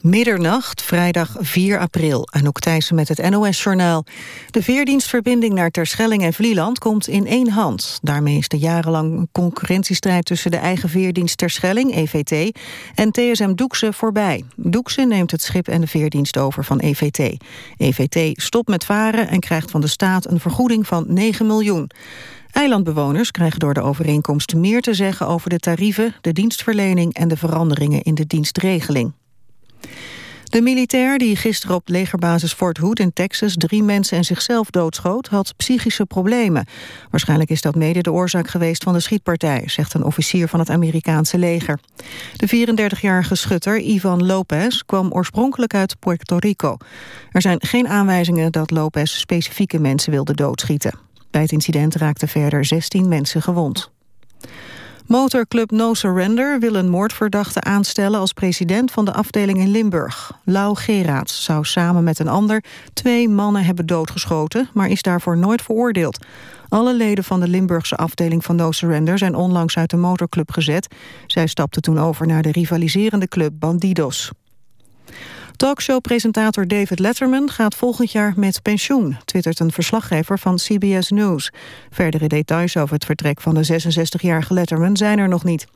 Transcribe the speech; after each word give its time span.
Middernacht, 0.00 0.82
vrijdag 0.82 1.36
4 1.38 1.78
april. 1.78 2.28
Anouk 2.30 2.58
Thijssen 2.58 2.94
met 2.94 3.08
het 3.08 3.30
NOS-journaal. 3.30 4.04
De 4.50 4.62
veerdienstverbinding 4.62 5.54
naar 5.54 5.70
Terschelling 5.70 6.22
en 6.22 6.32
Vlieland 6.32 6.78
komt 6.78 7.08
in 7.08 7.26
één 7.26 7.48
hand. 7.48 7.98
Daarmee 8.02 8.36
is 8.36 8.48
de 8.48 8.58
jarenlang 8.58 9.28
concurrentiestrijd 9.32 10.24
tussen 10.24 10.50
de 10.50 10.56
eigen 10.56 10.88
veerdienst 10.88 11.38
Terschelling, 11.38 11.94
EVT, 11.94 12.58
en 12.94 13.10
TSM 13.10 13.54
Doekse 13.54 13.92
voorbij. 13.92 14.44
Doekse 14.56 15.02
neemt 15.02 15.30
het 15.30 15.42
schip 15.42 15.68
en 15.68 15.80
de 15.80 15.86
veerdienst 15.86 16.36
over 16.36 16.64
van 16.64 16.78
EVT. 16.78 17.36
EVT 17.76 18.40
stopt 18.42 18.68
met 18.68 18.84
varen 18.84 19.28
en 19.28 19.40
krijgt 19.40 19.70
van 19.70 19.80
de 19.80 19.88
staat 19.88 20.30
een 20.30 20.40
vergoeding 20.40 20.86
van 20.86 21.04
9 21.08 21.46
miljoen. 21.46 21.90
Eilandbewoners 22.50 23.30
krijgen 23.30 23.58
door 23.58 23.74
de 23.74 23.82
overeenkomst 23.82 24.54
meer 24.54 24.80
te 24.80 24.94
zeggen 24.94 25.26
over 25.26 25.50
de 25.50 25.58
tarieven, 25.58 26.14
de 26.20 26.32
dienstverlening 26.32 27.14
en 27.14 27.28
de 27.28 27.36
veranderingen 27.36 28.02
in 28.02 28.14
de 28.14 28.26
dienstregeling. 28.26 29.12
De 30.50 30.60
militair 30.60 31.18
die 31.18 31.36
gisteren 31.36 31.76
op 31.76 31.88
legerbasis 31.88 32.52
Fort 32.52 32.78
Hood 32.78 32.98
in 32.98 33.12
Texas 33.12 33.54
drie 33.56 33.82
mensen 33.82 34.16
en 34.16 34.24
zichzelf 34.24 34.70
doodschoot, 34.70 35.26
had 35.26 35.54
psychische 35.56 36.06
problemen. 36.06 36.66
Waarschijnlijk 37.10 37.50
is 37.50 37.60
dat 37.60 37.74
mede 37.74 38.00
de 38.00 38.12
oorzaak 38.12 38.48
geweest 38.48 38.82
van 38.82 38.92
de 38.92 39.00
schietpartij, 39.00 39.62
zegt 39.66 39.94
een 39.94 40.04
officier 40.04 40.48
van 40.48 40.58
het 40.58 40.70
Amerikaanse 40.70 41.38
leger. 41.38 41.78
De 42.36 42.66
34-jarige 42.96 43.34
schutter 43.34 43.80
Ivan 43.80 44.26
Lopez 44.26 44.80
kwam 44.86 45.12
oorspronkelijk 45.12 45.74
uit 45.74 45.98
Puerto 45.98 46.36
Rico. 46.36 46.76
Er 47.30 47.40
zijn 47.40 47.58
geen 47.60 47.88
aanwijzingen 47.88 48.52
dat 48.52 48.70
Lopez 48.70 49.18
specifieke 49.18 49.78
mensen 49.78 50.12
wilde 50.12 50.34
doodschieten. 50.34 50.98
Bij 51.30 51.42
het 51.42 51.52
incident 51.52 51.94
raakten 51.94 52.28
verder 52.28 52.64
16 52.64 53.08
mensen 53.08 53.42
gewond. 53.42 53.90
Motorclub 55.10 55.70
No 55.70 55.94
Surrender 55.94 56.60
wil 56.60 56.74
een 56.74 56.88
moordverdachte 56.88 57.60
aanstellen 57.60 58.20
als 58.20 58.32
president 58.32 58.90
van 58.90 59.04
de 59.04 59.12
afdeling 59.12 59.58
in 59.58 59.70
Limburg. 59.70 60.32
Lau 60.44 60.76
Geraerts 60.76 61.44
zou 61.44 61.64
samen 61.64 62.04
met 62.04 62.18
een 62.18 62.28
ander 62.28 62.64
twee 62.92 63.28
mannen 63.28 63.64
hebben 63.64 63.86
doodgeschoten, 63.86 64.68
maar 64.74 64.88
is 64.88 65.02
daarvoor 65.02 65.36
nooit 65.36 65.62
veroordeeld. 65.62 66.24
Alle 66.68 66.94
leden 66.94 67.24
van 67.24 67.40
de 67.40 67.48
Limburgse 67.48 67.96
afdeling 67.96 68.44
van 68.44 68.56
No 68.56 68.72
Surrender 68.72 69.18
zijn 69.18 69.34
onlangs 69.34 69.76
uit 69.76 69.90
de 69.90 69.96
motorclub 69.96 70.50
gezet. 70.52 70.94
Zij 71.26 71.46
stapten 71.46 71.82
toen 71.82 71.98
over 71.98 72.26
naar 72.26 72.42
de 72.42 72.52
rivaliserende 72.52 73.28
club 73.28 73.52
Bandidos. 73.54 74.30
Talkshow-presentator 75.60 76.68
David 76.68 76.98
Letterman 76.98 77.50
gaat 77.50 77.74
volgend 77.74 78.12
jaar 78.12 78.32
met 78.36 78.62
pensioen, 78.62 79.16
twittert 79.24 79.60
een 79.60 79.72
verslaggever 79.72 80.38
van 80.38 80.56
CBS 80.56 81.10
News. 81.10 81.50
Verdere 81.90 82.26
details 82.26 82.76
over 82.76 82.94
het 82.94 83.04
vertrek 83.04 83.40
van 83.40 83.54
de 83.54 83.80
66-jarige 83.82 84.54
Letterman 84.54 84.96
zijn 84.96 85.18
er 85.18 85.28
nog 85.28 85.44
niet. 85.44 85.66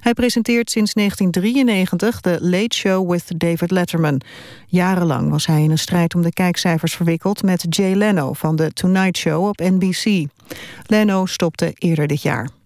Hij 0.00 0.12
presenteert 0.14 0.70
sinds 0.70 0.92
1993 0.92 2.20
de 2.20 2.38
Late 2.40 2.76
Show 2.76 3.10
with 3.10 3.32
David 3.36 3.70
Letterman. 3.70 4.20
Jarenlang 4.66 5.30
was 5.30 5.46
hij 5.46 5.62
in 5.62 5.70
een 5.70 5.78
strijd 5.78 6.14
om 6.14 6.22
de 6.22 6.32
kijkcijfers 6.32 6.94
verwikkeld 6.94 7.42
met 7.42 7.66
Jay 7.68 7.94
Leno 7.94 8.32
van 8.32 8.56
de 8.56 8.72
Tonight 8.72 9.16
Show 9.16 9.46
op 9.46 9.58
NBC. 9.58 10.26
Leno 10.86 11.26
stopte 11.26 11.72
eerder 11.78 12.06
dit 12.06 12.22
jaar. 12.22 12.63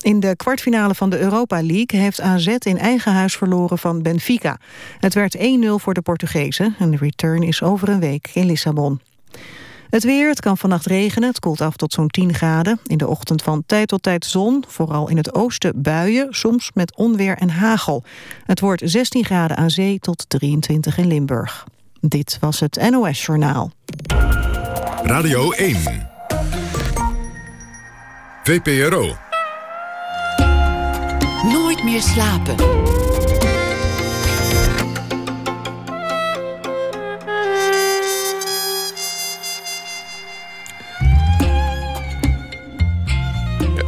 In 0.00 0.20
de 0.20 0.36
kwartfinale 0.36 0.94
van 0.94 1.10
de 1.10 1.18
Europa 1.18 1.62
League 1.62 2.00
heeft 2.00 2.20
AZ 2.20 2.46
in 2.46 2.78
eigen 2.78 3.12
huis 3.12 3.36
verloren 3.36 3.78
van 3.78 4.02
Benfica. 4.02 4.58
Het 4.98 5.14
werd 5.14 5.36
1-0 5.36 5.40
voor 5.74 5.94
de 5.94 6.02
Portugezen 6.02 6.74
en 6.78 6.90
de 6.90 6.96
return 6.96 7.42
is 7.42 7.62
over 7.62 7.88
een 7.88 8.00
week 8.00 8.30
in 8.34 8.46
Lissabon. 8.46 9.00
Het 9.90 10.04
weer, 10.04 10.28
het 10.28 10.40
kan 10.40 10.58
vannacht 10.58 10.86
regenen, 10.86 11.28
het 11.28 11.38
koelt 11.38 11.60
af 11.60 11.76
tot 11.76 11.92
zo'n 11.92 12.08
10 12.08 12.34
graden. 12.34 12.78
In 12.86 12.98
de 12.98 13.06
ochtend 13.06 13.42
van 13.42 13.62
tijd 13.66 13.88
tot 13.88 14.02
tijd 14.02 14.24
zon, 14.24 14.64
vooral 14.68 15.08
in 15.08 15.16
het 15.16 15.34
oosten 15.34 15.82
buien... 15.82 16.34
soms 16.34 16.70
met 16.74 16.96
onweer 16.96 17.36
en 17.36 17.50
hagel. 17.50 18.04
Het 18.44 18.60
wordt 18.60 18.82
16 18.84 19.24
graden 19.24 19.56
aan 19.56 19.70
zee 19.70 19.98
tot 19.98 20.24
23 20.28 20.98
in 20.98 21.06
Limburg. 21.06 21.66
Dit 22.00 22.36
was 22.40 22.60
het 22.60 22.90
NOS 22.90 23.24
Journaal. 23.24 23.70
Radio 25.02 25.50
1 25.50 26.08
VPRO 28.42 29.16
Nooit 31.76 31.88
meer 31.88 32.02
slapen. 32.02 32.56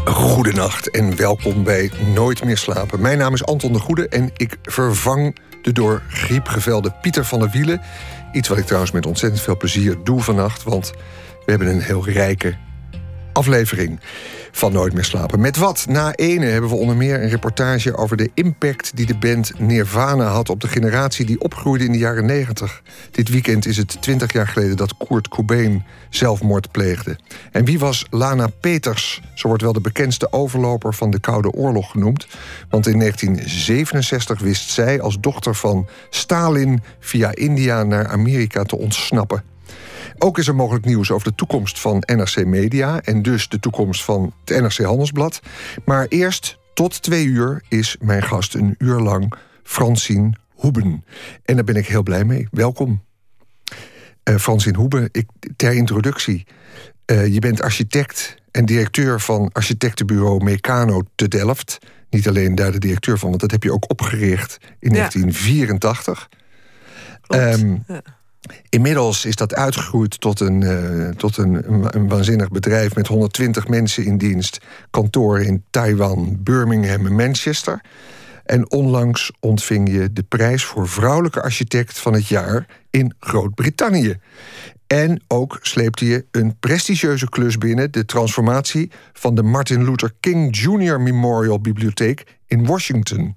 Goedenacht 0.04 0.90
en 0.90 1.16
welkom 1.16 1.64
bij 1.64 1.90
Nooit 2.14 2.44
meer 2.44 2.56
slapen. 2.56 3.00
Mijn 3.00 3.18
naam 3.18 3.34
is 3.34 3.44
Anton 3.44 3.72
de 3.72 3.78
Goede 3.78 4.08
en 4.08 4.30
ik 4.36 4.56
vervang 4.62 5.36
de 5.62 5.72
door 5.72 6.02
griep 6.08 6.46
gevelde 6.46 6.92
Pieter 7.02 7.24
van 7.24 7.38
der 7.38 7.50
Wielen. 7.50 7.80
Iets 8.32 8.48
wat 8.48 8.58
ik 8.58 8.64
trouwens 8.64 8.92
met 8.92 9.06
ontzettend 9.06 9.42
veel 9.42 9.56
plezier 9.56 9.96
doe 10.04 10.20
vannacht, 10.20 10.62
want 10.62 10.90
we 11.44 11.50
hebben 11.50 11.68
een 11.68 11.82
heel 11.82 12.04
rijke 12.08 12.56
aflevering 13.32 14.00
van 14.50 14.72
Nooit 14.72 14.94
meer 14.94 15.04
slapen. 15.04 15.40
Met 15.40 15.56
wat? 15.56 15.86
Na 15.88 16.14
ene 16.14 16.46
hebben 16.46 16.70
we 16.70 16.76
onder 16.76 16.96
meer 16.96 17.22
een 17.22 17.28
reportage 17.28 17.96
over 17.96 18.16
de 18.16 18.30
impact 18.34 18.96
die 18.96 19.06
de 19.06 19.18
band 19.18 19.52
Nirvana 19.58 20.26
had 20.26 20.48
op 20.48 20.60
de 20.60 20.68
generatie 20.68 21.26
die 21.26 21.40
opgroeide 21.40 21.84
in 21.84 21.92
de 21.92 21.98
jaren 21.98 22.26
90. 22.26 22.82
Dit 23.10 23.28
weekend 23.28 23.66
is 23.66 23.76
het 23.76 24.02
20 24.02 24.32
jaar 24.32 24.48
geleden 24.48 24.76
dat 24.76 24.96
Kurt 25.08 25.28
Cobain 25.28 25.84
zelfmoord 26.10 26.70
pleegde. 26.70 27.18
En 27.52 27.64
wie 27.64 27.78
was 27.78 28.06
Lana 28.10 28.46
Peters? 28.60 29.20
Zo 29.34 29.48
wordt 29.48 29.62
wel 29.62 29.72
de 29.72 29.80
bekendste 29.80 30.32
overloper 30.32 30.94
van 30.94 31.10
de 31.10 31.20
Koude 31.20 31.50
Oorlog 31.50 31.90
genoemd. 31.90 32.26
Want 32.70 32.86
in 32.86 32.98
1967 32.98 34.40
wist 34.40 34.70
zij 34.70 35.00
als 35.00 35.20
dochter 35.20 35.54
van 35.54 35.86
Stalin 36.10 36.82
via 37.00 37.34
India 37.34 37.82
naar 37.82 38.08
Amerika 38.08 38.62
te 38.62 38.78
ontsnappen. 38.78 39.42
Ook 40.18 40.38
is 40.38 40.48
er 40.48 40.54
mogelijk 40.54 40.84
nieuws 40.84 41.10
over 41.10 41.28
de 41.28 41.34
toekomst 41.34 41.80
van 41.80 42.02
NRC 42.06 42.44
Media... 42.44 43.00
en 43.00 43.22
dus 43.22 43.48
de 43.48 43.60
toekomst 43.60 44.04
van 44.04 44.32
het 44.44 44.60
NRC 44.60 44.76
Handelsblad. 44.76 45.40
Maar 45.84 46.06
eerst, 46.06 46.58
tot 46.74 47.02
twee 47.02 47.24
uur, 47.24 47.62
is 47.68 47.96
mijn 48.00 48.22
gast 48.22 48.54
een 48.54 48.74
uur 48.78 48.98
lang 48.98 49.34
Francine 49.62 50.32
Hoeben. 50.54 51.04
En 51.44 51.54
daar 51.54 51.64
ben 51.64 51.76
ik 51.76 51.86
heel 51.86 52.02
blij 52.02 52.24
mee. 52.24 52.48
Welkom. 52.50 53.04
Uh, 54.24 54.36
Francine 54.36 54.76
Hoeben, 54.76 55.08
ik, 55.12 55.26
ter 55.56 55.72
introductie. 55.72 56.46
Uh, 57.06 57.26
je 57.26 57.38
bent 57.38 57.62
architect 57.62 58.36
en 58.50 58.66
directeur 58.66 59.20
van 59.20 59.50
architectenbureau 59.52 60.44
Meccano 60.44 61.02
te 61.14 61.28
Delft. 61.28 61.78
Niet 62.10 62.28
alleen 62.28 62.54
daar 62.54 62.72
de 62.72 62.78
directeur 62.78 63.18
van, 63.18 63.28
want 63.28 63.40
dat 63.40 63.50
heb 63.50 63.62
je 63.62 63.72
ook 63.72 63.90
opgericht 63.90 64.58
in 64.78 64.90
ja. 64.90 64.96
1984. 64.96 66.28
Um, 67.28 67.84
ja. 67.86 68.02
Inmiddels 68.68 69.24
is 69.24 69.36
dat 69.36 69.54
uitgegroeid 69.54 70.20
tot, 70.20 70.40
een, 70.40 70.60
uh, 70.60 71.08
tot 71.08 71.36
een, 71.36 71.72
een, 71.96 72.08
waanzinnig 72.08 72.48
bedrijf 72.48 72.94
met 72.94 73.06
120 73.06 73.68
mensen 73.68 74.04
in 74.04 74.18
dienst. 74.18 74.58
Kantoren 74.90 75.46
in 75.46 75.64
Taiwan, 75.70 76.36
Birmingham 76.40 77.06
en 77.06 77.14
Manchester. 77.14 77.80
En 78.44 78.70
onlangs 78.70 79.32
ontving 79.40 79.90
je 79.90 80.12
de 80.12 80.22
prijs 80.22 80.64
voor 80.64 80.88
vrouwelijke 80.88 81.42
architect 81.42 81.98
van 81.98 82.12
het 82.12 82.26
jaar 82.26 82.66
in 82.90 83.14
Groot-Brittannië. 83.20 84.18
En 84.86 85.22
ook 85.26 85.58
sleepte 85.62 86.06
je 86.06 86.26
een 86.30 86.58
prestigieuze 86.58 87.28
klus 87.28 87.58
binnen, 87.58 87.92
de 87.92 88.04
transformatie 88.04 88.90
van 89.12 89.34
de 89.34 89.42
Martin 89.42 89.84
Luther 89.84 90.12
King 90.20 90.58
Jr. 90.58 91.00
Memorial 91.00 91.60
Bibliotheek 91.60 92.38
in 92.46 92.66
Washington. 92.66 93.36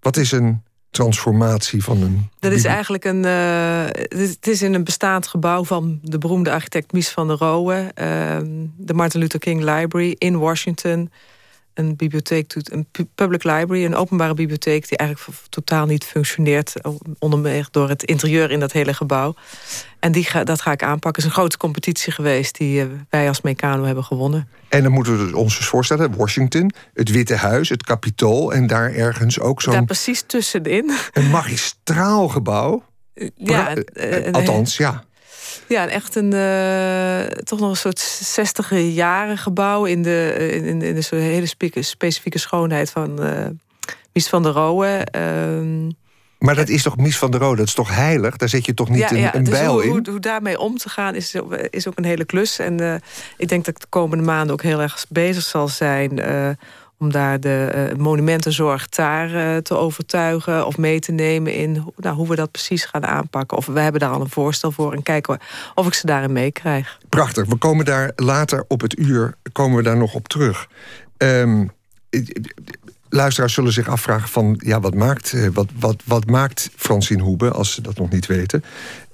Wat 0.00 0.16
is 0.16 0.32
een 0.32 0.62
transformatie 0.90 1.84
van 1.84 2.02
een. 2.02 2.28
Dat 2.38 2.52
is 2.52 2.64
eigenlijk 2.64 3.04
een. 3.04 3.24
Uh, 3.24 3.84
het 4.08 4.46
is 4.46 4.62
in 4.62 4.74
een 4.74 4.84
bestaand 4.84 5.26
gebouw 5.26 5.64
van 5.64 5.98
de 6.02 6.18
beroemde 6.18 6.50
architect 6.50 6.92
Mies 6.92 7.08
van 7.08 7.28
der 7.28 7.36
Rohe, 7.36 7.92
uh, 7.94 8.36
de 8.76 8.94
Martin 8.94 9.20
Luther 9.20 9.40
King 9.40 9.60
Library 9.60 10.14
in 10.18 10.38
Washington 10.38 11.10
een 11.78 11.96
bibliotheek 11.96 12.52
doet, 12.54 12.72
een 12.72 12.88
public 13.14 13.44
library, 13.44 13.84
een 13.84 13.94
openbare 13.94 14.34
bibliotheek... 14.34 14.88
die 14.88 14.98
eigenlijk 14.98 15.38
totaal 15.48 15.86
niet 15.86 16.04
functioneert, 16.04 16.74
onder 17.18 17.38
meer 17.38 17.68
door 17.70 17.88
het 17.88 18.02
interieur 18.02 18.50
in 18.50 18.60
dat 18.60 18.72
hele 18.72 18.94
gebouw. 18.94 19.34
En 20.00 20.12
die 20.12 20.24
ga, 20.24 20.44
dat 20.44 20.60
ga 20.60 20.72
ik 20.72 20.82
aanpakken. 20.82 21.08
Het 21.10 21.18
is 21.18 21.24
een 21.24 21.40
grote 21.40 21.56
competitie 21.56 22.12
geweest 22.12 22.58
die 22.58 22.84
uh, 22.84 22.86
wij 23.10 23.28
als 23.28 23.40
Meccano 23.40 23.84
hebben 23.84 24.04
gewonnen. 24.04 24.48
En 24.68 24.82
dan 24.82 24.92
moeten 24.92 25.26
we 25.26 25.36
ons 25.36 25.56
dus 25.56 25.66
voorstellen, 25.66 26.16
Washington, 26.16 26.72
het 26.94 27.10
Witte 27.10 27.34
Huis, 27.34 27.68
het 27.68 27.82
Capitool... 27.82 28.52
en 28.52 28.66
daar 28.66 28.92
ergens 28.92 29.40
ook 29.40 29.62
zo'n... 29.62 29.72
Daar 29.72 29.84
precies 29.84 30.22
tussenin. 30.26 30.90
Een 31.12 31.30
magistraal 31.30 32.28
gebouw. 32.28 32.84
Ja, 33.34 33.76
uh, 33.76 34.32
althans, 34.32 34.76
ja. 34.76 35.04
Ja, 35.68 35.88
echt 35.88 36.14
een 36.14 36.34
uh, 36.34 37.20
toch 37.24 37.60
nog 37.60 37.70
een 37.70 37.76
soort 37.76 37.98
60 37.98 38.70
jaren 38.80 39.38
gebouw 39.38 39.84
in 39.84 40.02
de, 40.02 40.48
in, 40.52 40.82
in, 40.82 40.94
de 40.94 41.16
hele 41.16 41.46
specifieke 41.80 42.38
schoonheid 42.38 42.90
van 42.90 43.24
uh, 43.24 43.46
Mies 44.12 44.28
van 44.28 44.42
der 44.42 44.52
Rohe. 44.52 45.06
Uh, 45.16 45.92
maar 46.38 46.54
dat 46.54 46.68
is 46.68 46.82
toch 46.82 46.96
Mies 46.96 47.18
van 47.18 47.30
der 47.30 47.40
Rohe, 47.40 47.56
dat 47.56 47.66
is 47.66 47.74
toch 47.74 47.94
heilig? 47.94 48.36
Daar 48.36 48.48
zet 48.48 48.66
je 48.66 48.74
toch 48.74 48.88
niet 48.88 48.98
ja, 48.98 49.10
een, 49.10 49.18
ja, 49.18 49.34
een 49.34 49.44
dus 49.44 49.52
bijl 49.52 49.72
hoe, 49.72 49.84
in? 49.84 49.90
Hoe, 49.90 50.02
hoe, 50.10 50.20
daarmee 50.20 50.58
om 50.58 50.76
te 50.76 50.88
gaan 50.88 51.14
is, 51.14 51.34
is 51.70 51.88
ook 51.88 51.98
een 51.98 52.04
hele 52.04 52.24
klus. 52.24 52.58
En 52.58 52.80
uh, 52.80 52.94
ik 53.36 53.48
denk 53.48 53.64
dat 53.64 53.74
ik 53.74 53.80
de 53.80 53.86
komende 53.88 54.24
maanden 54.24 54.52
ook 54.52 54.62
heel 54.62 54.80
erg 54.80 55.04
bezig 55.08 55.42
zal 55.42 55.68
zijn 55.68 56.18
om 56.98 57.12
daar 57.12 57.40
de 57.40 57.92
monumentenzorg 57.96 58.88
daar 58.88 59.62
te 59.62 59.74
overtuigen 59.76 60.66
of 60.66 60.76
mee 60.76 61.00
te 61.00 61.12
nemen 61.12 61.54
in 61.54 61.84
nou, 61.96 62.16
hoe 62.16 62.28
we 62.28 62.36
dat 62.36 62.50
precies 62.50 62.84
gaan 62.84 63.06
aanpakken. 63.06 63.56
Of 63.56 63.66
we 63.66 63.80
hebben 63.80 64.00
daar 64.00 64.10
al 64.10 64.20
een 64.20 64.30
voorstel 64.30 64.72
voor 64.72 64.92
en 64.92 65.02
kijken 65.02 65.38
of 65.74 65.86
ik 65.86 65.94
ze 65.94 66.06
daarin 66.06 66.32
meekrijg. 66.32 66.98
Prachtig. 67.08 67.46
We 67.46 67.56
komen 67.56 67.84
daar 67.84 68.12
later 68.16 68.64
op 68.68 68.80
het 68.80 68.98
uur 68.98 69.34
komen 69.52 69.76
we 69.76 69.82
daar 69.82 69.96
nog 69.96 70.14
op 70.14 70.28
terug. 70.28 70.68
Um, 71.16 71.70
luisteraars 73.08 73.54
zullen 73.54 73.72
zich 73.72 73.88
afvragen 73.88 74.28
van... 74.28 74.60
ja, 74.64 74.80
wat 74.80 74.94
maakt, 74.94 75.32
eh, 75.32 75.46
wat, 75.52 75.68
wat, 75.78 76.02
wat 76.04 76.26
maakt 76.26 76.70
Francine 76.76 77.22
Hoebe, 77.22 77.50
als 77.50 77.72
ze 77.72 77.82
dat 77.82 77.98
nog 77.98 78.10
niet 78.10 78.26
weten? 78.26 78.64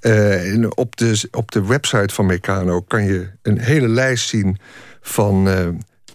Uh, 0.01 0.67
op, 0.75 0.97
de, 0.97 1.29
op 1.31 1.51
de 1.51 1.67
website 1.67 2.15
van 2.15 2.27
Meccano 2.27 2.81
kan 2.81 3.05
je 3.05 3.31
een 3.43 3.59
hele 3.59 3.89
lijst 3.89 4.29
zien... 4.29 4.59
van, 5.01 5.49
uh, 5.49 5.69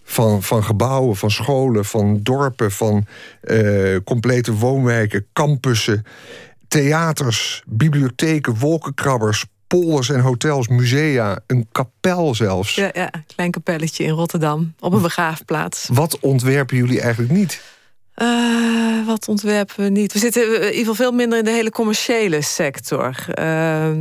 van, 0.09 0.43
van 0.43 0.63
gebouwen, 0.63 1.15
van 1.15 1.31
scholen, 1.31 1.85
van 1.85 2.19
dorpen... 2.23 2.71
van 2.71 3.05
uh, 3.43 3.97
complete 4.03 4.53
woonwijken, 4.53 5.25
campussen, 5.33 6.05
theaters, 6.67 7.63
bibliotheken, 7.67 8.57
wolkenkrabbers 8.57 9.45
polders 9.67 10.09
en 10.09 10.19
hotels, 10.19 10.67
musea, 10.67 11.39
een 11.47 11.67
kapel 11.71 12.35
zelfs. 12.35 12.75
Ja, 12.75 12.89
ja, 12.93 13.13
een 13.13 13.23
klein 13.35 13.51
kapelletje 13.51 14.03
in 14.03 14.09
Rotterdam, 14.09 14.73
op 14.79 14.93
een 14.93 15.01
begraafplaats. 15.01 15.89
Wat 15.93 16.19
ontwerpen 16.19 16.77
jullie 16.77 17.01
eigenlijk 17.01 17.31
niet? 17.31 17.61
Uh, 18.21 19.07
wat 19.07 19.27
ontwerpen 19.27 19.83
we 19.83 19.89
niet? 19.89 20.13
We 20.13 20.19
zitten 20.19 20.55
in 20.55 20.61
ieder 20.61 20.77
geval 20.77 20.95
veel 20.95 21.11
minder 21.11 21.37
in 21.37 21.43
de 21.43 21.51
hele 21.51 21.71
commerciële 21.71 22.41
sector. 22.41 23.25
Uh, 23.39 23.91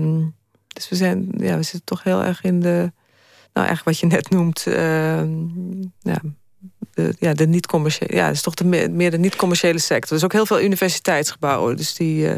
dus 0.68 0.88
we, 0.88 0.96
zijn, 0.96 1.28
ja, 1.36 1.56
we 1.56 1.62
zitten 1.62 1.84
toch 1.84 2.02
heel 2.02 2.24
erg 2.24 2.42
in 2.42 2.60
de... 2.60 2.92
Nou, 3.52 3.66
eigenlijk 3.66 3.84
wat 3.84 3.98
je 3.98 4.16
net 4.16 4.30
noemt... 4.30 4.64
Uh, 4.68 4.74
ja, 6.00 6.20
de, 6.94 7.14
ja, 7.18 7.32
de 7.32 7.46
niet-commerciële... 7.46 8.14
Ja, 8.14 8.26
het 8.26 8.34
is 8.34 8.42
toch 8.42 8.54
de, 8.54 8.64
meer 8.90 9.10
de 9.10 9.18
niet-commerciële 9.18 9.78
sector. 9.78 10.10
Er 10.10 10.16
is 10.16 10.24
ook 10.24 10.32
heel 10.32 10.46
veel 10.46 10.60
universiteitsgebouwen. 10.60 11.76
Dus 11.76 11.94
die 11.94 12.28
eh, 12.28 12.34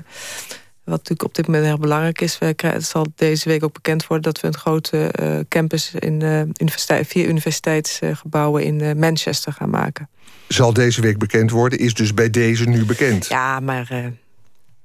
wat 0.84 0.98
natuurlijk 0.98 1.24
op 1.24 1.34
dit 1.34 1.46
moment 1.46 1.64
heel 1.64 1.78
belangrijk 1.78 2.20
is. 2.20 2.38
Het 2.56 2.84
zal 2.84 3.06
deze 3.14 3.48
week 3.48 3.64
ook 3.64 3.72
bekend 3.72 4.06
worden 4.06 4.32
dat 4.32 4.40
we 4.40 4.46
een 4.46 4.58
grote 4.58 5.12
uh, 5.20 5.38
campus 5.48 5.94
in 5.94 6.20
uh, 6.20 6.40
universiteit, 6.40 7.06
vier 7.06 7.28
universiteitsgebouwen 7.28 8.64
in 8.64 8.98
Manchester 8.98 9.52
gaan 9.52 9.70
maken. 9.70 10.08
Zal 10.48 10.72
deze 10.72 11.00
week 11.00 11.18
bekend 11.18 11.50
worden, 11.50 11.78
is 11.78 11.94
dus 11.94 12.14
bij 12.14 12.30
deze 12.30 12.64
nu 12.64 12.84
bekend. 12.84 13.26
Ja, 13.26 13.60
maar. 13.60 14.12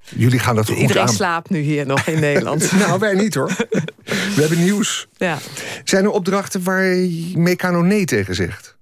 Jullie 0.10 0.40
gaan 0.40 0.56
dat 0.56 0.68
goed 0.68 0.78
Iedereen 0.78 1.02
aan. 1.02 1.10
slaapt 1.10 1.50
nu 1.50 1.60
hier 1.60 1.86
nog 1.86 2.08
in 2.08 2.20
Nederland. 2.20 2.72
nou, 2.80 3.00
wij 3.00 3.14
niet 3.14 3.36
hoor. 3.36 3.56
We 4.04 4.36
hebben 4.36 4.64
nieuws. 4.64 5.08
Ja. 5.18 5.38
Zijn 5.84 6.04
er 6.04 6.10
opdrachten 6.10 6.64
waar 6.64 6.96
Meccano 7.34 7.82
nee 7.82 8.06
tegen 8.06 8.36
zegt? 8.36 8.76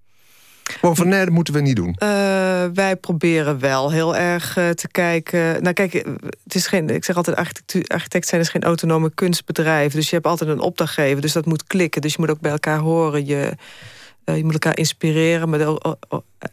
Gewoon 0.63 0.95
van 0.95 1.07
nee, 1.07 1.23
dat 1.25 1.33
moeten 1.33 1.53
we 1.53 1.59
niet 1.59 1.75
doen. 1.75 1.95
Uh, 1.99 2.09
wij 2.73 2.95
proberen 2.95 3.59
wel 3.59 3.91
heel 3.91 4.15
erg 4.15 4.57
uh, 4.57 4.69
te 4.69 4.87
kijken. 4.87 5.63
Nou, 5.63 5.73
kijk, 5.73 5.93
het 6.43 6.55
is 6.55 6.67
geen. 6.67 6.89
Ik 6.89 7.03
zeg 7.03 7.15
altijd: 7.15 7.37
architect 7.87 8.27
zijn 8.27 8.41
is 8.41 8.49
geen 8.49 8.63
autonome 8.63 9.11
kunstbedrijf. 9.13 9.93
Dus 9.93 10.09
je 10.09 10.15
hebt 10.15 10.27
altijd 10.27 10.49
een 10.49 10.59
opdrachtgever. 10.59 11.21
Dus 11.21 11.31
dat 11.31 11.45
moet 11.45 11.63
klikken. 11.63 12.01
Dus 12.01 12.11
je 12.11 12.17
moet 12.19 12.29
ook 12.29 12.39
bij 12.39 12.51
elkaar 12.51 12.79
horen. 12.79 13.25
Je, 13.25 13.51
uh, 14.25 14.37
je 14.37 14.43
moet 14.43 14.53
elkaar 14.53 14.77
inspireren. 14.77 15.49
Maar 15.49 15.59
de, 15.59 15.95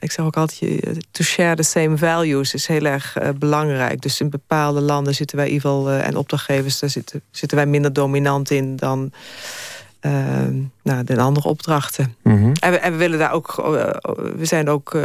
ik 0.00 0.10
zeg 0.10 0.24
ook 0.24 0.36
altijd: 0.36 0.82
to 1.10 1.24
share 1.24 1.56
the 1.56 1.62
same 1.62 1.98
values 1.98 2.54
is 2.54 2.66
heel 2.66 2.84
erg 2.84 3.16
belangrijk. 3.38 4.00
Dus 4.00 4.20
in 4.20 4.30
bepaalde 4.30 4.80
landen 4.80 5.14
zitten 5.14 5.36
wij 5.36 5.46
in 5.46 5.52
ieder 5.52 5.70
geval. 5.70 5.90
en 5.90 6.16
opdrachtgevers, 6.16 6.78
daar 6.78 6.90
zitten, 6.90 7.22
zitten 7.30 7.56
wij 7.56 7.66
minder 7.66 7.92
dominant 7.92 8.50
in 8.50 8.76
dan. 8.76 9.12
Uh, 10.06 10.12
nou, 10.82 11.04
de 11.04 11.20
andere 11.20 11.48
opdrachten. 11.48 12.16
Mm 12.22 12.52
en, 12.60 12.70
we, 12.70 12.78
en, 12.78 12.92
we, 12.92 12.98
willen 12.98 13.18
daar 13.18 13.32
ook, 13.32 13.54
we 14.36 14.44
zijn 14.44 14.68
ook, 14.68 14.98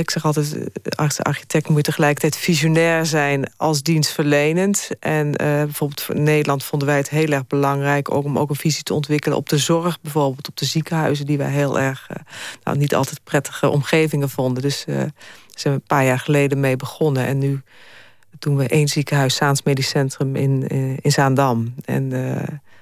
ik 0.00 0.10
zeg 0.10 0.24
altijd, 0.24 0.56
als 0.96 1.22
architect 1.22 1.68
moet 1.68 1.84
tegelijkertijd 1.84 2.36
visionair 2.36 3.06
zijn 3.06 3.50
als 3.56 3.82
dienstverlenend. 3.82 4.88
En 5.00 5.26
uh, 5.26 5.34
bijvoorbeeld 5.36 6.06
in 6.14 6.22
Nederland 6.22 6.64
vonden 6.64 6.88
wij 6.88 6.96
het 6.96 7.08
heel 7.08 7.30
erg 7.30 7.46
belangrijk 7.46 8.10
om 8.10 8.38
ook 8.38 8.50
een 8.50 8.56
visie 8.56 8.82
te 8.82 8.94
ontwikkelen 8.94 9.38
op 9.38 9.48
de 9.48 9.58
zorg, 9.58 10.00
bijvoorbeeld 10.00 10.48
op 10.48 10.56
de 10.56 10.64
ziekenhuizen, 10.64 11.26
die 11.26 11.38
wij 11.38 11.50
heel 11.50 11.80
erg, 11.80 12.08
nou 12.62 12.78
niet 12.78 12.94
altijd 12.94 13.24
prettige 13.24 13.68
omgevingen 13.68 14.30
vonden. 14.30 14.62
Dus 14.62 14.84
daar 14.86 15.10
zijn 15.54 15.74
we 15.74 15.80
een 15.80 15.86
paar 15.86 16.04
jaar 16.04 16.18
geleden 16.18 16.60
mee 16.60 16.76
begonnen. 16.76 17.26
En 17.26 17.38
nu 17.38 17.62
doen 18.38 18.56
we 18.56 18.68
één 18.68 18.88
ziekenhuis, 18.88 19.34
Saans 19.34 19.62
Medisch 19.62 19.88
Centrum 19.88 20.36
in, 20.36 20.66
in 21.00 21.12
Zaandam. 21.12 21.74
En 21.84 22.12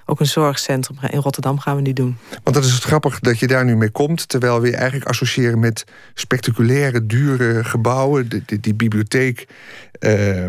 ook 0.06 0.20
een 0.20 0.26
zorgcentrum 0.26 0.96
in 1.10 1.18
Rotterdam 1.18 1.58
gaan 1.58 1.76
we 1.76 1.82
die 1.82 1.94
doen. 1.94 2.16
Want 2.42 2.56
dat 2.56 2.64
is 2.64 2.72
het 2.72 2.82
grappig 2.82 3.20
dat 3.20 3.38
je 3.38 3.46
daar 3.46 3.64
nu 3.64 3.76
mee 3.76 3.90
komt... 3.90 4.28
terwijl 4.28 4.60
we 4.60 4.66
je 4.66 4.76
eigenlijk 4.76 5.10
associëren 5.10 5.58
met 5.58 5.84
spectaculaire, 6.14 7.06
dure 7.06 7.64
gebouwen. 7.64 8.28
Die, 8.28 8.60
die 8.60 8.74
bibliotheek 8.74 9.46
uh, 10.00 10.44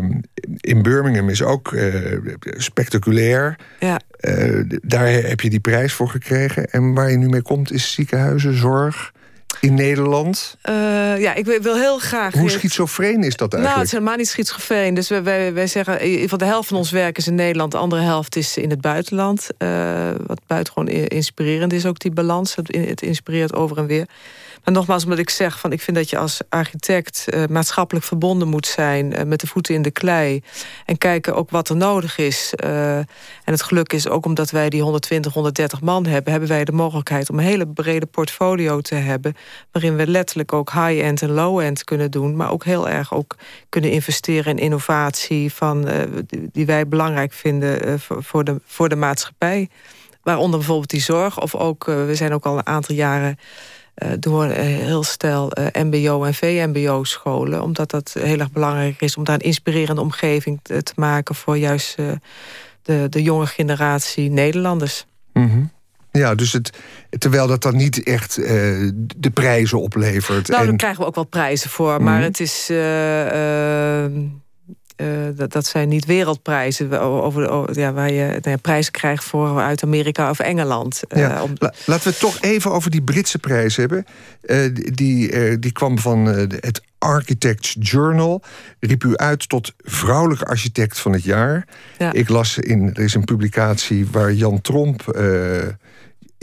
in 0.60 0.82
Birmingham 0.82 1.28
is 1.28 1.42
ook 1.42 1.72
uh, 1.72 2.18
spectaculair. 2.42 3.56
Ja. 3.80 4.00
Uh, 4.20 4.78
daar 4.82 5.06
heb 5.06 5.40
je 5.40 5.50
die 5.50 5.60
prijs 5.60 5.92
voor 5.92 6.08
gekregen. 6.08 6.70
En 6.70 6.94
waar 6.94 7.10
je 7.10 7.16
nu 7.16 7.28
mee 7.28 7.42
komt 7.42 7.72
is 7.72 7.92
ziekenhuizen, 7.92 8.56
zorg 8.56 9.12
in 9.60 9.74
Nederland? 9.74 10.56
Uh, 10.68 10.74
ja, 11.20 11.34
ik 11.34 11.44
wil 11.44 11.76
heel 11.76 11.98
graag... 11.98 12.34
Hoe 12.34 12.50
schizofreen 12.50 13.22
is 13.22 13.36
dat 13.36 13.52
eigenlijk? 13.52 13.64
Nou, 13.64 13.76
het 13.76 13.86
is 13.86 13.92
helemaal 13.92 14.16
niet 14.16 14.28
schizofreen. 14.28 14.94
Dus 14.94 15.08
wij, 15.08 15.22
wij, 15.22 15.52
wij 15.52 15.66
zeggen, 15.66 16.00
in 16.00 16.06
ieder 16.06 16.22
geval 16.22 16.38
de 16.38 16.44
helft 16.44 16.68
van 16.68 16.76
ons 16.76 16.90
werk 16.90 17.18
is 17.18 17.26
in 17.26 17.34
Nederland... 17.34 17.72
de 17.72 17.78
andere 17.78 18.02
helft 18.02 18.36
is 18.36 18.56
in 18.56 18.70
het 18.70 18.80
buitenland. 18.80 19.48
Uh, 19.58 20.10
wat 20.26 20.40
buitengewoon 20.46 20.88
inspirerend 20.88 21.72
is 21.72 21.86
ook 21.86 21.98
die 21.98 22.10
balans. 22.10 22.54
Het, 22.54 22.76
het 22.76 23.02
inspireert 23.02 23.54
over 23.54 23.78
en 23.78 23.86
weer. 23.86 24.06
Maar 24.64 24.74
nogmaals, 24.74 25.04
omdat 25.04 25.18
ik 25.18 25.30
zeg 25.30 25.58
van 25.58 25.72
ik 25.72 25.80
vind 25.80 25.96
dat 25.96 26.10
je 26.10 26.18
als 26.18 26.40
architect 26.48 27.24
uh, 27.28 27.44
maatschappelijk 27.46 28.06
verbonden 28.06 28.48
moet 28.48 28.66
zijn 28.66 29.28
met 29.28 29.40
de 29.40 29.46
voeten 29.46 29.74
in 29.74 29.82
de 29.82 29.90
klei. 29.90 30.42
En 30.84 30.98
kijken 30.98 31.34
ook 31.34 31.50
wat 31.50 31.68
er 31.68 31.76
nodig 31.76 32.18
is. 32.18 32.52
En 32.54 33.06
het 33.44 33.62
geluk 33.62 33.92
is 33.92 34.08
ook 34.08 34.26
omdat 34.26 34.50
wij 34.50 34.70
die 34.70 34.82
120, 34.82 35.32
130 35.32 35.80
man 35.80 36.06
hebben, 36.06 36.30
hebben 36.30 36.48
wij 36.48 36.64
de 36.64 36.72
mogelijkheid 36.72 37.30
om 37.30 37.38
een 37.38 37.44
hele 37.44 37.66
brede 37.66 38.06
portfolio 38.06 38.80
te 38.80 38.94
hebben. 38.94 39.34
Waarin 39.72 39.96
we 39.96 40.06
letterlijk 40.06 40.52
ook 40.52 40.72
high-end 40.72 41.22
en 41.22 41.30
low-end 41.30 41.84
kunnen 41.84 42.10
doen. 42.10 42.36
Maar 42.36 42.50
ook 42.50 42.64
heel 42.64 42.88
erg 42.88 43.14
ook 43.14 43.36
kunnen 43.68 43.90
investeren 43.90 44.56
in 44.56 44.62
innovatie 44.62 45.52
van, 45.52 45.88
die 46.52 46.66
wij 46.66 46.88
belangrijk 46.88 47.32
vinden 47.32 48.00
voor, 48.00 48.44
de, 48.44 48.60
voor 48.64 48.88
de 48.88 48.96
maatschappij. 48.96 49.68
Waaronder 50.22 50.58
bijvoorbeeld 50.58 50.90
die 50.90 51.00
zorg. 51.00 51.40
Of 51.40 51.54
ook, 51.54 51.84
we 51.84 52.14
zijn 52.14 52.32
ook 52.32 52.46
al 52.46 52.58
een 52.58 52.66
aantal 52.66 52.94
jaren 52.94 53.38
door 54.18 54.44
heel 54.46 55.02
stel 55.02 55.52
mbo- 55.72 56.24
en 56.24 56.34
vmbo-scholen. 56.34 57.62
Omdat 57.62 57.90
dat 57.90 58.16
heel 58.18 58.38
erg 58.38 58.52
belangrijk 58.52 59.00
is 59.00 59.16
om 59.16 59.24
daar 59.24 59.34
een 59.34 59.40
inspirerende 59.40 60.00
omgeving 60.00 60.60
te, 60.62 60.92
maken... 60.96 61.34
voor 61.34 61.56
juist 61.56 61.96
de, 62.82 63.08
de 63.08 63.22
jonge 63.22 63.46
generatie 63.46 64.30
Nederlanders. 64.30 65.06
Mm. 65.32 65.70
Ja, 66.18 66.34
dus 66.34 66.52
het, 66.52 66.70
terwijl 67.18 67.46
dat 67.46 67.62
dan 67.62 67.76
niet 67.76 68.02
echt 68.02 68.34
de 69.16 69.30
prijzen 69.34 69.80
oplevert. 69.80 70.48
Nou, 70.48 70.60
en... 70.60 70.68
daar 70.68 70.76
krijgen 70.76 71.00
we 71.00 71.06
ook 71.06 71.14
wel 71.14 71.24
prijzen 71.24 71.70
voor. 71.70 71.98
Mm. 71.98 72.04
Maar 72.04 72.22
het 72.22 72.40
is 72.40 72.68
uh, 72.70 74.04
dat, 75.36 75.52
dat 75.52 75.66
zijn 75.66 75.88
niet 75.88 76.04
wereldprijzen 76.04 77.00
over, 77.00 77.78
ja, 77.78 77.92
waar 77.92 78.12
je 78.12 78.26
nou 78.26 78.40
ja, 78.42 78.56
prijzen 78.56 78.92
krijgt 78.92 79.24
voor 79.24 79.60
uit 79.60 79.82
Amerika 79.82 80.30
of 80.30 80.38
Engeland. 80.38 81.02
Uh, 81.08 81.18
ja. 81.18 81.42
om... 81.42 81.52
Laten 81.58 82.04
we 82.04 82.10
het 82.10 82.18
toch 82.18 82.40
even 82.40 82.72
over 82.72 82.90
die 82.90 83.02
Britse 83.02 83.38
prijs 83.38 83.76
hebben. 83.76 84.04
Uh, 84.42 84.74
die, 84.74 85.58
die 85.58 85.72
kwam 85.72 85.98
van 85.98 86.26
het 86.26 86.82
Architects 86.98 87.76
Journal. 87.78 88.42
Riep 88.80 89.04
u 89.04 89.16
uit 89.16 89.48
tot 89.48 89.72
vrouwelijke 89.78 90.44
architect 90.44 90.98
van 90.98 91.12
het 91.12 91.24
jaar. 91.24 91.68
Ja. 91.98 92.12
Ik 92.12 92.28
las 92.28 92.58
in, 92.58 92.94
er 92.94 93.02
is 93.02 93.14
een 93.14 93.24
publicatie 93.24 94.06
waar 94.10 94.32
Jan 94.32 94.60
Tromp 94.60 95.02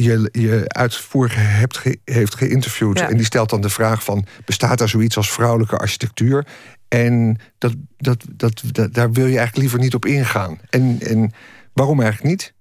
je, 0.03 0.29
je 0.31 0.63
uitvoerig 0.67 1.35
hebt 1.35 1.77
ge, 1.77 1.99
heeft 2.05 2.35
geïnterviewd. 2.35 2.99
Ja. 2.99 3.09
En 3.09 3.17
die 3.17 3.25
stelt 3.25 3.49
dan 3.49 3.61
de 3.61 3.69
vraag 3.69 4.03
van... 4.03 4.25
bestaat 4.45 4.77
daar 4.77 4.89
zoiets 4.89 5.17
als 5.17 5.31
vrouwelijke 5.31 5.77
architectuur? 5.77 6.47
En 6.87 7.39
dat, 7.57 7.73
dat, 7.97 8.25
dat, 8.31 8.61
dat, 8.71 8.93
daar 8.93 9.11
wil 9.11 9.25
je 9.25 9.37
eigenlijk 9.37 9.57
liever 9.57 9.79
niet 9.79 9.95
op 9.95 10.05
ingaan. 10.05 10.59
En, 10.69 10.97
en 10.99 11.31
waarom 11.73 12.01
eigenlijk 12.01 12.29
niet? 12.29 12.53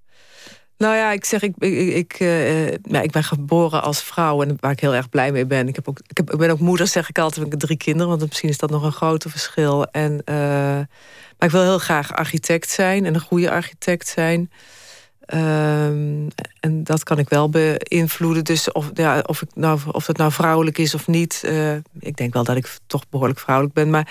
Nou 0.80 0.96
ja, 0.96 1.12
ik 1.12 1.24
zeg, 1.24 1.42
ik, 1.42 1.54
ik, 1.58 1.94
ik, 1.94 2.20
uh, 2.20 2.68
ja, 2.68 3.00
ik 3.02 3.10
ben 3.10 3.24
geboren 3.24 3.82
als 3.82 4.02
vrouw 4.02 4.42
en 4.42 4.56
waar 4.60 4.70
ik 4.70 4.80
heel 4.80 4.94
erg 4.94 5.08
blij 5.08 5.32
mee 5.32 5.46
ben. 5.46 5.68
Ik, 5.68 5.74
heb 5.74 5.88
ook, 5.88 6.00
ik, 6.06 6.16
heb, 6.16 6.32
ik 6.32 6.38
ben 6.38 6.50
ook 6.50 6.58
moeder, 6.58 6.86
zeg 6.86 7.08
ik 7.08 7.18
altijd, 7.18 7.46
ik 7.46 7.50
heb 7.50 7.60
drie 7.60 7.76
kinderen, 7.76 8.08
want 8.08 8.28
misschien 8.28 8.48
is 8.48 8.58
dat 8.58 8.70
nog 8.70 8.82
een 8.82 8.92
groter 8.92 9.30
verschil. 9.30 9.86
En, 9.86 10.12
uh, 10.12 10.34
maar 11.38 11.48
ik 11.48 11.50
wil 11.50 11.62
heel 11.62 11.78
graag 11.78 12.12
architect 12.12 12.70
zijn 12.70 13.06
en 13.06 13.14
een 13.14 13.20
goede 13.20 13.50
architect 13.50 14.08
zijn. 14.08 14.50
Um, 15.34 16.28
en 16.60 16.84
dat 16.84 17.02
kan 17.02 17.18
ik 17.18 17.28
wel 17.28 17.48
beïnvloeden. 17.48 18.44
Dus 18.44 18.72
of, 18.72 18.90
ja, 18.94 19.22
of, 19.26 19.42
ik 19.42 19.48
nou, 19.54 19.78
of 19.92 20.06
het 20.06 20.16
nou 20.16 20.32
vrouwelijk 20.32 20.78
is 20.78 20.94
of 20.94 21.06
niet. 21.06 21.42
Uh, 21.44 21.72
ik 21.98 22.16
denk 22.16 22.32
wel 22.32 22.44
dat 22.44 22.56
ik 22.56 22.78
toch 22.86 23.08
behoorlijk 23.08 23.40
vrouwelijk 23.40 23.74
ben. 23.74 23.90
Maar 23.90 24.08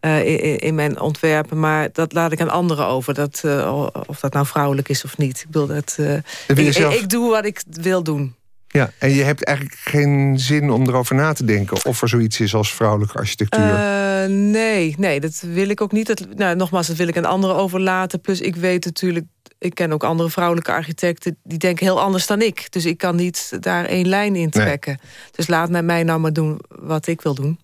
uh, 0.00 0.26
in, 0.26 0.58
in, 0.58 0.74
mijn 0.74 1.00
ontwerpen. 1.00 1.60
Maar 1.60 1.88
dat 1.92 2.12
laat 2.12 2.32
ik 2.32 2.40
aan 2.40 2.50
anderen 2.50 2.86
over. 2.86 3.14
Dat, 3.14 3.42
uh, 3.44 3.86
of 4.06 4.20
dat 4.20 4.32
nou 4.32 4.46
vrouwelijk 4.46 4.88
is 4.88 5.04
of 5.04 5.18
niet. 5.18 5.40
Ik 5.40 5.46
bedoel 5.46 5.66
dat. 5.66 5.98
Ik, 6.46 6.72
zelf... 6.72 6.94
ik, 6.94 7.08
doe 7.08 7.30
wat 7.30 7.44
ik 7.44 7.62
wil 7.70 8.02
doen. 8.02 8.34
Ja, 8.72 8.90
en 8.98 9.10
je 9.10 9.22
hebt 9.22 9.44
eigenlijk 9.44 9.78
geen 9.78 10.38
zin 10.38 10.70
om 10.70 10.88
erover 10.88 11.14
na 11.14 11.32
te 11.32 11.44
denken 11.44 11.84
of 11.84 12.02
er 12.02 12.08
zoiets 12.08 12.40
is 12.40 12.54
als 12.54 12.74
vrouwelijke 12.74 13.18
architectuur. 13.18 13.64
Uh, 13.64 14.24
nee, 14.28 14.94
nee, 14.98 15.20
dat 15.20 15.40
wil 15.40 15.68
ik 15.68 15.80
ook 15.80 15.92
niet. 15.92 16.06
Dat, 16.06 16.26
nou, 16.36 16.56
nogmaals, 16.56 16.86
dat 16.86 16.96
wil 16.96 17.08
ik 17.08 17.16
aan 17.16 17.24
anderen 17.24 17.56
overlaten. 17.56 18.20
Plus, 18.20 18.40
ik 18.40 18.56
weet 18.56 18.84
natuurlijk, 18.84 19.26
ik 19.62 19.74
ken 19.74 19.92
ook 19.92 20.04
andere 20.04 20.30
vrouwelijke 20.30 20.72
architecten 20.72 21.36
die 21.42 21.58
denken 21.58 21.86
heel 21.86 22.00
anders 22.00 22.26
dan 22.26 22.42
ik. 22.42 22.72
Dus 22.72 22.84
ik 22.84 22.98
kan 22.98 23.16
niet 23.16 23.56
daar 23.60 23.84
één 23.84 24.08
lijn 24.08 24.36
in 24.36 24.50
trekken. 24.50 24.98
Dus 25.30 25.46
laat 25.46 25.70
mij 25.70 26.02
nou 26.02 26.20
maar 26.20 26.32
doen 26.32 26.60
wat 26.68 27.06
ik 27.06 27.20
wil 27.20 27.34
doen. 27.34 27.60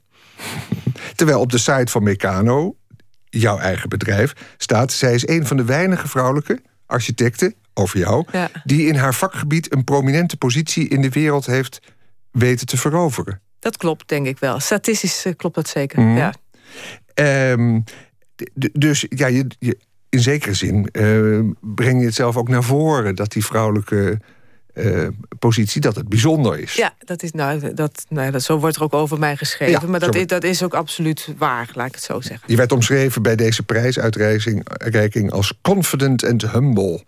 Terwijl 1.16 1.40
op 1.40 1.50
de 1.50 1.58
site 1.58 1.90
van 1.90 2.02
Meccano, 2.02 2.76
jouw 3.24 3.58
eigen 3.58 3.88
bedrijf, 3.88 4.32
staat: 4.56 4.92
zij 4.92 5.14
is 5.14 5.28
een 5.28 5.46
van 5.46 5.56
de 5.56 5.64
weinige 5.64 6.08
vrouwelijke 6.08 6.62
architecten 6.86 7.54
over 7.74 7.98
jou, 7.98 8.26
die 8.64 8.86
in 8.86 8.94
haar 8.94 9.14
vakgebied 9.14 9.72
een 9.72 9.84
prominente 9.84 10.36
positie 10.36 10.88
in 10.88 11.02
de 11.02 11.10
wereld 11.10 11.46
heeft 11.46 11.80
weten 12.30 12.66
te 12.66 12.76
veroveren. 12.76 13.40
Dat 13.58 13.76
klopt, 13.76 14.08
denk 14.08 14.26
ik 14.26 14.38
wel. 14.38 14.60
Statistisch 14.60 15.24
eh, 15.24 15.32
klopt 15.36 15.54
dat 15.54 15.68
zeker. 15.68 16.00
Mhm. 16.00 16.16
Ja. 16.16 16.34
Um, 17.52 17.84
dus 18.72 19.06
ja, 19.08 19.26
je, 19.26 19.46
je, 19.58 19.78
in 20.08 20.20
zekere 20.20 20.54
zin 20.54 20.88
uh, 20.92 21.52
breng 21.60 22.00
je 22.00 22.06
het 22.06 22.14
zelf 22.14 22.36
ook 22.36 22.48
naar 22.48 22.64
voren 22.64 23.14
dat 23.14 23.32
die 23.32 23.44
vrouwelijke 23.44 24.18
uh, 24.74 25.08
positie 25.38 25.80
dat 25.80 25.96
het 25.96 26.08
bijzonder 26.08 26.58
is. 26.58 26.74
Ja, 26.74 26.94
dat 26.98 27.22
is, 27.22 27.32
nou, 27.32 27.74
dat, 27.74 28.04
nou, 28.08 28.30
dat, 28.30 28.42
zo 28.42 28.58
wordt 28.58 28.76
er 28.76 28.82
ook 28.82 28.94
over 28.94 29.18
mij 29.18 29.36
geschreven. 29.36 29.90
maar 29.90 30.00
dat 30.00 30.14
is, 30.14 30.26
dat 30.26 30.44
is 30.44 30.62
ook 30.62 30.74
absoluut 30.74 31.34
waar, 31.38 31.70
laat 31.74 31.86
ik 31.86 31.94
het 31.94 32.04
zo 32.04 32.20
zeggen. 32.20 32.50
Je 32.50 32.56
werd 32.56 32.72
omschreven 32.72 33.22
bij 33.22 33.36
deze 33.36 33.62
prijsuitreiking 33.62 35.30
als 35.30 35.52
confident 35.62 36.24
and 36.24 36.50
humble. 36.50 37.04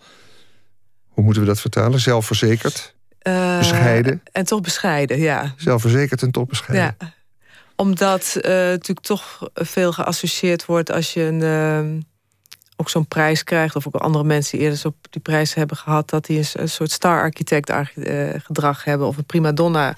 Hoe 1.09 1.25
moeten 1.25 1.43
we 1.43 1.49
dat 1.49 1.61
vertalen? 1.61 2.01
Zelfverzekerd? 2.01 2.95
Uh, 3.23 3.59
bescheiden? 3.59 4.23
En 4.33 4.45
toch 4.45 4.61
bescheiden, 4.61 5.19
ja. 5.19 5.55
Zelfverzekerd 5.57 6.23
en 6.23 6.31
toch 6.31 6.47
bescheiden. 6.47 6.97
Ja. 6.99 7.13
Omdat 7.77 8.35
uh, 8.37 8.43
natuurlijk 8.51 9.07
toch 9.07 9.51
veel 9.55 9.93
geassocieerd 9.93 10.67
wordt 10.67 10.91
als 10.91 11.13
je 11.13 11.23
een, 11.23 12.05
ook 12.81 12.91
zo'n 12.91 13.07
prijs 13.07 13.45
krijgt, 13.45 13.77
of 13.77 13.87
ook 13.87 13.95
andere 13.95 14.25
mensen 14.25 14.59
die 14.59 14.67
eerder 14.67 14.93
die 15.11 15.23
prijs 15.23 15.55
hebben 15.55 15.77
gehad, 15.77 16.11
dat 16.11 16.27
die 16.27 16.47
een, 16.53 16.69
soort 16.69 16.91
star-architect 16.91 17.73
gedrag 18.45 18.85
hebben 18.85 19.07
of 19.07 19.17
een 19.17 19.25
prima 19.25 19.53
donna 19.53 19.97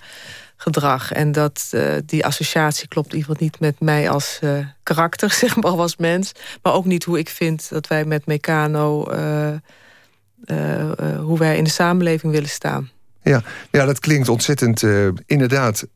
gedrag. 0.57 1.13
En 1.13 1.33
dat 1.33 1.75
die 2.07 2.25
associatie 2.25 2.89
klopt 2.89 3.13
in 3.13 3.19
ieder 3.19 3.31
geval 3.31 3.47
niet 3.47 3.61
met 3.61 3.81
mij 3.81 4.11
als 4.11 4.39
karakter, 4.83 5.31
zeg 5.43 5.57
maar, 5.57 5.71
als 5.71 5.97
mens. 5.97 6.33
Maar 6.63 6.73
ook 6.73 6.85
niet 6.85 7.05
hoe 7.05 7.19
ik 7.19 7.29
vind 7.29 7.69
dat 7.69 7.87
wij 7.87 8.05
met 8.05 8.27
Meccano 8.27 9.05
eh, 10.45 10.91
eh, 10.99 11.19
hoe 11.21 11.39
wij 11.39 11.57
in 11.57 11.65
de 11.65 11.71
samenleving 11.71 12.33
willen 12.33 12.49
staan. 12.49 12.91
Ja, 13.23 13.43
ja 13.71 13.85
dat 13.85 13.99
klinkt 13.99 14.29
ontzettend 14.29 14.83
inderdaad 15.27 15.87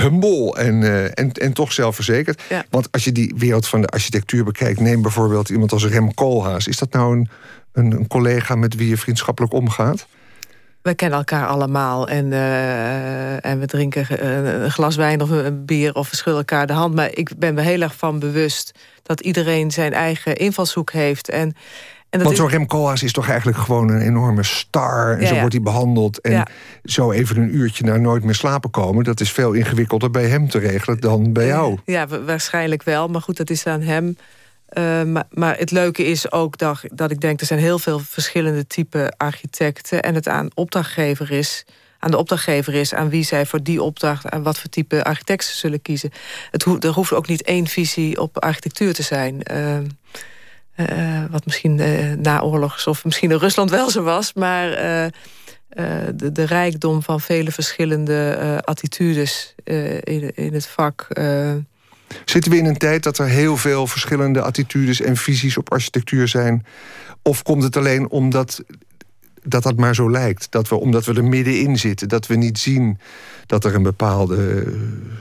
humble 0.00 0.56
en, 0.56 0.82
en, 1.14 1.32
en 1.32 1.52
toch 1.52 1.72
zelfverzekerd. 1.72 2.42
Want 2.70 2.88
als 2.90 3.04
je 3.04 3.12
die 3.12 3.34
wereld 3.36 3.68
van 3.68 3.80
de 3.80 3.86
architectuur 3.86 4.44
bekijkt, 4.44 4.80
neem 4.80 5.02
bijvoorbeeld 5.02 5.48
iemand 5.48 5.72
als 5.72 5.86
Rem 5.86 6.14
Koolhaas. 6.14 6.68
Is 6.68 6.78
dat 6.78 6.92
nou 6.92 7.16
een, 7.16 7.28
een, 7.72 7.92
een 7.92 8.06
collega 8.06 8.54
met 8.54 8.74
wie 8.74 8.88
je 8.88 8.96
vriendschappelijk 8.96 9.52
omgaat? 9.52 10.06
We 10.82 10.94
kennen 10.94 11.18
elkaar 11.18 11.46
allemaal 11.46 12.08
en, 12.08 12.32
en 13.42 13.60
we 13.60 13.66
drinken 13.66 14.26
een 14.64 14.70
glas 14.70 14.96
wijn 14.96 15.22
of 15.22 15.30
een 15.30 15.64
bier 15.64 15.94
of 15.94 16.10
we 16.10 16.16
schudden 16.16 16.40
elkaar 16.40 16.66
de 16.66 16.72
hand. 16.72 16.94
Maar 16.94 17.10
ik 17.12 17.30
ben 17.38 17.54
me 17.54 17.60
heel 17.60 17.80
erg 17.80 17.96
van 17.96 18.18
bewust 18.18 18.72
dat 19.02 19.20
iedereen 19.20 19.70
zijn 19.70 19.92
eigen 19.92 20.36
invalshoek 20.36 20.92
heeft. 20.92 21.28
En 21.28 21.54
want 22.22 22.36
zo'n 22.36 22.48
Rem 22.48 22.66
Koolhaas 22.66 23.02
is 23.02 23.12
toch 23.12 23.28
eigenlijk 23.28 23.58
gewoon 23.58 23.88
een 23.88 24.00
enorme 24.00 24.42
star. 24.42 25.18
En 25.18 25.26
zo 25.26 25.38
wordt 25.38 25.52
hij 25.52 25.62
behandeld. 25.62 26.20
En 26.20 26.48
zo 26.84 27.12
even 27.12 27.36
een 27.36 27.54
uurtje 27.54 27.84
naar 27.84 28.00
nooit 28.00 28.24
meer 28.24 28.34
slapen 28.34 28.70
komen... 28.70 29.04
dat 29.04 29.20
is 29.20 29.32
veel 29.32 29.52
ingewikkelder 29.52 30.10
bij 30.10 30.26
hem 30.26 30.48
te 30.48 30.58
regelen 30.58 31.00
dan 31.00 31.32
bij 31.32 31.46
jou. 31.46 31.78
Ja, 31.84 32.06
waarschijnlijk 32.06 32.82
wel. 32.82 33.08
Maar 33.08 33.22
goed, 33.22 33.36
dat 33.36 33.50
is 33.50 33.66
aan 33.66 33.80
hem. 33.80 34.16
Uh, 34.78 35.02
maar, 35.02 35.24
maar, 35.30 35.58
het 35.58 35.70
leuke 35.70 36.04
is 36.04 36.32
ook 36.32 36.58
dat, 36.58 36.80
dat 36.92 37.10
ik 37.10 37.20
denk... 37.20 37.40
er 37.40 37.46
zijn 37.46 37.60
heel 37.60 37.78
veel 37.78 37.98
verschillende 37.98 38.66
type 38.66 39.12
architecten... 39.16 40.02
en 40.02 40.14
het 40.14 40.28
aan 40.28 40.50
opdrachtgever 40.54 41.30
is 41.30 41.64
aan 42.04 42.10
de 42.10 42.18
opdrachtgever 42.18 42.74
is... 42.74 42.94
aan 42.94 43.08
wie 43.08 43.24
zij 43.24 43.46
voor 43.46 43.62
die 43.62 43.82
opdracht... 43.82 44.24
en 44.24 44.42
wat 44.42 44.58
voor 44.58 44.70
type 44.70 45.04
architect 45.04 45.44
ze 45.44 45.56
zullen 45.56 45.82
kiezen. 45.82 46.10
Het 46.50 46.84
er 46.84 46.90
hoeft 46.90 47.12
ook 47.12 47.28
niet 47.28 47.42
één 47.42 47.66
visie 47.66 48.20
op 48.20 48.38
architectuur 48.38 48.94
te 48.94 49.02
zijn... 49.02 49.40
Uh, 49.52 49.76
uh, 50.76 51.24
wat 51.30 51.44
misschien 51.44 51.78
uh, 51.78 52.12
naoorlogs 52.12 52.86
of 52.86 53.04
misschien 53.04 53.30
in 53.30 53.38
Rusland 53.38 53.70
wel 53.70 53.90
zo 53.90 54.02
was. 54.02 54.32
Maar 54.32 54.70
de, 56.14 56.32
de, 56.32 56.44
rijkdom 56.44 57.02
van 57.02 57.20
vele 57.20 57.52
verschillende 57.52 58.60
attitudes 58.64 59.54
in, 59.64 60.34
in 60.34 60.54
het 60.54 60.66
vak. 60.66 61.08
Zitten 62.24 62.50
we 62.50 62.58
in 62.58 62.66
een 62.66 62.76
tijd 62.76 63.02
dat 63.02 63.18
er 63.18 63.26
heel 63.26 63.56
veel 63.56 63.86
verschillende 63.86 64.42
attitudes 64.42 65.00
en 65.00 65.16
visies 65.16 65.56
op 65.56 65.72
architectuur 65.72 66.28
zijn? 66.28 66.66
Of 67.22 67.42
komt 67.42 67.62
het 67.62 67.76
alleen 67.76 68.10
omdat 68.10 68.62
dat 69.42 69.62
dat 69.62 69.76
maar 69.76 69.94
zo 69.94 70.10
lijkt? 70.10 70.50
Dat 70.50 70.68
we, 70.68 70.74
omdat 70.74 71.04
we 71.04 71.14
er 71.14 71.24
middenin 71.24 71.78
zitten, 71.78 72.08
dat 72.08 72.26
we 72.26 72.34
niet 72.34 72.58
zien 72.58 72.98
dat 73.46 73.64
er 73.64 73.74
een 73.74 73.82
bepaalde 73.82 74.66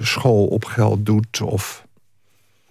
school 0.02 0.46
op 0.46 0.66
geld 0.66 1.06
doet? 1.06 1.42
Of... 1.42 1.86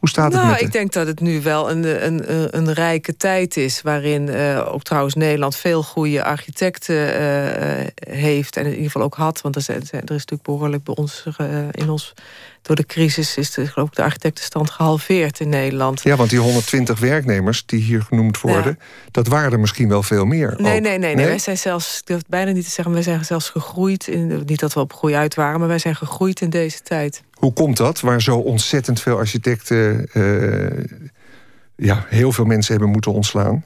Hoe 0.02 0.10
staat 0.10 0.32
het 0.32 0.42
nou, 0.42 0.56
ik 0.56 0.72
denk 0.72 0.92
dat 0.92 1.06
het 1.06 1.20
nu 1.20 1.42
wel 1.42 1.70
een, 1.70 2.06
een, 2.06 2.56
een 2.56 2.72
rijke 2.72 3.16
tijd 3.16 3.56
is... 3.56 3.82
waarin 3.82 4.26
uh, 4.26 4.72
ook 4.72 4.82
trouwens 4.82 5.14
Nederland 5.14 5.56
veel 5.56 5.82
goede 5.82 6.24
architecten 6.24 7.20
uh, 7.20 7.86
heeft... 8.16 8.56
en 8.56 8.64
in 8.64 8.70
ieder 8.70 8.84
geval 8.84 9.02
ook 9.02 9.14
had, 9.14 9.40
want 9.40 9.56
er, 9.56 9.62
zijn, 9.62 9.80
er 9.80 9.96
is 9.96 10.08
natuurlijk 10.08 10.42
behoorlijk 10.42 10.84
bij 10.84 10.94
ons... 10.94 11.26
in 11.70 11.90
ons 11.90 12.14
door 12.62 12.76
de 12.76 12.86
crisis 12.86 13.36
is 13.36 13.50
de, 13.50 13.66
geloof 13.66 13.88
ik, 13.88 13.94
de 13.94 14.02
architectenstand 14.02 14.70
gehalveerd 14.70 15.40
in 15.40 15.48
Nederland. 15.48 16.02
Ja, 16.02 16.16
want 16.16 16.30
die 16.30 16.38
120 16.38 16.98
werknemers 16.98 17.66
die 17.66 17.82
hier 17.82 18.02
genoemd 18.02 18.40
worden... 18.40 18.78
dat 19.10 19.26
waren 19.26 19.52
er 19.52 19.60
misschien 19.60 19.88
wel 19.88 20.02
veel 20.02 20.24
meer. 20.24 20.54
Nee, 20.58 20.80
nee, 20.80 20.98
nee, 20.98 21.14
nee, 21.14 21.26
Wij 21.26 21.38
zijn 21.38 21.58
zelfs, 21.58 21.98
ik 21.98 22.06
durf 22.06 22.18
het 22.18 22.28
bijna 22.28 22.50
niet 22.50 22.64
te 22.64 22.70
zeggen... 22.70 22.94
wij 22.94 23.02
zijn 23.02 23.24
zelfs 23.24 23.50
gegroeid, 23.50 24.08
in, 24.08 24.42
niet 24.46 24.60
dat 24.60 24.74
we 24.74 24.80
op 24.80 24.92
groei 24.92 25.14
uit 25.14 25.34
waren... 25.34 25.58
maar 25.58 25.68
wij 25.68 25.78
zijn 25.78 25.96
gegroeid 25.96 26.40
in 26.40 26.50
deze 26.50 26.80
tijd. 26.80 27.22
Hoe 27.32 27.52
komt 27.52 27.76
dat, 27.76 28.00
waar 28.00 28.22
zo 28.22 28.36
ontzettend 28.36 29.00
veel 29.00 29.16
architecten... 29.16 30.08
Uh, 30.12 30.84
ja, 31.76 32.04
heel 32.08 32.32
veel 32.32 32.44
mensen 32.44 32.72
hebben 32.72 32.90
moeten 32.90 33.12
ontslaan? 33.12 33.64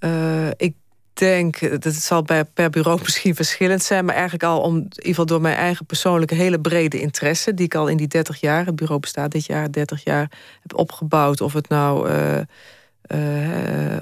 Uh, 0.00 0.48
ik 0.56 0.74
denk, 1.18 1.82
dat 1.82 1.94
zal 1.94 2.22
per 2.54 2.70
bureau 2.70 2.98
misschien 3.02 3.34
verschillend 3.34 3.82
zijn... 3.82 4.04
maar 4.04 4.14
eigenlijk 4.14 4.44
al 4.44 4.60
om, 4.60 4.76
in 4.76 4.82
ieder 4.82 5.04
geval 5.04 5.26
door 5.26 5.40
mijn 5.40 5.56
eigen 5.56 5.86
persoonlijke... 5.86 6.34
hele 6.34 6.60
brede 6.60 7.00
interesse, 7.00 7.54
die 7.54 7.64
ik 7.64 7.74
al 7.74 7.88
in 7.88 7.96
die 7.96 8.06
30 8.06 8.40
jaar... 8.40 8.66
het 8.66 8.76
bureau 8.76 9.00
bestaat 9.00 9.30
dit 9.30 9.46
jaar 9.46 9.72
30 9.72 10.04
jaar, 10.04 10.30
heb 10.62 10.78
opgebouwd. 10.78 11.40
Of 11.40 11.52
het 11.52 11.68
nou... 11.68 12.10
Uh, 12.10 12.38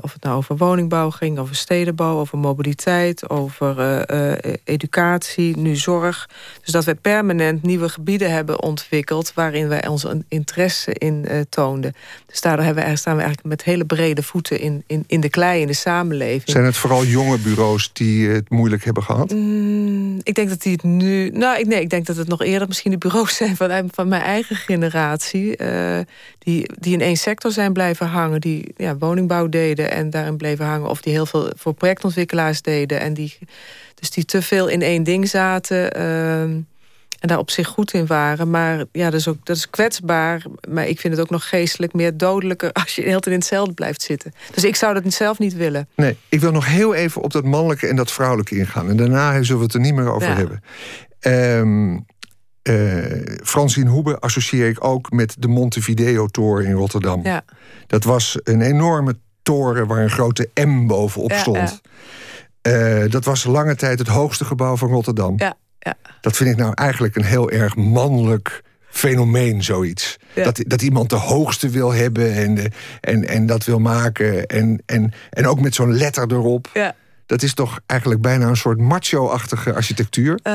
of 0.00 0.12
het 0.12 0.22
nou 0.22 0.36
over 0.36 0.56
woningbouw 0.56 1.10
ging, 1.10 1.38
over 1.38 1.54
stedenbouw, 1.54 2.18
over 2.18 2.38
mobiliteit, 2.38 3.30
over 3.30 4.06
uh, 4.12 4.54
educatie, 4.64 5.56
nu 5.56 5.76
zorg. 5.76 6.28
Dus 6.62 6.72
dat 6.72 6.84
we 6.84 6.94
permanent 6.94 7.62
nieuwe 7.62 7.88
gebieden 7.88 8.30
hebben 8.30 8.62
ontwikkeld 8.62 9.32
waarin 9.34 9.68
wij 9.68 9.86
onze 9.86 10.24
interesse 10.28 10.92
in 10.92 11.26
toonden. 11.48 11.94
Dus 12.26 12.40
daardoor 12.40 12.64
hebben 12.64 12.84
we, 12.84 12.96
staan 12.96 13.16
we 13.16 13.22
eigenlijk 13.22 13.48
met 13.48 13.62
hele 13.64 13.84
brede 13.84 14.22
voeten 14.22 14.60
in, 14.60 14.84
in, 14.86 15.04
in 15.06 15.20
de 15.20 15.30
klei, 15.30 15.60
in 15.60 15.66
de 15.66 15.72
samenleving. 15.72 16.50
Zijn 16.50 16.64
het 16.64 16.76
vooral 16.76 17.04
jonge 17.04 17.38
bureaus 17.38 17.90
die 17.92 18.28
het 18.28 18.50
moeilijk 18.50 18.84
hebben 18.84 19.02
gehad? 19.02 19.30
Mm, 19.30 20.20
ik 20.22 20.34
denk 20.34 20.48
dat 20.48 20.62
die 20.62 20.72
het 20.72 20.82
nu. 20.82 21.30
Nou, 21.30 21.58
ik, 21.58 21.66
nee, 21.66 21.80
ik 21.80 21.90
denk 21.90 22.06
dat 22.06 22.16
het 22.16 22.28
nog 22.28 22.42
eerder 22.42 22.68
misschien 22.68 22.90
de 22.90 22.98
bureaus 22.98 23.36
zijn 23.36 23.56
van, 23.56 23.88
van 23.92 24.08
mijn 24.08 24.22
eigen 24.22 24.56
generatie. 24.56 25.56
die, 26.38 26.70
die 26.78 26.92
in 26.92 27.00
één 27.00 27.16
sector 27.16 27.52
zijn 27.52 27.72
blijven 27.72 28.06
hangen. 28.06 28.40
Die 28.40 28.74
ja, 28.76 28.95
woningbouw 28.98 29.48
deden 29.48 29.90
en 29.90 30.10
daarin 30.10 30.36
bleven 30.36 30.64
hangen. 30.64 30.88
Of 30.88 31.00
die 31.00 31.12
heel 31.12 31.26
veel 31.26 31.52
voor 31.56 31.74
projectontwikkelaars 31.74 32.62
deden. 32.62 33.00
En 33.00 33.14
die, 33.14 33.38
dus 33.94 34.10
die 34.10 34.24
te 34.24 34.42
veel 34.42 34.68
in 34.68 34.82
één 34.82 35.02
ding 35.02 35.28
zaten. 35.28 35.92
Ehm, 35.92 36.60
en 37.20 37.28
daar 37.28 37.38
op 37.38 37.50
zich 37.50 37.66
goed 37.66 37.92
in 37.92 38.06
waren. 38.06 38.50
Maar 38.50 38.84
ja, 38.92 39.10
dat 39.10 39.20
is, 39.20 39.28
ook, 39.28 39.46
dat 39.46 39.56
is 39.56 39.70
kwetsbaar. 39.70 40.42
Maar 40.68 40.88
ik 40.88 41.00
vind 41.00 41.14
het 41.14 41.22
ook 41.22 41.30
nog 41.30 41.48
geestelijk 41.48 41.92
meer 41.92 42.16
dodelijker... 42.16 42.72
als 42.72 42.94
je 42.94 43.02
heel 43.02 43.20
in 43.20 43.32
hetzelfde 43.32 43.74
blijft 43.74 44.02
zitten. 44.02 44.32
Dus 44.54 44.64
ik 44.64 44.76
zou 44.76 44.94
dat 44.94 45.12
zelf 45.12 45.38
niet 45.38 45.54
willen. 45.54 45.88
Nee, 45.94 46.16
ik 46.28 46.40
wil 46.40 46.52
nog 46.52 46.66
heel 46.66 46.94
even 46.94 47.22
op 47.22 47.32
dat 47.32 47.44
mannelijke 47.44 47.86
en 47.86 47.96
dat 47.96 48.12
vrouwelijke 48.12 48.56
ingaan. 48.56 48.88
En 48.88 48.96
daarna 48.96 49.42
zullen 49.42 49.58
we 49.58 49.64
het 49.64 49.74
er 49.74 49.80
niet 49.80 49.94
meer 49.94 50.12
over 50.12 50.36
hebben. 50.36 50.62
Um, 51.20 52.06
uh, 52.68 53.04
Francine 53.42 53.90
Hoebe 53.90 54.18
associeer 54.18 54.68
ik 54.68 54.84
ook 54.84 55.10
met 55.10 55.36
de 55.38 55.48
Montevideo-toren 55.48 56.66
in 56.66 56.72
Rotterdam. 56.72 57.20
Ja. 57.22 57.44
Dat 57.86 58.04
was 58.04 58.38
een 58.42 58.60
enorme 58.60 59.18
toren 59.42 59.86
waar 59.86 60.02
een 60.02 60.10
grote 60.10 60.50
M 60.54 60.86
bovenop 60.86 61.32
stond. 61.32 61.80
Ja, 62.62 63.02
uh, 63.02 63.10
dat 63.10 63.24
was 63.24 63.44
lange 63.44 63.74
tijd 63.74 63.98
het 63.98 64.08
hoogste 64.08 64.44
gebouw 64.44 64.76
van 64.76 64.88
Rotterdam. 64.88 65.34
Ja, 65.36 65.54
ja. 65.78 65.94
Dat 66.20 66.36
vind 66.36 66.50
ik 66.50 66.56
nou 66.56 66.72
eigenlijk 66.74 67.16
een 67.16 67.24
heel 67.24 67.50
erg 67.50 67.76
mannelijk 67.76 68.62
fenomeen, 68.88 69.62
zoiets. 69.62 70.16
Dat, 70.34 70.62
dat 70.66 70.82
iemand 70.82 71.10
de 71.10 71.16
hoogste 71.16 71.68
wil 71.68 71.92
hebben 71.92 72.34
en, 72.34 72.72
en, 73.00 73.28
en 73.28 73.46
dat 73.46 73.64
wil 73.64 73.78
maken. 73.78 74.46
En, 74.46 74.82
en, 74.86 75.12
en 75.30 75.46
ook 75.46 75.60
met 75.60 75.74
zo'n 75.74 75.96
letter 75.96 76.32
erop. 76.32 76.70
Ja. 76.74 76.94
Dat 77.26 77.42
is 77.42 77.54
toch 77.54 77.78
eigenlijk 77.86 78.20
bijna 78.20 78.46
een 78.46 78.56
soort 78.56 78.78
macho-achtige 78.78 79.74
architectuur? 79.74 80.40
Uh, 80.42 80.52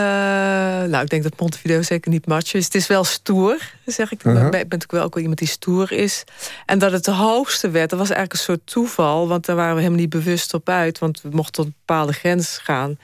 nou, 0.90 1.04
ik 1.04 1.10
denk 1.10 1.24
dat 1.24 1.40
Montevideo 1.40 1.82
zeker 1.82 2.12
niet 2.12 2.28
macho 2.28 2.58
is. 2.58 2.66
Het 2.66 2.76
is 2.76 2.88
wel 2.88 3.04
stoer, 3.04 3.58
zeg 3.86 4.12
ik. 4.12 4.24
Uh 4.24 4.34
-huh. 4.34 4.46
Ik 4.46 4.52
ben 4.52 4.60
natuurlijk 4.60 4.92
wel 4.92 5.04
ook 5.04 5.14
wel 5.14 5.22
iemand 5.22 5.40
die 5.40 5.48
stoer 5.48 5.92
is. 5.92 6.24
En 6.66 6.80
dat 6.80 6.92
het 6.92 7.06
de 7.06 7.12
hoogste 7.12 7.70
werd, 7.70 7.90
dat 7.90 8.00
was 8.00 8.10
eigenlijk 8.10 8.40
een 8.40 8.46
soort 8.46 8.66
toeval. 8.66 9.28
Want 9.28 9.46
daar 9.46 9.56
waren 9.56 9.74
we 9.76 9.80
helemaal 9.80 10.02
niet 10.02 10.10
bewust 10.10 10.54
op 10.54 10.70
uit. 10.70 11.00
Want 11.00 11.22
we 11.22 11.30
mochten 11.32 11.54
tot 11.54 11.66
een 11.66 11.76
bepaalde 11.86 12.14
grens 12.14 12.58
gaan. 12.58 12.98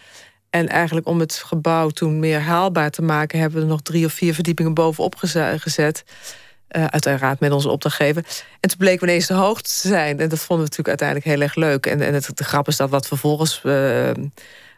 En 0.49 0.67
eigenlijk 0.67 1.07
om 1.07 1.19
het 1.19 1.33
gebouw 1.33 1.89
toen 1.89 2.19
meer 2.19 2.39
haalbaar 2.39 2.89
te 2.89 3.01
maken... 3.01 3.39
hebben 3.39 3.57
we 3.57 3.63
er 3.63 3.71
nog 3.71 3.81
drie 3.81 4.05
of 4.05 4.13
vier 4.13 4.33
verdiepingen 4.33 4.73
bovenop 4.73 5.15
gezet... 5.57 6.03
Uh, 6.71 6.85
uiteraard 6.85 7.39
met 7.39 7.51
onze 7.51 7.69
opdrachtgever. 7.69 8.25
En 8.59 8.69
toen 8.69 8.77
bleek 8.77 8.99
we 8.99 9.05
ineens 9.05 9.27
de 9.27 9.33
hoogte 9.33 9.69
te 9.69 9.87
zijn. 9.87 10.19
En 10.19 10.29
dat 10.29 10.39
vonden 10.39 10.65
we 10.65 10.71
natuurlijk 10.71 10.87
uiteindelijk 10.87 11.27
heel 11.27 11.41
erg 11.41 11.55
leuk. 11.55 11.85
En, 11.85 12.01
en 12.01 12.13
het, 12.13 12.37
de 12.37 12.43
grap 12.43 12.67
is 12.67 12.75
dat 12.75 12.89
wat 12.89 13.07
vervolgens 13.07 13.61
uh, 13.63 14.09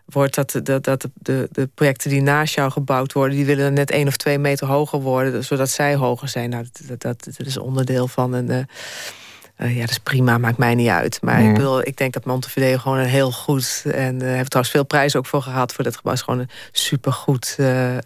wordt... 0.06 0.36
dat, 0.36 0.60
dat, 0.64 0.84
dat 0.84 1.08
de, 1.14 1.48
de 1.52 1.70
projecten 1.76 2.10
die 2.10 2.22
naast 2.22 2.56
jou 2.56 2.72
gebouwd 2.72 3.14
worden... 3.14 3.36
die 3.36 3.46
willen 3.46 3.74
net 3.74 3.92
één 3.92 4.08
of 4.08 4.18
twee 4.18 4.40
meter 4.40 4.68
hoger 4.68 5.00
worden... 5.00 5.44
zodat 5.44 5.70
zij 5.70 5.96
hoger 5.96 6.28
zijn. 6.28 6.50
Nou, 6.50 6.66
dat, 6.88 7.02
dat, 7.02 7.24
dat 7.38 7.48
is 7.48 7.58
onderdeel 7.58 8.08
van 8.08 8.34
een... 8.34 8.50
Uh, 8.50 9.76
ja, 9.76 9.80
dat 9.82 9.90
is 9.90 10.00
prima, 10.00 10.38
maakt 10.38 10.58
mij 10.58 10.76
niet 10.76 10.90
uit. 10.90 11.22
Maar 11.22 11.40
mm. 11.40 11.50
ik, 11.50 11.56
bedoel, 11.56 11.82
ik 11.82 11.98
denk 11.98 12.14
dat 12.14 12.26
Montevideo 12.26 12.78
gewoon 12.78 12.98
een 12.98 13.06
heel 13.06 13.32
goed... 13.32 13.84
en 13.92 14.16
uh, 14.16 14.22
hebben 14.22 14.50
trouwens 14.50 14.74
veel 14.74 14.86
prijzen 14.86 15.20
ook 15.20 15.26
voor 15.26 15.42
gehad 15.42 15.74
voor 15.74 15.84
dat 15.84 15.96
gebouw. 15.96 16.12
Het 16.12 16.22
is 16.22 16.28
gewoon 16.28 16.40
een 16.40 16.50
supergoed 16.72 17.56
uh, 17.60 17.98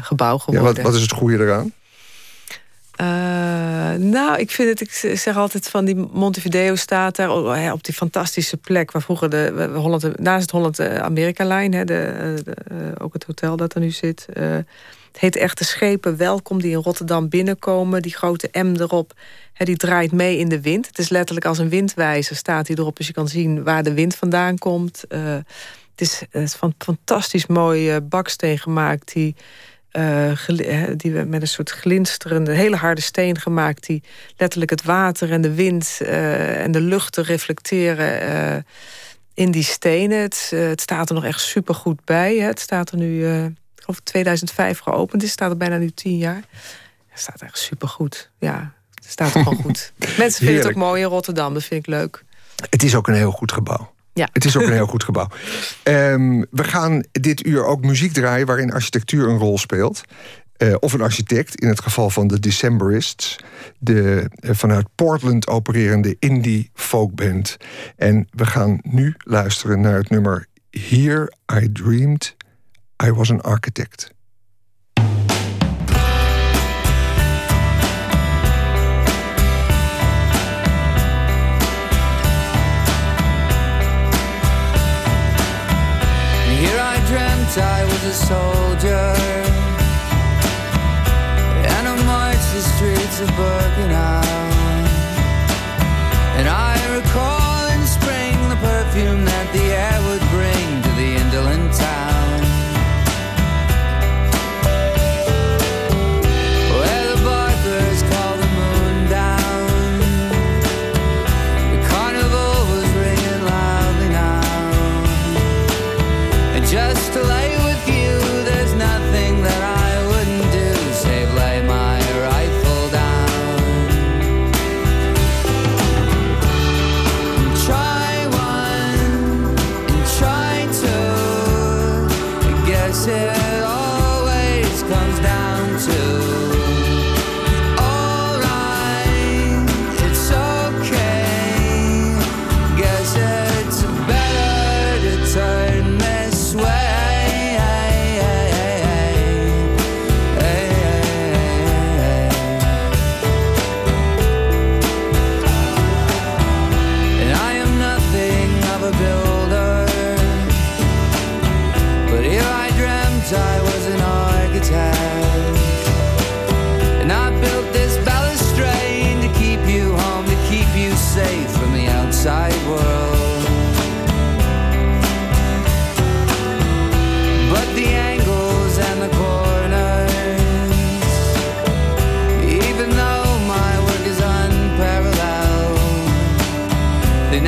gebouw 0.00 0.38
geworden. 0.38 0.68
Ja, 0.68 0.74
wat, 0.74 0.84
wat 0.84 0.94
is 0.94 1.02
het 1.02 1.12
goede 1.12 1.38
eraan? 1.38 1.72
Uh, 3.00 3.06
nou, 3.94 4.38
ik 4.38 4.50
vind 4.50 4.68
het, 4.68 4.80
ik 5.04 5.18
zeg 5.18 5.36
altijd 5.36 5.68
van 5.68 5.84
die 5.84 5.94
Montevideo 5.94 6.74
staat 6.74 7.16
daar 7.16 7.30
oh, 7.30 7.72
op 7.72 7.84
die 7.84 7.94
fantastische 7.94 8.56
plek 8.56 8.90
waar 8.92 9.02
vroeger 9.02 9.30
de 9.30 9.70
Holland, 9.74 10.18
naast 10.18 10.42
het 10.42 10.50
Holland-Amerika-lijn, 10.50 11.70
de, 11.70 11.84
de, 11.84 12.44
ook 12.98 13.12
het 13.12 13.24
hotel 13.24 13.56
dat 13.56 13.74
er 13.74 13.80
nu 13.80 13.90
zit. 13.90 14.26
Het 15.12 15.20
heet 15.20 15.36
Echte 15.36 15.64
Schepen 15.64 16.16
Welkom, 16.16 16.60
die 16.60 16.70
in 16.70 16.82
Rotterdam 16.82 17.28
binnenkomen. 17.28 18.02
Die 18.02 18.14
grote 18.14 18.48
M 18.52 18.74
erop, 18.76 19.12
die 19.56 19.76
draait 19.76 20.12
mee 20.12 20.38
in 20.38 20.48
de 20.48 20.60
wind. 20.60 20.86
Het 20.86 20.98
is 20.98 21.08
letterlijk 21.08 21.46
als 21.46 21.58
een 21.58 21.68
windwijzer 21.68 22.36
staat 22.36 22.66
hij 22.66 22.76
erop, 22.76 22.96
dus 22.96 23.06
je 23.06 23.12
kan 23.12 23.28
zien 23.28 23.62
waar 23.62 23.82
de 23.82 23.94
wind 23.94 24.14
vandaan 24.14 24.58
komt. 24.58 25.04
Het 25.08 25.44
is, 25.96 26.20
het 26.30 26.42
is 26.42 26.54
van 26.54 26.74
fantastisch 26.78 27.46
mooi 27.46 28.00
baksteen 28.00 28.58
gemaakt, 28.58 29.12
die 29.12 29.34
uh, 29.92 30.32
die 30.96 31.12
we 31.12 31.24
met 31.24 31.42
een 31.42 31.48
soort 31.48 31.70
glinsterende, 31.70 32.52
hele 32.52 32.76
harde 32.76 33.00
steen 33.00 33.38
gemaakt... 33.38 33.86
die 33.86 34.02
letterlijk 34.36 34.70
het 34.70 34.82
water 34.82 35.32
en 35.32 35.40
de 35.40 35.54
wind 35.54 35.98
uh, 36.02 36.64
en 36.64 36.72
de 36.72 36.80
lucht 36.80 37.16
reflecteren 37.16 38.28
uh, 38.28 38.62
in 39.34 39.50
die 39.50 39.62
stenen. 39.62 40.18
Het, 40.18 40.52
het, 40.54 40.80
staat 40.80 41.08
er 41.08 41.14
nog 41.14 41.24
echt 41.24 41.40
super 41.40 41.74
goed 41.74 42.04
bij. 42.04 42.36
Hè. 42.36 42.46
Het 42.46 42.60
staat 42.60 42.90
er 42.90 42.96
nu, 42.96 43.26
ik 43.44 43.82
geloof 43.82 44.00
2005 44.00 44.78
geopend 44.78 45.22
is. 45.22 45.30
Staat 45.30 45.50
er 45.50 45.56
bijna 45.56 45.76
nu 45.76 45.90
tien 45.90 46.16
jaar. 46.16 46.42
Het 47.08 47.20
staat 47.20 47.42
echt 47.42 47.58
super 47.58 47.88
goed. 47.88 48.30
Ja, 48.38 48.72
het 48.94 49.10
staat 49.10 49.34
er 49.34 49.42
gewoon 49.42 49.62
goed. 49.62 49.92
Mensen 50.18 50.44
vinden 50.44 50.62
het 50.62 50.66
ook 50.66 50.82
mooi 50.82 51.02
in 51.02 51.08
Rotterdam, 51.08 51.54
dat 51.54 51.64
vind 51.64 51.86
ik 51.86 51.92
leuk. 51.92 52.24
Het 52.70 52.82
is 52.82 52.94
ook 52.94 53.08
een 53.08 53.14
heel 53.14 53.30
goed 53.30 53.52
gebouw. 53.52 53.91
Ja. 54.12 54.28
Het 54.32 54.44
is 54.44 54.56
ook 54.56 54.62
een 54.62 54.72
heel 54.72 54.86
goed 54.86 55.04
gebouw. 55.04 55.28
Um, 55.84 56.46
we 56.50 56.64
gaan 56.64 57.04
dit 57.12 57.46
uur 57.46 57.64
ook 57.64 57.84
muziek 57.84 58.12
draaien 58.12 58.46
waarin 58.46 58.72
architectuur 58.72 59.28
een 59.28 59.38
rol 59.38 59.58
speelt. 59.58 60.00
Uh, 60.58 60.74
of 60.80 60.92
een 60.92 61.00
architect, 61.00 61.60
in 61.60 61.68
het 61.68 61.80
geval 61.80 62.10
van 62.10 62.26
de 62.26 62.40
Decemberists. 62.40 63.36
De 63.78 64.30
uh, 64.40 64.54
vanuit 64.54 64.86
Portland 64.94 65.46
opererende 65.46 66.16
indie 66.18 66.70
folkband. 66.74 67.56
En 67.96 68.28
we 68.30 68.46
gaan 68.46 68.78
nu 68.82 69.14
luisteren 69.18 69.80
naar 69.80 69.96
het 69.96 70.10
nummer 70.10 70.46
Here 70.70 71.32
I 71.62 71.72
Dreamed 71.72 72.36
I 73.04 73.10
Was 73.10 73.30
an 73.30 73.40
Architect. 73.40 74.12
I 87.58 87.84
was 87.84 88.04
a 88.04 88.14
soldier. 88.14 89.12
And 91.68 91.88
I 91.88 91.94
marched 92.06 92.50
the 92.54 92.62
streets 92.62 93.20
of 93.20 93.28
Birkenau. 93.30 94.24
And 96.38 96.48
I 96.48 96.81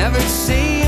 never 0.05 0.21
seen. 0.29 0.84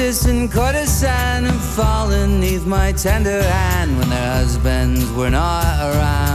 And 0.00 0.50
courtesan, 0.50 1.44
and 1.44 1.60
fallen 1.60 2.40
neath 2.40 2.64
my 2.64 2.90
tender 2.92 3.42
hand 3.42 3.98
when 3.98 4.08
their 4.08 4.32
husbands 4.32 5.04
were 5.12 5.28
not 5.28 5.78
around. 5.78 6.29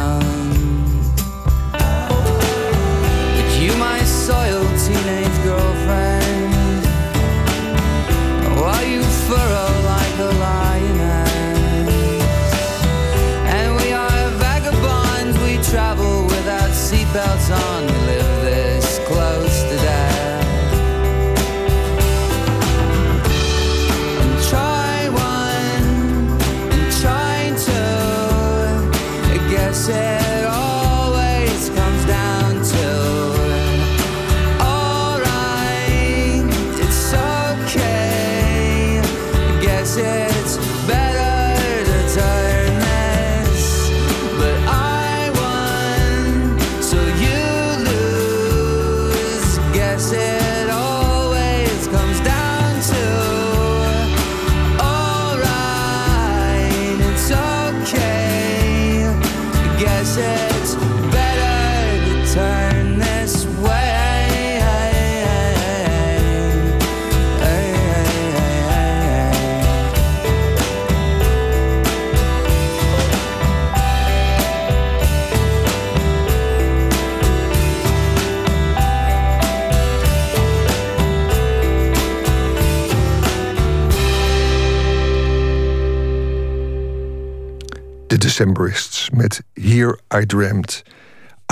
Decemberists 88.35 89.09
met 89.09 89.41
Here 89.53 89.99
I 90.15 90.25
Dreamt. 90.25 90.83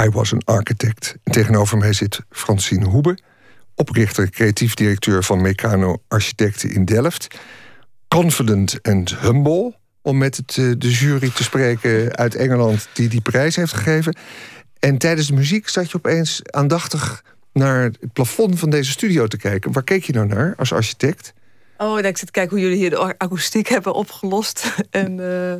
I 0.01 0.09
was 0.09 0.33
an 0.33 0.41
architect. 0.45 1.15
En 1.23 1.31
tegenover 1.31 1.77
mij 1.77 1.93
zit 1.93 2.19
Francine 2.29 2.85
Hoebe, 2.85 3.17
oprichter, 3.75 4.29
creatief 4.29 4.73
directeur 4.73 5.23
van 5.23 5.41
Meccano 5.41 6.01
Architecten 6.07 6.71
in 6.71 6.85
Delft. 6.85 7.39
Confident 8.07 8.79
and 8.81 9.19
humble, 9.19 9.75
om 10.01 10.17
met 10.17 10.39
eh, 10.39 10.71
de 10.77 10.91
jury 10.91 11.29
te 11.29 11.43
spreken 11.43 12.15
uit 12.15 12.35
Engeland 12.35 12.87
die 12.93 13.09
die 13.09 13.21
prijs 13.21 13.55
heeft 13.55 13.73
gegeven. 13.73 14.15
En 14.79 14.97
tijdens 14.97 15.27
de 15.27 15.33
muziek 15.33 15.69
zat 15.69 15.91
je 15.91 15.97
opeens 15.97 16.41
aandachtig 16.43 17.23
naar 17.53 17.83
het 17.83 18.13
plafond 18.13 18.59
van 18.59 18.69
deze 18.69 18.91
studio 18.91 19.27
te 19.27 19.37
kijken. 19.37 19.71
Waar 19.71 19.83
keek 19.83 20.03
je 20.03 20.13
nou 20.13 20.27
naar 20.27 20.53
als 20.57 20.73
architect? 20.73 21.33
Oh, 21.77 21.99
ik 21.99 22.17
zit 22.17 22.25
te 22.25 22.31
kijken 22.31 22.51
hoe 22.51 22.65
jullie 22.65 22.77
hier 22.77 22.89
de 22.89 23.17
akoestiek 23.17 23.67
hebben 23.67 23.93
opgelost. 23.93 24.65
En, 24.89 25.17
uh, 25.17 25.53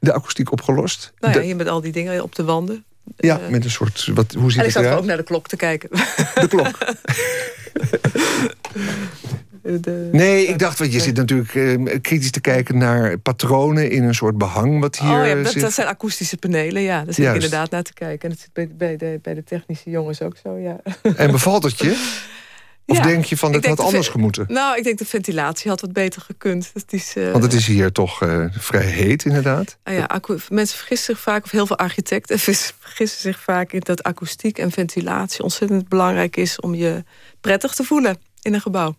de 0.00 0.12
akoestiek 0.12 0.52
opgelost? 0.52 1.12
Nou 1.18 1.34
ja, 1.34 1.40
hier 1.40 1.56
met 1.56 1.68
al 1.68 1.80
die 1.80 1.92
dingen 1.92 2.22
op 2.22 2.34
de 2.34 2.44
wanden. 2.44 2.84
Ja, 3.16 3.40
met 3.50 3.64
een 3.64 3.70
soort. 3.70 4.10
Wat, 4.14 4.32
hoe 4.32 4.50
ziet 4.50 4.60
en 4.60 4.66
ik 4.66 4.72
zat 4.72 4.86
ook 4.86 5.04
naar 5.04 5.16
de 5.16 5.22
klok 5.22 5.48
te 5.48 5.56
kijken. 5.56 5.88
De 6.34 6.46
klok. 6.48 6.78
De, 9.62 10.08
nee, 10.12 10.46
ik 10.46 10.58
dacht, 10.58 10.78
want 10.78 10.92
je 10.92 11.00
zit 11.00 11.16
natuurlijk 11.16 11.54
uh, 11.54 11.98
kritisch 12.00 12.30
te 12.30 12.40
kijken 12.40 12.78
naar 12.78 13.18
patronen 13.18 13.90
in 13.90 14.02
een 14.02 14.14
soort 14.14 14.38
behang 14.38 14.80
wat 14.80 14.98
hier 14.98 15.20
oh, 15.20 15.26
ja, 15.26 15.34
dat, 15.34 15.52
zit. 15.52 15.62
dat 15.62 15.72
zijn 15.72 15.86
akoestische 15.86 16.36
panelen, 16.36 16.82
ja. 16.82 17.04
Daar 17.04 17.14
zit 17.14 17.26
ik 17.26 17.34
inderdaad 17.34 17.70
naar 17.70 17.82
te 17.82 17.92
kijken. 17.92 18.28
En 18.28 18.28
dat 18.28 18.38
zit 18.38 18.52
bij, 18.52 18.68
bij, 18.76 18.96
de, 18.96 19.18
bij 19.22 19.34
de 19.34 19.44
technische 19.44 19.90
jongens 19.90 20.22
ook 20.22 20.36
zo, 20.42 20.56
ja. 20.56 20.80
En 21.16 21.30
bevalt 21.30 21.62
het 21.62 21.78
je? 21.78 21.96
Of 22.90 22.96
ja, 22.96 23.02
denk 23.02 23.24
je 23.24 23.36
van, 23.36 23.52
dat 23.52 23.64
had 23.64 23.80
anders 23.80 24.08
gemoeten? 24.08 24.44
Nou, 24.48 24.76
ik 24.76 24.84
denk 24.84 24.98
de 24.98 25.04
ventilatie 25.04 25.70
had 25.70 25.80
wat 25.80 25.92
beter 25.92 26.22
gekund. 26.22 26.70
Dat 26.74 26.84
is, 26.88 27.14
uh, 27.16 27.30
Want 27.32 27.44
het 27.44 27.52
is 27.52 27.66
hier 27.66 27.92
toch 27.92 28.22
uh, 28.22 28.44
vrij 28.50 28.86
heet, 28.86 29.24
inderdaad? 29.24 29.76
Uh, 29.84 29.96
ja, 29.96 30.20
mensen 30.48 30.76
vergissen 30.76 31.14
zich 31.14 31.22
vaak, 31.22 31.44
of 31.44 31.50
heel 31.50 31.66
veel 31.66 31.78
architecten 31.78 32.38
vergissen 32.78 33.20
zich 33.20 33.40
vaak 33.40 33.72
in 33.72 33.80
dat 33.80 34.02
akoestiek 34.02 34.58
en 34.58 34.70
ventilatie 34.70 35.42
ontzettend 35.42 35.88
belangrijk 35.88 36.36
is 36.36 36.60
om 36.60 36.74
je 36.74 37.04
prettig 37.40 37.74
te 37.74 37.84
voelen 37.84 38.16
in 38.42 38.54
een 38.54 38.60
gebouw. 38.60 38.94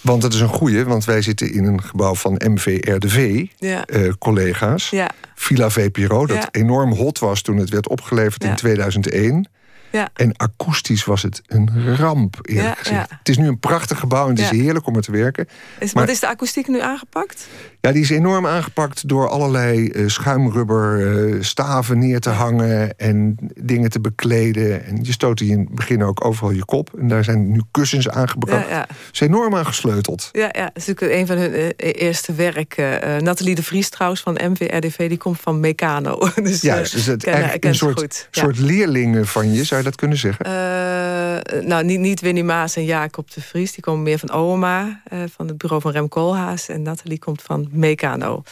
Want 0.00 0.22
het 0.22 0.34
is 0.34 0.40
een 0.40 0.48
goeie, 0.48 0.84
want 0.84 1.04
wij 1.04 1.22
zitten 1.22 1.52
in 1.52 1.64
een 1.64 1.82
gebouw 1.82 2.14
van 2.14 2.40
MVRDV, 2.44 3.46
ja. 3.56 3.88
uh, 3.88 4.12
collega's. 4.18 4.90
Ja. 4.90 5.10
Villa 5.34 5.70
VPRO, 5.70 6.26
dat 6.26 6.36
Ja. 6.36 6.48
enorm 6.50 6.92
hot 6.92 7.18
was 7.18 7.42
toen 7.42 7.56
het 7.56 7.70
werd 7.70 7.88
opgeleverd 7.88 8.42
in 8.42 8.48
Ja. 8.48 8.54
2001. 8.54 9.48
Ja. 9.92 10.08
En 10.14 10.36
akoestisch 10.36 11.04
was 11.04 11.22
het 11.22 11.42
een 11.46 11.96
ramp, 11.96 12.38
eerlijk 12.42 12.66
Ja, 12.68 12.74
gezegd. 12.74 13.10
ja. 13.10 13.16
Het 13.18 13.28
is 13.28 13.38
nu 13.38 13.46
een 13.48 13.58
prachtig 13.58 13.98
gebouw 13.98 14.24
en 14.28 14.30
het 14.30 14.38
is 14.38 14.50
heerlijk 14.50 14.86
om 14.86 14.96
er 14.96 15.02
te 15.02 15.12
werken. 15.12 15.48
Is, 15.78 15.92
Maar- 15.92 16.04
Wat 16.04 16.12
is 16.14 16.20
de 16.20 16.28
akoestiek 16.28 16.68
nu 16.68 16.80
aangepakt? 16.80 17.46
Ja, 17.80 17.92
die 17.92 18.02
is 18.02 18.10
enorm 18.10 18.46
aangepakt 18.46 19.08
door 19.08 19.28
allerlei 19.28 19.88
eh, 19.88 20.08
schuimrubber 20.08 21.16
eh, 21.34 21.42
staven 21.42 21.98
neer 21.98 22.20
te 22.20 22.30
hangen 22.30 22.98
en 22.98 23.36
dingen 23.60 23.90
te 23.90 24.00
bekleden. 24.00 24.84
En 24.84 24.98
je 25.02 25.12
stoot 25.12 25.40
in 25.40 25.58
het 25.58 25.74
begin 25.74 26.02
ook 26.04 26.24
overal 26.24 26.50
je 26.50 26.64
kop. 26.64 26.90
En 26.98 27.08
daar 27.08 27.24
zijn 27.24 27.50
nu 27.52 27.60
kussens 27.70 28.08
aangebracht. 28.08 28.68
Ja, 28.68 28.74
ja. 28.74 28.86
Ze 28.90 28.94
is 29.12 29.20
enorm 29.20 29.54
aangesleuteld. 29.56 30.28
Ja, 30.32 30.48
ja, 30.52 30.64
dat 30.64 30.70
is 30.74 30.86
natuurlijk 30.86 31.20
een 31.20 31.26
van 31.26 31.36
hun 31.36 31.52
eh, 31.52 31.90
eerste 32.02 32.32
werken. 32.32 33.24
Nathalie 33.24 33.54
de 33.54 33.62
Vries 33.62 33.88
trouwens 33.88 34.20
van 34.22 34.38
MVRDV, 34.50 35.08
die 35.08 35.18
komt 35.18 35.40
van 35.40 35.60
Meccano. 35.60 36.18
dus, 36.42 36.60
Juist, 36.60 36.92
dus 36.92 37.06
het 37.06 37.22
ken 37.24 37.66
een 37.68 37.74
soort, 37.74 38.28
soort 38.30 38.58
leerling 38.58 39.28
van 39.28 39.52
je, 39.52 39.64
zou 39.64 39.81
dat 39.82 39.96
kunnen 39.96 40.16
zeggen? 40.16 40.44
Eh, 40.44 41.62
nou, 41.62 41.84
niet, 41.84 41.98
niet 41.98 42.20
Winnie 42.20 42.44
Maas 42.44 42.76
en 42.76 42.84
Jacob 42.84 43.30
de 43.30 43.40
Vries. 43.40 43.72
Die 43.72 43.82
komen 43.82 44.02
meer 44.02 44.18
van 44.18 44.32
OMA, 44.32 45.00
eh, 45.04 45.18
van 45.34 45.46
het 45.46 45.58
bureau 45.58 45.82
van 45.82 45.92
Rem 45.92 46.08
Koolhaas. 46.08 46.68
En 46.68 46.82
Nathalie 46.82 47.18
komt 47.18 47.42
van 47.42 47.68
Meccano. 47.70 48.42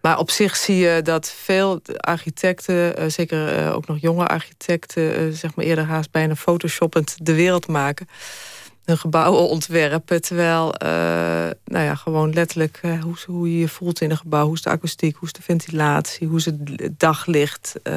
Maar 0.00 0.18
op 0.18 0.30
zich 0.30 0.56
zie 0.56 0.76
je 0.76 1.02
dat 1.02 1.30
veel 1.30 1.80
architecten, 1.96 2.96
eh, 2.96 3.04
zeker 3.08 3.72
ook 3.72 3.86
nog 3.86 3.96
jonge 4.00 4.26
architecten... 4.26 5.32
zeg 5.32 5.54
maar 5.54 5.64
eerder 5.64 5.84
haast 5.84 6.10
bijna 6.10 6.34
photoshoppend 6.34 7.16
de 7.22 7.34
wereld 7.34 7.66
maken. 7.66 8.08
Hun 8.84 8.98
gebouwen 8.98 9.48
ontwerpen, 9.56 10.22
terwijl 10.22 10.74
eh, 10.74 10.88
nou 11.64 11.84
ja, 11.84 11.94
gewoon 11.94 12.32
letterlijk 12.32 12.78
eh, 12.82 13.02
hoe, 13.02 13.18
ze- 13.18 13.30
hoe 13.30 13.52
je 13.52 13.58
je 13.58 13.68
voelt 13.68 14.00
in 14.00 14.10
een 14.10 14.16
gebouw. 14.16 14.44
Hoe 14.44 14.54
is 14.54 14.62
de 14.62 14.70
akoestiek, 14.70 15.16
hoe 15.16 15.26
is 15.28 15.32
de 15.34 15.42
ventilatie, 15.42 16.26
hoe 16.28 16.38
is 16.38 16.44
het 16.44 16.56
daglicht... 16.98 17.74
eh, 17.82 17.94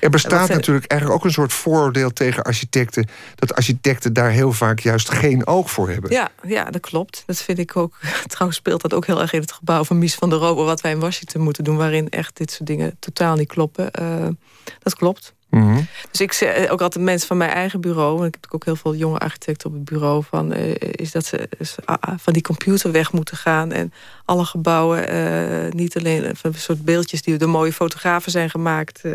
Er 0.00 0.10
bestaat 0.10 0.48
natuurlijk 0.48 0.86
eigenlijk 0.86 1.20
ook 1.20 1.26
een 1.26 1.32
soort 1.34 1.52
vooroordeel 1.52 2.12
tegen 2.12 2.42
architecten... 2.42 3.08
dat 3.34 3.54
architecten 3.54 4.12
daar 4.12 4.30
heel 4.30 4.52
vaak 4.52 4.78
juist 4.78 5.10
geen 5.10 5.46
oog 5.46 5.70
voor 5.70 5.88
hebben. 5.90 6.10
Ja, 6.10 6.30
ja, 6.46 6.64
dat 6.64 6.80
klopt. 6.80 7.22
Dat 7.26 7.36
vind 7.38 7.58
ik 7.58 7.76
ook. 7.76 7.96
Trouwens 8.26 8.58
speelt 8.58 8.80
dat 8.82 8.94
ook 8.94 9.06
heel 9.06 9.20
erg 9.20 9.32
in 9.32 9.40
het 9.40 9.52
gebouw 9.52 9.84
van 9.84 9.98
Mies 9.98 10.14
van 10.14 10.30
der 10.30 10.38
Rohe... 10.38 10.64
wat 10.64 10.80
wij 10.80 10.90
in 10.92 11.00
Washington 11.00 11.40
moeten 11.42 11.64
doen... 11.64 11.76
waarin 11.76 12.08
echt 12.08 12.36
dit 12.36 12.50
soort 12.50 12.66
dingen 12.66 12.96
totaal 12.98 13.36
niet 13.36 13.48
kloppen. 13.48 13.90
Dat 14.82 14.94
klopt. 14.94 15.34
Mhm. 15.56 15.80
Dus 16.10 16.20
ik 16.20 16.32
zeg 16.32 16.68
ook 16.68 16.80
altijd 16.80 17.04
mensen 17.04 17.28
van 17.28 17.36
mijn 17.36 17.50
eigen 17.50 17.80
bureau... 17.80 18.20
en 18.20 18.26
ik 18.26 18.36
heb 18.40 18.54
ook 18.54 18.64
heel 18.64 18.76
veel 18.76 18.94
jonge 18.94 19.18
architecten 19.18 19.68
op 19.68 19.74
het 19.74 19.84
bureau... 19.84 20.24
Van, 20.24 20.52
eh, 20.52 20.74
is 20.78 21.12
dat 21.12 21.26
ze 21.26 21.48
ah, 21.84 21.96
ah, 22.00 22.14
van 22.18 22.32
die 22.32 22.42
computer 22.42 22.92
weg 22.92 23.12
moeten 23.12 23.36
gaan... 23.36 23.72
en 23.72 23.92
alle 24.24 24.44
gebouwen, 24.44 25.08
eh, 25.08 25.72
niet 25.72 25.96
alleen 25.96 26.36
van 26.36 26.54
soort 26.54 26.84
beeldjes... 26.84 27.22
die 27.22 27.36
door 27.36 27.48
mooie 27.48 27.72
fotografen 27.72 28.30
zijn 28.30 28.50
gemaakt... 28.50 29.00
eh, 29.04 29.12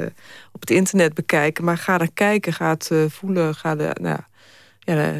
op 0.52 0.60
het 0.60 0.70
internet 0.70 1.14
bekijken, 1.14 1.64
maar 1.64 1.78
ga 1.78 2.00
er 2.00 2.12
kijken, 2.14 2.54
ga 2.54 2.70
het 2.70 2.92
eh, 2.92 3.00
voelen... 3.10 3.56
Ga 3.56 3.76
de, 3.76 3.96
nou, 4.02 4.20
ja, 4.80 5.14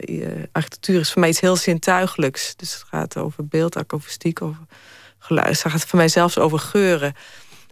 eh, 0.00 0.42
architectuur 0.52 1.00
is 1.00 1.12
voor 1.12 1.20
mij 1.20 1.30
iets 1.30 1.40
heel 1.40 1.56
zintuigelijks. 1.56 2.56
Dus 2.56 2.72
het 2.72 2.84
gaat 2.88 3.16
over 3.16 3.46
beeld, 3.46 3.76
akoestiek, 3.76 4.42
over 4.42 4.62
geluid. 5.18 5.62
Het 5.62 5.72
gaat 5.72 5.84
voor 5.84 5.98
mij 5.98 6.08
zelfs 6.08 6.38
over 6.38 6.58
geuren. 6.58 7.14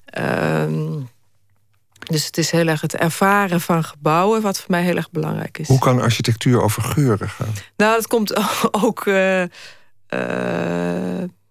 Ehm, 0.05 1.01
dus 1.99 2.27
het 2.27 2.39
is 2.39 2.51
heel 2.51 2.67
erg 2.67 2.81
het 2.81 2.97
ervaren 2.97 3.61
van 3.61 3.85
gebouwen... 3.85 4.43
wat 4.43 4.59
voor 4.59 4.71
mij 4.71 4.83
heel 4.83 4.97
erg 4.97 5.11
belangrijk 5.11 5.59
is. 5.59 5.69
Hoe 5.69 5.79
kan 5.79 6.01
architectuur 6.01 6.63
over 6.63 6.83
geuren 6.83 7.29
gaan? 7.29 7.53
Nou, 7.77 7.95
dat 7.95 8.07
komt 8.07 8.37
ook... 8.85 9.07
eh, 9.07 9.43
eh, 9.43 9.49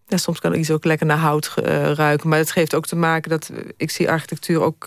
ja, 0.08 0.17
soms 0.17 0.39
kan 0.39 0.55
iets 0.55 0.71
ook 0.71 0.86
lekker 0.86 1.05
naar 1.05 1.17
hout 1.17 1.53
eh, 1.55 1.91
ruiken. 1.91 2.29
Maar 2.29 2.38
het 2.38 2.51
geeft 2.51 2.75
ook 2.75 2.86
te 2.86 2.95
maken 2.95 3.29
dat... 3.29 3.51
Ik 3.77 3.91
zie 3.91 4.10
architectuur 4.10 4.62
ook... 4.62 4.86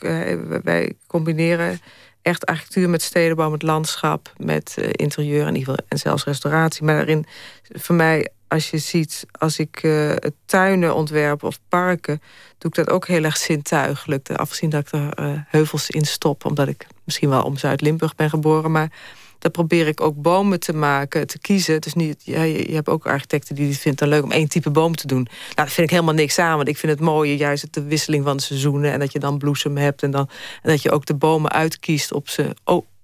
wij 0.62 0.92
combineren 1.06 1.80
echt 2.22 2.46
architectuur 2.46 2.90
met 2.90 3.02
stedenbouw, 3.02 3.50
met 3.50 3.62
landschap... 3.62 4.32
met 4.36 4.76
interieur 4.92 5.46
en, 5.46 5.64
en 5.88 5.98
zelfs 5.98 6.24
restauratie. 6.24 6.84
Maar 6.84 6.96
daarin, 6.96 7.26
voor 7.62 7.94
mij, 7.94 8.28
als 8.48 8.70
je 8.70 8.78
ziet, 8.78 9.26
als 9.38 9.58
ik 9.58 9.82
uh, 9.82 10.14
tuinen 10.44 10.94
ontwerp 10.94 11.42
of 11.42 11.58
parken, 11.68 12.22
doe 12.58 12.70
ik 12.70 12.76
dat 12.76 12.90
ook 12.90 13.06
heel 13.06 13.24
erg 13.24 13.36
zintuigelijk. 13.36 14.30
Afgezien 14.30 14.70
dat 14.70 14.80
ik 14.80 14.92
er 14.92 15.20
uh, 15.20 15.40
heuvels 15.48 15.90
in 15.90 16.04
stop, 16.04 16.44
omdat 16.44 16.68
ik 16.68 16.86
misschien 17.04 17.28
wel 17.28 17.42
om 17.42 17.56
Zuid-Limburg 17.56 18.14
ben 18.14 18.30
geboren. 18.30 18.70
Maar 18.70 18.92
daar 19.38 19.50
probeer 19.50 19.86
ik 19.86 20.00
ook 20.00 20.22
bomen 20.22 20.60
te 20.60 20.72
maken, 20.72 21.26
te 21.26 21.38
kiezen. 21.38 21.80
Dus 21.80 21.94
niet, 21.94 22.22
ja, 22.24 22.42
je, 22.42 22.74
hebt 22.74 22.88
ook 22.88 23.06
architecten 23.06 23.54
die 23.54 23.68
het 23.68 23.78
vinden 23.78 24.08
leuk 24.08 24.22
om 24.22 24.32
één 24.32 24.48
type 24.48 24.70
boom 24.70 24.96
te 24.96 25.06
doen. 25.06 25.22
Nou, 25.22 25.54
daar 25.54 25.68
vind 25.68 25.86
ik 25.86 25.92
helemaal 25.92 26.14
niks 26.14 26.38
aan. 26.38 26.56
Want 26.56 26.68
ik 26.68 26.76
vind 26.76 26.92
het 26.92 27.00
mooie 27.00 27.36
juist 27.36 27.74
de 27.74 27.82
wisseling 27.82 28.24
van 28.24 28.36
de 28.36 28.42
seizoenen. 28.42 28.92
En 28.92 28.98
dat 28.98 29.12
je 29.12 29.18
dan 29.18 29.38
bloesem 29.38 29.76
hebt. 29.76 30.02
En, 30.02 30.10
dan, 30.10 30.28
en 30.62 30.70
dat 30.70 30.82
je 30.82 30.90
ook 30.90 31.06
de 31.06 31.14
bomen 31.14 31.50
uitkiest 31.50 32.12
op 32.12 32.28
ze, 32.28 32.56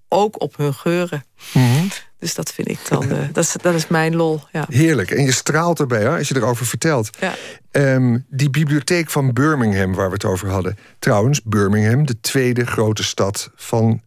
ook 0.08 0.42
op 0.42 0.56
hun 0.56 0.74
geuren. 0.74 1.24
Mm 1.52 1.88
dus 2.24 2.34
dat 2.34 2.52
vind 2.52 2.68
ik 2.68 2.78
dan, 2.88 3.04
uh, 3.04 3.18
dat, 3.32 3.44
is, 3.44 3.56
dat 3.62 3.74
is 3.74 3.86
mijn 3.86 4.16
lol. 4.16 4.40
Ja. 4.52 4.64
Heerlijk. 4.68 5.10
En 5.10 5.24
je 5.24 5.32
straalt 5.32 5.80
erbij 5.80 6.00
hè, 6.00 6.16
als 6.16 6.28
je 6.28 6.36
erover 6.36 6.66
vertelt. 6.66 7.10
Ja. 7.20 7.34
Ehm, 7.70 8.18
die 8.28 8.50
bibliotheek 8.50 9.10
van 9.10 9.32
Birmingham 9.32 9.94
waar 9.94 10.06
we 10.06 10.12
het 10.12 10.24
over 10.24 10.48
hadden. 10.48 10.78
Trouwens, 10.98 11.42
Birmingham, 11.42 12.06
de 12.06 12.20
tweede 12.20 12.66
grote 12.66 13.02
stad 13.02 13.50
van 13.54 14.02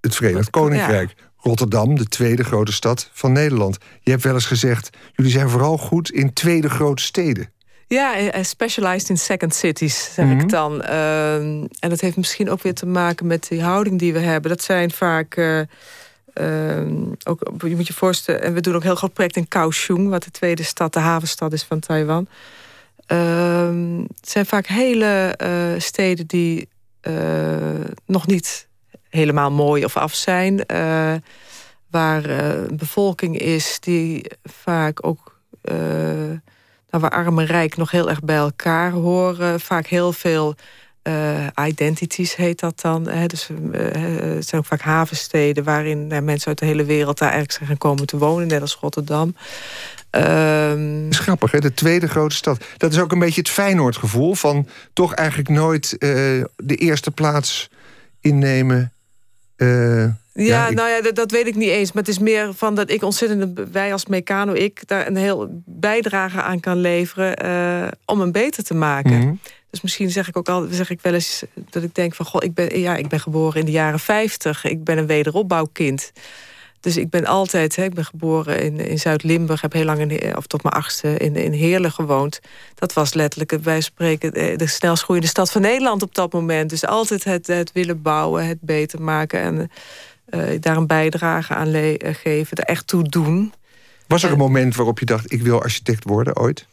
het 0.00 0.14
Verenigd 0.14 0.50
Koninkrijk. 0.50 1.14
Rotterdam, 1.36 1.96
de 1.96 2.04
tweede 2.04 2.44
grote 2.44 2.72
stad 2.72 3.10
van 3.12 3.32
Nederland. 3.32 3.78
Je 4.00 4.10
hebt 4.10 4.22
wel 4.22 4.34
eens 4.34 4.46
gezegd, 4.46 4.96
jullie 5.12 5.32
zijn 5.32 5.48
vooral 5.48 5.78
goed 5.78 6.10
in 6.10 6.32
tweede 6.32 6.68
grote 6.70 7.02
steden. 7.02 7.52
Ja, 7.86 8.16
eh, 8.16 8.34
eh, 8.34 8.44
specialized 8.44 9.08
in 9.08 9.18
second 9.18 9.54
cities, 9.54 10.14
zeg 10.14 10.30
ik 10.30 10.36
mhm. 10.36 10.46
dan. 10.46 10.82
Ehm, 10.82 11.66
en 11.78 11.88
dat 11.88 12.00
heeft 12.00 12.16
misschien 12.16 12.50
ook 12.50 12.62
weer 12.62 12.74
te 12.74 12.86
maken 12.86 13.26
met 13.26 13.46
die 13.48 13.62
houding 13.62 13.98
die 13.98 14.12
we 14.12 14.20
hebben. 14.20 14.50
Dat 14.50 14.62
zijn 14.62 14.90
vaak... 14.90 15.36
Ehm, 16.34 16.94
ook, 17.24 17.52
je 17.58 17.76
moet 17.76 17.86
je 17.86 17.92
voorstellen, 17.92 18.42
en 18.42 18.54
we 18.54 18.60
doen 18.60 18.74
ook 18.74 18.82
heel 18.82 18.94
groot 18.94 19.12
project 19.12 19.36
in 19.36 19.48
Kaohsiung, 19.48 20.08
wat 20.08 20.22
de 20.22 20.30
tweede 20.30 20.62
stad, 20.62 20.92
de 20.92 20.98
havenstad 20.98 21.52
is 21.52 21.62
van 21.62 21.80
Taiwan. 21.80 22.28
Ehm, 23.06 24.00
het 24.00 24.28
zijn 24.28 24.46
vaak 24.46 24.66
hele 24.66 25.38
uh, 25.42 25.80
steden 25.80 26.26
die 26.26 26.68
uh, 27.02 27.14
nog 28.06 28.26
niet 28.26 28.68
helemaal 29.08 29.50
mooi 29.50 29.84
of 29.84 29.96
af 29.96 30.14
zijn. 30.14 30.64
Uh, 30.72 31.14
waar 31.90 32.24
een 32.24 32.76
bevolking 32.76 33.38
is 33.38 33.80
die 33.80 34.30
vaak 34.44 35.06
ook. 35.06 35.32
Nou, 36.90 37.06
waar 37.06 37.10
arm 37.10 37.38
en 37.38 37.46
rijk 37.46 37.76
nog 37.76 37.90
heel 37.90 38.08
erg 38.08 38.20
bij 38.20 38.36
elkaar 38.36 38.90
horen. 38.90 39.60
Vaak 39.60 39.86
heel 39.86 40.12
veel 40.12 40.54
uh, 41.08 41.46
identities 41.66 42.36
heet 42.36 42.60
dat 42.60 42.80
dan. 42.80 43.08
Hè. 43.08 43.26
Dus, 43.26 43.48
uh, 43.48 43.80
het 44.34 44.48
zijn 44.48 44.60
ook 44.60 44.66
vaak 44.66 44.80
havensteden 44.80 45.64
waarin 45.64 46.08
uh, 46.12 46.18
mensen 46.18 46.48
uit 46.48 46.58
de 46.58 46.66
hele 46.66 46.84
wereld 46.84 47.18
daar 47.18 47.28
eigenlijk 47.28 47.58
zijn 47.58 47.68
gaan 47.68 47.78
komen 47.78 48.06
te 48.06 48.18
wonen, 48.18 48.46
net 48.46 48.60
als 48.60 48.78
Rotterdam. 48.80 49.36
Um... 50.10 51.02
Dat 51.02 51.12
is 51.12 51.18
grappig, 51.18 51.50
hè? 51.50 51.58
de 51.58 51.74
tweede 51.74 52.08
grote 52.08 52.34
stad. 52.34 52.64
Dat 52.76 52.92
is 52.92 52.98
ook 52.98 53.12
een 53.12 53.18
beetje 53.18 53.40
het 53.40 53.50
Feyenoord-gevoel 53.50 54.34
van 54.34 54.68
toch 54.92 55.14
eigenlijk 55.14 55.48
nooit 55.48 55.96
de 55.98 56.76
eerste 56.76 57.10
plaats 57.10 57.70
innemen. 58.20 58.92
Ja, 59.56 60.16
ja 60.32 60.70
nou 60.70 60.88
ja, 60.88 61.02
dat, 61.02 61.14
dat, 61.14 61.30
weet 61.30 61.46
ik 61.46 61.54
niet 61.54 61.68
eens. 61.68 61.92
Maar 61.92 62.02
het 62.02 62.12
is 62.12 62.18
meer 62.18 62.54
van 62.54 62.74
dat 62.74 62.90
ik 62.90 63.02
ontzettend, 63.02 63.60
wij 63.72 63.92
als 63.92 64.06
Meccano, 64.06 64.52
ik 64.52 64.82
daar 64.86 65.06
een 65.06 65.16
heel 65.16 65.62
bijdrage 65.64 66.42
aan 66.42 66.60
kan 66.60 66.76
leveren 66.76 67.36
om 68.04 68.20
hem 68.20 68.32
beter 68.32 68.64
te 68.64 68.74
maken. 68.74 69.18
Mm 69.18 69.40
dus 69.74 69.82
misschien 69.82 70.10
zeg 70.10 70.28
ik 70.28 70.36
ook 70.36 70.48
al, 70.48 70.66
zeg 70.70 70.90
ik 70.90 71.00
wel 71.00 71.14
eens 71.14 71.44
dat 71.70 71.82
ik 71.82 71.94
denk 71.94 72.14
van 72.14 72.26
goh, 72.26 72.42
ik 72.44 72.54
ben, 72.54 72.80
ja, 72.80 72.96
ik 72.96 73.08
ben 73.08 73.20
geboren 73.20 73.60
in 73.60 73.66
de 73.66 73.72
jaren 73.72 74.00
50. 74.00 74.64
Ik 74.64 74.84
ben 74.84 74.98
een 74.98 75.06
wederopbouwkind. 75.06 76.12
Dus 76.80 76.96
ik 76.96 77.10
ben 77.10 77.26
altijd, 77.26 77.76
hè, 77.76 77.84
ik 77.84 77.94
ben 77.94 78.04
geboren 78.04 78.62
in, 78.62 78.80
in 78.80 78.98
Zuid-Limburg, 78.98 79.60
heb 79.60 79.72
heel 79.72 79.84
lang 79.84 80.10
in, 80.10 80.36
of 80.36 80.46
tot 80.46 80.62
mijn 80.62 80.74
achtste 80.74 81.16
in, 81.16 81.36
in 81.36 81.52
Heerlen 81.52 81.92
gewoond. 81.92 82.40
Dat 82.74 82.92
was 82.92 83.14
letterlijk, 83.14 83.62
wij 83.62 83.80
spreken, 83.80 84.58
de 84.58 84.66
snelst 84.66 85.02
groeiende 85.02 85.28
stad 85.28 85.50
van 85.50 85.60
Nederland 85.60 86.02
op 86.02 86.14
dat 86.14 86.32
moment. 86.32 86.70
Dus 86.70 86.86
altijd 86.86 87.24
het, 87.24 87.46
het 87.46 87.72
willen 87.72 88.02
bouwen, 88.02 88.46
het 88.46 88.60
beter 88.60 89.02
maken 89.02 89.40
en 89.40 89.70
uh, 90.30 90.60
daar 90.60 90.76
een 90.76 90.86
bijdrage 90.86 91.54
aan 91.54 91.96
geven, 92.00 92.56
er 92.56 92.64
echt 92.64 92.86
toe 92.86 93.08
doen. 93.08 93.52
Was 94.06 94.22
er 94.22 94.32
een 94.32 94.38
moment 94.38 94.74
waarop 94.74 94.98
je 94.98 95.06
dacht, 95.06 95.32
ik 95.32 95.42
wil 95.42 95.62
architect 95.62 96.04
worden 96.04 96.36
ooit? 96.36 96.66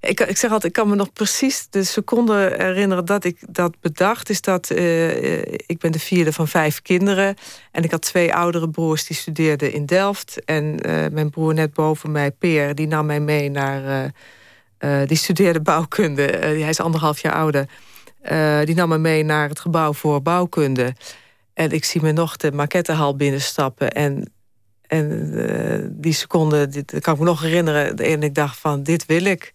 Ik, 0.00 0.20
ik 0.20 0.36
zeg 0.36 0.50
altijd, 0.50 0.64
ik 0.64 0.72
kan 0.72 0.88
me 0.88 0.94
nog 0.94 1.12
precies 1.12 1.66
de 1.70 1.84
seconde 1.84 2.54
herinneren 2.58 3.04
dat 3.04 3.24
ik 3.24 3.38
dat 3.48 3.80
bedacht. 3.80 4.30
Is 4.30 4.40
dat 4.40 4.70
uh, 4.70 5.40
ik 5.42 5.78
ben 5.78 5.92
de 5.92 5.98
vierde 5.98 6.32
van 6.32 6.48
vijf 6.48 6.82
kinderen. 6.82 7.36
En 7.70 7.84
ik 7.84 7.90
had 7.90 8.02
twee 8.02 8.34
oudere 8.34 8.70
broers 8.70 9.06
die 9.06 9.16
studeerden 9.16 9.72
in 9.72 9.86
Delft. 9.86 10.44
En 10.44 10.64
uh, 10.64 11.06
mijn 11.12 11.30
broer 11.30 11.54
net 11.54 11.72
boven 11.72 12.12
mij, 12.12 12.30
Peer, 12.30 12.74
die 12.74 12.86
nam 12.86 13.06
mij 13.06 13.20
mee 13.20 13.50
naar. 13.50 14.12
Die 15.06 15.16
studeerde 15.16 15.60
bouwkunde. 15.60 16.22
hij 16.22 16.68
is 16.68 16.80
anderhalf 16.80 17.20
jaar 17.20 17.32
ouder. 17.32 17.68
die 18.64 18.74
nam 18.74 18.88
me 18.88 18.98
mee 18.98 19.22
naar 19.22 19.48
het 19.48 19.60
gebouw 19.60 19.92
voor 19.92 20.22
bouwkunde. 20.22 20.94
En 21.54 21.70
ik 21.70 21.84
zie 21.84 22.02
me 22.02 22.12
nog 22.12 22.36
de 22.36 22.52
maquettehal 22.52 23.16
binnenstappen. 23.16 23.92
En 23.92 24.32
en 24.86 25.94
die 26.00 26.12
seconde, 26.12 26.68
dit, 26.68 27.00
kan 27.00 27.12
ik 27.14 27.20
me 27.20 27.26
nog 27.26 27.40
herinneren. 27.40 27.96
En 27.96 28.22
ik 28.22 28.34
dacht 28.34 28.58
van, 28.58 28.82
dit 28.82 29.06
wil 29.06 29.24
ik. 29.24 29.52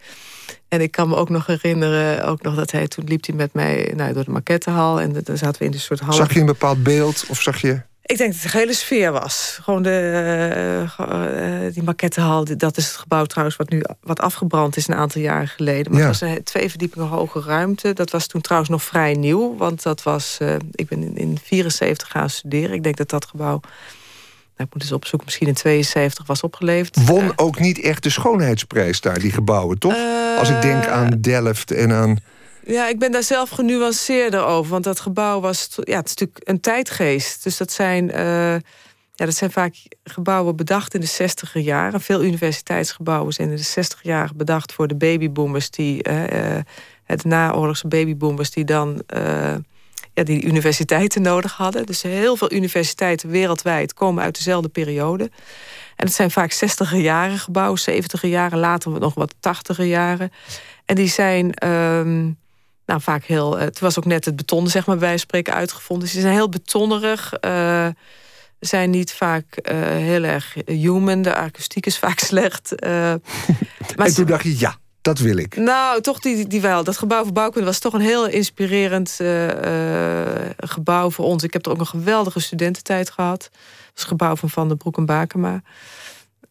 En 0.67 0.81
ik 0.81 0.91
kan 0.91 1.09
me 1.09 1.15
ook 1.15 1.29
nog 1.29 1.45
herinneren, 1.45 2.25
ook 2.25 2.41
nog 2.41 2.55
dat 2.55 2.71
hij 2.71 2.87
toen 2.87 3.05
liep 3.07 3.25
hij 3.25 3.35
met 3.35 3.53
mij 3.53 3.93
nou, 3.95 4.13
door 4.13 4.23
de 4.23 4.31
maquettehal. 4.31 5.01
En 5.01 5.13
dan 5.23 5.37
zaten 5.37 5.61
we 5.61 5.67
in 5.67 5.73
een 5.73 5.79
soort 5.79 5.99
hal. 5.99 6.13
Zag 6.13 6.33
je 6.33 6.39
een 6.39 6.45
bepaald 6.45 6.83
beeld 6.83 7.25
of 7.29 7.41
zag 7.41 7.61
je. 7.61 7.81
Ik 8.07 8.17
denk 8.17 8.33
dat 8.33 8.41
het 8.41 8.53
een 8.53 8.59
hele 8.59 8.73
sfeer 8.73 9.11
was. 9.11 9.59
Gewoon 9.61 9.83
de, 9.83 10.85
uh, 10.99 11.73
die 11.73 11.83
maquettehal, 11.83 12.45
dat 12.57 12.77
is 12.77 12.87
het 12.87 12.95
gebouw 12.95 13.25
trouwens 13.25 13.57
wat 13.57 13.69
nu 13.69 13.83
wat 14.01 14.19
afgebrand 14.19 14.77
is 14.77 14.87
een 14.87 14.95
aantal 14.95 15.21
jaren 15.21 15.47
geleden. 15.47 15.91
Maar 15.91 16.01
het 16.01 16.19
was 16.19 16.29
een 16.29 16.43
twee 16.43 16.69
verdiepingen 16.69 17.07
hoge 17.07 17.41
ruimte. 17.41 17.93
Dat 17.93 18.11
was 18.11 18.27
toen 18.27 18.41
trouwens 18.41 18.71
nog 18.71 18.83
vrij 18.83 19.13
nieuw, 19.13 19.57
want 19.57 19.83
dat 19.83 20.03
was, 20.03 20.37
uh, 20.41 20.55
ik 20.71 20.87
ben 20.87 21.03
in, 21.03 21.17
in 21.17 21.39
74 21.43 22.07
gaan 22.07 22.29
studeren. 22.29 22.75
Ik 22.75 22.83
denk 22.83 22.97
dat 22.97 23.09
dat 23.09 23.25
gebouw 23.25 23.59
ik 24.63 24.73
moet 24.73 24.81
eens 24.81 24.91
opzoeken, 24.91 25.25
misschien 25.25 25.47
in 25.47 25.53
72 25.53 26.27
was 26.27 26.41
opgeleverd. 26.41 27.05
Won 27.05 27.31
ook 27.35 27.59
niet 27.59 27.81
echt 27.81 28.03
de 28.03 28.09
schoonheidsprijs 28.09 29.01
daar, 29.01 29.19
die 29.19 29.31
gebouwen, 29.31 29.79
toch? 29.79 29.95
Als 30.37 30.49
ik 30.49 30.61
denk 30.61 30.87
aan 30.87 31.11
eh, 31.11 31.17
Delft 31.17 31.71
en 31.71 31.91
aan... 31.91 32.17
Ja, 32.65 32.87
ik 32.87 32.99
ben 32.99 33.11
daar 33.11 33.23
zelf 33.23 33.49
genuanceerder 33.49 34.45
over. 34.45 34.71
Want 34.71 34.83
dat 34.83 34.99
gebouw 34.99 35.39
was... 35.39 35.69
Ja, 35.75 35.97
het 35.97 36.05
is 36.05 36.15
natuurlijk 36.15 36.39
een 36.43 36.59
tijdgeest. 36.59 37.43
Dus 37.43 37.57
dat 37.57 37.71
zijn... 37.71 38.09
Uh, 38.09 38.55
ja, 39.17 39.25
dat 39.25 39.35
zijn 39.35 39.51
vaak 39.51 39.75
gebouwen 40.03 40.55
bedacht 40.55 40.93
in 40.93 40.99
de 40.99 41.05
60 41.05 41.53
jaren. 41.53 42.01
Veel 42.01 42.23
universiteitsgebouwen 42.23 43.33
zijn 43.33 43.49
in 43.49 43.55
de 43.55 43.61
60 43.61 44.03
jaren 44.03 44.37
bedacht 44.37 44.73
voor 44.73 44.87
de 44.87 44.95
babyboomers 44.95 45.69
die 45.69 46.09
uh, 46.09 46.57
het 47.03 47.23
naoorlogse 47.23 47.87
babyboomers 47.87 48.51
die 48.51 48.65
dan 48.65 49.03
ja, 50.15 50.23
die 50.23 50.43
universiteiten 50.43 51.21
nodig 51.21 51.53
hadden. 51.53 51.85
Dus 51.85 52.01
heel 52.01 52.35
veel 52.35 52.51
universiteiten 52.51 53.29
wereldwijd 53.29 53.93
komen 53.93 54.23
uit 54.23 54.35
dezelfde 54.35 54.69
periode. 54.69 55.23
En 55.95 56.05
het 56.05 56.13
zijn 56.13 56.31
vaak 56.31 56.51
60 56.51 56.95
jaren 56.95 57.39
gebouwen, 57.39 57.79
70 57.79 58.21
jaren, 58.21 58.59
later 58.59 58.99
nog 58.99 59.13
wat 59.13 59.35
80 59.39 59.83
jaren. 59.83 60.31
En 60.85 60.95
die 60.95 61.07
zijn 61.07 61.67
um, 61.67 62.37
nou, 62.85 63.01
vaak 63.01 63.23
heel. 63.23 63.57
Het 63.57 63.79
was 63.79 63.97
ook 63.97 64.05
net 64.05 64.25
het 64.25 64.35
beton, 64.35 64.67
zeg 64.67 64.85
maar, 64.85 64.97
bij 64.97 65.17
spreken 65.17 65.53
uitgevonden. 65.53 66.07
Ze 66.07 66.21
zijn 66.21 66.33
heel 66.33 66.49
betonnerig. 66.49 67.33
Uh, 67.41 67.87
zijn 68.59 68.89
niet 68.89 69.13
vaak 69.13 69.45
uh, 69.71 69.79
heel 69.81 70.23
erg 70.23 70.55
human. 70.65 71.21
De 71.21 71.35
akoestiek 71.35 71.85
is 71.85 71.97
vaak 71.97 72.19
slecht. 72.29 72.73
Uh, 72.83 72.89
maar 73.95 74.07
en 74.07 74.13
toen 74.13 74.25
dacht 74.25 74.43
je, 74.43 74.59
ja, 74.59 74.77
dat 75.05 75.19
wil 75.19 75.37
ik. 75.37 75.55
Nou, 75.55 76.01
toch 76.01 76.19
die, 76.19 76.47
die 76.47 76.61
wel. 76.61 76.83
Dat 76.83 76.97
gebouw 76.97 77.23
voor 77.23 77.33
bouwkunde 77.33 77.67
was 77.67 77.79
toch 77.79 77.93
een 77.93 78.01
heel 78.01 78.27
inspirerend 78.27 79.17
uh, 79.21 79.49
gebouw 80.57 81.11
voor 81.11 81.25
ons. 81.25 81.43
Ik 81.43 81.53
heb 81.53 81.65
er 81.65 81.71
ook 81.71 81.79
een 81.79 81.87
geweldige 81.87 82.39
studententijd 82.39 83.09
gehad. 83.09 83.43
Het 83.43 83.51
was 83.93 84.03
het 84.03 84.03
gebouw 84.03 84.35
van 84.35 84.49
Van 84.49 84.67
der 84.67 84.77
Broek 84.77 84.97
en 84.97 85.05
Bakema. 85.05 85.61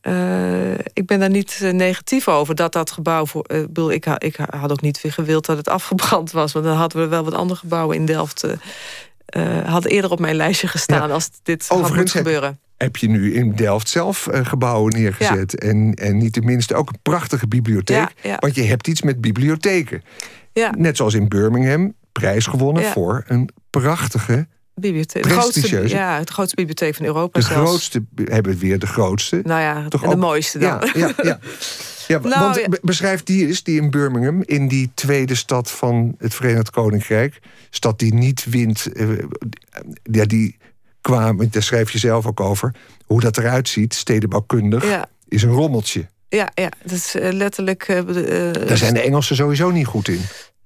Uh, 0.03 0.73
ik 0.73 1.07
ben 1.07 1.21
daar 1.21 1.31
niet 1.31 1.61
negatief 1.73 2.29
over 2.29 2.55
dat 2.55 2.73
dat 2.73 2.91
gebouw 2.91 3.27
voor. 3.27 3.45
Uh, 3.47 3.61
bedoel, 3.61 3.93
ik, 3.93 4.07
ik 4.07 4.37
had 4.37 4.71
ook 4.71 4.81
niet 4.81 4.99
gewild 5.03 5.47
dat 5.47 5.57
het 5.57 5.69
afgebrand 5.79 6.33
was. 6.33 6.53
Want 6.53 6.65
dan 6.65 6.77
hadden 6.77 7.03
we 7.03 7.09
wel 7.09 7.25
wat 7.25 7.35
andere 7.35 7.59
gebouwen 7.59 7.97
in 7.97 8.07
Delft. 8.07 8.47
hadden 9.67 9.91
eerder 9.91 10.11
op 10.11 10.21
mijn 10.21 10.37
lijstje 10.37 10.69
gestaan 10.69 11.11
als 11.11 11.31
dit 11.43 11.69
had 11.69 12.11
gebeuren 12.11 12.59
heb 12.85 12.97
je 12.97 13.09
nu 13.09 13.35
in 13.35 13.53
Delft 13.55 13.89
zelf 13.89 14.29
uh, 14.33 14.47
gebouwen 14.47 14.93
neergezet. 14.93 15.59
En, 15.59 15.95
en 15.95 16.17
niet 16.17 16.33
tenminste 16.33 16.75
ook 16.75 16.89
een 16.89 16.99
prachtige 17.03 17.47
bibliotheek. 17.47 18.09
Want 18.39 18.55
je 18.55 18.63
hebt 18.63 18.89
iets 18.89 19.03
met 19.03 19.21
bibliotheken. 19.21 20.03
Net 20.77 20.97
zoals 20.97 21.15
in 21.15 21.29
Birmingham, 21.29 21.95
prijs 22.13 22.47
gewonnen 22.47 22.85
voor 22.85 23.25
een 23.27 23.49
prachtige 23.71 24.47
bibliotheek. 24.75 25.27
Grootste, 25.27 25.89
ja, 25.89 26.21
de 26.21 26.33
grootste 26.33 26.57
bibliotheek 26.57 26.95
van 26.95 27.07
Europa. 27.07 27.39
De 27.39 27.45
grootste, 27.45 28.05
hebben 28.25 28.53
we 28.53 28.59
weer 28.59 28.79
de 28.79 28.87
grootste. 28.87 29.41
Nou 29.45 29.61
ja, 29.61 29.89
Toch 29.89 30.09
de 30.09 30.17
mooiste 30.17 30.59
dan. 30.59 30.91
Ja, 30.93 30.93
ja, 30.95 31.13
ja. 31.23 31.39
ja 32.09 32.19
nou, 32.19 32.61
want 32.61 32.81
beschrijf 32.81 33.23
die 33.23 33.47
eens, 33.47 33.63
die 33.63 33.81
in 33.81 33.91
Birmingham, 33.91 34.43
in 34.45 34.69
die 34.69 34.91
tweede 34.95 35.35
stad 35.35 35.71
van 35.71 36.15
het 36.19 36.35
Verenigd 36.35 36.71
Koninkrijk. 36.71 37.41
Stad 37.71 37.99
die 37.99 38.15
niet 38.15 38.45
wint, 38.45 38.89
uh, 38.93 39.19
ja, 40.03 40.25
die 40.25 40.57
kwamen, 41.05 41.51
daar 41.51 41.63
schrijf 41.63 41.91
je 41.91 41.99
zelf 41.99 42.27
ook 42.27 42.41
over, 42.41 42.75
hoe 43.07 43.21
dat 43.21 43.39
eruit 43.39 43.69
ziet, 43.69 43.95
stedenbouwkundig, 43.95 44.85
is 45.29 45.43
een 45.43 45.51
rommeltje. 45.51 46.07
Ja, 46.29 46.51
ja, 46.55 46.69
dat 46.83 46.93
is 46.93 47.15
letterlijk... 47.19 47.87
Daar 48.67 48.77
zijn 48.77 48.95
de 48.95 49.01
Engelsen 49.01 49.37
sowieso 49.37 49.71
niet 49.71 49.87
goed 49.87 50.09
in. 50.09 50.21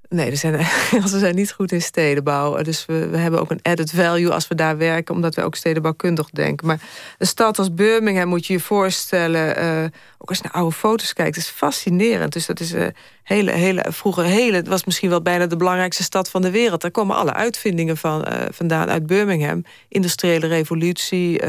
Nee, 0.08 0.30
er 0.30 0.36
zijn, 0.36 0.66
ze 1.08 1.18
zijn 1.18 1.34
niet 1.34 1.52
goed 1.52 1.72
in 1.72 1.82
stedenbouw. 1.82 2.62
Dus 2.62 2.86
we, 2.86 3.08
we 3.08 3.16
hebben 3.16 3.40
ook 3.40 3.50
een 3.50 3.62
added 3.62 3.90
value 3.90 4.32
als 4.32 4.48
we 4.48 4.54
daar 4.54 4.76
werken, 4.76 5.14
omdat 5.14 5.34
we 5.34 5.42
ook 5.42 5.54
stedenbouwkundig 5.54 6.30
denken. 6.30 6.66
Maar 6.66 6.80
een 7.18 7.26
stad 7.26 7.58
als 7.58 7.74
Birmingham 7.74 8.28
moet 8.28 8.46
je 8.46 8.52
je 8.52 8.60
voorstellen, 8.60 9.64
uh, 9.64 9.84
ook 10.18 10.28
als 10.28 10.38
je 10.38 10.44
naar 10.44 10.52
oude 10.52 10.74
foto's 10.74 11.12
kijkt, 11.12 11.36
is 11.36 11.48
fascinerend. 11.48 12.32
Dus 12.32 12.46
dat 12.46 12.60
is 12.60 12.72
een 12.72 12.94
hele, 13.22 13.50
hele, 13.50 13.84
vroeger 13.88 14.24
hele, 14.24 14.56
het 14.56 14.68
was 14.68 14.84
misschien 14.84 15.10
wel 15.10 15.22
bijna 15.22 15.46
de 15.46 15.56
belangrijkste 15.56 16.02
stad 16.02 16.30
van 16.30 16.42
de 16.42 16.50
wereld. 16.50 16.80
Daar 16.80 16.90
komen 16.90 17.16
alle 17.16 17.32
uitvindingen 17.32 17.96
van, 17.96 18.26
vandaan 18.50 18.88
uit 18.88 19.06
Birmingham. 19.06 19.64
Industriële 19.88 20.46
revolutie, 20.46 21.40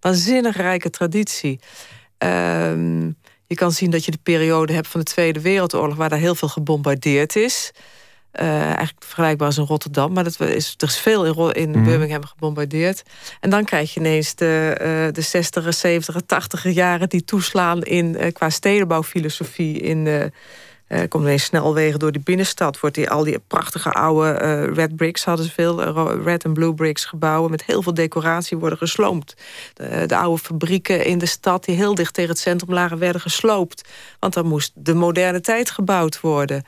waanzinnig 0.00 0.56
rijke 0.56 0.90
traditie. 0.90 1.60
Ehm, 2.18 3.06
je 3.46 3.54
kan 3.54 3.72
zien 3.72 3.90
dat 3.90 4.04
je 4.04 4.10
de 4.10 4.18
periode 4.22 4.72
hebt 4.72 4.88
van 4.88 5.00
de 5.00 5.06
Tweede 5.06 5.40
Wereldoorlog, 5.40 5.96
waar 5.96 6.08
daar 6.08 6.18
heel 6.18 6.34
veel 6.34 6.48
gebombardeerd 6.48 7.36
is. 7.36 7.72
Uh, 8.32 8.62
eigenlijk 8.62 9.04
vergelijkbaar 9.04 9.46
als 9.46 9.58
in 9.58 9.64
Rotterdam. 9.64 10.12
Maar 10.12 10.24
dat 10.24 10.40
is, 10.40 10.74
er 10.76 10.88
is 10.88 10.98
veel 10.98 11.52
in, 11.52 11.72
in 11.72 11.78
mm. 11.78 11.84
Birmingham 11.84 12.24
gebombardeerd. 12.24 13.02
En 13.40 13.50
dan 13.50 13.64
krijg 13.64 13.94
je 13.94 14.00
ineens 14.00 14.34
de, 14.34 14.76
uh, 14.80 15.12
de 15.12 15.20
60 15.20 15.74
70 15.74 16.16
80 16.26 16.72
jaren... 16.72 17.08
die 17.08 17.24
toeslaan 17.24 17.82
in, 17.82 18.16
uh, 18.20 18.32
qua 18.32 18.50
stedenbouwfilosofie. 18.50 19.80
In, 19.80 20.06
er 20.86 21.08
komt 21.08 21.24
ineens 21.24 21.44
snelwegen 21.44 21.98
door 21.98 22.12
die 22.12 22.22
binnenstad. 22.22 22.80
Wordt 22.80 22.96
die, 22.96 23.10
al 23.10 23.24
die 23.24 23.38
prachtige 23.38 23.92
oude 23.92 24.64
red 24.64 24.96
bricks 24.96 25.24
hadden 25.24 25.46
ze 25.46 25.52
veel. 25.52 25.82
red 26.22 26.44
en 26.44 26.52
blue 26.52 26.74
bricks 26.74 27.04
gebouwen 27.04 27.50
met 27.50 27.64
heel 27.64 27.82
veel 27.82 27.94
decoratie 27.94 28.56
worden 28.56 28.78
gesloomd. 28.78 29.34
De, 29.74 30.06
de, 30.06 30.16
oude 30.16 30.42
fabrieken 30.42 31.04
in 31.04 31.18
de 31.18 31.26
stad 31.26 31.64
die 31.64 31.76
heel 31.76 31.94
dicht 31.94 32.14
tegen 32.14 32.30
het 32.30 32.38
centrum 32.38 32.74
lagen... 32.74 32.98
werden 32.98 33.20
gesloopt. 33.20 33.88
Want 34.18 34.34
dan 34.34 34.46
moest 34.46 34.72
de 34.74 34.94
moderne 34.94 35.40
tijd 35.40 35.70
gebouwd 35.70 36.20
worden... 36.20 36.64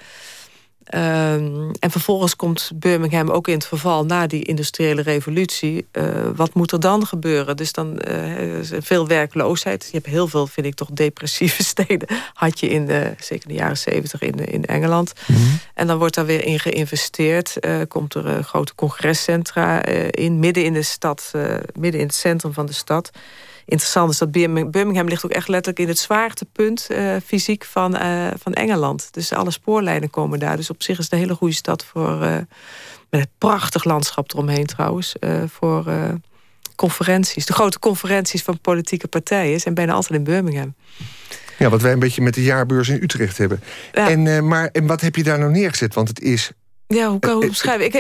Um, 0.94 1.70
en 1.79 1.90
vervolgens 1.90 2.37
komt 2.37 2.70
Birmingham 2.74 3.31
ook 3.31 3.48
in 3.48 3.55
het 3.55 3.66
verval 3.66 4.05
na 4.05 4.26
die 4.26 4.44
industriële 4.44 5.03
revolutie. 5.03 5.87
Uh, 5.92 6.05
wat 6.35 6.55
moet 6.55 6.72
er 6.72 6.81
dan 6.81 7.07
gebeuren? 7.07 7.57
Dus 7.57 7.72
dan 7.72 8.00
uh, 8.09 8.59
veel 8.62 9.07
werkloosheid. 9.07 9.85
Je 9.85 9.96
hebt 9.96 10.07
heel 10.07 10.29
veel, 10.29 10.46
vind 10.46 10.66
ik, 10.66 10.74
toch 10.74 10.88
depressieve 10.92 11.64
steden. 11.74 12.09
Had 12.35 12.61
je 12.61 12.68
in 12.68 12.87
de, 12.87 13.14
zeker 13.18 13.48
in 13.48 13.55
de 13.55 13.61
jaren 13.61 13.79
zeventig 13.79 14.20
in, 14.20 14.35
in 14.35 14.64
Engeland. 14.64 15.12
Mm 15.26 15.37
-hmm. 15.37 15.59
En 15.74 15.87
dan 15.87 15.98
wordt 15.98 16.14
daar 16.14 16.26
weer 16.26 16.44
in 16.44 16.61
geïnvesteerd. 16.61 17.57
Uh, 17.61 17.81
komt 17.88 18.14
er 18.14 18.42
grote 18.42 18.74
congrescentra 18.74 19.85
in, 20.11 20.38
midden 20.38 20.64
in 20.64 20.72
de 20.72 20.83
stad, 20.83 21.31
midden 21.79 22.00
in 22.00 22.07
het 22.07 22.14
centrum 22.14 22.53
van 22.53 22.66
de 22.66 22.72
stad 22.72 23.11
interessant 23.71 24.11
is 24.11 24.19
dat 24.19 24.31
Birmingham 24.71 25.09
ligt 25.09 25.25
ook 25.25 25.31
echt 25.31 25.49
letterlijk 25.49 25.79
in 25.79 25.89
het 25.89 25.99
zwaartepunt 25.99 26.89
uh, 26.91 27.17
fysiek 27.25 27.65
van, 27.65 27.97
uh, 27.97 28.27
van 28.43 28.53
Engeland. 28.53 29.09
Dus 29.11 29.33
alle 29.33 29.51
spoorlijnen 29.51 30.11
komen 30.11 30.39
daar. 30.39 30.57
Dus 30.57 30.71
op 30.71 30.83
zich 30.83 30.99
is 30.99 31.05
het 31.05 31.13
een 31.13 31.19
hele 31.19 31.35
goede 31.35 31.55
stad 31.55 31.85
voor. 31.85 32.23
Uh, 32.23 32.37
met 33.11 33.21
het 33.21 33.31
prachtig 33.39 33.85
landschap 33.85 34.33
eromheen 34.33 34.67
trouwens. 34.67 35.15
voor 35.47 35.85
conferenties. 36.77 37.47
De 37.47 37.53
grote 37.53 37.79
conferenties 37.79 38.43
van 38.43 38.61
politieke 38.61 39.09
partijen 39.09 39.61
zijn 39.61 39.75
bijna 39.75 39.93
altijd 39.93 40.19
in 40.19 40.25
Birmingham. 40.25 40.75
Ja, 41.59 41.69
wat 41.69 41.83
wij 41.83 41.93
een 41.93 41.99
beetje 41.99 42.23
met 42.23 42.35
de 42.35 42.43
jaarbeurs 42.43 42.89
in 42.89 43.03
Utrecht 43.03 43.39
hebben. 43.39 43.63
Ja. 43.93 44.11
En, 44.11 44.47
maar, 44.49 44.69
en 44.73 44.87
wat 44.87 45.01
heb 45.01 45.17
je 45.17 45.23
daar 45.23 45.39
nou 45.39 45.51
neergezet? 45.51 45.95
Want 45.95 46.09
het 46.09 46.21
is 46.21 46.53
ja, 46.94 47.09
hoe 47.09 47.18
kan 47.18 47.37
ik 47.37 47.40
het 47.40 47.50
beschrijven? 47.50 47.85
Ik, 47.85 47.94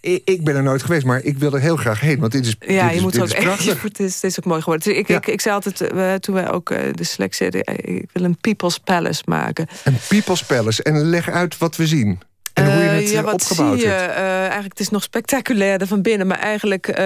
ik, 0.00 0.22
ik, 0.24 0.44
ben 0.44 0.56
er 0.56 0.62
nooit 0.62 0.82
geweest, 0.82 1.06
maar 1.06 1.22
ik 1.22 1.38
wil 1.38 1.52
er 1.52 1.60
heel 1.60 1.76
graag 1.76 2.00
heen. 2.00 2.18
Want 2.18 2.32
dit 2.32 2.46
is 2.46 2.56
Ja, 2.58 2.66
dit 2.66 2.90
je 2.90 2.96
is, 2.96 3.02
moet 3.02 3.12
dit 3.12 3.20
ook 3.20 3.28
is 3.28 3.34
prachtig. 3.44 3.82
Het 3.82 4.00
is, 4.00 4.22
is 4.22 4.38
ook 4.38 4.44
mooi 4.44 4.60
geworden. 4.60 4.88
Dus 4.88 4.98
ik, 4.98 5.08
ja. 5.08 5.16
ik, 5.16 5.26
ik 5.26 5.40
zei 5.40 5.54
altijd, 5.54 5.92
uh, 5.92 6.14
toen 6.14 6.34
wij 6.34 6.50
ook 6.50 6.70
uh, 6.70 6.78
de 6.92 7.04
selectie 7.04 7.46
ik 7.46 8.10
wil 8.12 8.24
een 8.24 8.36
People's 8.40 8.78
Palace 8.78 9.22
maken. 9.24 9.66
Een 9.84 9.98
People's 10.08 10.44
Palace. 10.44 10.82
En 10.82 11.04
leg 11.04 11.30
uit 11.30 11.58
wat 11.58 11.76
we 11.76 11.86
zien. 11.86 12.20
En 12.52 12.72
hoe 12.72 12.82
je 12.82 12.88
het 12.88 13.10
ja, 13.10 13.22
wat 13.22 13.32
opgebouwd 13.34 13.78
zie 13.78 13.88
je? 13.88 13.94
hebt. 13.94 14.12
eigenlijk, 14.40 14.72
het 14.72 14.80
is 14.80 14.88
nog 14.88 15.02
spectaculairder 15.02 15.86
van 15.86 16.02
binnen. 16.02 16.26
Maar 16.26 16.38
eigenlijk 16.38 17.00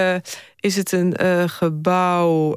is 0.60 0.76
het 0.76 0.92
een 0.92 1.14
gebouw... 1.48 2.54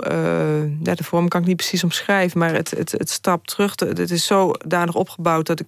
ja, 0.84 0.96
de 0.96 1.04
vorm 1.04 1.28
kan 1.28 1.42
ik 1.42 1.48
niet 1.48 1.56
precies 1.56 1.84
omschrijven. 1.84 2.40
Maar 2.40 2.54
het, 2.54 2.72
het, 2.72 2.92
het 2.92 3.10
stap 3.10 3.48
terug. 3.48 3.74
Het 3.80 4.12
is 4.12 4.26
zodanig 4.26 4.96
opgebouwd 4.96 5.46
dat 5.46 5.60
ik... 5.60 5.68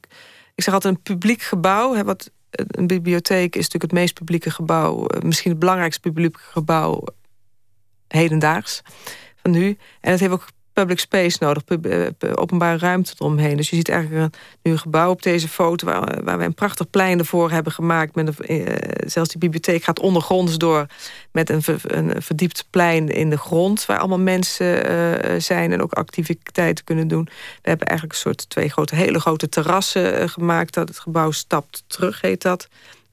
Ik 0.56 0.64
zeg 0.64 0.74
altijd 0.74 0.96
een 0.96 1.02
publiek 1.02 1.42
gebouw... 1.42 1.96
Hè, 1.96 2.04
wat 2.04 2.30
een 2.68 2.88
bibliotheek 2.88 3.56
is 3.56 3.64
natuurlijk 3.64 3.92
het 3.92 4.00
meest 4.02 4.14
publieke 4.14 4.52
gebouw, 4.52 5.06
misschien 5.24 5.52
het 5.52 5.60
belangrijkste 5.60 6.00
publieke 6.00 6.40
gebouw 6.40 7.04
hedendaags 8.08 8.82
van 9.36 9.52
nu. 9.52 9.78
En 10.02 10.12
het 10.12 10.20
heeft 10.20 10.32
ook 10.32 10.48
public 10.82 11.00
space 11.00 11.38
nodig, 11.40 11.64
openbare 12.36 12.78
ruimte 12.78 13.14
eromheen. 13.18 13.58
Dus 13.58 13.70
je 13.70 13.76
ziet 13.76 13.90
eigenlijk 13.90 14.36
nu 14.62 14.72
een 14.72 14.80
gebouw 14.80 15.10
op 15.10 15.22
deze 15.22 15.48
foto... 15.48 15.86
waar, 15.86 16.24
waar 16.24 16.38
we 16.38 16.44
een 16.44 16.54
prachtig 16.54 16.90
plein 16.90 17.20
ervoor 17.20 17.52
hebben 17.52 17.72
gemaakt. 17.72 18.16
Met 18.16 18.28
een, 18.28 18.62
uh, 18.62 18.76
zelfs 19.06 19.30
die 19.30 19.40
bibliotheek 19.40 19.84
gaat 19.84 20.00
ondergronds 20.00 20.58
door... 20.58 20.86
met 21.32 21.50
een, 21.50 21.62
een 21.82 22.22
verdiept 22.22 22.66
plein 22.70 23.10
in 23.10 23.30
de 23.30 23.38
grond... 23.38 23.86
waar 23.86 23.98
allemaal 24.00 24.20
mensen 24.20 24.92
uh, 24.92 25.40
zijn 25.40 25.72
en 25.72 25.82
ook 25.82 25.94
activiteiten 25.94 26.84
kunnen 26.84 27.08
doen. 27.08 27.24
We 27.62 27.70
hebben 27.70 27.88
eigenlijk 27.88 28.18
een 28.18 28.26
soort 28.26 28.50
twee 28.50 28.70
grote, 28.70 28.96
hele 28.96 29.20
grote 29.20 29.50
terrassen 29.50 30.30
gemaakt... 30.30 30.74
dat 30.74 30.88
het 30.88 31.00
gebouw 31.00 31.32
stapt 31.32 31.84
terug, 31.88 32.22
heet 32.22 32.42
dat 32.42 32.68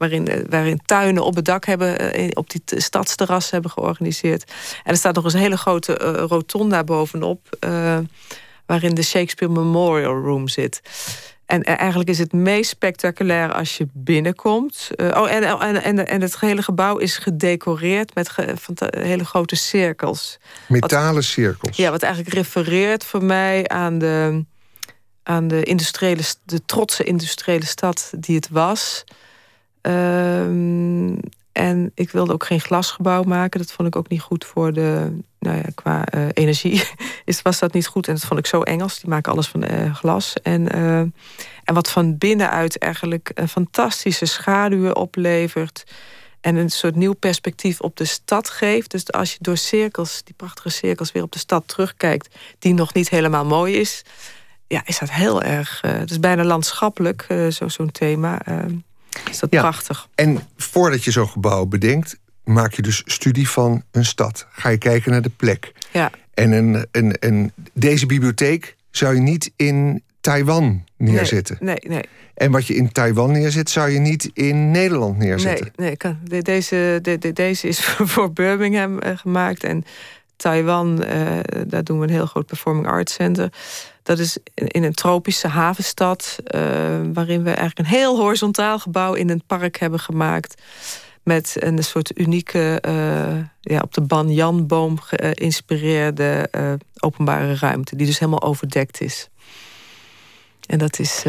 waarin, 0.08 0.46
waarin 0.48 0.80
tuinen 0.84 1.24
op 1.24 1.34
het 1.34 1.44
dak 1.44 1.64
hebben, 1.64 2.36
op 2.36 2.50
die 2.50 2.62
stadsterras 2.80 3.50
hebben 3.50 3.70
georganiseerd. 3.70 4.52
En 4.84 4.90
er 4.90 4.96
staat 4.96 5.14
nog 5.14 5.24
eens 5.24 5.32
een 5.32 5.40
hele 5.40 5.56
grote 5.56 6.00
uh, 6.02 6.24
rotonda 6.26 6.84
bovenop, 6.84 7.56
uh, 7.60 7.98
waarin 8.66 8.94
de 8.94 9.02
Shakespeare 9.02 9.52
Memorial 9.52 10.20
Room 10.20 10.48
zit. 10.48 10.80
En 11.46 11.62
eigenlijk 11.62 12.08
is 12.08 12.18
het 12.18 12.32
meest 12.32 12.70
spectaculair 12.70 13.52
als 13.52 13.76
je 13.76 13.86
binnenkomt. 13.92 14.90
Uh, 14.96 15.20
oh, 15.20 15.30
en, 15.30 15.42
en, 15.60 15.82
en, 15.82 16.06
en 16.06 16.20
het 16.20 16.40
hele 16.40 16.62
gebouw 16.62 16.96
is 16.96 17.16
gedecoreerd 17.16 18.14
met 18.14 18.28
ge, 18.28 18.52
van 18.56 18.76
hele 18.98 19.24
grote 19.24 19.56
cirkels. 19.56 20.38
Metalen 20.68 21.14
wat, 21.14 21.24
cirkels. 21.24 21.76
Ja, 21.76 21.90
wat 21.90 22.02
eigenlijk 22.02 22.34
refereert 22.34 23.04
voor 23.04 23.24
mij 23.24 23.68
aan 23.68 23.98
de, 23.98 24.44
aan 25.22 25.48
de, 25.48 25.62
industriële, 25.62 26.22
de 26.44 26.64
trotse 26.64 27.04
industriële 27.04 27.66
stad 27.66 28.10
die 28.18 28.36
het 28.36 28.48
was. 28.48 29.04
Um, 29.86 31.20
en 31.54 31.92
ik 31.94 32.10
wilde 32.10 32.32
ook 32.32 32.44
geen 32.44 32.60
glasgebouw 32.60 33.22
maken. 33.22 33.60
Dat 33.60 33.72
vond 33.72 33.88
ik 33.88 33.96
ook 33.96 34.08
niet 34.08 34.20
goed 34.20 34.44
voor 34.44 34.72
de. 34.72 35.18
Nou 35.38 35.56
ja, 35.56 35.64
qua 35.74 36.04
uh, 36.14 36.26
energie 36.32 36.82
was 37.42 37.58
dat 37.58 37.72
niet 37.72 37.86
goed. 37.86 38.08
En 38.08 38.14
dat 38.14 38.24
vond 38.24 38.40
ik 38.40 38.46
zo 38.46 38.62
Engels. 38.62 39.00
Die 39.00 39.10
maken 39.10 39.32
alles 39.32 39.48
van 39.48 39.64
uh, 39.72 39.94
glas. 39.94 40.32
En, 40.42 40.76
uh, 40.76 40.98
en 40.98 41.74
wat 41.74 41.90
van 41.90 42.18
binnenuit 42.18 42.78
eigenlijk 42.78 43.30
een 43.34 43.48
fantastische 43.48 44.26
schaduwen 44.26 44.96
oplevert. 44.96 45.84
En 46.40 46.56
een 46.56 46.70
soort 46.70 46.96
nieuw 46.96 47.12
perspectief 47.12 47.80
op 47.80 47.96
de 47.96 48.04
stad 48.04 48.50
geeft. 48.50 48.90
Dus 48.90 49.12
als 49.12 49.32
je 49.32 49.38
door 49.40 49.56
cirkels, 49.56 50.22
die 50.24 50.34
prachtige 50.34 50.70
cirkels, 50.70 51.12
weer 51.12 51.22
op 51.22 51.32
de 51.32 51.38
stad 51.38 51.68
terugkijkt, 51.68 52.34
die 52.58 52.74
nog 52.74 52.94
niet 52.94 53.08
helemaal 53.08 53.44
mooi 53.44 53.74
is. 53.74 54.02
Ja, 54.66 54.82
is 54.84 54.98
dat 54.98 55.10
heel 55.10 55.42
erg. 55.42 55.80
het 55.80 56.10
is 56.10 56.20
bijna 56.20 56.44
landschappelijk, 56.44 57.26
zo, 57.50 57.68
zo'n 57.68 57.90
thema. 57.90 58.40
Is 59.30 59.38
dat 59.38 59.50
Ja. 59.52 59.60
prachtig. 59.60 60.08
En 60.14 60.38
voordat 60.56 61.04
je 61.04 61.10
zo'n 61.10 61.28
gebouw 61.28 61.64
bedenkt, 61.66 62.18
maak 62.44 62.72
je 62.72 62.82
dus 62.82 63.02
studie 63.04 63.48
van 63.48 63.82
een 63.90 64.04
stad. 64.04 64.46
Ga 64.50 64.68
je 64.68 64.78
kijken 64.78 65.10
naar 65.10 65.22
de 65.22 65.30
plek. 65.36 65.72
Ja. 65.92 66.10
En 66.34 66.52
een, 66.52 66.86
een, 66.90 67.16
een, 67.20 67.52
deze 67.72 68.06
bibliotheek 68.06 68.76
zou 68.90 69.14
je 69.14 69.20
niet 69.20 69.50
in 69.56 70.02
Taiwan 70.20 70.84
neerzetten. 70.96 71.56
Nee, 71.60 71.76
nee, 71.80 71.90
nee. 71.96 72.04
En 72.34 72.50
wat 72.50 72.66
je 72.66 72.74
in 72.74 72.92
Taiwan 72.92 73.30
neerzet, 73.32 73.70
zou 73.70 73.90
je 73.90 73.98
niet 73.98 74.30
in 74.32 74.70
Nederland 74.70 75.18
neerzetten. 75.18 75.70
Nee, 75.76 75.86
nee 75.86 75.96
kan, 75.96 76.18
de- 76.24 76.42
deze, 76.42 76.98
de, 77.02 77.18
de- 77.18 77.32
deze 77.32 77.68
is 77.68 77.80
voor 78.12 78.32
Birmingham 78.32 78.98
eh, 78.98 79.16
gemaakt. 79.16 79.64
En 79.64 79.84
Taiwan, 80.36 81.02
eh, 81.02 81.38
daar 81.66 81.84
doen 81.84 81.98
we 81.98 82.04
een 82.04 82.12
heel 82.12 82.26
groot 82.26 82.46
performing 82.46 82.86
arts 82.86 83.12
center. 83.12 83.52
Dat 84.02 84.18
is 84.18 84.38
in, 84.54 84.84
een 84.84 84.94
tropische 84.94 85.48
havenstad. 85.48 86.38
eh, 86.44 86.60
waarin 87.12 87.42
we 87.42 87.50
eigenlijk 87.50 87.78
een 87.78 87.94
heel 87.94 88.16
horizontaal 88.16 88.78
gebouw 88.78 89.14
in 89.14 89.30
een 89.30 89.42
park 89.46 89.78
hebben 89.78 90.00
gemaakt. 90.00 90.62
Met 91.22 91.56
een 91.58 91.84
soort 91.84 92.18
unieke, 92.18 92.80
eh, 92.80 93.36
ja, 93.60 93.80
op 93.80 93.94
de 93.94 94.00
banyanboom 94.00 94.98
geïnspireerde 95.00 96.50
openbare 96.98 97.56
ruimte. 97.56 97.96
Die 97.96 98.06
dus 98.06 98.18
helemaal 98.18 98.42
overdekt 98.42 99.00
is. 99.00 99.28
En 100.66 100.78
dat 100.78 100.98
is. 100.98 101.22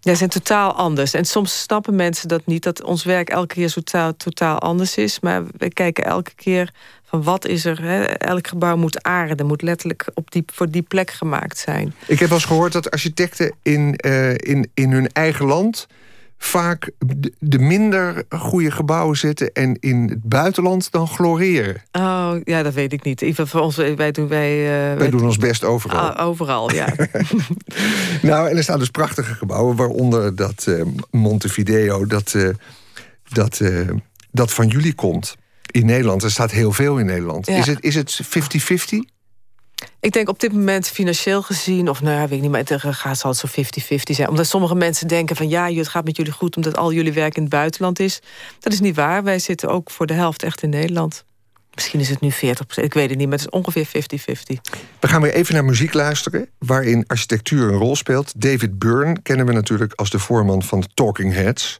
ja, 0.00 0.14
zijn 0.14 0.30
totaal 0.30 0.72
anders. 0.72 1.14
En 1.14 1.24
soms 1.24 1.62
snappen 1.62 1.94
mensen 1.94 2.28
dat 2.28 2.46
niet, 2.46 2.62
dat 2.62 2.82
ons 2.82 3.04
werk 3.04 3.28
elke 3.28 3.54
keer 3.54 3.74
totaal 4.16 4.58
anders 4.58 4.96
is. 4.96 5.20
Maar 5.20 5.44
we 5.56 5.68
kijken 5.68 6.04
elke 6.04 6.34
keer 6.34 6.72
van 7.06 7.22
wat 7.22 7.46
is 7.46 7.64
er. 7.64 7.82
Hè? 7.82 8.02
Elk 8.02 8.46
gebouw 8.46 8.76
moet 8.76 9.02
aarden, 9.02 9.46
moet 9.46 9.62
letterlijk 9.62 10.10
op 10.14 10.30
die, 10.30 10.42
voor 10.46 10.70
die 10.70 10.82
plek 10.82 11.10
gemaakt 11.10 11.58
zijn. 11.58 11.94
Ik 12.06 12.18
heb 12.18 12.28
wel 12.28 12.38
eens 12.38 12.46
gehoord 12.46 12.72
dat 12.72 12.90
architecten 12.90 13.54
in, 13.62 13.96
eh, 13.96 14.30
in, 14.30 14.70
in 14.74 14.92
hun 14.92 15.08
eigen 15.12 15.46
land 15.46 15.86
vaak 16.38 16.90
de 17.38 17.58
minder 17.58 18.24
goede 18.28 18.70
gebouwen 18.70 19.16
zitten... 19.16 19.52
en 19.52 19.76
in 19.80 20.08
het 20.08 20.22
buitenland 20.22 20.90
dan 20.90 21.08
gloreren? 21.08 21.82
Oh, 21.92 22.32
ja, 22.44 22.62
dat 22.62 22.74
weet 22.74 22.92
ik 22.92 23.02
niet. 23.02 23.22
Even 23.22 23.48
voor 23.48 23.60
ons, 23.60 23.76
wij 23.76 24.12
doen, 24.12 24.28
wij, 24.28 24.58
uh, 24.58 24.98
wij 24.98 25.10
doen 25.10 25.24
ons 25.24 25.36
best 25.36 25.64
overal. 25.64 26.10
Ah, 26.10 26.26
overal, 26.26 26.72
ja. 26.72 26.94
nou, 28.22 28.48
en 28.48 28.56
er 28.56 28.62
staan 28.62 28.78
dus 28.78 28.90
prachtige 28.90 29.34
gebouwen... 29.34 29.76
waaronder 29.76 30.36
dat 30.36 30.66
uh, 30.68 30.82
Montevideo, 31.10 32.06
dat, 32.06 32.36
dat, 33.28 33.60
dat 34.30 34.52
van 34.52 34.66
jullie 34.66 34.94
komt 34.94 35.36
in 35.76 35.86
Nederland. 35.86 36.22
Er 36.22 36.30
staat 36.30 36.50
heel 36.50 36.72
veel 36.72 36.98
in 36.98 37.06
Nederland. 37.06 37.48
Is 37.48 37.66
het, 37.66 37.82
is 37.84 37.94
het 37.94 38.20
50-50? 38.24 39.16
Ik 40.00 40.12
denk 40.12 40.28
op 40.28 40.40
dit 40.40 40.52
moment 40.52 40.88
financieel 40.88 41.42
gezien, 41.42 41.88
of 41.88 42.02
nou 42.02 42.14
ja, 42.14 42.20
weet 42.20 42.32
ik 42.32 42.40
niet, 42.40 42.50
maar 42.50 42.62
het 42.64 42.96
gaat 42.96 43.18
zal 43.18 43.30
het 43.30 43.38
zo 43.38 43.46
50-50 43.94 44.14
zijn. 44.14 44.28
Omdat 44.28 44.46
sommige 44.46 44.74
mensen 44.74 45.08
denken 45.08 45.36
van 45.36 45.48
ja, 45.48 45.72
het 45.72 45.88
gaat 45.88 46.04
met 46.04 46.16
jullie 46.16 46.32
goed 46.32 46.56
omdat 46.56 46.76
al 46.76 46.92
jullie 46.92 47.12
werk 47.12 47.36
in 47.36 47.42
het 47.42 47.50
buitenland 47.50 48.00
is. 48.00 48.20
Dat 48.60 48.72
is 48.72 48.80
niet 48.80 48.96
waar. 48.96 49.22
Wij 49.22 49.38
zitten 49.38 49.68
ook 49.68 49.90
voor 49.90 50.06
de 50.06 50.14
helft 50.14 50.42
echt 50.42 50.62
in 50.62 50.70
Nederland. 50.70 51.24
Misschien 51.74 52.00
is 52.00 52.08
het 52.08 52.20
nu 52.20 52.30
40%, 52.32 52.36
ik 52.74 52.94
weet 52.94 53.08
het 53.08 53.18
niet, 53.18 53.28
maar 53.28 53.38
het 53.38 53.46
is 53.46 53.58
ongeveer 53.58 53.86
50-50. 53.86 53.90
We 55.00 55.08
gaan 55.08 55.22
weer 55.22 55.32
even 55.32 55.54
naar 55.54 55.64
muziek 55.64 55.92
luisteren, 55.92 56.48
waarin 56.58 57.04
architectuur 57.06 57.68
een 57.68 57.78
rol 57.78 57.96
speelt. 57.96 58.32
David 58.40 58.78
Byrne 58.78 59.22
kennen 59.22 59.46
we 59.46 59.52
natuurlijk 59.52 59.92
als 59.92 60.10
de 60.10 60.18
voorman 60.18 60.62
van 60.62 60.80
de 60.80 60.88
Talking 60.94 61.32
Heads. 61.32 61.78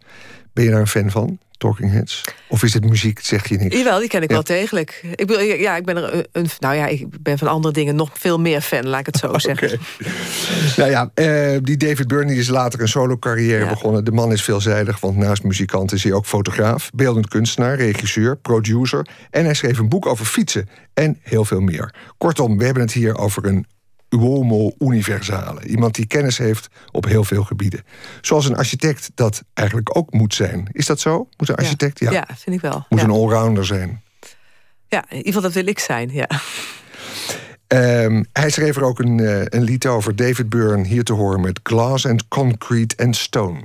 Ben 0.53 0.64
je 0.64 0.70
daar 0.70 0.80
een 0.80 0.86
fan 0.86 1.11
van? 1.11 1.38
Talking 1.59 1.92
Heads? 1.92 2.24
Of 2.48 2.62
is 2.62 2.74
het 2.74 2.84
muziek, 2.84 3.20
zeg 3.20 3.48
je 3.48 3.57
niks? 3.57 3.76
Jawel, 3.76 3.98
die 3.98 4.09
ken 4.09 4.22
ik 4.22 4.30
wel 4.30 4.44
degelijk. 4.44 5.04
Ik, 5.14 5.28
wil, 5.28 5.40
ja, 5.40 5.76
ik 5.76 5.84
ben 5.84 5.96
er 5.96 6.26
een, 6.32 6.46
nou 6.59 6.74
ja, 6.74 6.86
ik 6.86 7.22
ben 7.22 7.38
van 7.38 7.48
andere 7.48 7.74
dingen 7.74 7.96
nog 7.96 8.11
veel 8.12 8.38
meer 8.38 8.61
fan, 8.61 8.86
laat 8.86 9.00
ik 9.00 9.07
het 9.07 9.16
zo 9.16 9.38
zeggen. 9.48 9.80
nou 10.76 10.90
ja, 10.90 11.11
eh, 11.14 11.59
die 11.62 11.76
David 11.76 12.09
Byrne 12.09 12.34
is 12.34 12.48
later 12.48 12.80
een 12.80 12.88
solo 12.88 13.16
carrière 13.16 13.68
begonnen. 13.68 14.04
De 14.04 14.12
man 14.12 14.32
is 14.32 14.42
veelzijdig, 14.42 15.00
want 15.00 15.16
naast 15.16 15.42
muzikant 15.42 15.92
is 15.92 16.02
hij 16.02 16.12
ook 16.12 16.26
fotograaf, 16.26 16.90
beeldend 16.94 17.28
kunstenaar, 17.28 17.76
regisseur, 17.76 18.36
producer. 18.36 19.07
En 19.30 19.44
hij 19.44 19.54
schreef 19.54 19.78
een 19.78 19.88
boek 19.88 20.07
over 20.07 20.26
fietsen 20.26 20.68
en 20.94 21.18
heel 21.22 21.44
veel 21.44 21.61
meer. 21.61 21.94
Kortom, 22.18 22.59
we 22.59 22.64
hebben 22.64 22.82
het 22.82 22.92
hier 22.92 23.16
over 23.16 23.46
een 23.46 23.66
uomo 24.11 24.72
universale. 24.78 25.64
Iemand 25.66 25.94
die 25.94 26.07
kennis 26.07 26.38
heeft 26.38 26.68
op 26.90 27.04
heel 27.04 27.24
veel 27.24 27.44
gebieden. 27.44 27.84
Zoals 28.20 28.48
een 28.48 28.57
architect 28.57 29.11
dat 29.14 29.42
eigenlijk 29.54 29.96
ook 29.96 30.12
moet 30.12 30.34
zijn. 30.34 30.68
Is 30.72 30.86
dat 30.86 31.00
zo? 31.00 31.28
Moet 31.36 31.48
een 31.48 31.54
architect? 31.54 31.98
Ja, 31.98 32.11
ja 32.11 32.26
vind 32.36 32.57
ik 32.57 32.62
wel. 32.62 32.86
Moet 32.88 33.02
een 33.02 33.11
allrounder 33.11 33.66
zijn. 33.66 34.02
Ja, 34.88 35.04
in 35.09 35.16
ieder 35.16 35.32
geval 35.32 35.42
dat 35.42 35.52
wil 35.52 35.66
ik 35.66 35.78
zijn, 35.78 36.11
ja. 36.12 36.28
Um, 37.68 38.26
hij 38.32 38.50
schreef 38.50 38.76
er 38.76 38.82
ook 38.82 38.98
een, 38.98 39.18
uh, 39.18 39.40
een 39.44 39.62
lied 39.62 39.86
over, 39.86 40.16
David 40.16 40.48
Byrne, 40.48 40.86
hier 40.86 41.04
te 41.04 41.12
horen 41.12 41.40
met 41.40 41.61
Glass 41.62 42.07
and 42.07 42.28
Concrete 42.28 42.96
and 42.96 43.16
Stone. 43.16 43.61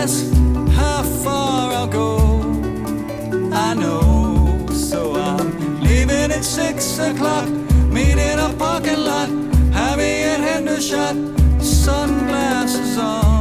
guess 0.00 0.32
how 0.78 1.02
far 1.22 1.72
I'll 1.72 1.86
go. 1.86 2.16
I 3.52 3.74
know, 3.74 4.66
so 4.72 5.14
I'm 5.14 5.80
leaving 5.82 6.30
at 6.36 6.42
six 6.42 6.98
o'clock. 6.98 7.48
meeting 7.96 8.38
a 8.38 8.50
parking 8.58 9.04
lot, 9.04 9.28
having 9.74 10.22
a 10.32 10.36
hand 10.46 10.82
shot, 10.82 11.16
sunglasses 11.60 12.96
on. 12.96 13.39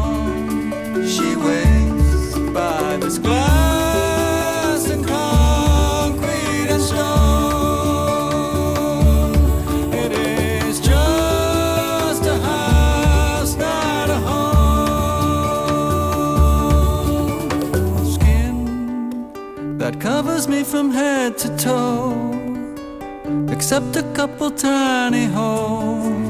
covers 20.20 20.50
me 20.50 20.66
from 20.66 20.92
head 20.92 21.38
to 21.38 21.48
toe, 21.56 22.12
except 23.50 23.96
a 23.96 24.04
couple 24.12 24.52
tiny 24.52 25.24
holes. 25.24 26.29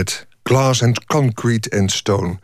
Met 0.00 0.26
Glass 0.42 0.82
and 0.82 1.04
Concrete 1.04 1.78
and 1.78 1.92
Stone. 1.92 2.38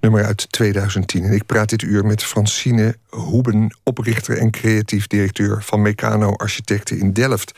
Nummer 0.00 0.24
uit 0.24 0.52
2010. 0.52 1.24
En 1.24 1.32
ik 1.32 1.46
praat 1.46 1.68
dit 1.68 1.82
uur 1.82 2.04
met 2.04 2.24
Francine 2.24 2.96
Hoeben, 3.08 3.76
oprichter 3.82 4.38
en 4.38 4.50
creatief 4.50 5.06
directeur 5.06 5.62
van 5.62 5.82
Meccano 5.82 6.32
Architecten 6.32 6.98
in 6.98 7.12
Delft. 7.12 7.52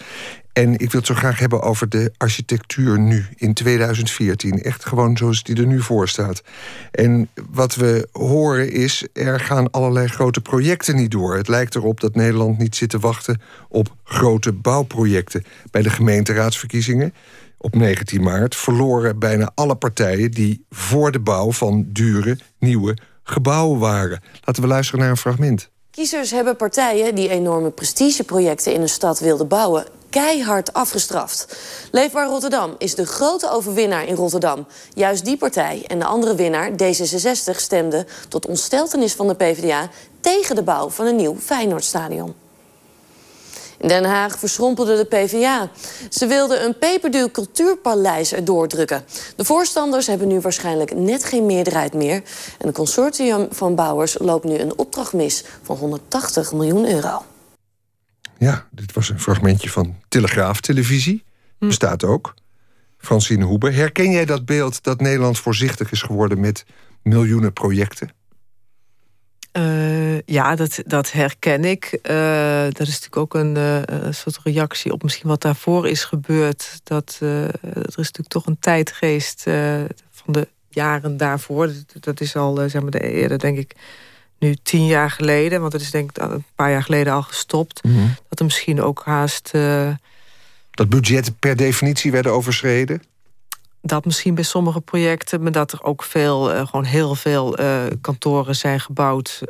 En 0.52 0.72
ik 0.72 0.90
wil 0.90 1.00
het 1.00 1.06
zo 1.06 1.14
graag 1.14 1.38
hebben 1.38 1.62
over 1.62 1.88
de 1.88 2.12
architectuur 2.16 2.98
nu, 2.98 3.26
in 3.36 3.54
2014. 3.54 4.62
Echt 4.62 4.86
gewoon 4.86 5.16
zoals 5.16 5.42
die 5.42 5.56
er 5.56 5.66
nu 5.66 5.80
voor 5.80 6.08
staat. 6.08 6.42
En 6.90 7.28
wat 7.50 7.74
we 7.74 8.08
horen 8.12 8.72
is, 8.72 9.06
er 9.12 9.40
gaan 9.40 9.70
allerlei 9.70 10.06
grote 10.06 10.40
projecten 10.40 10.96
niet 10.96 11.10
door. 11.10 11.36
Het 11.36 11.48
lijkt 11.48 11.74
erop 11.74 12.00
dat 12.00 12.14
Nederland 12.14 12.58
niet 12.58 12.76
zit 12.76 12.90
te 12.90 12.98
wachten 12.98 13.40
op 13.68 13.94
grote 14.04 14.52
bouwprojecten. 14.52 15.44
Bij 15.70 15.82
de 15.82 15.90
gemeenteraadsverkiezingen 15.90 17.14
op 17.64 17.74
19 17.74 18.22
maart 18.22 18.56
verloren 18.56 19.18
bijna 19.18 19.50
alle 19.54 19.74
partijen 19.74 20.30
die 20.30 20.66
voor 20.70 21.12
de 21.12 21.20
bouw 21.20 21.52
van 21.52 21.86
dure 21.88 22.38
nieuwe 22.58 22.96
gebouwen 23.22 23.78
waren. 23.78 24.22
Laten 24.44 24.62
we 24.62 24.68
luisteren 24.68 25.00
naar 25.00 25.10
een 25.10 25.16
fragment. 25.16 25.70
Kiezers 25.90 26.30
hebben 26.30 26.56
partijen 26.56 27.14
die 27.14 27.28
enorme 27.28 27.70
prestigeprojecten 27.70 28.74
in 28.74 28.80
een 28.80 28.88
stad 28.88 29.18
wilden 29.18 29.48
bouwen 29.48 29.86
keihard 30.10 30.72
afgestraft. 30.72 31.56
Leefbaar 31.90 32.26
Rotterdam 32.26 32.74
is 32.78 32.94
de 32.94 33.06
grote 33.06 33.50
overwinnaar 33.50 34.06
in 34.06 34.14
Rotterdam. 34.14 34.66
Juist 34.94 35.24
die 35.24 35.36
partij 35.36 35.84
en 35.86 35.98
de 35.98 36.04
andere 36.04 36.34
winnaar, 36.34 36.70
D66, 36.70 37.56
stemden 37.56 38.06
tot 38.28 38.46
ontsteltenis 38.46 39.12
van 39.12 39.28
de 39.28 39.34
PvdA 39.34 39.88
tegen 40.20 40.56
de 40.56 40.62
bouw 40.62 40.88
van 40.90 41.06
een 41.06 41.16
nieuw 41.16 41.36
Feyenoordstadion. 41.40 42.43
In 43.84 43.90
Den 43.90 44.04
Haag 44.04 44.38
verschrompelde 44.38 44.96
de 44.96 45.04
PvdA. 45.04 45.70
Ze 46.10 46.26
wilden 46.26 46.64
een 46.64 46.78
peperduur 46.78 47.30
cultuurpaleis 47.30 48.32
erdoor 48.32 48.68
drukken. 48.68 49.04
De 49.36 49.44
voorstanders 49.44 50.06
hebben 50.06 50.28
nu 50.28 50.40
waarschijnlijk 50.40 50.94
net 50.94 51.24
geen 51.24 51.46
meerderheid 51.46 51.94
meer. 51.94 52.22
En 52.58 52.66
het 52.66 52.74
consortium 52.74 53.46
van 53.50 53.74
bouwers 53.74 54.16
loopt 54.18 54.44
nu 54.44 54.58
een 54.58 54.78
opdracht 54.78 55.12
mis 55.12 55.44
van 55.62 55.76
180 55.76 56.52
miljoen 56.52 56.90
euro. 56.90 57.24
Ja, 58.38 58.66
dit 58.70 58.92
was 58.92 59.08
een 59.08 59.20
fragmentje 59.20 59.70
van 59.70 59.94
Telegraaf 60.08 60.60
Televisie. 60.60 61.24
Hm. 61.58 61.66
Bestaat 61.66 62.04
ook. 62.04 62.34
Francine 62.98 63.44
Hoeber. 63.44 63.74
Herken 63.74 64.10
jij 64.10 64.24
dat 64.24 64.44
beeld 64.44 64.82
dat 64.82 65.00
Nederland 65.00 65.38
voorzichtig 65.38 65.90
is 65.90 66.02
geworden 66.02 66.40
met 66.40 66.64
miljoenen 67.02 67.52
projecten? 67.52 68.10
Uh, 69.56 70.20
ja, 70.20 70.54
dat, 70.54 70.82
dat 70.86 71.12
herken 71.12 71.64
ik. 71.64 71.98
Uh, 72.02 72.62
dat 72.62 72.80
is 72.80 73.00
natuurlijk 73.00 73.16
ook 73.16 73.34
een, 73.34 73.56
uh, 73.56 73.82
een, 73.84 74.14
soort 74.14 74.40
reactie 74.44 74.92
op 74.92 75.02
misschien 75.02 75.28
wat 75.28 75.40
daarvoor 75.40 75.88
is 75.88 76.04
gebeurd. 76.04 76.80
Dat 76.82 77.18
er 77.20 77.86
is 77.86 77.96
natuurlijk 77.96 78.28
toch 78.28 78.46
een 78.46 78.58
tijdgeest 78.60 79.42
van 80.10 80.32
de 80.32 80.48
jaren 80.68 81.16
daarvoor. 81.16 81.66
Dat, 81.66 82.04
dat 82.04 82.20
is 82.20 82.36
al, 82.36 82.68
zeg 82.68 82.82
maar, 82.82 82.90
de, 82.90 83.10
eerder 83.12 83.38
denk 83.38 83.58
ik 83.58 83.74
nu 84.38 84.56
tien 84.62 84.86
jaar 84.86 85.10
geleden, 85.10 85.60
want 85.60 85.72
het 85.72 85.82
is 85.82 85.90
denk 85.90 86.10
ik 86.10 86.22
een 86.22 86.44
paar 86.54 86.70
jaar 86.70 86.82
geleden 86.82 87.12
al 87.12 87.22
gestopt, 87.22 87.84
mhm. 87.84 88.06
dat 88.28 88.38
er 88.38 88.44
misschien 88.44 88.82
ook 88.82 89.02
haast. 89.04 89.50
Dat 90.70 90.88
budgetten 90.88 91.36
per 91.38 91.56
definitie 91.56 92.12
werden 92.12 92.32
overschreden? 92.32 93.02
Dat 93.86 94.04
misschien 94.04 94.34
bij 94.34 94.44
sommige 94.44 94.80
projecten, 94.80 95.42
maar 95.42 95.52
dat 95.52 95.72
er 95.72 95.82
ook 95.82 96.02
veel, 96.02 96.54
uh, 96.54 96.66
gewoon 96.66 96.84
heel 96.84 97.14
veel 97.14 97.60
uh, 97.60 97.82
kantoren 98.00 98.56
zijn 98.56 98.80
gebouwd. 98.80 99.42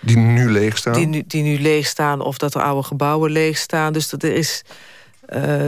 die 0.00 0.16
nu 0.16 0.50
leeg 0.50 0.76
staan? 0.76 0.92
Die 0.92 1.06
nu, 1.06 1.24
die 1.26 1.42
nu 1.42 1.60
leeg 1.60 1.86
staan, 1.86 2.20
of 2.20 2.38
dat 2.38 2.54
er 2.54 2.62
oude 2.62 2.86
gebouwen 2.86 3.30
leeg 3.30 3.58
staan. 3.58 3.92
Dus 3.92 4.08
dat 4.08 4.22
is. 4.22 4.62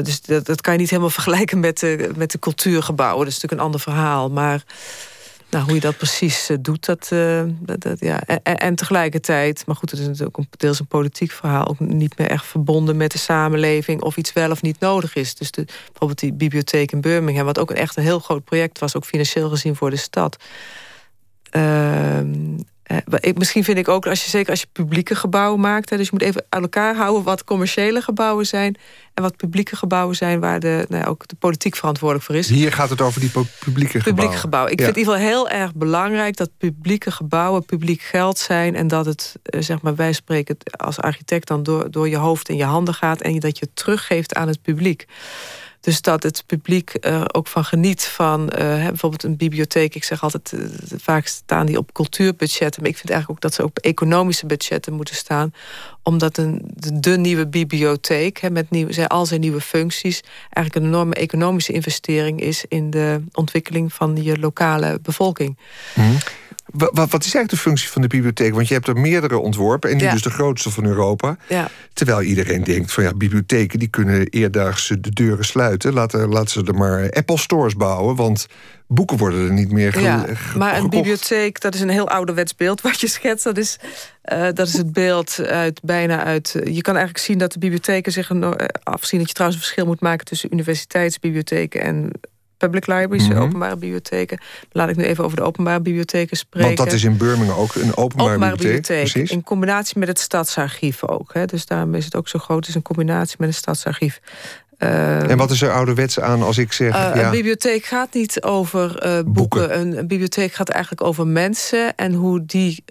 dus 0.02 0.20
dat, 0.20 0.46
dat 0.46 0.60
kan 0.60 0.72
je 0.72 0.78
niet 0.78 0.90
helemaal 0.90 1.10
vergelijken 1.20 1.60
met 1.60 1.78
de, 1.78 2.10
met 2.16 2.30
de 2.30 2.38
cultuurgebouwen. 2.38 3.24
Dat 3.24 3.34
is 3.34 3.34
natuurlijk 3.34 3.60
een 3.60 3.66
ander 3.66 3.80
verhaal. 3.80 4.30
Maar 4.30 4.64
nou, 5.50 5.64
hoe 5.64 5.74
je 5.74 5.80
dat 5.80 5.96
precies 5.96 6.48
eh, 6.48 6.56
doet, 6.60 6.84
dat, 6.84 7.10
uh, 7.12 7.42
dat, 7.60 8.00
ja. 8.00 8.20
En, 8.42 8.74
tegelijkertijd, 8.74 9.66
maar 9.66 9.76
goed, 9.76 9.90
het 9.90 10.00
is 10.00 10.06
natuurlijk 10.06 10.38
ook 10.38 10.58
deels 10.58 10.80
een 10.80 10.86
politiek 10.86 11.30
verhaal, 11.30 11.66
ook 11.68 11.80
niet 11.80 12.18
meer 12.18 12.30
echt 12.30 12.46
verbonden 12.46 12.96
met 12.96 13.12
de 13.12 13.18
samenleving 13.18 14.02
of 14.02 14.16
iets 14.16 14.32
wel 14.32 14.50
of 14.50 14.62
niet 14.62 14.80
nodig 14.80 15.14
is. 15.14 15.34
Dus 15.34 15.50
de, 15.50 15.64
bijvoorbeeld 15.64 16.18
die 16.18 16.32
bibliotheek 16.32 16.92
in 16.92 17.00
Birmingham, 17.00 17.44
wat 17.44 17.58
ook 17.58 17.70
echt 17.70 17.96
een 17.96 18.02
heel 18.02 18.18
groot 18.18 18.44
project 18.44 18.78
was, 18.78 18.96
ook 18.96 19.04
financieel 19.04 19.48
gezien 19.48 19.76
voor 19.76 19.90
de 19.90 19.96
stad. 19.96 20.36
Uh, 21.52 22.20
eh, 22.86 23.34
misschien 23.34 23.64
vind 23.64 23.78
ik 23.78 23.88
ook, 23.88 24.06
als 24.06 24.24
je, 24.24 24.30
zeker 24.30 24.50
als 24.50 24.60
je 24.60 24.66
publieke 24.72 25.14
gebouwen 25.14 25.60
maakt... 25.60 25.90
Hè, 25.90 25.96
dus 25.96 26.06
je 26.06 26.12
moet 26.12 26.22
even 26.22 26.44
uit 26.48 26.62
elkaar 26.62 26.96
houden 26.96 27.22
wat 27.22 27.44
commerciële 27.44 28.00
gebouwen 28.00 28.46
zijn... 28.46 28.76
en 29.14 29.22
wat 29.22 29.36
publieke 29.36 29.76
gebouwen 29.76 30.16
zijn 30.16 30.40
waar 30.40 30.60
de, 30.60 30.86
nou, 30.88 31.04
ook 31.04 31.28
de 31.28 31.36
politiek 31.36 31.76
verantwoordelijk 31.76 32.26
voor 32.26 32.34
is. 32.34 32.48
Hier 32.48 32.72
gaat 32.72 32.90
het 32.90 33.00
over 33.00 33.20
die 33.20 33.30
publieke 33.30 33.52
gebouwen. 33.68 34.02
Publieke 34.02 34.36
gebouwen. 34.36 34.72
Ik 34.72 34.80
vind 34.80 34.96
in 34.96 34.98
ieder 34.98 35.14
geval 35.14 35.28
heel 35.28 35.48
erg 35.48 35.74
belangrijk... 35.74 36.36
dat 36.36 36.50
publieke 36.58 37.10
gebouwen 37.10 37.64
publiek 37.64 38.00
geld 38.00 38.38
zijn... 38.38 38.74
en 38.74 38.88
dat 38.88 39.06
het, 39.06 39.34
eh, 39.42 39.62
zeg 39.62 39.82
maar, 39.82 39.94
wij 39.94 40.12
spreken 40.12 40.56
als 40.70 40.98
architect... 41.00 41.48
dan 41.48 41.62
door, 41.62 41.90
door 41.90 42.08
je 42.08 42.16
hoofd 42.16 42.48
en 42.48 42.56
je 42.56 42.64
handen 42.64 42.94
gaat... 42.94 43.20
en 43.20 43.38
dat 43.38 43.58
je 43.58 43.64
het 43.64 43.76
teruggeeft 43.76 44.34
aan 44.34 44.48
het 44.48 44.62
publiek. 44.62 45.06
Dus 45.86 46.00
dat 46.00 46.22
het 46.22 46.42
publiek 46.46 46.94
er 47.00 47.34
ook 47.34 47.46
van 47.46 47.64
geniet 47.64 48.04
van 48.04 48.40
uh, 48.42 48.48
bijvoorbeeld 48.58 49.22
een 49.22 49.36
bibliotheek. 49.36 49.94
Ik 49.94 50.04
zeg 50.04 50.22
altijd, 50.22 50.52
uh, 50.52 50.68
vaak 50.96 51.26
staan 51.26 51.66
die 51.66 51.78
op 51.78 51.92
cultuurbudgetten. 51.92 52.82
Maar 52.82 52.90
ik 52.90 52.96
vind 52.96 53.10
eigenlijk 53.10 53.30
ook 53.30 53.50
dat 53.50 53.54
ze 53.54 53.64
op 53.64 53.78
economische 53.78 54.46
budgetten 54.46 54.92
moeten 54.92 55.14
staan. 55.14 55.54
Omdat 56.02 56.36
een, 56.36 56.62
de, 57.00 57.18
nieuwe 57.18 57.46
bibliotheek 57.46 58.38
he, 58.38 58.50
met 58.50 58.70
nieuw, 58.70 59.06
al 59.06 59.26
zijn 59.26 59.40
nieuwe 59.40 59.60
functies... 59.60 60.20
eigenlijk 60.50 60.74
een 60.74 60.92
enorme 60.92 61.14
economische 61.14 61.72
investering 61.72 62.40
is... 62.40 62.64
in 62.68 62.90
de 62.90 63.22
ontwikkeling 63.32 63.92
van 63.92 64.22
je 64.22 64.38
lokale 64.38 64.98
bevolking. 65.02 65.58
Mm. 65.94 66.16
Wat, 66.76 67.10
wat, 67.10 67.24
is 67.24 67.34
eigenlijk 67.34 67.50
de 67.50 67.56
functie 67.56 67.88
van 67.88 68.02
de 68.02 68.08
bibliotheek? 68.08 68.54
Want 68.54 68.68
je 68.68 68.74
hebt 68.74 68.86
er 68.86 68.96
meerdere 68.96 69.38
ontworpen 69.38 69.90
en 69.90 69.96
nu 69.96 70.10
dus 70.10 70.22
de 70.22 70.30
grootste 70.30 70.70
van 70.70 70.84
Europa. 70.84 71.36
Ja. 71.48 71.68
Terwijl 71.92 72.22
iedereen 72.22 72.64
denkt 72.64 72.92
van 72.92 73.04
ja, 73.04 73.14
bibliotheken 73.14 73.78
die 73.78 73.88
kunnen 73.88 74.28
eerdaags 74.28 74.88
de 75.00 75.10
deuren 75.10 75.44
sluiten. 75.44 75.92
Laten, 75.92 76.28
laten 76.28 76.50
ze 76.50 76.62
er 76.64 76.74
maar 76.74 77.10
Apple 77.10 77.38
stores 77.38 77.76
bouwen, 77.76 78.16
want 78.16 78.46
boeken 78.86 79.16
worden 79.16 79.46
er 79.46 79.52
niet 79.52 79.72
meer 79.72 80.00
ja, 80.00 80.26
Maar 80.56 80.76
een 80.76 80.90
bibliotheek, 80.90 81.60
dat 81.60 81.74
is 81.74 81.80
een 81.80 81.88
heel 81.88 82.08
ouderwets 82.08 82.54
beeld 82.54 82.80
wat 82.80 83.00
je 83.00 83.08
schetst. 83.08 83.44
Dat 83.44 83.56
is, 83.56 83.78
uh, 84.32 84.48
dat 84.54 84.66
is 84.66 84.76
het 84.76 84.92
beeld 84.92 85.40
uit 85.40 85.80
bijna 85.82 86.24
uit. 86.24 86.50
je 86.64 86.80
kan 86.80 86.94
eigenlijk 86.96 87.24
zien 87.24 87.38
dat 87.38 87.52
de 87.52 87.58
bibliotheken 87.58 88.12
zich 88.12 88.30
uh, 88.30 88.50
afzien 88.82 89.18
dat 89.18 89.28
je 89.28 89.34
trouwens 89.34 89.60
een 89.60 89.66
verschil 89.66 89.86
moet 89.86 90.00
maken 90.00 90.24
tussen 90.24 90.52
universiteitsbibliotheken 90.52 91.80
en 91.80 92.10
public 92.56 92.86
libraries, 92.86 93.28
mm 93.28 93.36
openbare 93.36 93.76
bibliotheken. 93.76 94.40
Laat 94.72 94.88
ik 94.88 94.96
nu 94.96 95.04
even 95.04 95.24
over 95.24 95.36
de 95.36 95.42
openbare 95.42 95.80
bibliotheken 95.80 96.36
spreken. 96.36 96.74
Want 96.74 96.88
dat 96.88 96.92
is 96.92 97.04
in 97.04 97.16
Birmingham 97.16 97.58
ook 97.58 97.74
een 97.74 97.96
openbare, 97.96 98.28
openbare 98.28 98.56
bibliotheek. 98.56 99.14
In 99.14 99.42
combinatie 99.42 99.98
met 99.98 100.08
het 100.08 100.18
stadsarchief 100.18 101.04
ook. 101.04 101.34
Hè. 101.34 101.44
Dus 101.44 101.66
daarom 101.66 101.94
is 101.94 102.04
het 102.04 102.16
ook 102.16 102.28
zo 102.28 102.38
groot. 102.38 102.68
Is 102.68 102.74
een 102.74 102.82
combinatie 102.82 103.36
met 103.38 103.48
het 103.48 103.58
stadsarchief. 103.58 104.20
Uh, 104.78 105.30
en 105.30 105.36
wat 105.36 105.50
is 105.50 105.62
er 105.62 105.72
ouderwets 105.72 106.20
aan 106.20 106.42
als 106.42 106.58
ik 106.58 106.72
zeg... 106.72 106.88
Uh, 106.88 106.94
ja. 107.14 107.24
Een 107.24 107.30
bibliotheek 107.30 107.84
gaat 107.84 108.14
niet 108.14 108.42
over 108.42 109.06
uh, 109.06 109.12
boeken. 109.12 109.32
boeken. 109.32 109.80
Een, 109.80 109.98
een, 109.98 110.06
bibliotheek 110.06 110.52
gaat 110.52 110.68
eigenlijk 110.68 111.02
over 111.02 111.26
mensen... 111.26 111.96
en 111.96 112.12
hoe 112.12 112.44
die 112.46 112.84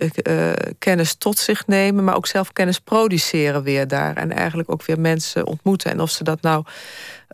kennis 0.79 1.13
tot 1.13 1.37
zich 1.37 1.67
nemen... 1.67 2.03
maar 2.03 2.15
ook 2.15 2.27
zelf 2.27 2.53
kennis 2.53 2.79
produceren 2.79 3.63
weer 3.63 3.87
daar. 3.87 4.17
En 4.17 4.31
eigenlijk 4.31 4.71
ook 4.71 4.85
weer 4.85 4.99
mensen 4.99 5.45
ontmoeten. 5.45 5.91
En 5.91 5.99
of 5.99 6.09
ze 6.09 6.23
dat 6.23 6.41
nou 6.41 6.63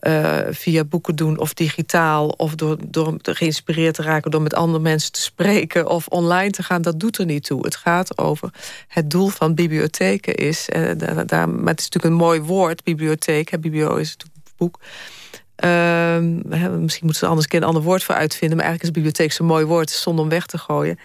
uh, 0.01 0.37
via 0.49 0.83
boeken 0.83 1.15
doen 1.15 1.39
of 1.39 1.53
digitaal... 1.53 2.27
of 2.27 2.55
door, 2.55 2.77
door 2.91 3.17
geïnspireerd 3.23 3.95
te 3.95 4.01
raken 4.01 4.31
door 4.31 4.41
met 4.41 4.53
andere 4.53 4.83
mensen 4.83 5.11
te 5.11 5.21
spreken... 5.21 5.87
of 5.89 6.07
online 6.07 6.49
te 6.49 6.63
gaan, 6.63 6.81
dat 6.81 6.99
doet 6.99 7.17
er 7.17 7.25
niet 7.25 7.43
toe. 7.43 7.65
Het 7.65 7.75
gaat 7.75 8.17
over 8.17 8.49
het 8.87 9.09
doel 9.09 9.27
van 9.27 9.55
bibliotheken 9.55 10.35
is... 10.35 10.69
Uh, 10.75 10.91
daar, 10.97 11.25
daar, 11.25 11.49
maar 11.49 11.73
het 11.73 11.79
is 11.79 11.89
natuurlijk 11.89 12.13
een 12.13 12.25
mooi 12.25 12.41
woord, 12.41 12.83
bibliotheek. 12.83 13.49
Hè, 13.49 13.59
biblio 13.59 13.95
is 13.95 14.09
natuurlijk 14.17 14.55
boek... 14.57 14.79
Uh, 15.63 16.17
misschien 16.17 17.05
moeten 17.05 17.15
ze 17.15 17.25
anders 17.25 17.47
een, 17.49 17.57
een 17.57 17.67
ander 17.67 17.83
woord 17.83 18.03
voor 18.03 18.15
uitvinden... 18.15 18.57
maar 18.57 18.65
eigenlijk 18.65 18.95
is 18.95 19.03
bibliotheek 19.03 19.31
zo'n 19.31 19.47
mooi 19.47 19.65
woord, 19.65 19.89
zonder 19.89 20.23
om 20.23 20.29
weg 20.29 20.45
te 20.45 20.57
gooien. 20.57 20.99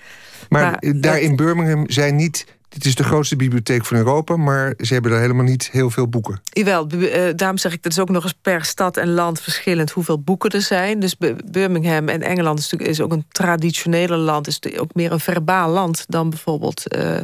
Maar, 0.49 0.63
maar 0.63 1.01
daar 1.01 1.21
in 1.21 1.37
Birmingham 1.37 1.91
zijn 1.91 2.17
niet 2.17 2.47
het 2.77 2.85
is 2.85 2.95
de 2.95 3.05
grootste 3.05 3.37
bibliotheek 3.37 3.85
van 3.85 3.97
Europa, 3.97 4.37
maar 4.37 4.75
ze 4.79 4.93
hebben 4.93 5.11
daar 5.11 5.21
helemaal 5.21 5.45
niet 5.45 5.71
heel 5.71 5.91
veel 5.91 6.09
boeken. 6.09 6.41
Jawel, 6.45 6.93
uh, 6.93 7.29
daarom 7.37 7.59
zeg 7.59 7.73
ik, 7.73 7.83
dat 7.83 7.93
is 7.93 7.99
ook 7.99 8.09
nog 8.09 8.23
eens 8.23 8.35
per 8.43 8.65
stad 8.65 8.97
en 8.97 9.13
land 9.13 9.41
verschillend 9.41 9.91
hoeveel 9.91 10.21
boeken 10.21 10.51
er 10.51 10.63
zijn. 10.63 11.01
Dus 11.01 11.17
Birmingham 11.45 12.09
en 12.09 12.23
Engeland 12.23 12.59
is, 12.59 12.65
natuurlijk, 12.65 12.91
is 12.91 13.01
ook 13.01 13.13
een 13.13 13.25
traditionele 13.29 14.17
land, 14.17 14.47
is 14.47 14.61
ook 14.79 14.95
meer 14.95 15.13
een 15.13 15.21
verbaal 15.21 15.71
land 15.71 16.05
dan 16.09 16.31
bijvoorbeeld 16.31 16.97
uh, 16.97 17.19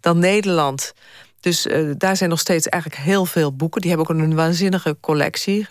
dan 0.00 0.18
Nederland. 0.18 0.92
Dus 1.40 1.66
uh, 1.66 1.90
daar 1.96 2.16
zijn 2.16 2.30
nog 2.30 2.40
steeds 2.40 2.68
eigenlijk 2.68 3.02
heel 3.02 3.26
veel 3.26 3.56
boeken. 3.56 3.80
Die 3.80 3.90
hebben 3.90 4.08
ook 4.08 4.18
een 4.18 4.34
waanzinnige 4.34 4.96
collectie 5.00 5.66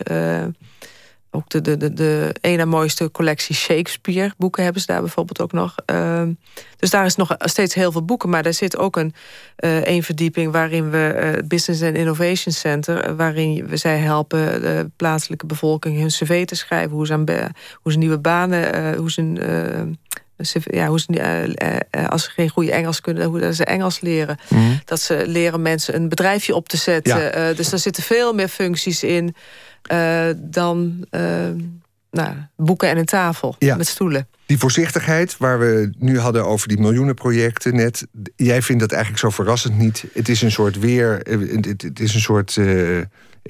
ook 1.36 1.50
de, 1.50 1.62
de, 1.62 1.78
de, 1.78 1.94
de 1.94 2.36
ene 2.42 2.66
mooiste 2.66 3.12
collectie 3.12 3.56
Shakespeare 3.56 4.34
boeken 4.38 4.64
hebben 4.64 4.82
ze 4.82 4.88
daar 4.88 5.02
bijvoorbeeld 5.02 5.42
ook 5.42 5.52
nog. 5.52 5.76
Ehm, 5.86 6.34
dus 6.78 6.90
daar 6.90 7.06
is 7.06 7.16
nog 7.16 7.36
steeds 7.40 7.74
heel 7.74 7.92
veel 7.92 8.06
boeken. 8.06 8.30
Maar 8.30 8.44
daar 8.44 8.54
zit 8.54 8.78
ook 8.78 8.96
een, 8.96 9.14
uh, 9.60 9.86
een 9.86 10.04
verdieping 10.04 10.52
waarin 10.52 10.90
we 10.90 10.98
het 10.98 11.48
Business 11.48 11.84
and 11.84 11.96
Innovation 11.96 12.54
Center, 12.54 13.16
waarin 13.16 13.68
we 13.68 13.78
zij 13.78 13.98
helpen 13.98 14.62
de 14.62 14.90
plaatselijke 14.96 15.46
bevolking 15.46 15.98
hun 15.98 16.08
cv 16.08 16.46
te 16.46 16.56
schrijven, 16.56 16.96
hoe 16.96 17.06
ze, 17.06 17.14
aan, 17.14 17.26
hoe 17.82 17.92
ze 17.92 17.98
nieuwe 17.98 18.20
banen, 18.20 18.96
hoe 18.96 19.12
ze 19.12 19.92
ja, 20.64 20.88
hoe 20.88 21.00
ze, 21.00 21.86
als 22.10 22.24
ze 22.24 22.30
geen 22.30 22.50
goede 22.50 22.72
Engels 22.72 23.02
kunnen, 23.02 23.28
hoe 23.28 23.54
ze 23.54 23.66
Engels 23.66 24.02
leren. 24.02 24.38
Mhm. 24.50 24.62
Dat 24.86 25.02
ze 25.02 25.24
leren 25.28 25.62
mensen 25.62 25.96
een 25.96 26.10
bedrijfje 26.10 26.56
op 26.56 26.70
te 26.70 26.78
zetten. 26.78 27.56
dus 27.56 27.72
er 27.72 27.80
zitten 27.80 28.04
veel 28.04 28.34
meer 28.34 28.48
functies 28.48 29.04
in 29.04 29.36
dan 30.36 31.06
nou, 32.12 32.36
boeken 32.56 32.90
en 32.90 32.98
een 32.98 33.06
tafel 33.06 33.56
met 33.60 33.88
stoelen. 33.88 34.28
Die 34.46 34.58
voorzichtigheid 34.58 35.38
waar 35.38 35.60
we 35.60 35.94
nu 35.98 36.20
hadden 36.20 36.46
over 36.46 36.68
die 36.68 36.80
miljoenenprojecten 36.80 37.76
net. 37.76 38.08
Jij 38.36 38.62
vindt 38.62 38.82
dat 38.82 38.92
eigenlijk 38.92 39.22
zo 39.22 39.30
verrassend 39.30 39.78
niet. 39.78 40.06
Het 40.14 40.30
is 40.30 40.42
een 40.42 40.52
soort 40.52 40.80
weer. 40.80 41.20
Het 41.78 42.00
is 42.00 42.14
een 42.14 42.20
soort 42.20 42.60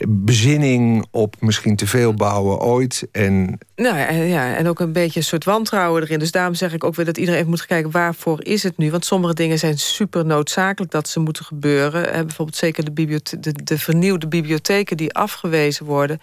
bezinning 0.07 1.05
op 1.11 1.35
misschien 1.39 1.75
te 1.75 1.87
veel 1.87 2.13
bouwen 2.13 2.59
ooit. 2.59 3.07
En... 3.11 3.59
Nou 3.75 3.97
ja, 4.25 4.55
en 4.55 4.67
ook 4.67 4.79
een 4.79 4.91
beetje 4.91 5.19
een 5.19 5.25
soort 5.25 5.43
wantrouwen 5.43 6.01
erin. 6.01 6.19
Dus 6.19 6.31
daarom 6.31 6.53
zeg 6.53 6.73
ik 6.73 6.83
ook 6.83 6.95
weer 6.95 7.05
dat 7.05 7.17
iedereen 7.17 7.39
even 7.39 7.49
moet 7.49 7.65
kijken... 7.65 7.91
waarvoor 7.91 8.43
is 8.45 8.63
het 8.63 8.77
nu? 8.77 8.91
Want 8.91 9.05
sommige 9.05 9.33
dingen 9.33 9.59
zijn 9.59 9.77
super 9.77 10.25
noodzakelijk 10.25 10.91
dat 10.91 11.07
ze 11.07 11.19
moeten 11.19 11.45
gebeuren. 11.45 12.11
En 12.11 12.25
bijvoorbeeld 12.25 12.57
zeker 12.57 12.93
de, 12.93 13.21
de, 13.39 13.53
de 13.63 13.77
vernieuwde 13.77 14.27
bibliotheken 14.27 14.97
die 14.97 15.13
afgewezen 15.13 15.85
worden... 15.85 16.19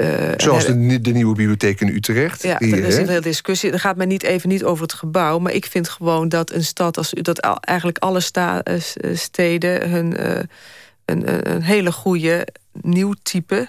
Uh, 0.00 0.32
Zoals 0.36 0.66
de, 0.66 1.00
de, 1.00 1.12
nieuwe 1.12 1.34
bibliotheek 1.34 1.80
in 1.80 1.88
Utrecht. 1.88 2.42
Ja, 2.42 2.60
er 2.60 2.84
is 2.84 2.96
een 2.96 3.08
hele 3.08 3.20
discussie. 3.20 3.72
Er 3.72 3.80
gaat 3.80 3.96
mij 3.96 4.06
niet 4.06 4.22
even 4.22 4.48
niet 4.48 4.64
over 4.64 4.82
het 4.82 4.92
gebouw. 4.92 5.38
Maar 5.38 5.52
ik 5.52 5.66
vind 5.66 5.88
gewoon 5.88 6.28
dat 6.28 6.52
een 6.52 6.64
stad 6.64 6.96
als 6.96 7.10
dat 7.10 7.38
eigenlijk 7.60 7.98
alle 7.98 8.20
sta, 8.20 8.62
eh, 8.62 8.80
steden 9.14 9.90
hun. 9.90 10.20
Uh, 10.20 10.38
een, 11.04 11.50
een 11.50 11.62
hele 11.62 11.92
goede 11.92 12.46
nieuw 12.72 13.14
type, 13.22 13.68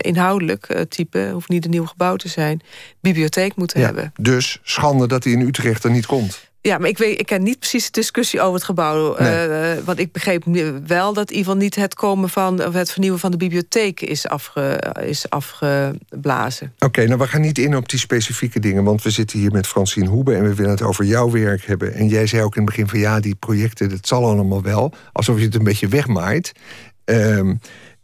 inhoudelijk 0.00 0.68
eh, 0.68 0.80
type, 0.80 1.30
hoeft 1.32 1.48
niet 1.48 1.64
een 1.64 1.70
nieuw 1.70 1.86
gebouw 1.86 2.16
te 2.16 2.28
zijn, 2.28 2.60
bibliotheek 3.00 3.56
moeten 3.56 3.80
hebben. 3.80 4.12
Dus 4.20 4.58
schande 4.62 5.08
dat 5.08 5.24
hij 5.24 5.32
in 5.32 5.40
Utrecht 5.40 5.84
er 5.84 5.90
niet 5.90 6.06
komt. 6.06 6.49
Ja, 6.62 6.78
maar 6.78 6.88
ik, 6.88 6.98
weet, 6.98 7.20
ik 7.20 7.26
ken 7.26 7.42
niet 7.42 7.58
precies 7.58 7.84
de 7.84 7.90
discussie 8.00 8.40
over 8.40 8.54
het 8.54 8.64
gebouw. 8.64 9.16
Nee. 9.18 9.48
Uh, 9.48 9.84
want 9.84 9.98
ik 9.98 10.12
begreep 10.12 10.44
wel 10.86 11.12
dat 11.12 11.30
in 11.30 11.36
ieder 11.36 11.52
geval 11.52 11.54
niet 11.54 11.74
het 11.74 11.94
komen 11.94 12.28
van 12.28 12.66
of 12.66 12.74
het 12.74 12.90
vernieuwen 12.90 13.18
van 13.18 13.30
de 13.30 13.36
bibliotheek 13.36 14.00
is, 14.00 14.28
afge, 14.28 14.92
is 15.02 15.30
afgeblazen. 15.30 16.74
Oké, 16.78 17.06
nou 17.06 17.18
we 17.18 17.26
gaan 17.26 17.40
niet 17.40 17.58
in 17.58 17.76
op 17.76 17.88
die 17.88 17.98
specifieke 17.98 18.60
dingen, 18.60 18.84
want 18.84 19.02
we 19.02 19.10
zitten 19.10 19.38
hier 19.38 19.52
met 19.52 19.66
Francine 19.66 20.08
Hoebe 20.08 20.34
en 20.34 20.42
we 20.42 20.54
willen 20.54 20.70
het 20.70 20.82
over 20.82 21.04
jouw 21.04 21.30
werk 21.30 21.64
hebben. 21.64 21.94
En 21.94 22.08
jij 22.08 22.26
zei 22.26 22.42
ook 22.42 22.56
in 22.56 22.62
het 22.62 22.70
begin 22.70 22.88
van 22.88 22.98
ja, 22.98 23.20
die 23.20 23.34
projecten, 23.34 23.88
dat 23.88 24.06
zal 24.06 24.24
allemaal 24.24 24.62
wel, 24.62 24.92
alsof 25.12 25.38
je 25.38 25.44
het 25.44 25.54
een 25.54 25.64
beetje 25.64 25.88
wegmaait. 25.88 26.52
Um, 27.04 27.60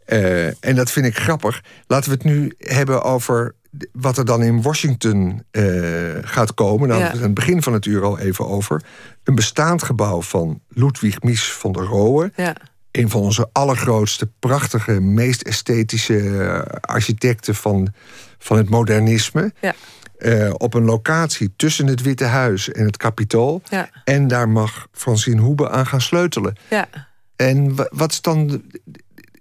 uh, 0.07 0.45
en 0.45 0.75
dat 0.75 0.91
vind 0.91 1.05
ik 1.05 1.17
grappig. 1.17 1.63
Laten 1.87 2.09
we 2.09 2.15
het 2.15 2.25
nu 2.25 2.53
hebben 2.57 3.03
over 3.03 3.55
wat 3.91 4.17
er 4.17 4.25
dan 4.25 4.43
in 4.43 4.61
Washington 4.61 5.43
uh, 5.51 6.17
gaat 6.21 6.53
komen. 6.53 6.87
Nou, 6.87 7.01
ja. 7.01 7.11
we 7.11 7.17
het 7.17 7.33
begin 7.33 7.63
van 7.63 7.73
het 7.73 7.85
uur 7.85 8.03
al 8.03 8.19
even 8.19 8.47
over. 8.47 8.83
Een 9.23 9.35
bestaand 9.35 9.83
gebouw 9.83 10.21
van 10.21 10.61
Ludwig 10.67 11.21
Mies 11.21 11.51
van 11.51 11.71
der 11.71 11.83
Rohe. 11.83 12.31
Ja. 12.35 12.55
Een 12.91 13.09
van 13.09 13.21
onze 13.21 13.49
allergrootste, 13.51 14.29
prachtige, 14.39 14.99
meest 14.99 15.41
esthetische 15.41 16.65
architecten 16.81 17.55
van, 17.55 17.93
van 18.37 18.57
het 18.57 18.69
modernisme. 18.69 19.53
Ja. 19.61 19.75
Uh, 20.19 20.49
op 20.53 20.73
een 20.73 20.83
locatie 20.83 21.53
tussen 21.55 21.87
het 21.87 22.01
Witte 22.01 22.23
Huis 22.23 22.71
en 22.71 22.85
het 22.85 22.97
Capitool. 22.97 23.61
Ja. 23.69 23.89
En 24.03 24.27
daar 24.27 24.49
mag 24.49 24.87
Francine 24.91 25.41
Hoebe 25.41 25.69
aan 25.69 25.87
gaan 25.87 26.01
sleutelen. 26.01 26.55
Ja. 26.69 26.87
En 27.35 27.75
wat 27.89 28.11
is 28.11 28.21
dan 28.21 28.63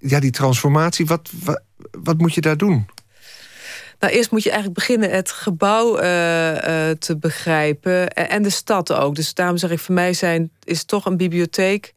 ja, 0.01 0.21
die 0.21 0.31
transformatie, 0.31 1.07
wat, 1.07 1.31
wat, 1.45 1.63
wat 1.91 2.19
moet 2.19 2.35
je 2.35 2.41
daar 2.41 2.57
doen? 2.57 2.87
Nou, 4.07 4.19
eerst 4.19 4.31
moet 4.31 4.43
je 4.43 4.51
eigenlijk 4.51 4.79
beginnen 4.79 5.11
het 5.11 5.31
gebouw 5.31 6.01
uh, 6.01 6.53
uh, 6.53 6.91
te 6.99 7.17
begrijpen. 7.17 8.11
En 8.13 8.43
de 8.43 8.51
stad 8.51 8.93
ook. 8.93 9.15
Dus 9.15 9.35
daarom 9.35 9.57
zeg 9.57 9.71
ik, 9.71 9.79
voor 9.79 9.95
mij 9.95 10.13
zijn, 10.13 10.51
is 10.65 10.85
toch 10.85 11.05
een 11.05 11.17
bibliotheek... 11.17 11.95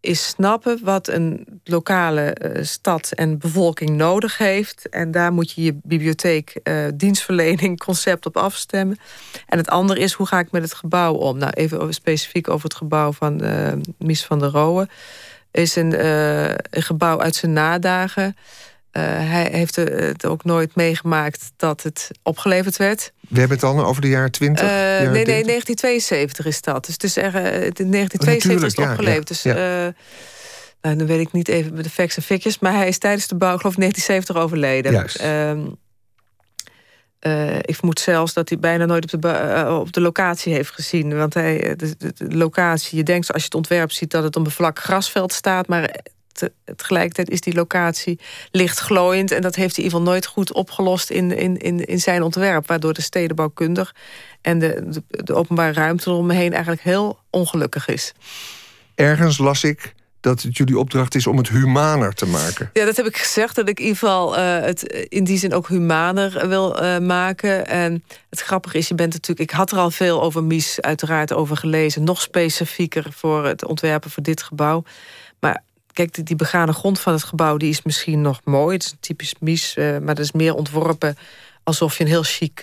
is 0.00 0.26
snappen 0.26 0.78
wat 0.82 1.08
een 1.08 1.46
lokale 1.64 2.36
uh, 2.42 2.64
stad 2.64 3.12
en 3.12 3.38
bevolking 3.38 3.90
nodig 3.90 4.38
heeft. 4.38 4.88
En 4.88 5.10
daar 5.10 5.32
moet 5.32 5.50
je 5.50 5.62
je 5.62 5.78
bibliotheek 5.82 6.60
dienstverlening 6.94 7.78
concept 7.78 8.26
op 8.26 8.36
afstemmen. 8.36 8.98
En 9.46 9.58
het 9.58 9.68
andere 9.68 10.00
is, 10.00 10.12
hoe 10.12 10.26
ga 10.26 10.38
ik 10.38 10.50
met 10.50 10.62
het 10.62 10.74
gebouw 10.74 11.14
om? 11.14 11.38
Nou, 11.38 11.52
even 11.52 11.94
specifiek 11.94 12.48
over 12.48 12.64
het 12.68 12.76
gebouw 12.76 13.12
van 13.12 13.42
Mies 13.98 14.24
van 14.24 14.38
der 14.38 14.50
Rohe 14.50 14.88
is 15.50 15.76
een, 15.76 15.92
uh, 15.92 16.48
een 16.48 16.82
gebouw 16.82 17.20
uit 17.20 17.34
zijn 17.34 17.52
nadagen. 17.52 18.36
Uh, 18.96 19.02
hij 19.02 19.48
heeft 19.52 19.76
het 19.76 20.26
ook 20.26 20.44
nooit 20.44 20.74
meegemaakt 20.74 21.52
dat 21.56 21.82
het 21.82 22.10
opgeleverd 22.22 22.76
werd. 22.76 23.12
We 23.28 23.38
hebben 23.38 23.58
het 23.58 23.66
dan 23.66 23.84
over 23.84 24.02
de 24.02 24.08
jaren 24.08 24.30
20? 24.30 24.64
Uh, 24.64 24.70
nee, 24.70 25.24
nee, 25.24 25.24
1972 25.24 26.46
is 26.46 26.60
dat. 26.60 26.84
Dus 26.86 26.96
is 26.96 27.16
er, 27.16 27.34
in 27.34 27.90
1972 27.90 28.66
is 28.66 28.76
het 28.76 28.90
opgeleverd. 28.90 29.28
dus, 29.28 29.42
nou, 30.84 30.96
dan 30.96 31.06
weet 31.06 31.20
ik 31.20 31.32
niet 31.32 31.48
even 31.48 31.74
met 31.74 31.84
de 31.84 31.90
facts 31.90 32.16
en 32.16 32.22
figures. 32.22 32.58
Maar 32.58 32.72
hij 32.72 32.88
is 32.88 32.98
tijdens 32.98 33.26
de 33.26 33.34
bouw, 33.34 33.56
geloof 33.56 33.72
ik, 33.72 33.78
1970 33.78 34.36
overleden. 34.36 34.92
Juist. 34.92 35.16
Ehm, 35.16 35.66
uh, 37.26 37.56
ik 37.56 37.76
vermoed 37.76 38.00
zelfs 38.00 38.32
dat 38.32 38.48
hij 38.48 38.58
bijna 38.58 38.84
nooit 38.84 39.14
op 39.14 39.22
de, 39.22 39.28
uh, 39.28 39.78
op 39.78 39.92
de 39.92 40.00
locatie 40.00 40.52
heeft 40.52 40.70
gezien. 40.70 41.16
Want 41.16 41.34
hij, 41.34 41.62
eh, 41.62 41.76
de, 41.76 41.94
de, 41.98 42.12
de, 42.16 42.36
locatie, 42.36 42.98
je 42.98 43.04
denkt 43.04 43.32
als 43.32 43.38
je 43.38 43.44
het 43.44 43.54
ontwerp 43.54 43.92
ziet 43.92 44.10
dat 44.10 44.22
het 44.22 44.36
op 44.36 44.44
een 44.44 44.52
vlak 44.52 44.78
grasveld 44.78 45.32
staat. 45.32 45.68
Maar 45.68 45.94
te, 46.34 46.52
tegelijkertijd 46.76 47.30
is 47.30 47.40
die 47.40 47.54
locatie 47.54 48.20
licht 48.50 48.78
glooiend. 48.78 49.30
En 49.30 49.42
dat 49.42 49.54
heeft 49.54 49.76
hij 49.76 49.84
in 49.84 49.90
ieder 49.90 49.98
geval 49.98 50.12
nooit 50.12 50.26
goed 50.26 50.52
opgelost 50.52 51.10
in, 51.10 51.36
in, 51.36 51.56
in, 51.56 51.84
in 51.84 52.00
zijn 52.00 52.22
ontwerp. 52.22 52.66
Waardoor 52.66 52.92
de 52.92 53.02
stedenbouwkundig 53.02 53.94
en 54.40 54.58
de, 54.58 54.82
de, 54.86 55.24
de 55.24 55.34
openbare 55.34 55.72
ruimte 55.72 56.10
eromheen 56.10 56.52
eigenlijk 56.52 56.82
heel 56.82 57.18
ongelukkig 57.30 57.88
is. 57.88 58.12
Ergens 58.94 59.38
las 59.38 59.64
ik 59.64 59.94
dat 60.24 60.42
het 60.42 60.56
jullie 60.56 60.78
opdracht 60.78 61.14
is 61.14 61.26
om 61.26 61.36
het 61.36 61.48
humaner 61.48 62.12
te 62.12 62.26
maken. 62.26 62.70
Ja, 62.72 62.84
dat 62.84 62.96
heb 62.96 63.06
ik 63.06 63.16
gezegd, 63.16 63.54
dat 63.54 63.68
ik 63.68 63.78
in 63.78 63.84
ieder 63.84 63.98
geval 63.98 64.38
uh, 64.38 64.60
het 64.60 64.82
in 65.08 65.24
die 65.24 65.38
zin 65.38 65.54
ook 65.54 65.68
humaner 65.68 66.48
wil 66.48 66.82
uh, 66.82 66.98
maken. 66.98 67.66
En 67.66 68.04
het 68.30 68.40
grappige 68.40 68.78
is, 68.78 68.88
je 68.88 68.94
bent 68.94 69.12
natuurlijk... 69.12 69.50
Ik 69.50 69.56
had 69.56 69.70
er 69.70 69.78
al 69.78 69.90
veel 69.90 70.22
over 70.22 70.44
Mies 70.44 70.80
uiteraard 70.80 71.32
over 71.32 71.56
gelezen. 71.56 72.04
Nog 72.04 72.20
specifieker 72.20 73.06
voor 73.12 73.44
het 73.46 73.64
ontwerpen 73.64 74.10
voor 74.10 74.22
dit 74.22 74.42
gebouw. 74.42 74.84
Maar 75.40 75.62
kijk, 75.94 76.14
die, 76.14 76.24
die 76.24 76.36
begane 76.36 76.72
grond 76.72 77.00
van 77.00 77.12
het 77.12 77.24
gebouw... 77.24 77.56
die 77.56 77.70
is 77.70 77.82
misschien 77.82 78.20
nog 78.20 78.40
mooi. 78.44 78.74
Het 78.74 78.84
is 78.84 78.90
een 78.90 78.98
typisch 79.00 79.34
Mies, 79.40 79.76
uh, 79.76 79.98
maar 79.98 80.14
dat 80.14 80.24
is 80.24 80.32
meer 80.32 80.54
ontworpen... 80.54 81.16
alsof 81.62 81.96
je 81.98 82.04
een 82.04 82.10
heel 82.10 82.22
chic 82.22 82.62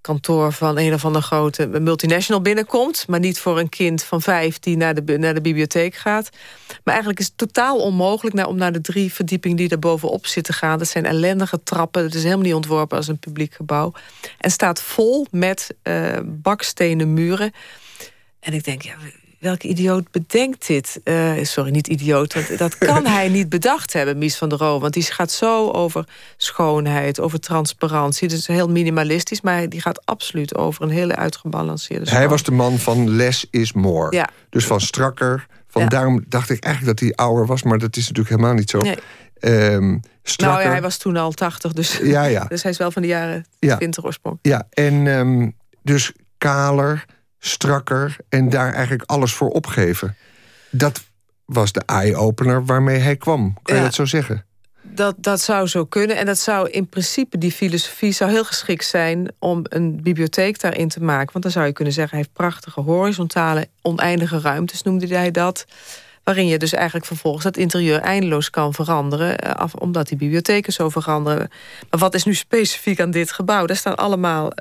kantoor 0.00 0.52
van 0.52 0.78
een 0.78 0.94
of 0.94 1.04
andere 1.04 1.24
grote 1.24 1.66
multinational 1.66 2.42
binnenkomt. 2.42 3.08
Maar 3.08 3.20
niet 3.20 3.38
voor 3.38 3.58
een 3.58 3.68
kind 3.68 4.02
van 4.02 4.22
vijf 4.22 4.58
die 4.58 4.76
naar 4.76 5.04
de, 5.04 5.18
naar 5.18 5.34
de 5.34 5.40
bibliotheek 5.40 5.94
gaat. 5.94 6.30
Maar 6.68 6.94
eigenlijk 6.94 7.18
is 7.18 7.26
het 7.26 7.36
totaal 7.36 7.78
onmogelijk 7.78 8.46
om 8.46 8.56
naar 8.56 8.72
de 8.72 8.80
drie 8.80 9.12
verdiepingen 9.12 9.56
die 9.56 9.68
er 9.68 9.78
bovenop 9.78 10.26
zitten 10.26 10.54
gaan. 10.54 10.78
Dat 10.78 10.88
zijn 10.88 11.06
ellendige 11.06 11.62
trappen. 11.62 12.02
Het 12.02 12.14
is 12.14 12.22
helemaal 12.22 12.44
niet 12.44 12.54
ontworpen 12.54 12.96
als 12.96 13.08
een 13.08 13.18
publiek 13.18 13.54
gebouw. 13.54 13.92
En 14.38 14.50
staat 14.50 14.82
vol 14.82 15.26
met 15.30 15.74
uh, 15.82 16.18
bakstenen 16.24 17.14
muren. 17.14 17.52
En 18.40 18.52
ik 18.52 18.64
denk, 18.64 18.82
ja, 18.82 18.94
welke 19.40 19.68
idioot 19.68 20.10
bedenkt 20.10 20.66
dit? 20.66 21.00
Uh, 21.04 21.32
sorry, 21.42 21.70
niet 21.70 21.86
idioot, 21.86 22.34
want 22.34 22.58
dat 22.58 22.78
kan 22.78 23.06
hij 23.06 23.28
niet 23.28 23.48
bedacht 23.48 23.92
hebben, 23.92 24.18
Mies 24.18 24.36
van 24.36 24.48
der 24.48 24.58
Roo. 24.58 24.80
Want 24.80 24.94
die 24.94 25.02
gaat 25.02 25.30
zo 25.30 25.70
over 25.70 26.04
schoonheid, 26.36 27.20
over 27.20 27.40
transparantie. 27.40 28.28
Dus 28.28 28.46
heel 28.46 28.68
minimalistisch, 28.68 29.40
maar 29.40 29.68
die 29.68 29.80
gaat 29.80 30.06
absoluut 30.06 30.54
over 30.54 30.82
een 30.82 30.90
hele 30.90 31.16
uitgebalanceerde 31.16 32.10
Hij 32.10 32.28
was 32.28 32.42
de 32.42 32.52
man 32.52 32.78
van 32.78 33.10
less 33.10 33.46
is 33.50 33.72
more. 33.72 34.16
Ja. 34.16 34.28
Dus 34.50 34.66
van 34.66 34.80
strakker. 34.80 35.46
Van 35.68 35.88
Daarom 35.88 36.24
dacht 36.28 36.50
ik 36.50 36.64
eigenlijk 36.64 36.98
dat 36.98 37.08
hij 37.08 37.26
ouder 37.26 37.46
was, 37.46 37.62
maar 37.62 37.78
dat 37.78 37.96
is 37.96 38.08
natuurlijk 38.08 38.28
helemaal 38.28 38.54
niet 38.54 38.70
zo. 38.70 38.78
Nee. 38.78 38.96
Um, 39.72 40.00
nou 40.36 40.62
ja, 40.62 40.68
hij 40.68 40.82
was 40.82 40.96
toen 40.96 41.16
al 41.16 41.32
80, 41.32 41.72
dus, 41.72 41.98
ja, 42.02 42.24
ja. 42.24 42.44
dus 42.48 42.62
hij 42.62 42.70
is 42.70 42.78
wel 42.78 42.90
van 42.90 43.02
de 43.02 43.08
jaren 43.08 43.46
20 43.58 44.04
oorsprong. 44.04 44.38
Ja, 44.42 44.66
en 44.70 45.06
um, 45.06 45.56
dus 45.82 46.12
kaler, 46.38 47.04
strakker 47.40 48.16
en 48.28 48.48
daar 48.48 48.72
eigenlijk 48.72 49.10
alles 49.10 49.32
voor 49.32 49.48
opgeven. 49.48 50.16
Dat 50.70 51.02
was 51.44 51.72
de 51.72 51.82
eye-opener 51.86 52.64
waarmee 52.64 52.98
hij 52.98 53.16
kwam. 53.16 53.58
Kan 53.62 53.76
je 53.76 53.82
dat 53.82 53.94
zo 53.94 54.04
zeggen? 54.04 54.44
Dat, 54.82 55.14
dat 55.18 55.40
zou 55.40 55.66
zo 55.66 55.84
kunnen. 55.84 56.16
En 56.16 56.26
dat 56.26 56.38
zou 56.38 56.70
in 56.70 56.88
principe, 56.88 57.38
die 57.38 57.52
filosofie 57.52 58.12
zou 58.12 58.30
heel 58.30 58.44
geschikt 58.44 58.84
zijn 58.84 59.32
om 59.38 59.60
een 59.62 60.02
bibliotheek 60.02 60.60
daarin 60.60 60.88
te 60.88 61.02
maken. 61.02 61.32
Want 61.32 61.44
dan 61.44 61.52
zou 61.52 61.66
je 61.66 61.72
kunnen 61.72 61.92
zeggen, 61.92 62.16
hij 62.16 62.26
heeft 62.26 62.36
prachtige 62.36 62.80
horizontale, 62.80 63.68
oneindige 63.82 64.40
ruimtes, 64.40 64.82
noemde 64.82 65.06
hij 65.06 65.30
dat 65.30 65.66
waarin 66.24 66.46
je 66.46 66.58
dus 66.58 66.72
eigenlijk 66.72 67.06
vervolgens 67.06 67.44
dat 67.44 67.56
interieur 67.56 68.00
eindeloos 68.00 68.50
kan 68.50 68.74
veranderen, 68.74 69.38
af, 69.38 69.74
omdat 69.74 70.08
die 70.08 70.16
bibliotheken 70.16 70.72
zo 70.72 70.88
veranderen. 70.88 71.50
Maar 71.90 72.00
wat 72.00 72.14
is 72.14 72.24
nu 72.24 72.34
specifiek 72.34 73.00
aan 73.00 73.10
dit 73.10 73.32
gebouw? 73.32 73.66
Daar 73.66 73.76
staan 73.76 73.96
allemaal 73.96 74.52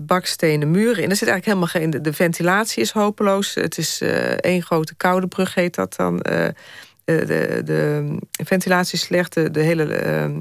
bakstenen 0.00 0.70
muren 0.70 1.02
in. 1.02 1.10
Er 1.10 1.16
zit 1.16 1.28
eigenlijk 1.28 1.44
helemaal 1.44 1.90
geen. 1.90 2.02
De 2.02 2.12
ventilatie 2.12 2.82
is 2.82 2.90
hopeloos. 2.90 3.54
Het 3.54 3.78
is 3.78 4.00
één 4.40 4.62
grote 4.62 4.94
koude 4.94 5.26
brug, 5.26 5.54
heet 5.54 5.74
dat 5.74 5.96
dan 5.96 6.16
de, 7.04 7.62
de, 7.64 8.18
ventilatie 8.44 8.98
is 8.98 9.04
slecht, 9.04 9.34
de, 9.34 9.60
hele 9.60 10.38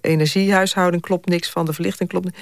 energiehuishouding 0.00 1.02
klopt 1.02 1.28
niks 1.28 1.50
van, 1.50 1.66
de 1.66 1.72
verlichting 1.72 2.08
klopt 2.08 2.24
niet. 2.24 2.36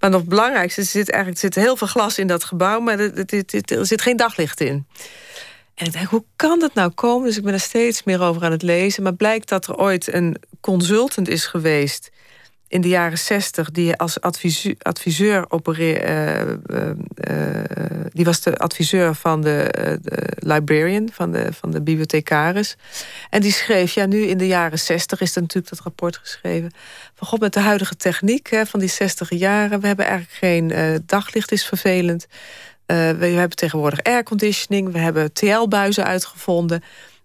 Maar 0.00 0.10
nog 0.10 0.24
belangrijkste, 0.24 0.80
er 0.80 0.86
zit 0.86 1.10
eigenlijk 1.10 1.42
er 1.42 1.52
zit 1.52 1.64
heel 1.64 1.76
veel 1.76 1.86
glas 1.86 2.18
in 2.18 2.26
dat 2.26 2.44
gebouw, 2.44 2.80
maar 2.80 2.98
er, 2.98 3.24
er 3.64 3.86
zit 3.86 4.02
geen 4.02 4.16
daglicht 4.16 4.60
in. 4.60 4.86
En 5.74 5.86
ik 5.86 5.92
denk, 5.92 6.08
hoe 6.08 6.24
kan 6.36 6.58
dat 6.58 6.74
nou 6.74 6.90
komen? 6.90 7.26
Dus 7.26 7.36
ik 7.36 7.44
ben 7.44 7.52
er 7.52 7.60
steeds 7.60 8.02
meer 8.02 8.20
over 8.20 8.44
aan 8.44 8.50
het 8.50 8.62
lezen. 8.62 9.02
Maar 9.02 9.14
blijkt 9.14 9.48
dat 9.48 9.66
er 9.66 9.76
ooit 9.76 10.12
een 10.12 10.36
consultant 10.60 11.28
is 11.28 11.46
geweest 11.46 12.10
in 12.72 12.80
de 12.80 12.88
jaren 12.88 13.18
zestig, 13.18 13.70
die 13.70 13.96
als 13.96 14.20
adviseur, 14.20 14.74
adviseur 14.78 15.44
opereerde. 15.48 16.60
Uh, 16.66 16.90
uh, 17.30 17.64
die 18.12 18.24
was 18.24 18.40
de 18.40 18.56
adviseur 18.56 19.14
van 19.14 19.40
de, 19.40 19.98
librarian, 20.38 21.08
van 21.12 21.32
de, 21.32 21.52
van 21.52 21.70
de 21.70 21.82
bibliothecaris. 21.82 22.76
En 23.30 23.40
die 23.40 23.52
schreef, 23.52 23.94
ja, 23.94 24.06
nu 24.06 24.22
in 24.22 24.38
de 24.38 24.46
jaren 24.46 24.78
zestig 24.78 25.20
is 25.20 25.34
er 25.34 25.40
natuurlijk 25.40 25.74
dat 25.74 25.84
rapport 25.84 26.16
geschreven. 26.16 26.72
Van 27.14 27.26
god, 27.26 27.40
met 27.40 27.52
de 27.52 27.60
huidige 27.60 27.96
techniek 27.96 28.50
hè, 28.50 28.66
van 28.66 28.80
die 28.80 28.88
zestig 28.88 29.30
jaren, 29.30 29.80
we 29.80 29.86
hebben 29.86 30.06
eigenlijk 30.06 30.36
geen 30.38 31.02
daglicht, 31.06 31.52
is 31.52 31.66
vervelend. 31.66 32.26
we 32.86 33.26
hebben 33.26 33.56
tegenwoordig 33.56 34.02
airconditioning, 34.02 34.92
we 34.92 34.98
hebben 34.98 35.32
TL-buizen 35.32 36.04
uitgevonden 36.04 36.82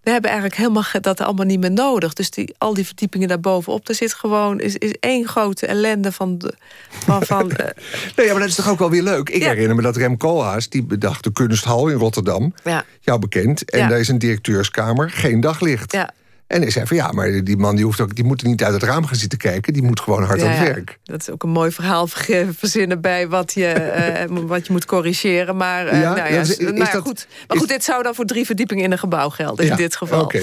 we 0.08 0.14
hebben 0.14 0.30
eigenlijk 0.30 0.60
helemaal 0.60 0.84
dat 1.00 1.20
allemaal 1.20 1.46
niet 1.46 1.60
meer 1.60 1.70
nodig. 1.70 2.12
Dus 2.12 2.30
die, 2.30 2.54
al 2.58 2.74
die 2.74 2.86
verdiepingen 2.86 3.28
daarbovenop, 3.28 3.86
daar 3.86 3.96
zit 3.96 4.14
gewoon 4.14 4.60
is, 4.60 4.76
is 4.76 4.94
één 5.00 5.28
grote 5.28 5.66
ellende 5.66 6.12
van. 6.12 6.38
De, 6.38 6.54
van, 6.90 7.22
van 7.22 7.50
uh, 7.50 7.56
nee, 8.16 8.26
ja, 8.26 8.32
maar 8.32 8.40
dat 8.40 8.48
is 8.48 8.54
toch 8.54 8.68
ook 8.68 8.78
wel 8.78 8.90
weer 8.90 9.02
leuk. 9.02 9.28
Ik 9.28 9.42
herinner 9.42 9.76
me 9.76 9.82
dat 9.82 9.96
Rem 9.96 10.16
Koolhaas, 10.16 10.68
die 10.68 10.82
bedacht 10.82 11.24
de 11.24 11.32
kunsthal 11.32 11.88
in 11.88 11.96
Rotterdam, 11.96 12.54
ja. 12.64 12.84
jou 13.00 13.18
bekend, 13.18 13.70
en 13.70 13.88
daar 13.88 14.00
is 14.00 14.08
een 14.08 14.18
directeurskamer, 14.18 15.10
geen 15.10 15.40
daglicht. 15.40 15.92
Ja. 15.92 16.10
En 16.48 16.62
hij 16.62 16.70
zei 16.70 16.86
van 16.86 16.96
ja, 16.96 17.12
maar 17.12 17.44
die 17.44 17.56
man 17.56 17.76
die, 17.76 17.84
hoeft 17.84 18.00
ook, 18.00 18.14
die 18.14 18.24
moet 18.24 18.42
niet 18.42 18.64
uit 18.64 18.74
het 18.74 18.82
raam 18.82 19.06
gaan 19.06 19.16
zitten 19.16 19.38
kijken. 19.38 19.72
Die 19.72 19.82
moet 19.82 20.00
gewoon 20.00 20.22
hard 20.22 20.42
aan 20.42 20.50
het 20.50 20.68
werk. 20.68 20.98
Dat 21.04 21.20
is 21.20 21.30
ook 21.30 21.42
een 21.42 21.50
mooi 21.50 21.70
verhaal 21.70 22.06
verzinnen 22.58 23.00
bij 23.00 23.28
wat 23.28 23.52
je, 23.52 24.26
uh, 24.30 24.38
wat 24.46 24.66
je 24.66 24.72
moet 24.72 24.84
corrigeren. 24.84 25.56
Maar, 25.56 25.92
uh, 25.92 26.00
ja, 26.00 26.14
nou 26.14 26.32
ja, 26.32 26.40
is, 26.40 26.56
is 26.56 26.72
maar, 26.72 26.92
dat, 26.92 27.02
goed. 27.02 27.26
maar 27.48 27.56
goed, 27.56 27.68
dit 27.68 27.84
zou 27.84 28.02
dan 28.02 28.14
voor 28.14 28.24
drie 28.24 28.46
verdiepingen 28.46 28.84
in 28.84 28.92
een 28.92 28.98
gebouw 28.98 29.28
gelden 29.28 29.66
in 29.66 29.76
dit 29.76 29.96
geval. 29.96 30.22
Oké. 30.22 30.40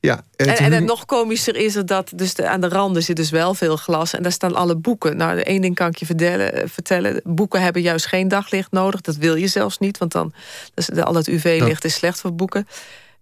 Ja, 0.00 0.24
en, 0.36 0.56
en, 0.56 0.72
en, 0.72 0.84
nog 0.84 1.04
komischer 1.04 1.56
is 1.56 1.74
het 1.74 1.88
dat 1.88 2.12
dus 2.14 2.40
aan 2.40 2.60
de 2.60 2.68
randen 2.68 3.02
zit 3.02 3.16
dus 3.16 3.30
wel 3.30 3.54
veel 3.54 3.76
glas. 3.76 4.14
En 4.14 4.22
daar 4.22 4.32
staan 4.32 4.54
alle 4.54 4.76
boeken. 4.76 5.16
Nou, 5.16 5.40
één 5.40 5.60
ding 5.60 5.74
kan 5.74 5.88
ik 5.88 5.96
je 5.96 6.06
vertellen, 6.06 6.54
eh, 6.54 6.62
vertellen. 6.66 7.20
Boeken 7.24 7.60
hebben 7.60 7.82
juist 7.82 8.06
geen 8.06 8.28
daglicht 8.28 8.70
nodig. 8.70 9.00
Dat 9.00 9.16
wil 9.16 9.34
je 9.34 9.46
zelfs 9.46 9.78
niet, 9.78 9.98
want 9.98 10.12
dan 10.12 10.32
dus 10.74 10.90
al 10.90 11.12
dat 11.12 11.26
UV-licht 11.26 11.84
is 11.84 11.94
slecht 11.94 12.20
voor 12.20 12.34
boeken. 12.34 12.66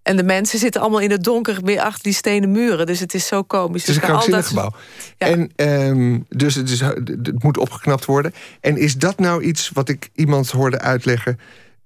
En 0.03 0.16
de 0.16 0.22
mensen 0.22 0.59
zitten 0.59 0.80
allemaal 0.80 1.01
in 1.01 1.11
het 1.11 1.24
donker 1.24 1.59
weer 1.62 1.80
achter 1.80 2.03
die 2.03 2.12
stenen 2.12 2.51
muren. 2.51 2.86
Dus 2.86 3.01
het 3.01 3.14
is 3.14 3.26
zo 3.26 3.42
komisch. 3.42 3.80
Het 3.80 3.90
is 3.90 3.96
een 3.96 4.09
krankzinnig 4.09 4.46
gebouw. 4.46 4.72
En, 5.18 5.51
um, 5.57 6.26
dus 6.28 6.55
het, 6.55 6.70
is, 6.70 6.80
het 6.80 7.42
moet 7.42 7.59
opgeknapt 7.59 8.05
worden. 8.05 8.34
En 8.61 8.76
is 8.76 8.94
dat 8.94 9.18
nou 9.18 9.42
iets 9.42 9.70
wat 9.74 9.88
ik 9.88 10.11
iemand 10.14 10.51
hoorde 10.51 10.78
uitleggen... 10.78 11.38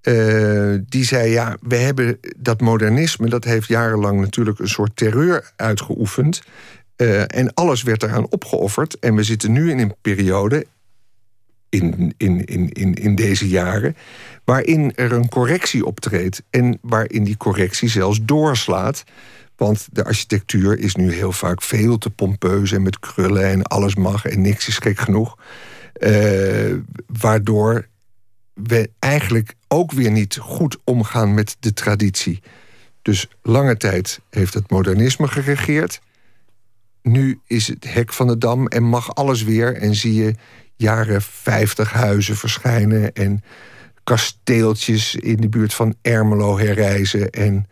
Uh, 0.08 0.74
die 0.88 1.04
zei, 1.04 1.30
ja, 1.30 1.56
we 1.60 1.76
hebben 1.76 2.18
dat 2.36 2.60
modernisme... 2.60 3.28
dat 3.28 3.44
heeft 3.44 3.68
jarenlang 3.68 4.20
natuurlijk 4.20 4.58
een 4.58 4.68
soort 4.68 4.96
terreur 4.96 5.52
uitgeoefend... 5.56 6.42
Uh, 6.96 7.20
en 7.20 7.54
alles 7.54 7.82
werd 7.82 8.02
eraan 8.02 8.30
opgeofferd. 8.30 8.98
En 8.98 9.14
we 9.14 9.22
zitten 9.22 9.52
nu 9.52 9.70
in 9.70 9.78
een 9.78 9.94
periode, 10.00 10.66
in, 11.68 12.14
in, 12.16 12.44
in, 12.44 12.68
in, 12.68 12.94
in 12.94 13.14
deze 13.14 13.48
jaren 13.48 13.96
waarin 14.44 14.92
er 14.94 15.12
een 15.12 15.28
correctie 15.28 15.84
optreedt 15.84 16.42
en 16.50 16.78
waarin 16.82 17.24
die 17.24 17.36
correctie 17.36 17.88
zelfs 17.88 18.18
doorslaat. 18.22 19.04
Want 19.56 19.88
de 19.92 20.04
architectuur 20.04 20.78
is 20.78 20.94
nu 20.94 21.12
heel 21.12 21.32
vaak 21.32 21.62
veel 21.62 21.98
te 21.98 22.10
pompeus 22.10 22.72
en 22.72 22.82
met 22.82 22.98
krullen 22.98 23.44
en 23.44 23.62
alles 23.62 23.94
mag 23.94 24.26
en 24.26 24.40
niks 24.40 24.68
is 24.68 24.78
gek 24.78 24.98
genoeg. 24.98 25.38
Uh, 25.98 26.74
waardoor 27.06 27.88
we 28.54 28.90
eigenlijk 28.98 29.54
ook 29.68 29.92
weer 29.92 30.10
niet 30.10 30.36
goed 30.36 30.76
omgaan 30.84 31.34
met 31.34 31.56
de 31.60 31.72
traditie. 31.72 32.42
Dus 33.02 33.28
lange 33.42 33.76
tijd 33.76 34.20
heeft 34.30 34.54
het 34.54 34.70
modernisme 34.70 35.28
geregeerd. 35.28 36.00
Nu 37.02 37.40
is 37.46 37.68
het 37.68 37.92
hek 37.92 38.12
van 38.12 38.26
de 38.26 38.38
dam 38.38 38.66
en 38.66 38.82
mag 38.82 39.14
alles 39.14 39.42
weer. 39.42 39.76
En 39.76 39.94
zie 39.94 40.14
je 40.14 40.34
jaren 40.76 41.22
50 41.22 41.92
huizen 41.92 42.36
verschijnen 42.36 43.12
en 43.12 43.42
kasteeltjes 44.04 45.14
in 45.14 45.36
de 45.36 45.48
buurt 45.48 45.74
van 45.74 45.94
Ermelo 46.02 46.58
herreizen. 46.58 47.30
En 47.30 47.66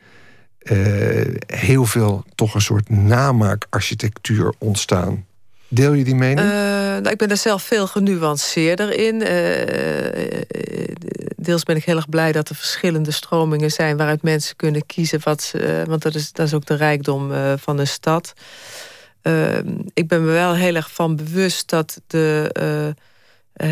uh, 0.62 1.34
heel 1.46 1.84
veel 1.84 2.24
toch 2.34 2.54
een 2.54 2.60
soort 2.60 2.90
namaakarchitectuur 2.90 4.54
ontstaan. 4.58 5.26
Deel 5.68 5.92
je 5.92 6.04
die 6.04 6.14
mening? 6.14 6.48
Uh, 6.48 6.54
nou, 6.54 7.08
ik 7.08 7.16
ben 7.16 7.30
er 7.30 7.36
zelf 7.36 7.62
veel 7.62 7.86
genuanceerder 7.86 8.98
in. 8.98 9.14
Uh, 9.14 9.28
deels 11.36 11.62
ben 11.62 11.76
ik 11.76 11.84
heel 11.84 11.96
erg 11.96 12.08
blij 12.08 12.32
dat 12.32 12.48
er 12.48 12.54
verschillende 12.54 13.10
stromingen 13.10 13.70
zijn... 13.70 13.96
waaruit 13.96 14.22
mensen 14.22 14.56
kunnen 14.56 14.86
kiezen. 14.86 15.20
Wat, 15.22 15.54
want 15.86 16.02
dat 16.02 16.14
is, 16.14 16.32
dat 16.32 16.46
is 16.46 16.54
ook 16.54 16.66
de 16.66 16.74
rijkdom 16.74 17.32
van 17.58 17.78
een 17.78 17.86
stad. 17.86 18.32
ik 19.94 20.08
ben 20.08 20.24
me 20.24 20.30
wel 20.30 20.54
heel 20.54 20.74
erg 20.74 20.92
van 20.92 21.16
bewust 21.16 21.68
dat 21.68 22.00
de 22.06 22.94
uh, 23.56 23.70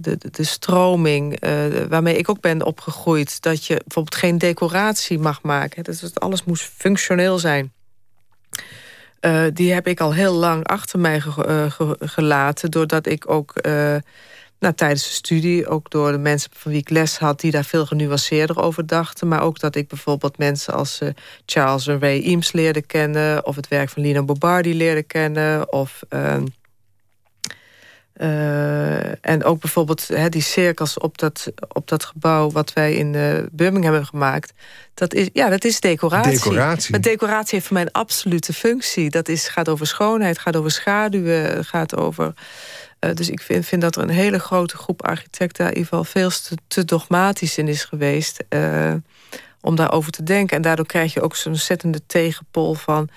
de, 0.00 0.18
de, 0.30 0.44
stroming 0.44 1.44
uh, 1.44 1.84
waarmee 1.88 2.16
ik 2.16 2.28
ook 2.28 2.40
ben 2.40 2.62
opgegroeid... 2.62 3.42
dat 3.42 3.64
je 3.64 3.74
bijvoorbeeld 3.74 4.14
geen 4.14 4.38
decoratie 4.38 5.18
mag 5.18 5.42
maken. 5.42 5.84
Dat 5.84 6.00
het 6.00 6.20
alles 6.20 6.44
moest 6.44 6.70
functioneel 6.76 7.38
zijn. 7.38 7.72
Uh, 9.20 9.44
die 9.52 9.72
heb 9.72 9.86
ik 9.86 10.00
al 10.00 10.14
heel 10.14 10.34
lang 10.34 10.66
achter 10.66 10.98
mij 10.98 11.20
ge, 11.20 11.66
ge, 11.70 11.96
gelaten... 12.00 12.70
doordat 12.70 13.06
ik 13.06 13.30
ook 13.30 13.52
nou, 14.58 14.74
tijdens 14.74 15.02
de 15.02 15.14
studie... 15.14 15.68
ook 15.68 15.90
door 15.90 16.12
de 16.12 16.18
mensen 16.18 16.50
van 16.54 16.70
wie 16.70 16.80
ik 16.80 16.90
les 16.90 17.18
had... 17.18 17.40
die 17.40 17.50
daar 17.50 17.64
veel 17.64 17.86
genuanceerder 17.86 18.62
over 18.62 18.86
dachten... 18.86 19.28
maar 19.28 19.42
ook 19.42 19.60
dat 19.60 19.76
ik 19.76 19.88
bijvoorbeeld 19.88 20.38
mensen 20.38 20.74
als 20.74 21.00
Charles 21.46 21.86
en 21.86 22.00
Ray 22.00 22.22
Eames 22.22 22.52
leerde 22.52 22.82
kennen... 22.82 23.46
of 23.46 23.56
het 23.56 23.68
werk 23.68 23.88
van 23.88 24.02
Lino 24.02 24.24
Bobardi 24.24 24.76
leerde 24.76 25.02
kennen... 25.02 25.72
of 25.72 26.02
ehm, 26.08 26.44
uh, 28.20 29.26
en 29.26 29.44
ook 29.44 29.60
bijvoorbeeld 29.60 30.08
he, 30.08 30.28
die 30.28 30.42
cirkels 30.42 30.98
op 30.98 31.18
dat, 31.18 31.52
op 31.68 31.88
dat 31.88 32.04
gebouw... 32.04 32.50
wat 32.50 32.72
wij 32.72 32.94
in 32.94 33.12
uh, 33.12 33.38
Birmingham 33.52 33.92
hebben 33.92 34.10
gemaakt. 34.10 34.52
Dat 34.94 35.14
is, 35.14 35.28
ja, 35.32 35.48
dat 35.48 35.64
is 35.64 35.80
decoratie. 35.80 36.32
decoratie. 36.32 36.90
Maar 36.90 37.00
decoratie 37.00 37.54
heeft 37.54 37.66
voor 37.66 37.76
mij 37.76 37.82
een 37.82 37.92
absolute 37.92 38.52
functie. 38.52 39.10
Dat 39.10 39.28
is, 39.28 39.48
gaat 39.48 39.68
over 39.68 39.86
schoonheid, 39.86 40.38
gaat 40.38 40.56
over 40.56 40.70
schaduwen, 40.70 41.64
gaat 41.64 41.96
over... 41.96 42.34
Uh, 43.00 43.14
dus 43.14 43.30
ik 43.30 43.40
vind, 43.40 43.66
vind 43.66 43.82
dat 43.82 43.96
er 43.96 44.02
een 44.02 44.08
hele 44.08 44.38
grote 44.38 44.76
groep 44.76 45.06
architecten... 45.06 45.64
in 45.64 45.70
ieder 45.70 45.88
geval 45.88 46.04
veel 46.04 46.30
te, 46.30 46.56
te 46.68 46.84
dogmatisch 46.84 47.58
in 47.58 47.68
is 47.68 47.84
geweest... 47.84 48.44
om 49.60 49.76
daarover 49.76 50.12
te 50.12 50.22
denken. 50.22 50.56
En 50.56 50.62
daardoor 50.62 50.86
krijg 50.86 51.14
je 51.14 51.20
ook 51.20 51.36
zo'n 51.36 51.52
ontzettende 51.52 52.00
tegenpol 52.06 52.74
van 52.74 53.08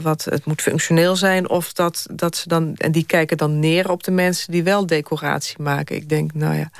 wat, 0.00 0.24
het 0.24 0.44
moet 0.44 0.62
functioneel 0.62 1.16
zijn. 1.16 1.48
Of 1.48 1.72
dat, 1.72 2.06
dat 2.12 2.36
ze 2.36 2.48
dan. 2.48 2.74
En 2.74 2.92
die 2.92 3.06
kijken 3.06 3.36
dan 3.36 3.58
neer 3.58 3.90
op 3.90 4.02
de 4.02 4.10
mensen 4.10 4.52
die 4.52 4.62
wel 4.62 4.86
decoratie 4.86 5.62
maken. 5.62 5.96
Ik 5.96 6.08
denk, 6.08 6.34
nou 6.34 6.54
ja. 6.54 6.70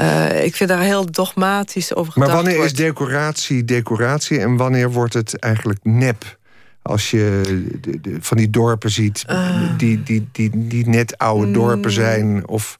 Uh, 0.00 0.44
ik 0.44 0.54
vind 0.56 0.68
daar 0.68 0.80
heel 0.80 1.10
dogmatisch 1.10 1.94
over 1.94 2.12
Maar 2.16 2.28
wanneer 2.28 2.64
is 2.64 2.74
decoratie 2.74 3.64
decoratie 3.64 4.38
en 4.38 4.56
wanneer 4.56 4.90
wordt 4.90 5.14
het 5.14 5.38
eigenlijk 5.38 5.78
nep? 5.82 6.38
Als 6.82 7.10
je 7.10 7.40
de, 7.80 8.00
de, 8.00 8.16
van 8.20 8.36
die 8.36 8.50
dorpen 8.50 8.90
ziet, 8.90 9.24
uh, 9.30 9.60
die, 9.76 10.02
die, 10.02 10.28
die, 10.32 10.50
die 10.68 10.88
net 10.88 11.18
oude 11.18 11.50
dorpen 11.50 11.78
mm. 11.78 11.90
zijn. 11.90 12.48
Of... 12.48 12.78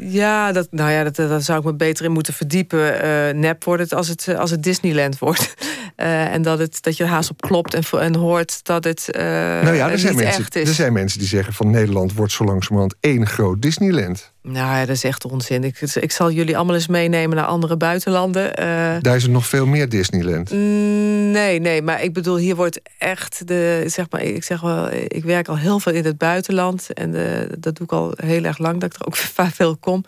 Ja, 0.00 0.52
dat, 0.52 0.68
nou 0.70 0.90
ja, 0.90 1.04
dat, 1.04 1.16
daar 1.16 1.42
zou 1.42 1.58
ik 1.58 1.64
me 1.64 1.74
beter 1.74 2.04
in 2.04 2.12
moeten 2.12 2.34
verdiepen. 2.34 3.04
Uh, 3.04 3.40
nep 3.40 3.64
wordt 3.64 3.82
het 3.82 3.94
als 3.94 4.08
het, 4.08 4.28
als 4.36 4.50
het 4.50 4.62
Disneyland 4.62 5.18
wordt. 5.18 5.54
Uh, 5.96 6.32
en 6.32 6.42
dat, 6.42 6.58
het, 6.58 6.82
dat 6.82 6.96
je 6.96 7.04
er 7.04 7.08
haast 7.08 7.30
op 7.30 7.40
klopt 7.40 7.74
en, 7.74 7.82
en 8.00 8.14
hoort 8.14 8.64
dat 8.64 8.84
het 8.84 9.08
uh, 9.10 9.22
nou 9.22 9.74
ja, 9.74 9.90
er 9.90 9.98
zijn 9.98 10.16
mensen, 10.16 10.40
echt 10.40 10.56
is. 10.56 10.68
Er 10.68 10.74
zijn 10.74 10.92
mensen 10.92 11.18
die 11.18 11.28
zeggen 11.28 11.52
van 11.52 11.70
Nederland 11.70 12.12
wordt 12.12 12.32
zo 12.32 12.44
langzamerhand 12.44 12.94
één 13.00 13.26
groot 13.26 13.62
Disneyland. 13.62 14.32
Nou 14.42 14.56
ja, 14.56 14.80
dat 14.80 14.96
is 14.96 15.04
echt 15.04 15.24
onzin. 15.24 15.64
Ik, 15.64 15.80
ik 15.80 16.12
zal 16.12 16.30
jullie 16.30 16.56
allemaal 16.56 16.74
eens 16.74 16.86
meenemen 16.86 17.36
naar 17.36 17.46
andere 17.46 17.76
buitenlanden. 17.76 18.44
Uh, 18.44 18.56
Daar 19.00 19.16
is 19.16 19.22
het 19.22 19.32
nog 19.32 19.46
veel 19.46 19.66
meer 19.66 19.88
Disneyland. 19.88 20.50
Mm, 20.50 21.30
nee, 21.30 21.60
nee, 21.60 21.82
maar 21.82 22.02
ik 22.02 22.12
bedoel, 22.12 22.36
hier 22.36 22.56
wordt 22.56 22.80
echt 22.98 23.46
de, 23.46 23.84
zeg 23.86 24.06
maar, 24.10 24.22
ik 24.22 24.44
zeg 24.44 24.60
wel, 24.60 24.92
ik 24.92 25.24
werk 25.24 25.48
al 25.48 25.58
heel 25.58 25.80
veel 25.80 25.92
in 25.92 26.04
het 26.04 26.18
buitenland 26.18 26.92
en 26.92 27.10
de, 27.10 27.48
dat 27.58 27.76
doe 27.76 27.86
ik 27.86 27.92
al 27.92 28.12
heel 28.16 28.44
erg 28.44 28.58
lang 28.58 28.80
dat 28.80 28.94
ik 28.94 29.00
er 29.00 29.06
ook 29.06 29.16
vaak 29.38 29.54
veel 29.54 29.76
kom. 29.76 30.04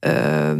Uh, 0.00 0.52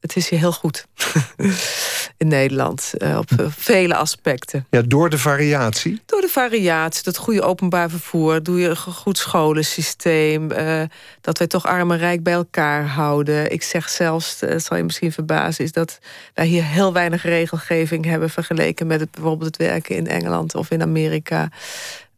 het 0.00 0.16
is 0.16 0.28
hier 0.28 0.38
heel 0.38 0.52
goed. 0.52 0.86
in 2.18 2.28
Nederland. 2.28 2.92
Uh, 2.98 3.18
op 3.18 3.30
vele 3.48 3.94
aspecten. 3.94 4.66
Ja, 4.70 4.82
door 4.82 5.10
de 5.10 5.18
variatie? 5.18 6.00
Door 6.06 6.20
de 6.20 6.28
variatie, 6.28 7.02
dat 7.02 7.16
goede 7.16 7.42
openbaar 7.42 7.90
vervoer. 7.90 8.42
Doe 8.42 8.60
je 8.60 8.68
een 8.68 8.76
goed 8.76 9.18
scholensysteem. 9.18 10.52
Uh, 10.52 10.82
dat 11.20 11.38
wij 11.38 11.46
toch 11.46 11.66
arm 11.66 11.90
en 11.90 11.98
rijk 11.98 12.22
bij 12.22 12.32
elkaar 12.32 12.86
houden. 12.86 13.50
Ik 13.52 13.62
zeg 13.62 13.88
zelfs, 13.88 14.38
dat 14.38 14.62
zal 14.62 14.76
je 14.76 14.82
misschien 14.82 15.12
verbazen... 15.12 15.64
is 15.64 15.72
dat 15.72 15.98
wij 16.34 16.46
hier 16.46 16.64
heel 16.64 16.92
weinig 16.92 17.22
regelgeving 17.22 18.04
hebben... 18.04 18.30
vergeleken 18.30 18.86
met 18.86 19.00
het, 19.00 19.10
bijvoorbeeld 19.10 19.56
het 19.56 19.68
werken 19.68 19.96
in 19.96 20.06
Engeland 20.06 20.54
of 20.54 20.70
in 20.70 20.82
Amerika. 20.82 21.48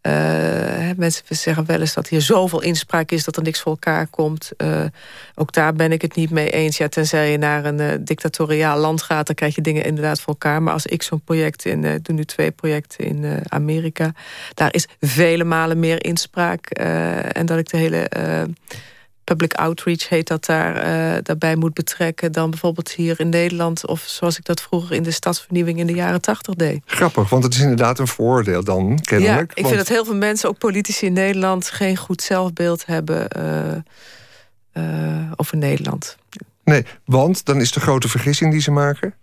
Uh, 0.02 0.90
mensen 0.96 1.24
zeggen 1.28 1.66
wel 1.66 1.80
eens 1.80 1.94
dat 1.94 2.08
hier 2.08 2.20
zoveel 2.20 2.62
inspraak 2.62 3.10
is 3.10 3.24
dat 3.24 3.36
er 3.36 3.42
niks 3.42 3.60
voor 3.60 3.72
elkaar 3.72 4.06
komt. 4.06 4.50
Uh, 4.56 4.84
ook 5.34 5.52
daar 5.52 5.74
ben 5.74 5.92
ik 5.92 6.02
het 6.02 6.14
niet 6.14 6.30
mee 6.30 6.50
eens. 6.50 6.76
Ja, 6.76 6.88
tenzij 6.88 7.30
je 7.30 7.38
naar 7.38 7.64
een 7.64 7.80
uh, 7.80 7.92
dictatoriaal 8.00 8.78
land 8.78 9.02
gaat, 9.02 9.26
dan 9.26 9.34
krijg 9.34 9.54
je 9.54 9.60
dingen 9.60 9.84
inderdaad 9.84 10.20
voor 10.20 10.32
elkaar. 10.32 10.62
Maar 10.62 10.72
als 10.72 10.86
ik 10.86 11.02
zo'n 11.02 11.20
project 11.20 11.64
in, 11.64 11.84
ik 11.84 12.04
doe 12.04 12.14
nu 12.14 12.24
twee 12.24 12.50
projecten 12.50 13.04
in 13.04 13.42
Amerika, 13.48 14.12
daar 14.54 14.74
is 14.74 14.86
vele 15.00 15.44
malen 15.44 15.78
meer 15.78 16.04
inspraak. 16.04 16.70
en 16.70 17.46
dat 17.46 17.58
ik 17.58 17.70
de 17.70 17.76
hele 17.76 18.08
public 19.30 19.54
outreach 19.54 20.08
heet 20.08 20.26
dat 20.26 20.44
daar, 20.44 20.76
uh, 20.76 21.18
daarbij 21.22 21.56
moet 21.56 21.74
betrekken... 21.74 22.32
dan 22.32 22.50
bijvoorbeeld 22.50 22.90
hier 22.90 23.20
in 23.20 23.28
Nederland... 23.28 23.86
of 23.86 24.00
zoals 24.00 24.38
ik 24.38 24.44
dat 24.44 24.60
vroeger 24.60 24.96
in 24.96 25.02
de 25.02 25.10
stadsvernieuwing 25.10 25.78
in 25.78 25.86
de 25.86 25.92
jaren 25.92 26.20
tachtig 26.20 26.54
deed. 26.54 26.82
Grappig, 26.84 27.28
want 27.28 27.44
het 27.44 27.54
is 27.54 27.60
inderdaad 27.60 27.98
een 27.98 28.06
voordeel 28.06 28.64
dan, 28.64 28.98
kennelijk. 29.00 29.52
Ja, 29.54 29.62
ik 29.62 29.66
vind 29.66 29.78
dat 29.78 29.88
heel 29.88 30.04
veel 30.04 30.14
mensen, 30.14 30.48
ook 30.48 30.58
politici 30.58 31.06
in 31.06 31.12
Nederland... 31.12 31.70
geen 31.70 31.96
goed 31.96 32.22
zelfbeeld 32.22 32.86
hebben 32.86 33.28
uh, 33.36 34.84
uh, 34.84 35.32
over 35.36 35.56
Nederland. 35.56 36.16
Nee, 36.64 36.84
want 37.04 37.44
dan 37.44 37.60
is 37.60 37.72
de 37.72 37.80
grote 37.80 38.08
vergissing 38.08 38.52
die 38.52 38.60
ze 38.60 38.70
maken... 38.70 39.14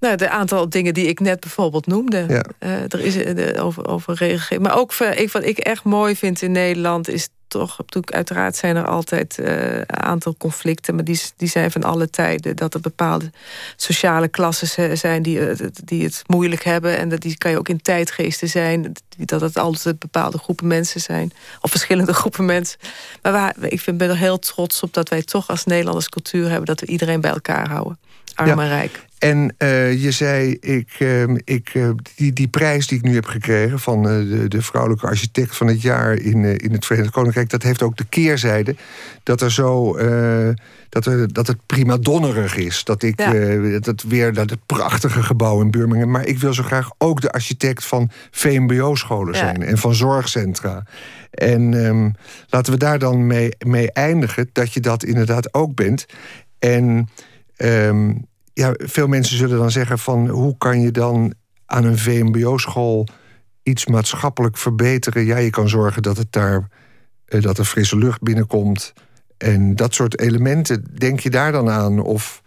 Nou, 0.00 0.16
de 0.16 0.28
aantal 0.28 0.68
dingen 0.68 0.94
die 0.94 1.06
ik 1.06 1.20
net 1.20 1.40
bijvoorbeeld 1.40 1.86
noemde. 1.86 2.24
Ja. 2.28 2.44
er 2.88 3.00
is 3.00 3.16
over, 3.58 3.86
over. 3.86 4.38
Maar 4.60 4.76
ook 4.76 4.94
ik, 4.94 5.30
wat 5.30 5.44
ik 5.44 5.58
echt 5.58 5.84
mooi 5.84 6.16
vind 6.16 6.42
in 6.42 6.52
Nederland 6.52 7.08
is 7.08 7.28
toch, 7.60 7.78
uiteraard 8.04 8.56
zijn 8.56 8.76
er 8.76 8.86
altijd 8.86 9.38
uh, 9.38 9.74
een 9.76 10.02
aantal 10.02 10.34
conflicten, 10.38 10.94
maar 10.94 11.04
die, 11.04 11.20
die 11.36 11.48
zijn 11.48 11.70
van 11.70 11.82
alle 11.82 12.10
tijden. 12.10 12.56
Dat 12.56 12.74
er 12.74 12.80
bepaalde 12.80 13.30
sociale 13.76 14.28
klassen 14.28 14.98
zijn 14.98 15.22
die, 15.22 15.48
eh, 15.48 15.66
die 15.84 16.04
het 16.04 16.22
moeilijk 16.26 16.64
hebben. 16.64 16.98
En 16.98 17.08
dat 17.08 17.20
die 17.20 17.38
kan 17.38 17.50
je 17.50 17.58
ook 17.58 17.68
in 17.68 17.82
tijdgeesten 17.82 18.48
zijn. 18.48 18.92
Dat 19.16 19.40
het 19.40 19.58
altijd 19.58 19.98
bepaalde 19.98 20.38
groepen 20.38 20.66
mensen 20.66 21.00
zijn. 21.00 21.32
Of 21.60 21.70
verschillende 21.70 22.14
groepen 22.20 22.44
mensen. 22.44 22.78
Maar 23.22 23.32
waar, 23.32 23.54
ik 23.60 23.80
vind, 23.80 23.98
ben 23.98 24.08
er 24.08 24.16
heel 24.16 24.38
trots 24.38 24.80
op 24.80 24.92
dat 24.92 25.08
wij 25.08 25.22
toch 25.22 25.48
als 25.48 25.64
Nederlanders 25.64 26.08
cultuur 26.08 26.48
hebben. 26.48 26.66
Dat 26.66 26.80
we 26.80 26.86
iedereen 26.86 27.20
bij 27.20 27.30
elkaar 27.30 27.68
houden. 27.68 27.98
Arm 28.34 28.58
en 28.58 28.68
rijk. 28.68 29.06
En 29.18 29.54
uh, 29.58 30.02
je 30.02 30.10
zei, 30.10 30.56
ik, 30.60 30.96
uh, 30.98 31.22
ik, 31.44 31.74
uh, 31.74 31.90
die, 32.14 32.32
die 32.32 32.48
prijs 32.48 32.86
die 32.86 32.98
ik 32.98 33.04
nu 33.04 33.14
heb 33.14 33.26
gekregen 33.26 33.78
van 33.78 34.02
de, 34.02 34.44
de 34.48 34.62
vrouwelijke 34.62 35.06
architect 35.06 35.56
van 35.56 35.66
het 35.66 35.82
jaar 35.82 36.14
in, 36.14 36.44
in 36.44 36.72
het 36.72 36.86
Verenigd 36.86 37.12
Koninkrijk, 37.12 37.50
dat 37.50 37.62
heeft 37.62 37.82
ook 37.82 37.96
de 37.96 38.04
keerzijde 38.08 38.76
dat 39.22 39.40
er 39.40 39.52
zo 39.52 39.96
dat, 40.88 41.06
er, 41.06 41.32
dat 41.32 41.46
het 41.46 41.66
prima 41.66 41.96
donnerig 41.96 42.56
is. 42.56 42.84
Dat 42.84 43.02
ik 43.02 43.20
ja. 43.20 43.78
dat 43.78 44.02
weer 44.02 44.32
dat 44.32 44.50
het 44.50 44.66
prachtige 44.66 45.22
gebouw 45.22 45.60
in 45.60 45.70
Birmingham. 45.70 46.10
Maar 46.10 46.26
ik 46.26 46.38
wil 46.38 46.54
zo 46.54 46.62
graag 46.62 46.90
ook 46.98 47.20
de 47.20 47.32
architect 47.32 47.84
van 47.84 48.10
VMBO-scholen 48.30 49.36
zijn 49.36 49.62
en 49.62 49.78
van 49.78 49.94
zorgcentra. 49.94 50.84
En 51.30 51.72
um, 51.72 52.14
laten 52.48 52.72
we 52.72 52.78
daar 52.78 52.98
dan 52.98 53.26
mee, 53.26 53.54
mee 53.66 53.92
eindigen 53.92 54.50
dat 54.52 54.72
je 54.72 54.80
dat 54.80 55.04
inderdaad 55.04 55.54
ook 55.54 55.74
bent. 55.74 56.06
En 56.58 57.08
um, 57.56 58.26
ja, 58.52 58.74
veel 58.76 59.06
mensen 59.06 59.36
zullen 59.36 59.58
dan 59.58 59.70
zeggen 59.70 59.98
van 59.98 60.28
hoe 60.28 60.56
kan 60.58 60.80
je 60.80 60.90
dan 60.90 61.34
aan 61.66 61.84
een 61.84 61.98
VMBO-school 61.98 63.06
iets 63.62 63.86
maatschappelijk 63.86 64.56
verbeteren? 64.56 65.24
Ja, 65.24 65.36
je 65.36 65.50
kan 65.50 65.68
zorgen 65.68 66.02
dat 66.02 66.16
het 66.16 66.32
daar 66.32 66.68
uh, 67.28 67.42
dat 67.42 67.58
er 67.58 67.64
frisse 67.64 67.96
lucht 67.96 68.22
binnenkomt. 68.22 68.92
En 69.38 69.76
dat 69.76 69.94
soort 69.94 70.20
elementen, 70.20 70.84
denk 70.98 71.20
je 71.20 71.30
daar 71.30 71.52
dan 71.52 71.70
aan? 71.70 72.00
Of 72.00 72.42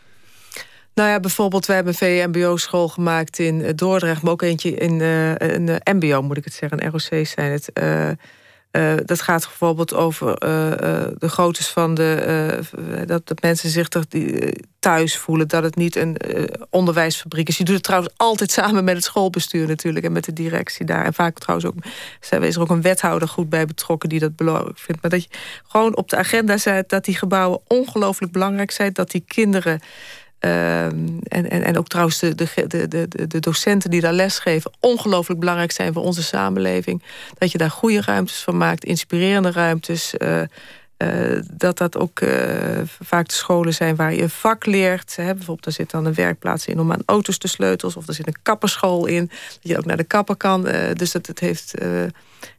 nou 0.94 1.10
ja, 1.10 1.20
bijvoorbeeld, 1.20 1.66
we 1.66 1.74
hebben 1.74 1.96
een 2.00 2.32
VMBO-school 2.32 2.88
gemaakt 2.88 3.40
in 3.40 3.76
Dordrecht, 3.76 4.22
maar 4.22 4.32
ook 4.32 4.42
eentje 4.42 4.72
in 4.72 5.00
uh, 5.00 5.36
een 5.36 5.82
MBO, 5.84 6.22
moet 6.22 6.38
ik 6.38 6.44
het 6.44 6.54
zeggen, 6.54 6.84
een 6.84 6.92
ROC 6.92 7.28
zijn 7.28 7.52
het. 7.52 7.72
Uh, 8.72 8.94
dat 9.06 9.22
gaat 9.22 9.44
bijvoorbeeld 9.44 9.94
over 9.94 10.44
uh, 10.44 10.66
uh, 10.66 11.08
de 11.18 11.30
groottes 11.30 11.68
van 11.68 11.94
de. 11.94 12.60
dat, 13.06 13.28
dat 13.28 13.42
mensen 13.42 13.70
zich 13.70 13.88
toch 13.88 14.04
thuis 14.80 15.18
voelen. 15.18 15.48
Dat 15.48 15.64
het 15.64 15.76
niet 15.76 15.96
een 15.96 16.18
onderwijsfabriek 16.70 17.48
is. 17.48 17.58
Je 17.58 17.64
doet 17.64 17.76
het 17.76 17.84
trouwens 17.84 18.14
altijd 18.18 18.52
samen 18.62 18.84
met 18.84 18.96
het 18.96 19.04
schoolbestuur 19.04 19.68
natuurlijk. 19.68 20.06
En 20.06 20.12
met 20.12 20.24
de 20.24 20.34
directie 20.34 20.86
daar. 20.86 21.06
En 21.06 21.14
vaak 21.14 21.40
trouwens 21.40 21.70
ook. 21.70 21.76
Is 22.44 22.56
er 22.56 22.62
ook 22.62 22.70
een 22.70 22.82
wethouder 22.82 23.28
goed 23.28 23.50
bij 23.50 23.66
betrokken 23.66 24.10
die 24.10 24.20
dat 24.20 24.36
belangrijk 24.36 24.78
vindt. 24.78 25.02
Maar 25.02 25.12
dat 25.12 25.24
je 25.24 25.30
gewoon 25.68 25.96
op 25.96 26.10
de 26.10 26.18
agenda 26.18 26.58
zet 26.58 26.90
dat 26.90 27.06
die 27.06 27.16
gebouwen 27.16 27.60
ongelooflijk 27.68 28.32
belangrijk 28.32 28.72
zijn. 28.72 28.94
Dat 28.94 29.12
die 29.12 29.24
kinderen. 29.28 29.82
Um, 30.40 31.20
en, 31.24 31.50
en, 31.50 31.64
en 31.64 31.78
ook 31.78 31.88
trouwens 31.88 32.20
de, 32.20 32.36
de, 32.68 32.88
de, 32.88 33.28
de 33.28 33.40
docenten 33.40 33.90
die 33.90 34.02
daar 34.02 34.14
lesgeven... 34.14 34.72
ongelooflijk 34.80 35.40
belangrijk 35.40 35.72
zijn 35.72 35.94
voor 35.94 36.04
onze 36.04 36.24
samenleving. 36.24 37.04
Dat 37.38 37.52
je 37.52 37.58
daar 37.58 37.72
goede 37.72 38.02
ruimtes 38.02 38.38
van 38.38 38.58
maakt, 38.58 38.84
inspirerende 38.84 39.52
ruimtes... 39.52 40.14
Uh, 40.18 40.42
uh, 40.98 41.42
dat 41.54 41.78
dat 41.78 41.98
ook 41.98 42.20
uh, 42.20 42.30
vaak 43.02 43.28
de 43.28 43.34
scholen 43.34 43.74
zijn 43.74 43.96
waar 43.96 44.14
je 44.14 44.22
een 44.22 44.30
vak 44.30 44.66
leert. 44.66 45.16
Hè. 45.16 45.34
Bijvoorbeeld, 45.34 45.66
er 45.66 45.72
zit 45.72 45.92
dan 45.92 46.06
een 46.06 46.14
werkplaats 46.14 46.66
in 46.66 46.80
om 46.80 46.92
aan 46.92 47.04
auto's 47.06 47.38
te 47.38 47.48
sleutels... 47.48 47.96
of 47.96 48.08
er 48.08 48.14
zit 48.14 48.28
een 48.28 48.42
kapperschool 48.42 49.06
in, 49.06 49.28
dat 49.28 49.60
je 49.62 49.78
ook 49.78 49.86
naar 49.86 49.98
de 49.98 50.04
kapper 50.04 50.36
kan. 50.36 50.62
dus 50.94 51.12
dat 51.12 51.28
het 51.28 51.40
heeft... 51.40 51.74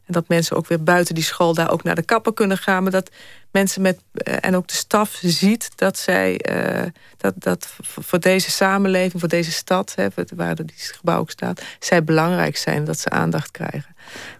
En 0.09 0.15
dat 0.15 0.27
mensen 0.27 0.55
ook 0.55 0.67
weer 0.67 0.83
buiten 0.83 1.15
die 1.15 1.23
school 1.23 1.53
daar 1.53 1.71
ook 1.71 1.83
naar 1.83 1.95
de 1.95 2.03
kapper 2.03 2.33
kunnen 2.33 2.57
gaan. 2.57 2.83
Maar 2.83 2.91
dat 2.91 3.11
mensen 3.51 3.81
met 3.81 3.99
eh, 4.13 4.35
en 4.41 4.55
ook 4.55 4.67
de 4.67 4.73
staf 4.73 5.17
ziet 5.21 5.71
dat 5.75 5.97
zij 5.97 6.41
uh, 6.51 6.83
dat, 7.17 7.33
dat 7.37 7.67
voor 7.79 8.19
deze 8.19 8.51
samenleving, 8.51 9.19
voor 9.19 9.29
deze 9.29 9.51
stad, 9.51 9.93
hè, 9.95 10.07
waar 10.35 10.55
die 10.55 10.73
gebouw 10.75 11.19
ook 11.19 11.29
staat, 11.29 11.61
zij 11.79 12.03
belangrijk 12.03 12.57
zijn, 12.57 12.83
dat 12.85 12.99
ze 12.99 13.09
aandacht 13.09 13.51
krijgen. 13.51 13.95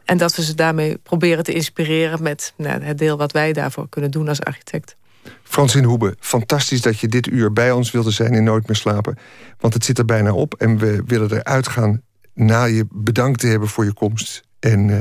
En 0.05 0.17
dat 0.17 0.36
we 0.36 0.43
ze 0.43 0.55
daarmee 0.55 0.97
proberen 0.97 1.43
te 1.43 1.53
inspireren 1.53 2.24
met 2.24 2.53
nou, 2.57 2.82
het 2.82 2.97
deel 2.97 3.17
wat 3.17 3.32
wij 3.32 3.53
daarvoor 3.53 3.89
kunnen 3.89 4.11
doen 4.11 4.28
als 4.28 4.41
architect. 4.41 4.95
Francine 5.43 5.88
Hoebe, 5.88 6.15
fantastisch 6.20 6.82
dat 6.82 6.99
je 6.99 7.07
dit 7.07 7.28
uur 7.28 7.53
bij 7.53 7.72
ons 7.72 7.91
wilde 7.91 8.11
zijn 8.11 8.34
in 8.34 8.43
Nooit 8.43 8.67
meer 8.67 8.76
slapen. 8.76 9.17
Want 9.59 9.74
het 9.74 9.86
zit 9.86 9.97
er 9.97 10.05
bijna 10.05 10.34
op 10.34 10.53
en 10.53 10.78
we 10.78 11.03
willen 11.05 11.32
eruit 11.32 11.67
gaan 11.67 12.01
na 12.34 12.63
je 12.63 12.88
bedankt 12.91 13.39
te 13.39 13.47
hebben 13.47 13.70
voor 13.70 13.86
je 13.86 13.93
komst 13.93 14.47
en 14.60 14.88
uh, 14.88 14.97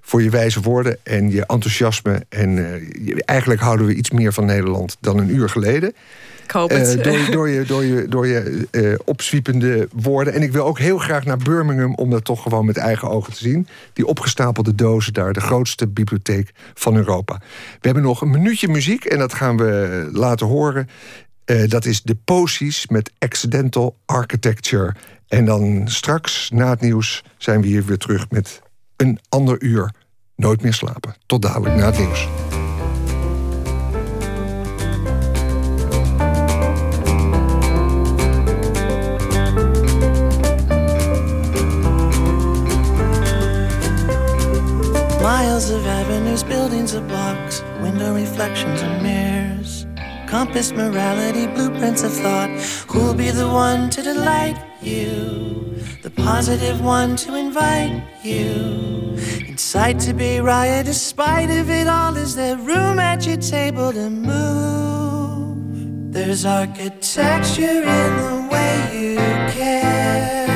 voor 0.00 0.22
je 0.22 0.30
wijze 0.30 0.60
woorden 0.60 0.98
en 1.02 1.30
je 1.30 1.46
enthousiasme. 1.46 2.26
En 2.28 2.56
uh, 2.56 3.18
eigenlijk 3.24 3.60
houden 3.60 3.86
we 3.86 3.94
iets 3.94 4.10
meer 4.10 4.32
van 4.32 4.44
Nederland 4.44 4.96
dan 5.00 5.18
een 5.18 5.34
uur 5.34 5.48
geleden. 5.48 5.94
Ik 6.44 6.50
hoop 6.50 6.70
het. 6.70 6.96
Uh, 6.96 7.02
door, 7.04 7.30
door, 7.36 7.48
je, 7.48 7.64
door 7.64 7.84
je, 7.84 8.08
door 8.08 8.26
je 8.26 9.00
opzwiepende 9.04 9.88
woorden. 9.92 10.32
En 10.32 10.42
ik 10.42 10.52
wil 10.52 10.64
ook 10.64 10.78
heel 10.78 10.98
graag 10.98 11.24
naar 11.24 11.36
Birmingham 11.36 11.94
om 11.94 12.10
dat 12.10 12.24
toch 12.24 12.42
gewoon 12.42 12.64
met 12.64 12.76
eigen 12.76 13.10
ogen 13.10 13.32
te 13.32 13.38
zien. 13.38 13.66
Die 13.92 14.06
opgestapelde 14.06 14.74
dozen 14.74 15.12
daar, 15.12 15.32
de 15.32 15.40
grootste 15.40 15.88
bibliotheek 15.88 16.50
van 16.74 16.96
Europa. 16.96 17.40
We 17.54 17.78
hebben 17.80 18.02
nog 18.02 18.20
een 18.20 18.30
minuutje 18.30 18.68
muziek 18.68 19.04
en 19.04 19.18
dat 19.18 19.34
gaan 19.34 19.56
we 19.56 20.08
laten 20.12 20.46
horen. 20.46 20.88
dat 21.66 21.84
is 21.84 22.02
de 22.02 22.16
Posies 22.24 22.86
met 22.86 23.10
Accidental 23.18 23.96
Architecture. 24.06 24.94
En 25.28 25.44
dan 25.44 25.82
straks, 25.84 26.50
na 26.52 26.70
het 26.70 26.80
nieuws, 26.80 27.24
zijn 27.38 27.60
we 27.60 27.66
hier 27.66 27.84
weer 27.84 27.98
terug 27.98 28.30
met 28.30 28.62
een 29.00 29.18
ander 29.28 29.62
uur 29.62 29.92
nooit 30.36 30.62
meer 30.62 30.74
slapen. 30.74 31.14
Tot 31.26 31.42
dadelijk 31.42 31.74
na 31.74 31.84
het 31.84 31.98
nieuws. 31.98 32.28
Miles 45.20 45.70
of 45.70 45.86
avenues, 45.86 46.44
buildings 46.44 46.94
of 46.94 47.06
blocks, 47.06 47.62
window 47.82 48.16
reflections 48.16 48.82
and 48.82 49.02
mirrors. 49.02 49.39
Compass 50.30 50.72
morality, 50.72 51.46
blueprints 51.46 52.02
of 52.02 52.12
thought. 52.12 52.50
Who'll 52.88 53.14
be 53.14 53.30
the 53.30 53.48
one 53.48 53.90
to 53.90 54.00
delight 54.00 54.56
you? 54.80 55.60
the 56.02 56.10
positive 56.10 56.80
one 56.80 57.14
to 57.14 57.34
invite 57.34 58.02
you 58.24 59.18
inside 59.46 60.00
to 60.00 60.14
be 60.14 60.40
riot 60.40 60.86
despite 60.86 61.50
of 61.50 61.68
it 61.68 61.86
all 61.86 62.16
is 62.16 62.34
there 62.34 62.56
room 62.56 62.98
at 62.98 63.26
your 63.26 63.36
table 63.36 63.92
to 63.92 64.08
move 64.08 65.58
there's 66.12 66.46
architecture 66.46 67.82
in 67.82 68.16
the 68.16 68.48
way 68.50 69.02
you 69.02 69.16
care 69.52 70.49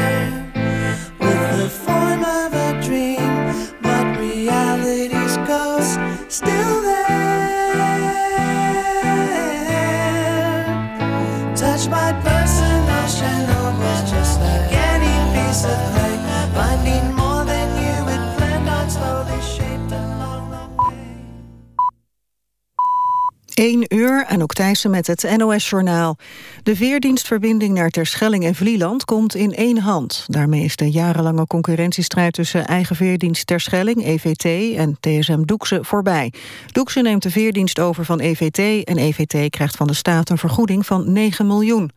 1 23.55 23.85
uur, 23.89 24.25
en 24.29 24.43
ook 24.43 24.53
Thijssen 24.53 24.91
met 24.91 25.07
het 25.07 25.37
NOS-journaal. 25.37 26.17
De 26.63 26.77
veerdienstverbinding 26.77 27.75
naar 27.75 27.91
Terschelling 27.91 28.45
en 28.45 28.55
Vlieland 28.55 29.05
komt 29.05 29.35
in 29.35 29.55
één 29.55 29.79
hand. 29.79 30.25
Daarmee 30.27 30.65
is 30.65 30.77
de 30.77 30.91
jarenlange 30.91 31.47
concurrentiestrijd 31.47 32.33
tussen 32.33 32.67
eigen 32.67 32.97
veerdienst 32.97 33.47
Terschelling, 33.47 34.05
EVT 34.05 34.77
en 34.77 34.97
TSM 35.01 35.43
Doekse 35.43 35.79
voorbij. 35.83 36.33
Doekse 36.73 37.01
neemt 37.01 37.23
de 37.23 37.31
veerdienst 37.31 37.79
over 37.81 38.05
van 38.05 38.21
EVT 38.21 38.85
en 38.85 38.99
EVT 38.99 39.51
krijgt 39.51 39.77
van 39.77 39.87
de 39.87 39.95
staat 39.95 40.31
een 40.31 40.39
vergoeding 40.39 40.87
van 40.87 41.13
9 41.13 41.47
miljoen. 41.47 41.91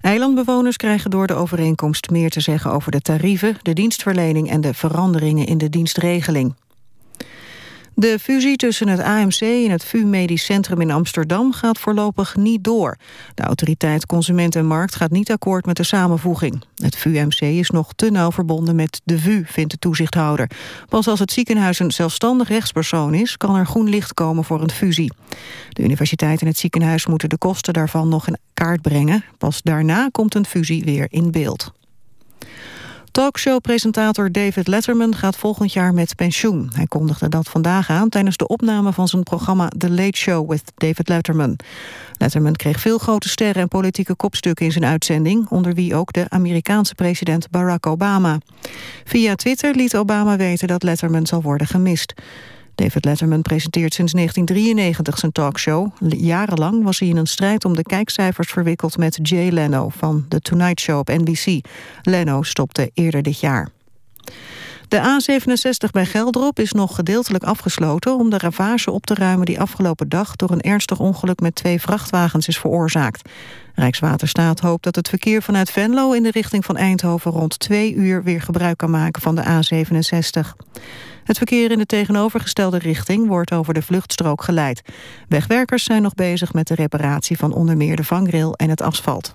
Eilandbewoners 0.00 0.76
krijgen 0.76 1.10
door 1.10 1.26
de 1.26 1.34
overeenkomst 1.34 2.10
meer 2.10 2.30
te 2.30 2.40
zeggen 2.40 2.70
over 2.70 2.90
de 2.90 3.00
tarieven, 3.00 3.56
de 3.62 3.72
dienstverlening 3.72 4.50
en 4.50 4.60
de 4.60 4.74
veranderingen 4.74 5.46
in 5.46 5.58
de 5.58 5.68
dienstregeling. 5.68 6.54
De 7.96 8.18
fusie 8.18 8.56
tussen 8.56 8.88
het 8.88 9.00
AMC 9.00 9.40
en 9.40 9.70
het 9.70 9.84
VU 9.84 10.04
Medisch 10.04 10.44
Centrum 10.44 10.80
in 10.80 10.90
Amsterdam 10.90 11.52
gaat 11.52 11.78
voorlopig 11.78 12.36
niet 12.36 12.64
door. 12.64 12.96
De 13.34 13.42
autoriteit 13.42 14.06
Consument 14.06 14.56
en 14.56 14.66
Markt 14.66 14.94
gaat 14.94 15.10
niet 15.10 15.30
akkoord 15.30 15.66
met 15.66 15.76
de 15.76 15.82
samenvoeging. 15.82 16.62
Het 16.74 16.96
VUMC 16.96 17.40
is 17.40 17.70
nog 17.70 17.92
te 17.96 18.10
nauw 18.10 18.32
verbonden 18.32 18.76
met 18.76 19.00
de 19.04 19.18
VU, 19.18 19.42
vindt 19.46 19.70
de 19.70 19.78
toezichthouder. 19.78 20.50
Pas 20.88 21.08
als 21.08 21.18
het 21.18 21.32
ziekenhuis 21.32 21.78
een 21.78 21.90
zelfstandig 21.90 22.48
rechtspersoon 22.48 23.14
is, 23.14 23.36
kan 23.36 23.56
er 23.56 23.66
groen 23.66 23.88
licht 23.88 24.14
komen 24.14 24.44
voor 24.44 24.62
een 24.62 24.70
fusie. 24.70 25.12
De 25.68 25.82
universiteit 25.82 26.40
en 26.40 26.46
het 26.46 26.58
ziekenhuis 26.58 27.06
moeten 27.06 27.28
de 27.28 27.38
kosten 27.38 27.72
daarvan 27.72 28.08
nog 28.08 28.28
in 28.28 28.38
kaart 28.54 28.82
brengen. 28.82 29.24
Pas 29.38 29.62
daarna 29.62 30.08
komt 30.12 30.34
een 30.34 30.46
fusie 30.46 30.84
weer 30.84 31.06
in 31.10 31.30
beeld. 31.30 31.72
Talkshow-presentator 33.14 34.32
David 34.32 34.66
Letterman 34.66 35.14
gaat 35.14 35.36
volgend 35.36 35.72
jaar 35.72 35.94
met 35.94 36.16
pensioen. 36.16 36.70
Hij 36.74 36.86
kondigde 36.86 37.28
dat 37.28 37.48
vandaag 37.48 37.90
aan 37.90 38.08
tijdens 38.08 38.36
de 38.36 38.46
opname 38.46 38.92
van 38.92 39.08
zijn 39.08 39.22
programma 39.22 39.68
The 39.78 39.90
Late 39.90 40.16
Show 40.16 40.50
with 40.50 40.72
David 40.74 41.08
Letterman. 41.08 41.56
Letterman 42.18 42.52
kreeg 42.52 42.80
veel 42.80 42.98
grote 42.98 43.28
sterren 43.28 43.62
en 43.62 43.68
politieke 43.68 44.14
kopstukken 44.14 44.66
in 44.66 44.72
zijn 44.72 44.84
uitzending, 44.84 45.48
onder 45.48 45.74
wie 45.74 45.94
ook 45.94 46.12
de 46.12 46.26
Amerikaanse 46.28 46.94
president 46.94 47.50
Barack 47.50 47.86
Obama. 47.86 48.38
Via 49.04 49.34
Twitter 49.34 49.74
liet 49.74 49.96
Obama 49.96 50.36
weten 50.36 50.68
dat 50.68 50.82
Letterman 50.82 51.26
zal 51.26 51.42
worden 51.42 51.66
gemist. 51.66 52.14
David 52.74 53.04
Letterman 53.04 53.42
presenteert 53.42 53.94
sinds 53.94 54.12
1993 54.12 55.18
zijn 55.18 55.32
talkshow. 55.32 55.90
Jarenlang 56.08 56.84
was 56.84 56.98
hij 56.98 57.08
in 57.08 57.16
een 57.16 57.26
strijd 57.26 57.64
om 57.64 57.74
de 57.74 57.82
kijkcijfers 57.82 58.48
verwikkeld 58.48 58.96
met 58.96 59.18
Jay 59.22 59.48
Leno 59.48 59.88
van 59.88 60.24
The 60.28 60.40
Tonight 60.40 60.80
Show 60.80 60.98
op 60.98 61.08
NBC. 61.08 61.66
Leno 62.02 62.42
stopte 62.42 62.90
eerder 62.94 63.22
dit 63.22 63.40
jaar. 63.40 63.68
De 64.94 65.00
A67 65.00 65.90
bij 65.90 66.06
Geldrop 66.06 66.58
is 66.58 66.72
nog 66.72 66.94
gedeeltelijk 66.94 67.44
afgesloten... 67.44 68.18
om 68.18 68.30
de 68.30 68.38
ravage 68.38 68.90
op 68.90 69.06
te 69.06 69.14
ruimen 69.14 69.46
die 69.46 69.60
afgelopen 69.60 70.08
dag... 70.08 70.36
door 70.36 70.50
een 70.50 70.60
ernstig 70.60 70.98
ongeluk 70.98 71.40
met 71.40 71.54
twee 71.54 71.80
vrachtwagens 71.80 72.48
is 72.48 72.58
veroorzaakt. 72.58 73.28
Rijkswaterstaat 73.74 74.60
hoopt 74.60 74.84
dat 74.84 74.96
het 74.96 75.08
verkeer 75.08 75.42
vanuit 75.42 75.70
Venlo... 75.70 76.12
in 76.12 76.22
de 76.22 76.30
richting 76.30 76.64
van 76.64 76.76
Eindhoven 76.76 77.30
rond 77.30 77.58
twee 77.58 77.94
uur 77.94 78.22
weer 78.22 78.40
gebruik 78.40 78.76
kan 78.76 78.90
maken 78.90 79.22
van 79.22 79.34
de 79.34 79.42
A67. 79.42 80.64
Het 81.24 81.36
verkeer 81.36 81.70
in 81.70 81.78
de 81.78 81.86
tegenovergestelde 81.86 82.78
richting 82.78 83.26
wordt 83.26 83.52
over 83.52 83.74
de 83.74 83.82
vluchtstrook 83.82 84.42
geleid. 84.42 84.82
Wegwerkers 85.28 85.84
zijn 85.84 86.02
nog 86.02 86.14
bezig 86.14 86.52
met 86.52 86.66
de 86.66 86.74
reparatie 86.74 87.36
van 87.36 87.52
onder 87.52 87.76
meer 87.76 87.96
de 87.96 88.04
vangrail 88.04 88.54
en 88.54 88.70
het 88.70 88.82
asfalt. 88.82 89.30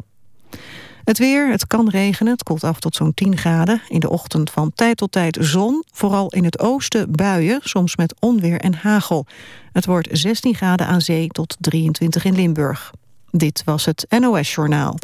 Het 1.09 1.17
weer, 1.17 1.51
het 1.51 1.67
kan 1.67 1.89
regenen, 1.89 2.33
het 2.33 2.43
koelt 2.43 2.63
af 2.63 2.79
tot 2.79 2.95
zo'n 2.95 3.13
10 3.13 3.37
graden. 3.37 3.81
In 3.87 3.99
de 3.99 4.09
ochtend 4.09 4.49
van 4.49 4.71
tijd 4.75 4.97
tot 4.97 5.11
tijd 5.11 5.37
zon, 5.41 5.83
vooral 5.91 6.27
in 6.29 6.43
het 6.43 6.59
oosten 6.59 7.11
buien, 7.11 7.59
soms 7.63 7.95
met 7.95 8.13
onweer 8.19 8.59
en 8.59 8.73
hagel. 8.73 9.25
Het 9.73 9.85
wordt 9.85 10.07
16 10.11 10.55
graden 10.55 10.87
aan 10.87 11.01
zee 11.01 11.27
tot 11.27 11.57
23 11.59 12.25
in 12.25 12.35
Limburg. 12.35 12.91
Dit 13.31 13.61
was 13.65 13.85
het 13.85 14.05
NOS 14.19 14.53
Journaal. 14.53 14.97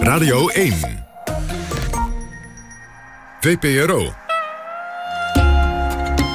Radio 0.00 0.48
1. 0.48 0.74
VPRO. 3.40 4.12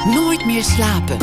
Nooit 0.05 0.45
meer 0.45 0.64
slapen. 0.64 1.18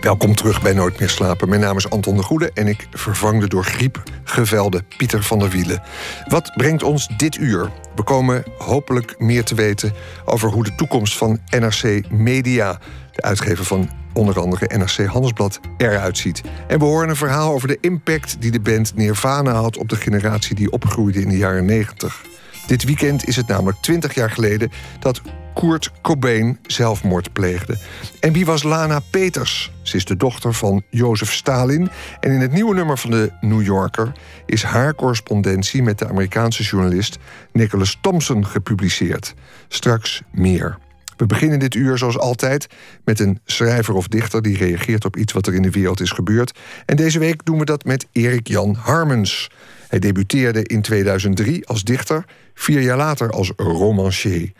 Welkom 0.00 0.34
terug 0.34 0.62
bij 0.62 0.72
Nooit 0.72 0.98
meer 0.98 1.08
slapen. 1.08 1.48
Mijn 1.48 1.60
naam 1.60 1.76
is 1.76 1.90
Anton 1.90 2.16
de 2.16 2.22
Goede 2.22 2.50
en 2.54 2.66
ik 2.66 2.86
vervang 2.90 3.40
de 3.40 3.48
door 3.48 3.64
griep 3.64 4.02
gevelde 4.24 4.82
Pieter 4.96 5.22
van 5.22 5.38
der 5.38 5.50
Wielen. 5.50 5.82
Wat 6.28 6.52
brengt 6.56 6.82
ons 6.82 7.08
dit 7.16 7.36
uur? 7.36 7.70
We 7.94 8.02
komen 8.02 8.44
hopelijk 8.58 9.14
meer 9.18 9.44
te 9.44 9.54
weten 9.54 9.92
over 10.24 10.50
hoe 10.50 10.64
de 10.64 10.74
toekomst 10.74 11.16
van 11.16 11.38
NRC 11.58 12.10
Media, 12.10 12.78
de 13.12 13.22
uitgever 13.22 13.64
van 13.64 13.90
onder 14.12 14.40
andere 14.40 14.76
NRC 14.76 15.06
Handelsblad, 15.06 15.60
eruit 15.76 16.18
ziet. 16.18 16.42
En 16.68 16.78
we 16.78 16.84
horen 16.84 17.08
een 17.08 17.16
verhaal 17.16 17.52
over 17.52 17.68
de 17.68 17.78
impact 17.80 18.40
die 18.40 18.50
de 18.50 18.60
band 18.60 18.92
Nirvana 18.96 19.52
had 19.52 19.76
op 19.76 19.88
de 19.88 19.96
generatie 19.96 20.54
die 20.54 20.70
opgroeide 20.70 21.20
in 21.20 21.28
de 21.28 21.36
jaren 21.36 21.64
90. 21.64 22.24
Dit 22.66 22.84
weekend 22.84 23.28
is 23.28 23.36
het 23.36 23.46
namelijk 23.46 23.78
20 23.80 24.14
jaar 24.14 24.30
geleden 24.30 24.70
dat 24.98 25.20
Kurt 25.54 25.90
Cobain 26.02 26.58
zelfmoord 26.66 27.32
pleegde. 27.32 27.78
En 28.20 28.32
wie 28.32 28.46
was 28.46 28.62
Lana 28.62 29.00
Peters? 29.10 29.70
Ze 29.82 29.96
is 29.96 30.04
de 30.04 30.16
dochter 30.16 30.54
van 30.54 30.82
Jozef 30.90 31.32
Stalin. 31.32 31.90
En 32.20 32.30
in 32.30 32.40
het 32.40 32.52
nieuwe 32.52 32.74
nummer 32.74 32.98
van 32.98 33.10
de 33.10 33.32
New 33.40 33.62
Yorker 33.62 34.12
is 34.46 34.62
haar 34.62 34.94
correspondentie 34.94 35.82
met 35.82 35.98
de 35.98 36.08
Amerikaanse 36.08 36.62
journalist 36.62 37.18
Nicholas 37.52 37.98
Thompson 38.00 38.46
gepubliceerd. 38.46 39.34
Straks 39.68 40.22
meer. 40.32 40.78
We 41.18 41.26
beginnen 41.26 41.58
dit 41.58 41.74
uur 41.74 41.98
zoals 41.98 42.18
altijd 42.18 42.66
met 43.04 43.20
een 43.20 43.40
schrijver 43.44 43.94
of 43.94 44.08
dichter 44.08 44.42
die 44.42 44.56
reageert 44.56 45.04
op 45.04 45.16
iets 45.16 45.32
wat 45.32 45.46
er 45.46 45.54
in 45.54 45.62
de 45.62 45.70
wereld 45.70 46.00
is 46.00 46.10
gebeurd. 46.10 46.58
En 46.86 46.96
deze 46.96 47.18
week 47.18 47.44
doen 47.44 47.58
we 47.58 47.64
dat 47.64 47.84
met 47.84 48.06
Erik 48.12 48.48
Jan 48.48 48.74
Harmens. 48.74 49.50
Hij 49.88 49.98
debuteerde 49.98 50.62
in 50.62 50.82
2003 50.82 51.66
als 51.66 51.82
dichter, 51.82 52.24
vier 52.54 52.80
jaar 52.80 52.96
later 52.96 53.30
als 53.30 53.52
romancier. 53.56 54.52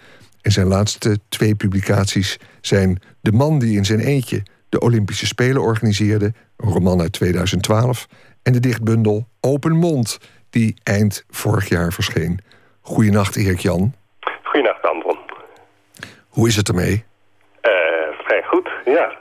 En 0.49 0.55
zijn 0.55 0.67
laatste 0.67 1.19
twee 1.29 1.55
publicaties 1.55 2.39
zijn 2.61 3.03
De 3.21 3.33
man 3.33 3.59
die 3.59 3.77
in 3.77 3.85
zijn 3.85 4.01
eentje 4.01 4.43
de 4.69 4.81
Olympische 4.81 5.27
Spelen 5.27 5.63
organiseerde, 5.63 6.33
een 6.57 6.73
roman 6.73 7.01
uit 7.01 7.13
2012, 7.13 8.07
en 8.43 8.53
de 8.53 8.61
dichtbundel 8.61 9.29
Open 9.41 9.77
Mond, 9.77 10.19
die 10.51 10.77
eind 10.83 11.25
vorig 11.31 11.69
jaar 11.69 11.93
verscheen. 11.93 12.41
Goedenacht, 12.81 13.37
Erik 13.37 13.59
Jan. 13.59 13.95
Goedenacht, 14.43 14.87
Anton. 14.87 15.19
Hoe 16.29 16.49
is 16.49 16.57
het 16.57 16.69
ermee? 16.69 17.05
Uh, 17.63 17.73
vrij 18.25 18.43
goed, 18.43 18.71
ja. 18.85 19.17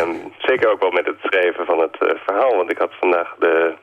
Um, 0.00 0.32
zeker 0.38 0.70
ook 0.70 0.80
wel 0.80 0.90
met 0.90 1.06
het 1.06 1.18
schrijven 1.22 1.66
van 1.66 1.78
het 1.78 1.96
verhaal, 2.26 2.56
want 2.56 2.70
ik 2.70 2.78
had 2.78 2.92
vandaag 3.00 3.34
de 3.38 3.76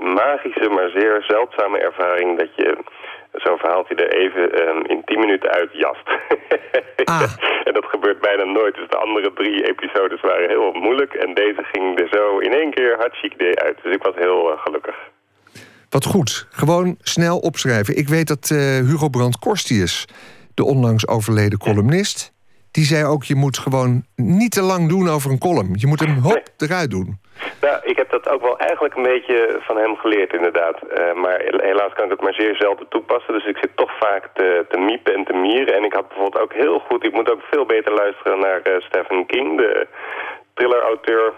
magische, 0.00 0.68
maar 0.68 0.90
zeer 0.90 1.24
zeldzame 1.26 1.78
ervaring 1.78 2.38
dat 2.38 2.54
je 2.56 2.78
zo'n 3.32 3.58
verhaaltje 3.58 3.94
er 3.94 4.12
even 4.12 4.68
um, 4.68 4.84
in 4.86 5.02
10 5.04 5.18
minuten 5.18 5.50
uit 5.50 5.70
jast. 5.72 6.08
Ah. 7.04 7.22
en 7.66 7.72
dat 7.72 7.84
gebeurt 7.84 8.20
bijna 8.20 8.44
nooit. 8.44 8.74
Dus 8.74 8.88
de 8.88 8.96
andere 8.96 9.32
drie 9.32 9.68
episodes 9.68 10.20
waren 10.20 10.48
heel 10.48 10.72
moeilijk. 10.72 11.14
En 11.14 11.34
deze 11.34 11.62
ging 11.72 12.00
er 12.00 12.08
zo 12.10 12.38
in 12.38 12.52
één 12.52 12.70
keer 12.74 12.96
hartstikke 12.96 13.60
uit. 13.64 13.78
Dus 13.82 13.94
ik 13.94 14.02
was 14.02 14.14
heel 14.14 14.52
uh, 14.52 14.58
gelukkig. 14.58 14.96
Wat 15.88 16.04
goed. 16.04 16.46
Gewoon 16.50 16.96
snel 17.00 17.38
opschrijven. 17.38 17.96
Ik 17.96 18.08
weet 18.08 18.28
dat 18.28 18.50
uh, 18.52 18.58
Hugo 18.58 19.08
Brandt 19.08 19.38
Korstius, 19.38 20.06
de 20.54 20.64
onlangs 20.64 21.08
overleden 21.08 21.58
columnist... 21.58 22.32
die 22.70 22.84
zei 22.84 23.04
ook, 23.04 23.24
je 23.24 23.34
moet 23.34 23.58
gewoon 23.58 24.04
niet 24.16 24.52
te 24.52 24.62
lang 24.62 24.88
doen 24.88 25.08
over 25.08 25.30
een 25.30 25.38
column. 25.38 25.74
Je 25.74 25.86
moet 25.86 26.00
hem 26.00 26.18
hop 26.18 26.42
eruit 26.56 26.90
doen. 26.90 27.19
Nou, 27.60 27.76
ik 27.82 27.96
heb 27.96 28.10
dat 28.10 28.28
ook 28.28 28.42
wel 28.42 28.58
eigenlijk 28.58 28.94
een 28.96 29.02
beetje 29.02 29.56
van 29.60 29.76
hem 29.76 29.96
geleerd 29.96 30.32
inderdaad. 30.32 30.78
Uh, 30.82 31.12
maar 31.12 31.40
helaas 31.56 31.92
kan 31.92 32.04
ik 32.04 32.10
het 32.10 32.20
maar 32.20 32.34
zeer 32.34 32.56
zelden 32.56 32.88
toepassen. 32.88 33.34
Dus 33.34 33.46
ik 33.46 33.56
zit 33.60 33.76
toch 33.76 33.92
vaak 33.98 34.28
te, 34.34 34.66
te 34.68 34.78
miepen 34.78 35.14
en 35.14 35.24
te 35.24 35.32
mieren. 35.32 35.74
En 35.74 35.84
ik 35.84 35.92
had 35.92 36.08
bijvoorbeeld 36.08 36.42
ook 36.42 36.52
heel 36.52 36.78
goed... 36.78 37.04
Ik 37.04 37.12
moet 37.12 37.30
ook 37.30 37.42
veel 37.50 37.66
beter 37.66 37.92
luisteren 37.92 38.38
naar 38.38 38.60
uh, 38.64 38.80
Stephen 38.80 39.26
King, 39.26 39.56
de 39.56 39.86
thriller-auteur. 40.54 41.32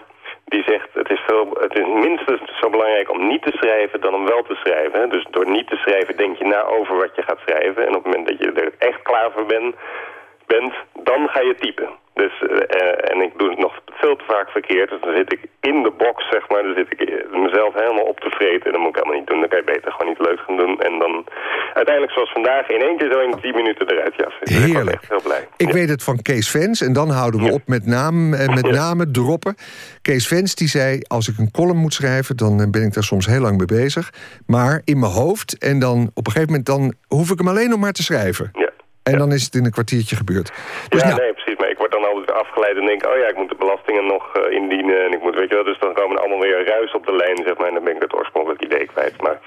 Die 0.45 0.63
zegt, 0.63 0.89
het 0.93 1.09
is, 1.09 1.19
veel, 1.27 1.57
het 1.59 1.79
is 1.79 1.87
minstens 1.87 2.41
zo 2.61 2.69
belangrijk 2.69 3.11
om 3.11 3.27
niet 3.27 3.41
te 3.41 3.51
schrijven 3.55 4.01
dan 4.01 4.13
om 4.13 4.25
wel 4.25 4.43
te 4.43 4.55
schrijven. 4.55 5.09
Dus 5.09 5.25
door 5.29 5.49
niet 5.49 5.67
te 5.67 5.75
schrijven 5.75 6.17
denk 6.17 6.37
je 6.37 6.45
na 6.45 6.61
over 6.61 6.95
wat 6.95 7.15
je 7.15 7.21
gaat 7.21 7.39
schrijven. 7.45 7.87
En 7.87 7.95
op 7.95 8.03
het 8.03 8.05
moment 8.05 8.27
dat 8.27 8.39
je 8.39 8.51
er 8.51 8.73
echt 8.77 9.01
klaar 9.01 9.31
voor 9.31 9.45
bent, 9.45 9.75
bent 10.45 10.73
dan 10.93 11.29
ga 11.29 11.41
je 11.41 11.55
typen. 11.55 11.89
Dus, 12.21 12.33
uh, 12.41 13.11
en 13.11 13.21
ik 13.27 13.31
doe 13.37 13.49
het 13.49 13.59
nog 13.59 13.73
veel 14.01 14.15
te 14.15 14.23
vaak 14.27 14.49
verkeerd. 14.49 14.89
Dus 14.89 15.01
dan 15.01 15.15
zit 15.15 15.31
ik 15.33 15.41
in 15.69 15.83
de 15.83 15.91
box, 15.97 16.17
zeg 16.29 16.49
maar. 16.49 16.63
Dan 16.63 16.73
zit 16.75 16.89
ik 16.95 16.99
mezelf 17.45 17.73
helemaal 17.73 18.03
op 18.13 18.19
te 18.19 18.29
vreten. 18.29 18.65
En 18.65 18.71
dat 18.71 18.81
moet 18.81 18.89
ik 18.89 18.95
helemaal 18.95 19.19
niet 19.19 19.27
doen. 19.27 19.39
Dan 19.39 19.49
kan 19.49 19.57
je 19.57 19.71
beter 19.73 19.91
gewoon 19.91 20.11
iets 20.11 20.25
leuks 20.27 20.41
gaan 20.45 20.57
doen. 20.57 20.79
En 20.87 20.99
dan 20.99 21.13
uiteindelijk 21.73 22.13
zoals 22.15 22.31
vandaag 22.31 22.67
in 22.69 22.81
één 22.81 22.97
keer 22.97 23.11
zo 23.11 23.19
in 23.19 23.39
10 23.41 23.55
minuten 23.55 23.87
eruit 23.91 24.15
jassen. 24.15 24.45
Dus 24.45 24.55
ik 24.55 24.61
was 24.61 24.71
Heerlijk. 24.71 24.95
echt 25.01 25.09
heel 25.09 25.21
blij. 25.21 25.47
Ik 25.57 25.67
Ja. 25.67 25.73
weet 25.73 25.89
het 25.89 26.03
van 26.03 26.21
Kees 26.21 26.49
Vens 26.51 26.81
en 26.81 26.93
dan 26.93 27.09
houden 27.09 27.39
we 27.43 27.51
op 27.51 27.61
met, 27.65 27.85
naam, 27.85 28.33
eh, 28.33 28.47
met 28.55 28.71
name 28.71 29.11
droppen. 29.11 29.55
Kees 30.01 30.27
Vens 30.27 30.55
die 30.55 30.67
zei, 30.67 30.99
als 31.07 31.27
ik 31.27 31.37
een 31.37 31.51
column 31.51 31.77
moet 31.77 31.93
schrijven... 31.93 32.37
dan 32.37 32.61
eh, 32.61 32.69
ben 32.69 32.81
ik 32.83 32.93
daar 32.93 33.03
soms 33.03 33.25
heel 33.25 33.41
lang 33.41 33.57
mee 33.57 33.81
bezig. 33.81 34.09
Maar 34.47 34.81
in 34.85 34.99
mijn 34.99 35.11
hoofd 35.11 35.57
en 35.57 35.79
dan 35.79 36.11
op 36.13 36.25
een 36.25 36.31
gegeven 36.31 36.47
moment... 36.49 36.65
dan 36.65 36.93
hoef 37.07 37.31
ik 37.31 37.37
hem 37.37 37.47
alleen 37.47 37.69
nog 37.69 37.79
maar 37.79 37.91
te 37.91 38.03
schrijven. 38.03 38.49
Ja. 38.53 38.71
En 39.03 39.17
dan 39.17 39.31
is 39.31 39.43
het 39.43 39.55
in 39.55 39.65
een 39.65 39.71
kwartiertje 39.71 40.15
gebeurd. 40.15 40.51
Dus 40.89 41.01
ja, 41.01 41.07
nou, 41.07 41.21
nee, 41.21 41.33
precies. 41.33 41.52
Afgeleid 42.33 42.77
en 42.77 42.85
denk, 42.85 43.05
oh 43.05 43.17
ja, 43.17 43.27
ik 43.27 43.37
moet 43.37 43.49
de 43.49 43.55
belastingen 43.55 44.05
nog 44.05 44.35
eh, 44.35 44.51
indienen. 44.51 45.03
En 45.03 45.11
ik 45.11 45.21
moet, 45.21 45.35
weet 45.35 45.49
je 45.49 45.55
wel, 45.55 45.63
dus 45.63 45.79
dan 45.79 45.93
komen 45.93 46.15
er 46.15 46.21
allemaal 46.21 46.39
weer 46.47 46.67
ruis 46.67 46.91
op 46.91 47.05
de 47.05 47.15
lijn, 47.15 47.37
zeg 47.45 47.57
maar. 47.57 47.67
En 47.67 47.73
dan 47.73 47.83
ben 47.83 47.95
ik 47.95 48.01
het 48.01 48.15
oorspronkelijke 48.15 48.65
idee 48.65 48.85
kwijt. 48.85 49.21
Maar 49.21 49.39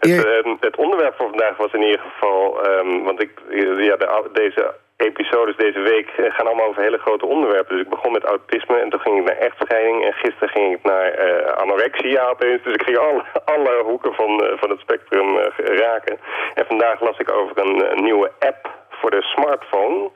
het, 0.00 0.10
Eer- 0.10 0.38
ehm, 0.38 0.54
het 0.60 0.76
onderwerp 0.76 1.14
voor 1.16 1.28
vandaag 1.28 1.56
was 1.56 1.72
in 1.72 1.82
ieder 1.82 2.00
geval, 2.00 2.62
ehm, 2.64 3.02
want 3.02 3.22
ik, 3.22 3.30
eh, 3.50 3.84
ja, 3.84 3.96
de, 3.96 4.28
deze 4.32 4.74
episodes 4.96 5.56
deze 5.56 5.80
week 5.80 6.08
eh, 6.08 6.34
gaan 6.34 6.46
allemaal 6.46 6.66
over 6.66 6.82
hele 6.82 6.98
grote 6.98 7.26
onderwerpen. 7.26 7.76
Dus 7.76 7.84
ik 7.84 7.90
begon 7.90 8.12
met 8.12 8.24
autisme 8.24 8.80
en 8.80 8.90
toen 8.90 9.00
ging 9.00 9.18
ik 9.18 9.24
naar 9.24 9.38
echtscheiding. 9.38 10.04
En 10.04 10.12
gisteren 10.12 10.48
ging 10.48 10.74
ik 10.74 10.82
naar 10.82 11.12
eh, 11.12 11.56
anorexia 11.56 12.28
opeens. 12.28 12.62
Dus 12.62 12.74
ik 12.74 12.82
ging 12.82 12.98
alle, 12.98 13.24
alle 13.54 13.82
hoeken 13.82 14.14
van, 14.14 14.30
van 14.56 14.70
het 14.70 14.80
spectrum 14.80 15.38
raken. 15.56 16.18
En 16.54 16.66
vandaag 16.66 17.00
las 17.00 17.18
ik 17.18 17.30
over 17.30 17.58
een 17.58 18.04
nieuwe 18.04 18.30
app 18.38 18.70
voor 18.88 19.10
de 19.10 19.22
smartphone 19.22 20.10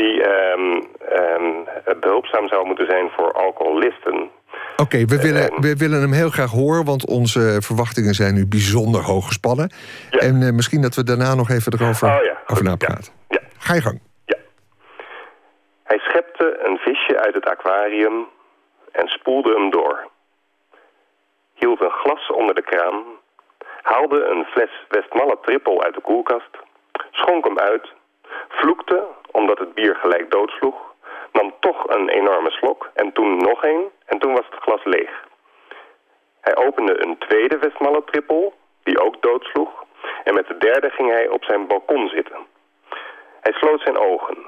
die 0.00 0.22
ehm, 0.22 0.82
ehm, 1.08 2.00
behulpzaam 2.00 2.48
zou 2.48 2.66
moeten 2.66 2.86
zijn 2.86 3.10
voor 3.16 3.32
alcoholisten. 3.32 4.30
Oké, 4.76 5.04
we, 5.04 5.20
willen, 5.20 5.60
we 5.60 5.76
willen 5.76 6.00
hem 6.00 6.12
heel 6.12 6.30
graag 6.30 6.50
horen... 6.50 6.84
want 6.84 7.06
onze 7.06 7.56
verwachtingen 7.62 8.14
zijn 8.14 8.34
nu 8.34 8.46
bijzonder 8.46 9.02
hoog 9.02 9.26
gespannen. 9.26 9.72
Ja. 10.10 10.18
En 10.18 10.42
eh, 10.42 10.52
misschien 10.52 10.82
dat 10.82 10.94
we 10.94 11.04
daarna 11.04 11.34
nog 11.34 11.50
even 11.50 11.72
erover 11.72 12.08
Oh 12.08 12.24
ja, 12.24 12.32
over 12.42 12.56
goed, 12.56 12.62
napraten. 12.62 13.12
Ja. 13.28 13.40
Ga 13.58 13.74
je 13.74 13.80
gang. 13.80 14.00
Ja. 14.24 14.36
Hij 15.84 15.98
schepte 15.98 16.60
een 16.64 16.76
visje 16.76 17.20
uit 17.20 17.34
het 17.34 17.48
aquarium 17.48 18.26
en 18.92 19.06
spoelde 19.08 19.52
hem 19.52 19.70
door. 19.70 20.08
Hield 21.54 21.80
een 21.80 21.98
glas 22.02 22.30
onder 22.30 22.54
de 22.54 22.62
kraan, 22.62 23.04
haalde 23.82 24.24
een 24.24 24.44
fles 24.44 24.70
Westmalle 24.88 25.38
trippel 25.42 25.82
uit 25.82 25.94
de 25.94 26.00
koelkast, 26.00 26.52
schonk 27.10 27.44
hem 27.44 27.58
uit, 27.58 27.92
vloekte 28.48 29.04
omdat 29.36 29.58
het 29.58 29.74
bier 29.74 29.94
gelijk 29.94 30.30
doodsloeg, 30.30 30.76
nam 31.32 31.54
toch 31.60 31.88
een 31.88 32.08
enorme 32.08 32.50
slok 32.50 32.90
en 32.94 33.12
toen 33.12 33.36
nog 33.36 33.64
een 33.64 33.90
en 34.06 34.18
toen 34.18 34.32
was 34.32 34.46
het 34.50 34.60
glas 34.60 34.84
leeg. 34.84 35.24
Hij 36.40 36.56
opende 36.56 37.02
een 37.02 37.18
tweede 37.18 37.58
Westmalle 37.58 38.04
trippel, 38.04 38.54
die 38.82 39.00
ook 39.00 39.22
doodsloeg, 39.22 39.84
en 40.24 40.34
met 40.34 40.46
de 40.46 40.56
derde 40.56 40.90
ging 40.90 41.10
hij 41.10 41.28
op 41.28 41.44
zijn 41.44 41.66
balkon 41.66 42.08
zitten. 42.08 42.46
Hij 43.40 43.52
sloot 43.52 43.80
zijn 43.80 43.98
ogen. 43.98 44.38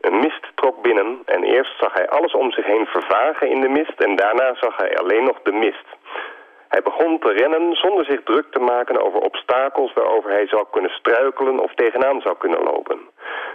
Een 0.00 0.18
mist 0.18 0.46
trok 0.54 0.82
binnen 0.82 1.22
en 1.24 1.42
eerst 1.44 1.78
zag 1.80 1.92
hij 1.92 2.08
alles 2.08 2.32
om 2.32 2.52
zich 2.52 2.64
heen 2.64 2.86
vervagen 2.86 3.48
in 3.48 3.60
de 3.60 3.68
mist 3.68 4.00
en 4.00 4.16
daarna 4.16 4.54
zag 4.54 4.76
hij 4.76 4.98
alleen 4.98 5.24
nog 5.24 5.42
de 5.42 5.52
mist. 5.52 5.86
Hij 6.70 6.82
begon 6.82 7.18
te 7.18 7.32
rennen 7.32 7.74
zonder 7.74 8.04
zich 8.04 8.22
druk 8.24 8.46
te 8.50 8.58
maken 8.58 9.02
over 9.04 9.20
obstakels 9.20 9.92
waarover 9.92 10.30
hij 10.30 10.46
zou 10.46 10.64
kunnen 10.70 10.90
struikelen 10.90 11.58
of 11.58 11.74
tegenaan 11.74 12.20
zou 12.20 12.36
kunnen 12.38 12.62
lopen. 12.62 12.98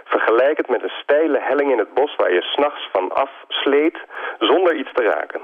Vergelijk 0.04 0.56
het 0.56 0.68
met 0.68 0.82
een 0.82 0.98
steile 1.02 1.38
helling 1.40 1.70
in 1.72 1.78
het 1.78 1.94
bos 1.94 2.16
waar 2.16 2.32
je 2.32 2.42
s'nachts 2.42 2.88
van 2.92 3.12
af 3.12 3.30
sleet 3.48 3.98
zonder 4.38 4.74
iets 4.74 4.92
te 4.92 5.02
raken. 5.02 5.40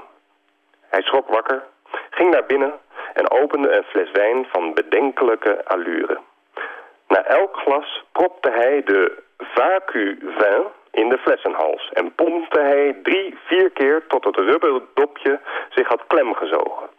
Hij 0.89 1.01
schrok 1.01 1.27
wakker, 1.27 1.63
ging 2.09 2.31
naar 2.31 2.45
binnen 2.45 2.73
en 3.13 3.31
opende 3.31 3.75
een 3.75 3.83
fles 3.83 4.11
wijn 4.11 4.45
van 4.51 4.73
bedenkelijke 4.73 5.65
allure. 5.65 6.19
Na 7.07 7.23
elk 7.23 7.57
glas 7.57 8.03
propte 8.11 8.51
hij 8.51 8.83
de 8.83 9.23
vacu-vin 9.37 10.63
in 10.91 11.09
de 11.09 11.17
flessenhals 11.17 11.89
en 11.93 12.15
pompte 12.15 12.59
hij 12.59 12.99
drie, 13.03 13.37
vier 13.45 13.69
keer 13.71 14.07
tot 14.07 14.25
het 14.25 14.35
rubberdopje 14.35 15.39
zich 15.69 15.87
had 15.87 16.07
klemgezogen. 16.07 16.89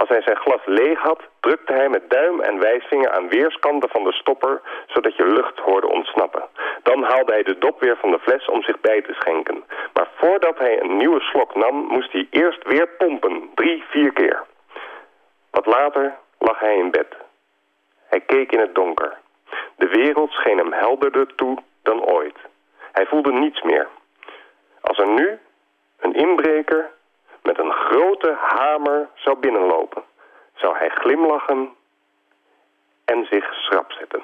Als 0.00 0.08
hij 0.08 0.22
zijn 0.22 0.36
glas 0.36 0.60
leeg 0.64 0.98
had, 0.98 1.20
drukte 1.40 1.72
hij 1.72 1.88
met 1.88 2.10
duim 2.10 2.40
en 2.40 2.60
wijsvinger 2.60 3.10
aan 3.10 3.28
weerskanten 3.28 3.88
van 3.88 4.04
de 4.04 4.12
stopper, 4.12 4.60
zodat 4.86 5.16
je 5.16 5.24
lucht 5.26 5.58
hoorde 5.58 5.86
ontsnappen. 5.88 6.42
Dan 6.82 7.02
haalde 7.02 7.32
hij 7.32 7.42
de 7.42 7.58
dop 7.58 7.80
weer 7.80 7.96
van 7.96 8.10
de 8.10 8.18
fles 8.18 8.46
om 8.46 8.62
zich 8.62 8.80
bij 8.80 9.02
te 9.02 9.12
schenken. 9.12 9.64
Maar 9.92 10.08
voordat 10.14 10.58
hij 10.58 10.80
een 10.80 10.96
nieuwe 10.96 11.20
slok 11.20 11.54
nam, 11.54 11.74
moest 11.74 12.12
hij 12.12 12.26
eerst 12.30 12.62
weer 12.64 12.88
pompen, 12.88 13.50
drie, 13.54 13.84
vier 13.88 14.12
keer. 14.12 14.44
Wat 15.50 15.66
later 15.66 16.14
lag 16.38 16.58
hij 16.58 16.76
in 16.76 16.90
bed. 16.90 17.16
Hij 18.08 18.20
keek 18.20 18.52
in 18.52 18.60
het 18.60 18.74
donker. 18.74 19.18
De 19.76 19.88
wereld 19.88 20.30
scheen 20.30 20.58
hem 20.58 20.72
helderder 20.72 21.34
toe 21.34 21.58
dan 21.82 22.04
ooit. 22.04 22.36
Hij 22.92 23.06
voelde 23.06 23.32
niets 23.32 23.62
meer. 23.62 23.88
Als 24.80 24.98
er 24.98 25.08
nu 25.08 25.38
een 26.00 26.14
inbreker 26.14 26.90
met 27.42 27.58
een 27.58 27.72
grote 27.72 28.36
hamer 28.40 29.08
zou 29.14 29.38
binnenlopen, 29.38 30.02
zou 30.54 30.76
hij 30.76 30.88
glimlachen 30.88 31.68
en 33.04 33.26
zich 33.30 33.44
schrap 33.54 33.92
zetten. 33.92 34.20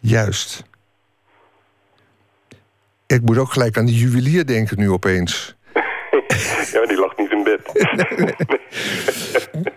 Juist. 0.00 0.62
Ik 3.06 3.20
moet 3.22 3.38
ook 3.38 3.52
gelijk 3.52 3.76
aan 3.76 3.86
de 3.86 3.98
juwelier 3.98 4.46
denken 4.46 4.78
nu 4.78 4.90
opeens. 4.90 5.56
ja, 6.72 6.86
die 6.86 6.98
lag 6.98 7.16
niet 7.16 7.30
in 7.30 7.42
bed. 7.44 7.72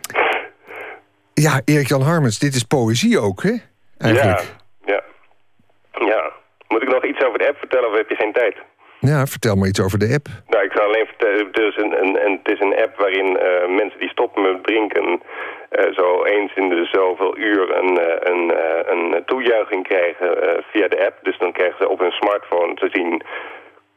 Ja, 1.45 1.61
Erik-Jan 1.65 2.01
Harmens, 2.01 2.39
dit 2.39 2.55
is 2.55 2.63
poëzie 2.63 3.20
ook, 3.20 3.43
hè? 3.43 3.53
Eigenlijk. 3.97 4.55
Ja, 4.86 4.93
ja. 4.93 5.03
Ja. 6.05 6.32
Moet 6.68 6.82
ik 6.82 6.89
nog 6.89 7.05
iets 7.05 7.24
over 7.24 7.39
de 7.39 7.47
app 7.47 7.57
vertellen 7.57 7.89
of 7.89 7.97
heb 7.97 8.09
je 8.09 8.15
geen 8.15 8.34
tijd? 8.34 8.55
Ja, 9.00 9.26
vertel 9.26 9.56
maar 9.56 9.68
iets 9.68 9.82
over 9.82 10.00
de 10.00 10.14
app. 10.14 10.28
Nou, 10.48 10.64
ik 10.64 10.72
zal 10.72 10.86
alleen 10.86 11.06
vertellen, 11.06 11.52
is 11.52 11.78
een, 11.78 12.18
het 12.32 12.52
is 12.54 12.60
een 12.60 12.78
app 12.78 12.98
waarin 12.98 13.38
eh, 13.38 13.68
mensen 13.68 14.00
die 14.00 14.10
stoppen 14.10 14.41
met 14.41 14.64
drinken... 14.64 15.22
eh, 15.70 15.93
zo 15.93 16.24
eens 16.24 16.52
in 16.56 16.70
de 16.70 16.86
zoveel 16.91 17.38
uur 17.38 17.76
een, 17.78 17.98
eh, 18.00 18.32
een, 18.32 18.54
een 18.91 19.26
toejuiching 19.26 19.88
krijgen 19.88 20.30
via 20.72 20.88
de 20.88 21.06
app. 21.06 21.18
Dus 21.22 21.38
dan 21.38 21.52
krijgen 21.52 21.78
ze 21.78 21.89
op 21.89 22.00
hun 22.00 22.12
smartphone 22.12 22.74
te 22.74 22.89
zien 22.91 23.22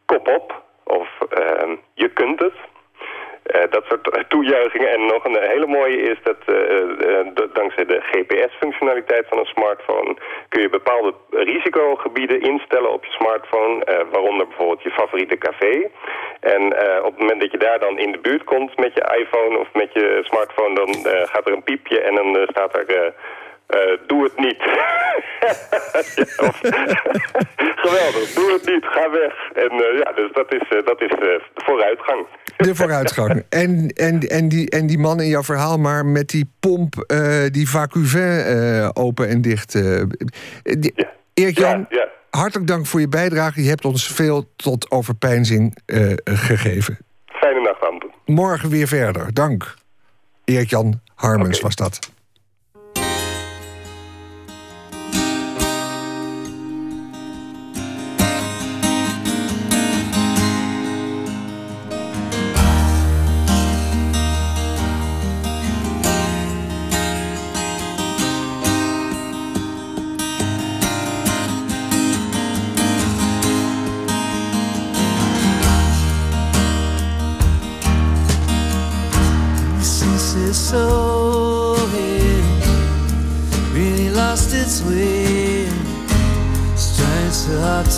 kop 0.07 0.29
op 0.29 0.63
of 0.85 1.09
eh, 1.31 1.73
je 1.95 2.09
kunt 2.09 2.41
het. 2.41 2.55
Eh, 3.51 3.71
dat 3.71 3.85
soort 3.89 4.25
toejuichingen. 4.29 4.91
En 4.91 5.07
nog 5.07 5.25
een 5.25 5.39
hele 5.41 5.67
mooie 5.67 5.97
is 5.97 6.19
dat 6.23 6.37
eh, 6.47 6.81
eh, 7.19 7.27
dankzij 7.53 7.85
de 7.85 8.01
GPS-functionaliteit 8.01 9.27
van 9.29 9.39
een 9.39 9.55
smartphone 9.55 10.17
kun 10.49 10.63
je 10.63 10.69
bepaalde 10.69 11.15
risicogebieden 11.31 12.41
instellen 12.41 12.93
op 12.93 13.05
je 13.05 13.11
smartphone, 13.11 14.07
waaronder 14.11 14.47
bijvoorbeeld 14.47 14.83
je 14.83 14.91
favoriete 14.91 15.39
café. 15.39 15.91
En 16.41 16.63
op 17.03 17.13
het 17.13 17.19
moment 17.19 17.41
dat 17.41 17.51
je 17.51 17.59
daar 17.59 17.79
dan 17.79 17.99
in 17.99 18.13
de 18.13 18.19
buurt 18.19 18.45
komt 18.45 18.77
met 18.77 18.95
je 18.95 19.17
iPhone 19.19 19.59
of 19.59 19.69
met 19.73 19.93
je 19.93 20.21
smartphone, 20.23 20.75
dan 20.75 20.95
gaat 21.29 21.47
er 21.47 21.53
een 21.53 21.63
piepje 21.63 22.01
en 22.01 22.15
dan 22.15 22.47
staat 22.51 22.77
er... 22.77 23.15
eh, 23.71 23.99
doe 24.07 24.23
het 24.25 24.39
niet. 24.39 24.57
Ja, 24.59 25.09
of- 26.49 26.61
Geweldig, 27.77 28.33
doe 28.35 28.53
het 28.53 28.67
niet, 28.67 28.85
ga 28.85 29.11
weg. 29.11 29.33
En 29.55 29.71
eh, 29.71 29.99
ja, 29.99 30.13
dus 30.13 30.33
dat 30.33 30.53
is, 30.55 30.69
eh, 30.69 30.87
dat 30.87 31.01
is 31.01 31.11
eh, 31.11 31.29
vooruitgang. 31.55 32.27
De 32.57 32.75
vooruitgang. 32.75 33.45
En, 33.49 33.87
en, 33.89 34.21
en, 34.21 34.49
die, 34.49 34.71
en 34.71 34.87
die 34.87 34.99
man 34.99 35.21
in 35.21 35.29
jouw 35.29 35.43
verhaal, 35.43 35.79
maar 35.79 36.07
met 36.07 36.29
die 36.29 36.51
pomp, 36.61 36.95
die 37.51 37.69
vacuvin 37.71 38.91
open 38.95 39.29
en 39.29 39.41
dicht. 39.41 39.73
die- 40.63 40.93
Ja. 40.95 41.09
Erik-Jan, 41.35 41.87
Ja, 41.89 42.09
hartelijk 42.31 42.67
dank 42.69 42.87
voor 42.87 43.01
je 43.01 43.09
bijdrage. 43.09 43.63
Je 43.63 43.69
hebt 43.69 43.85
ons 43.85 44.07
veel 44.13 44.45
tot 44.57 44.91
overpeinzing 44.91 45.77
gegeven. 46.25 46.99
Fijne 47.27 47.61
nacht, 47.61 47.87
Anton. 47.89 48.11
Morgen 48.25 48.69
weer 48.71 48.87
verder. 48.89 49.35
Dank. 49.35 49.75
Erik-Jan 50.45 51.01
Harmens 51.15 51.61
was 51.61 51.75
dat. 51.77 52.11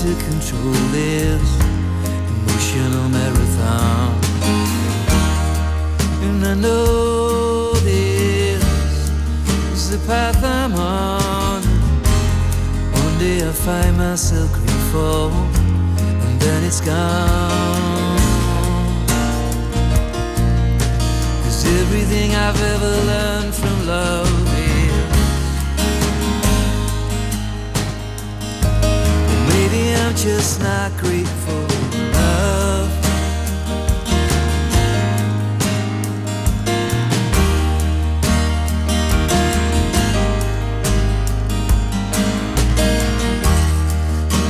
To 0.03 0.15
control 0.25 0.73
this 0.91 1.61
emotional 2.35 3.09
marathon. 3.11 4.19
And 6.27 6.45
I 6.45 6.55
know 6.55 7.73
this 7.85 8.65
is 9.75 9.91
the 9.91 9.99
path 10.09 10.43
I'm 10.43 10.75
on. 10.75 11.63
One 13.05 13.19
day 13.21 13.47
I 13.47 13.53
find 13.53 13.97
myself 13.97 14.51
fall, 14.91 15.31
and 15.31 16.41
then 16.41 16.65
it's 16.65 16.81
gone. 16.81 18.19
Cause 21.45 21.65
everything 21.81 22.35
I've 22.35 22.61
ever 22.61 22.95
learned 23.07 23.55
from 23.55 23.87
love 23.87 24.42
maybe 29.73 29.95
I'm 29.95 30.15
just 30.15 30.61
not 30.61 30.93
grateful 30.99 31.65
enough. 31.99 32.91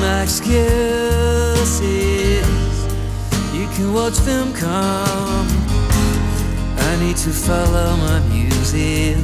My 0.00 0.22
excuse 0.22 1.80
is 1.80 2.84
you 3.54 3.66
can 3.74 3.94
watch 3.94 4.16
them 4.18 4.52
come. 4.52 5.46
I 6.78 6.96
need 7.00 7.16
to 7.18 7.30
follow 7.30 7.96
my 7.96 8.20
music, 8.28 9.16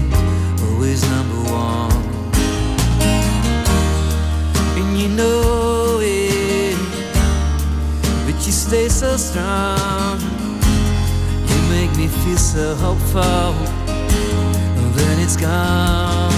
always 0.62 1.02
number 1.10 1.50
one. 1.50 2.17
You 4.98 5.06
know 5.10 6.00
it, 6.02 6.76
but 8.26 8.34
you 8.44 8.50
stay 8.50 8.88
so 8.88 9.16
strong. 9.16 10.18
You 11.46 11.58
make 11.70 11.96
me 11.96 12.08
feel 12.08 12.36
so 12.36 12.74
hopeful, 12.74 13.54
and 14.80 14.94
then 14.94 15.20
it's 15.20 15.36
gone. 15.36 16.32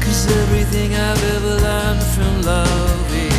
Cause 0.00 0.26
everything 0.42 0.92
I've 0.96 1.22
ever 1.36 1.54
learned 1.66 2.02
from 2.02 2.42
love 2.42 3.14
is 3.14 3.32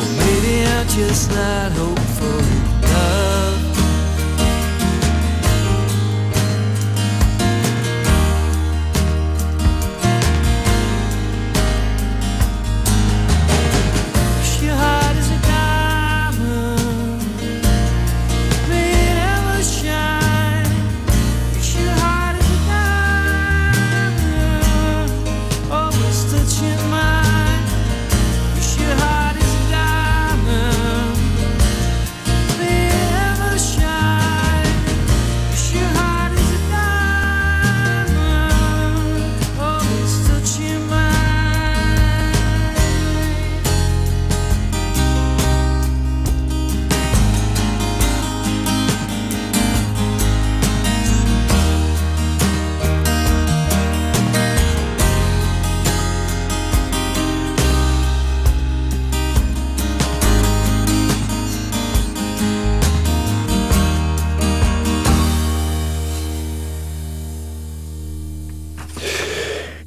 Or 0.00 0.08
maybe 0.18 0.66
I'm 0.66 0.88
just 0.88 1.30
not 1.30 1.70
hopeful 1.70 2.40
enough 2.40 3.33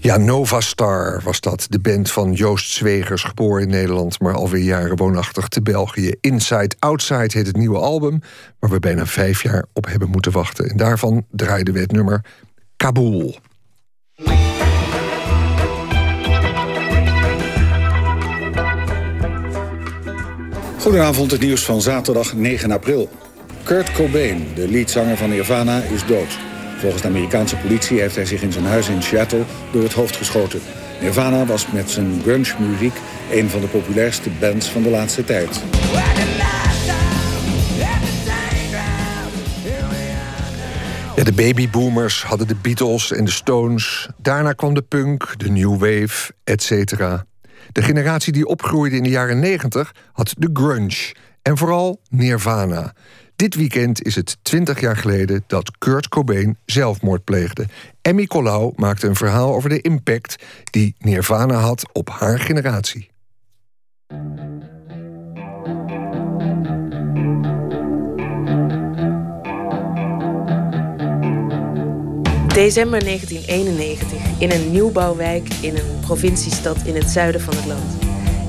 Ja, 0.08 0.18
Nova 0.18 0.60
Star 0.60 1.22
was 1.24 1.40
dat. 1.40 1.68
De 1.70 1.80
band 1.80 2.12
van 2.12 2.34
Joost 2.34 2.72
Zwegers, 2.72 3.24
geboren 3.24 3.64
in 3.64 3.70
Nederland... 3.70 4.20
maar 4.20 4.34
alweer 4.34 4.64
jaren 4.64 4.98
woonachtig 4.98 5.48
te 5.48 5.62
België. 5.62 6.14
Inside 6.22 6.76
Outside 6.80 7.30
heet 7.34 7.48
het 7.48 7.56
nieuwe 7.58 7.78
album... 7.78 8.22
waar 8.60 8.70
we 8.70 8.80
bijna 8.80 9.06
vijf 9.06 9.44
jaar 9.44 9.66
op 9.74 9.86
hebben 9.86 10.10
moeten 10.10 10.32
wachten. 10.32 10.70
En 10.70 10.78
daarvan 10.78 11.26
draaiden 11.32 11.74
we 11.74 11.80
het 11.80 11.92
nummer 11.92 12.26
Kabul. 12.76 13.38
Goedenavond, 20.80 21.32
het 21.32 21.42
nieuws 21.42 21.66
van 21.66 21.82
zaterdag 21.82 22.34
9 22.34 22.72
april. 22.72 23.10
Kurt 23.64 23.92
Cobain, 23.92 24.48
de 24.56 24.68
leadzanger 24.68 25.18
van 25.18 25.30
Nirvana, 25.30 25.82
is 25.82 26.06
dood. 26.06 26.47
Volgens 26.78 27.02
de 27.02 27.08
Amerikaanse 27.08 27.58
politie 27.58 28.00
heeft 28.00 28.16
hij 28.16 28.26
zich 28.26 28.42
in 28.42 28.52
zijn 28.52 28.66
huis 28.66 28.90
in 28.90 29.04
Seattle 29.04 29.44
door 29.72 29.84
het 29.84 29.94
hoofd 29.94 30.16
geschoten. 30.16 30.60
Nirvana 31.02 31.46
was 31.46 31.72
met 31.72 31.90
zijn 31.90 32.22
grunge-muziek 32.22 32.94
een 33.32 33.50
van 33.50 33.62
de 33.62 33.68
populairste 33.68 34.30
bands 34.40 34.70
van 34.70 34.84
de 34.84 34.90
laatste 34.90 35.24
tijd. 35.24 35.62
Ja, 41.16 41.24
de 41.24 41.34
babyboomers 41.36 42.24
hadden 42.24 42.48
de 42.48 42.56
Beatles 42.62 43.12
en 43.12 43.26
de 43.26 43.32
Stones. 43.32 44.10
Daarna 44.18 44.54
kwam 44.54 44.74
de 44.74 44.82
punk, 44.82 45.40
de 45.40 45.50
new 45.50 45.72
wave, 45.72 46.34
etc. 46.44 46.72
De 47.72 47.82
generatie 47.82 48.34
die 48.34 48.46
opgroeide 48.46 48.96
in 48.96 49.04
de 49.04 49.10
jaren 49.10 49.40
90 49.40 49.92
had 50.12 50.34
de 50.38 50.50
grunge. 50.54 51.16
En 51.42 51.58
vooral 51.58 52.02
Nirvana. 52.10 52.94
Dit 53.38 53.56
weekend 53.56 54.04
is 54.04 54.16
het 54.16 54.38
20 54.42 54.80
jaar 54.80 54.98
geleden 54.98 55.44
dat 55.48 55.78
Kurt 55.78 56.08
Cobain 56.08 56.58
zelfmoord 56.66 57.24
pleegde. 57.24 57.66
Emmy 58.02 58.26
Colau 58.26 58.74
maakte 58.76 59.08
een 59.08 59.16
verhaal 59.16 59.56
over 59.56 59.70
de 59.70 59.82
impact 59.82 60.44
die 60.72 60.96
Nirvana 61.00 61.56
had 61.56 61.94
op 61.94 62.10
haar 62.10 62.40
generatie. 62.40 63.10
December 72.48 73.04
1991 73.04 74.40
in 74.40 74.52
een 74.52 74.72
nieuwbouwwijk 74.72 75.54
in 75.62 75.76
een 75.76 76.00
provinciestad 76.02 76.78
in 76.86 76.96
het 76.96 77.10
zuiden 77.10 77.42
van 77.42 77.56
het 77.56 77.66
land. 77.66 78.07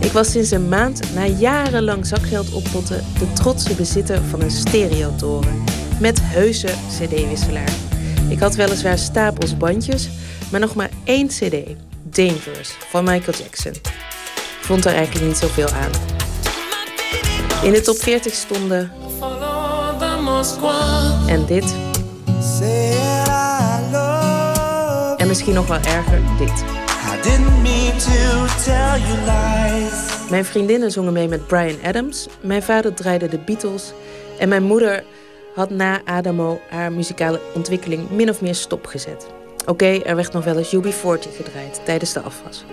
Ik 0.09 0.15
was 0.15 0.31
sinds 0.31 0.51
een 0.51 0.69
maand 0.69 1.15
na 1.15 1.27
jarenlang 1.27 2.07
zakgeld 2.07 2.53
oppotten 2.53 3.05
de 3.19 3.33
trotse 3.33 3.75
bezitter 3.75 4.23
van 4.23 4.41
een 4.41 4.51
stereotoren 4.51 5.65
met 6.01 6.19
heuse 6.23 6.67
cd-wisselaar. 6.67 7.73
Ik 8.29 8.39
had 8.39 8.55
weliswaar 8.55 8.99
stapels 8.99 9.57
bandjes, 9.57 10.09
maar 10.51 10.61
nog 10.61 10.75
maar 10.75 10.91
één 11.05 11.27
cd, 11.27 11.57
Dangerous, 12.03 12.77
van 12.91 13.05
Michael 13.05 13.39
Jackson. 13.39 13.73
Vond 14.61 14.85
er 14.85 14.95
eigenlijk 14.95 15.27
niet 15.27 15.37
zoveel 15.37 15.69
aan. 15.69 15.91
In 17.63 17.73
de 17.73 17.81
top 17.81 17.97
40 17.97 18.35
stonden 18.35 18.91
en 21.27 21.47
dit 21.47 21.75
en 25.17 25.27
misschien 25.27 25.55
nog 25.55 25.67
wel 25.67 25.81
erger 25.81 26.21
dit. 26.39 26.78
Mijn 30.31 30.45
vriendinnen 30.45 30.91
zongen 30.91 31.13
mee 31.13 31.29
met 31.29 31.47
Brian 31.47 31.79
Adams. 31.85 32.29
Mijn 32.41 32.63
vader 32.63 32.95
draaide 32.95 33.29
de 33.29 33.39
Beatles. 33.39 33.93
En 34.39 34.49
mijn 34.49 34.63
moeder 34.63 35.05
had 35.55 35.71
na 35.71 36.01
Adamo 36.05 36.61
haar 36.69 36.93
muzikale 36.93 37.41
ontwikkeling 37.55 38.11
min 38.11 38.29
of 38.29 38.41
meer 38.41 38.55
stopgezet. 38.55 39.27
Oké, 39.67 39.87
er 39.87 40.17
werd 40.17 40.33
nog 40.33 40.45
wel 40.45 40.59
eens 40.59 40.77
UB40 40.77 41.37
gedraaid 41.37 41.81
tijdens 41.85 42.13
de 42.13 42.21
afwas. 42.21 42.65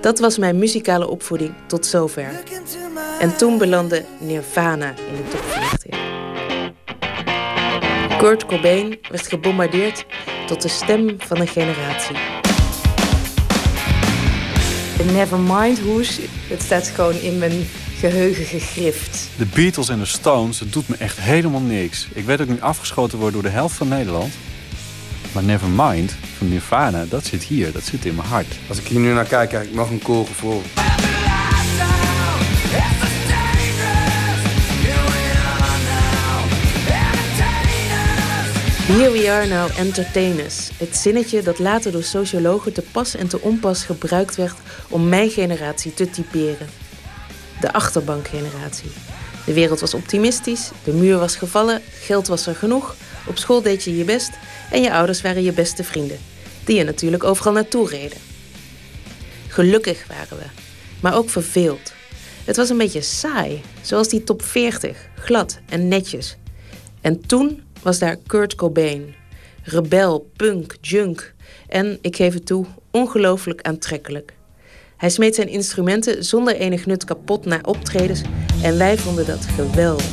Dat 0.00 0.18
was 0.18 0.38
mijn 0.38 0.58
muzikale 0.58 1.08
opvoeding 1.08 1.54
tot 1.66 1.86
zover. 1.86 2.42
En 3.20 3.36
toen 3.36 3.58
belandde 3.58 4.04
Nirvana 4.18 4.88
in 4.88 5.16
de 5.16 5.28
top 5.30 5.42
40. 5.42 5.98
Kurt 8.18 8.46
Cobain 8.46 8.98
werd 9.10 9.26
gebombardeerd 9.26 10.06
tot 10.46 10.62
de 10.62 10.68
stem 10.68 11.14
van 11.18 11.40
een 11.40 11.48
generatie. 11.48 12.39
Nevermind 15.04 15.78
hoes, 15.78 16.18
het 16.48 16.62
staat 16.62 16.88
gewoon 16.88 17.14
in 17.20 17.38
mijn 17.38 17.66
geheugen 17.98 18.44
gegrift. 18.44 19.28
De 19.36 19.46
Beatles 19.54 19.88
en 19.88 19.98
de 19.98 20.04
Stones, 20.04 20.60
het 20.60 20.72
doet 20.72 20.88
me 20.88 20.96
echt 20.96 21.20
helemaal 21.20 21.60
niks. 21.60 22.08
Ik 22.12 22.24
weet 22.24 22.40
ook 22.40 22.48
niet 22.48 22.60
afgeschoten 22.60 23.18
worden 23.18 23.42
door 23.42 23.50
de 23.50 23.56
helft 23.56 23.76
van 23.76 23.88
Nederland. 23.88 24.32
Maar 25.32 25.42
Nevermind 25.42 26.14
van 26.36 26.48
Nirvana, 26.48 27.04
dat 27.08 27.24
zit 27.24 27.42
hier, 27.42 27.72
dat 27.72 27.82
zit 27.82 28.04
in 28.04 28.14
mijn 28.14 28.28
hart. 28.28 28.58
Als 28.68 28.78
ik 28.78 28.86
hier 28.86 29.00
nu 29.00 29.12
naar 29.12 29.24
kijk, 29.24 29.48
krijg 29.48 29.64
ik 29.64 29.74
nog 29.74 29.90
een 29.90 30.02
cool 30.02 30.24
gevoel. 30.24 30.62
Here 38.90 39.10
we 39.10 39.30
are 39.30 39.46
now 39.46 39.78
entertainers. 39.78 40.70
Het 40.76 40.96
zinnetje 40.96 41.42
dat 41.42 41.58
later 41.58 41.92
door 41.92 42.02
sociologen 42.02 42.72
te 42.72 42.82
pas 42.92 43.14
en 43.14 43.28
te 43.28 43.40
onpas 43.40 43.84
gebruikt 43.84 44.36
werd 44.36 44.56
om 44.88 45.08
mijn 45.08 45.30
generatie 45.30 45.94
te 45.94 46.10
typeren. 46.10 46.68
De 47.60 47.72
achterbankgeneratie. 47.72 48.90
De 49.46 49.52
wereld 49.52 49.80
was 49.80 49.94
optimistisch, 49.94 50.70
de 50.84 50.92
muur 50.92 51.18
was 51.18 51.36
gevallen, 51.36 51.82
geld 52.00 52.26
was 52.26 52.46
er 52.46 52.54
genoeg, 52.54 52.96
op 53.26 53.38
school 53.38 53.62
deed 53.62 53.84
je 53.84 53.96
je 53.96 54.04
best 54.04 54.30
en 54.70 54.82
je 54.82 54.92
ouders 54.92 55.22
waren 55.22 55.42
je 55.42 55.52
beste 55.52 55.84
vrienden, 55.84 56.18
die 56.64 56.76
je 56.76 56.84
natuurlijk 56.84 57.24
overal 57.24 57.52
naartoe 57.52 57.88
reden. 57.88 58.18
Gelukkig 59.48 60.06
waren 60.06 60.38
we, 60.38 60.44
maar 61.00 61.14
ook 61.14 61.30
verveeld. 61.30 61.92
Het 62.44 62.56
was 62.56 62.68
een 62.68 62.78
beetje 62.78 63.02
saai, 63.02 63.62
zoals 63.80 64.08
die 64.08 64.24
top 64.24 64.42
40, 64.42 65.08
glad 65.14 65.58
en 65.68 65.88
netjes. 65.88 66.36
En 67.00 67.26
toen 67.26 67.62
was 67.82 67.98
daar 67.98 68.16
Kurt 68.26 68.54
Cobain. 68.54 69.14
Rebel, 69.62 70.30
punk, 70.36 70.76
junk 70.80 71.34
en, 71.68 71.98
ik 72.00 72.16
geef 72.16 72.34
het 72.34 72.46
toe, 72.46 72.66
ongelooflijk 72.90 73.62
aantrekkelijk. 73.62 74.32
Hij 74.96 75.10
smeet 75.10 75.34
zijn 75.34 75.48
instrumenten 75.48 76.24
zonder 76.24 76.56
enig 76.56 76.86
nut 76.86 77.04
kapot 77.04 77.44
na 77.44 77.58
optredens 77.62 78.22
en 78.62 78.78
wij 78.78 78.98
vonden 78.98 79.26
dat 79.26 79.44
geweldig. 79.44 80.06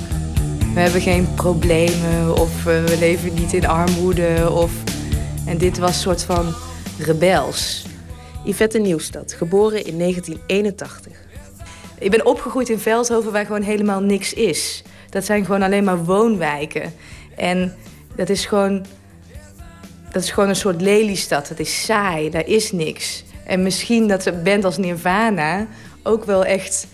We 0.74 0.84
hebben 0.84 1.02
geen 1.02 1.34
problemen 1.36 2.36
of 2.36 2.58
uh, 2.58 2.84
we 2.84 2.96
leven 3.00 3.34
niet 3.34 3.54
in 3.54 3.68
armoede. 3.68 4.50
Of... 4.52 4.72
En 5.46 5.58
dit 5.58 5.78
was 5.78 5.90
een 5.90 6.02
soort 6.02 6.24
van 6.24 6.54
rebels. 6.98 7.86
Yvette 8.44 8.78
Nieuwstad, 8.78 9.34
geboren 9.34 9.86
in 9.86 9.98
1981. 9.98 11.14
Ik 12.00 12.12
ben 12.12 12.26
opgegroeid 12.26 12.70
in 12.70 12.80
Veldhoven 12.80 13.32
waar 13.32 13.46
gewoon 13.46 13.62
helemaal 13.62 14.02
niks 14.02 14.34
is. 14.34 14.84
Dat 15.10 15.26
zijn 15.26 15.46
gewoon 15.46 15.62
alleen 15.62 15.84
maar 15.84 16.04
woonwijken. 16.04 16.94
En 17.38 17.76
dat 18.16 18.30
is 18.30 18.46
gewoon, 18.46 18.86
dat 20.12 20.24
is 20.24 20.32
gewoon 20.32 20.50
een 20.50 20.56
soort 20.56 20.82
leliestad. 20.82 21.50
Het 21.50 21.60
is 21.60 21.84
saai, 21.86 22.30
daar 22.30 22.48
is 22.48 22.72
niks. 22.72 23.24
En 23.46 23.64
misschien 23.64 24.08
dat 24.08 24.26
een 24.26 24.44
band 24.44 24.66
als 24.66 24.78
Nirvana 24.78 25.68
ook 26.04 26.26
wel 26.26 26.46
echt... 26.46 26.88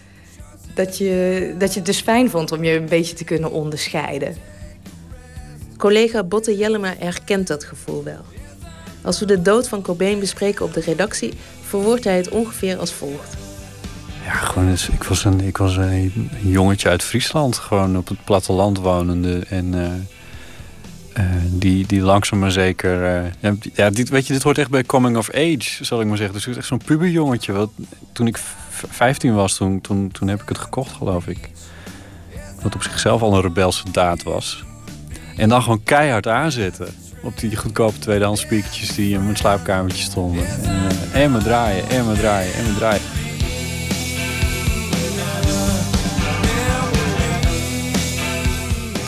Dat 0.76 0.98
je, 0.98 1.56
dat 1.58 1.74
je 1.74 1.80
het 1.80 1.86
dus 1.86 2.02
fijn 2.02 2.30
vond 2.30 2.52
om 2.52 2.64
je 2.64 2.76
een 2.76 2.86
beetje 2.86 3.16
te 3.16 3.24
kunnen 3.24 3.52
onderscheiden. 3.52 4.36
Collega 5.78 6.24
Botte 6.24 6.58
Jellema 6.58 6.94
herkent 7.00 7.48
dat 7.48 7.64
gevoel 7.64 8.04
wel. 8.04 8.22
Als 9.02 9.20
we 9.20 9.26
de 9.26 9.42
dood 9.42 9.68
van 9.68 9.82
Cobain 9.82 10.20
bespreken 10.20 10.66
op 10.66 10.74
de 10.74 10.82
redactie... 10.82 11.34
verwoordt 11.62 12.04
hij 12.04 12.18
het 12.18 12.30
ongeveer 12.30 12.78
als 12.78 12.94
volgt. 12.94 13.34
Ja, 14.26 14.34
gewoon, 14.34 14.70
ik 14.92 15.04
was, 15.04 15.26
een, 15.26 15.42
ik 15.42 15.58
was 15.58 15.78
een 15.78 16.30
jongetje 16.42 16.90
uit 16.90 17.04
Friesland. 17.04 17.58
Gewoon 17.58 17.98
op 17.98 18.08
het 18.08 18.24
platteland 18.24 18.78
wonende. 18.78 19.44
En... 19.50 19.74
Uh 19.74 19.92
uh, 21.18 21.26
die, 21.46 21.88
die 21.88 22.02
langzaam 22.02 22.40
maar 22.40 22.52
zeker. 22.52 23.24
Uh, 23.42 23.52
ja, 23.74 23.90
dit, 23.90 24.10
weet 24.10 24.28
je, 24.28 24.34
dit 24.34 24.44
hoort 24.44 24.58
echt 24.58 24.70
bij 24.70 24.84
coming 24.84 25.18
of 25.18 25.34
age, 25.34 25.86
zal 25.86 26.02
ik 26.02 26.08
maar 26.08 26.18
zeggen. 26.18 26.36
Dus 26.36 26.46
het 26.46 26.54
is 26.54 26.60
echt 26.60 26.68
zo'n 26.68 26.82
puberjongetje. 26.86 27.54
Wat, 27.54 27.70
toen 28.12 28.28
ik 28.28 28.38
15 28.90 29.34
was, 29.34 29.56
toen, 29.56 29.82
toen, 29.82 30.12
toen 30.12 30.28
heb 30.28 30.42
ik 30.42 30.50
het 30.50 30.58
gekocht, 30.58 30.96
geloof 30.96 31.28
ik. 31.28 31.50
Wat 32.62 32.76
op 32.76 32.84
zichzelf 32.84 33.22
al 33.22 33.34
een 33.34 33.42
rebelse 33.42 33.84
daad 33.92 34.24
was. 34.24 34.64
En 35.38 35.50
dan 35.50 35.62
gewoon 35.62 35.84
keihard 35.84 36.28
aanzetten. 36.28 36.88
Op 37.22 37.40
die 37.40 37.56
goedkope 37.56 38.00
tweedehands 38.00 38.42
speakertjes 38.42 38.96
die 38.96 39.14
in 39.14 39.24
mijn 39.24 39.38
slaapkamertje 39.38 40.04
stonden. 40.04 40.46
En, 40.46 40.72
uh, 41.14 41.24
en 41.24 41.32
me 41.32 41.38
draaien, 41.38 41.90
en 41.90 42.08
me 42.08 42.14
draaien, 42.14 42.54
en 42.54 42.64
me 42.64 42.76
draaien. 42.76 43.02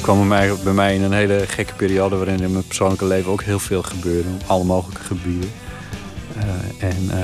Kwam 0.05 0.27
bij 0.63 0.73
mij, 0.73 0.95
in 0.95 1.01
een 1.01 1.13
hele 1.13 1.43
gekke 1.47 1.73
periode 1.73 2.15
waarin 2.15 2.39
in 2.39 2.51
mijn 2.51 2.67
persoonlijke 2.67 3.05
leven 3.05 3.31
ook 3.31 3.43
heel 3.43 3.59
veel 3.59 3.83
gebeurde. 3.83 4.29
Op 4.29 4.43
alle 4.45 4.63
mogelijke 4.63 5.03
gebieden. 5.03 5.51
Uh, 6.37 6.89
en 6.89 7.03
uh, 7.03 7.23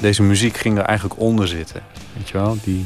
deze 0.00 0.22
muziek 0.22 0.56
ging 0.56 0.78
er 0.78 0.84
eigenlijk 0.84 1.20
onder 1.20 1.48
zitten. 1.48 1.82
Weet 2.16 2.28
je 2.28 2.38
wel? 2.38 2.56
Die, 2.64 2.84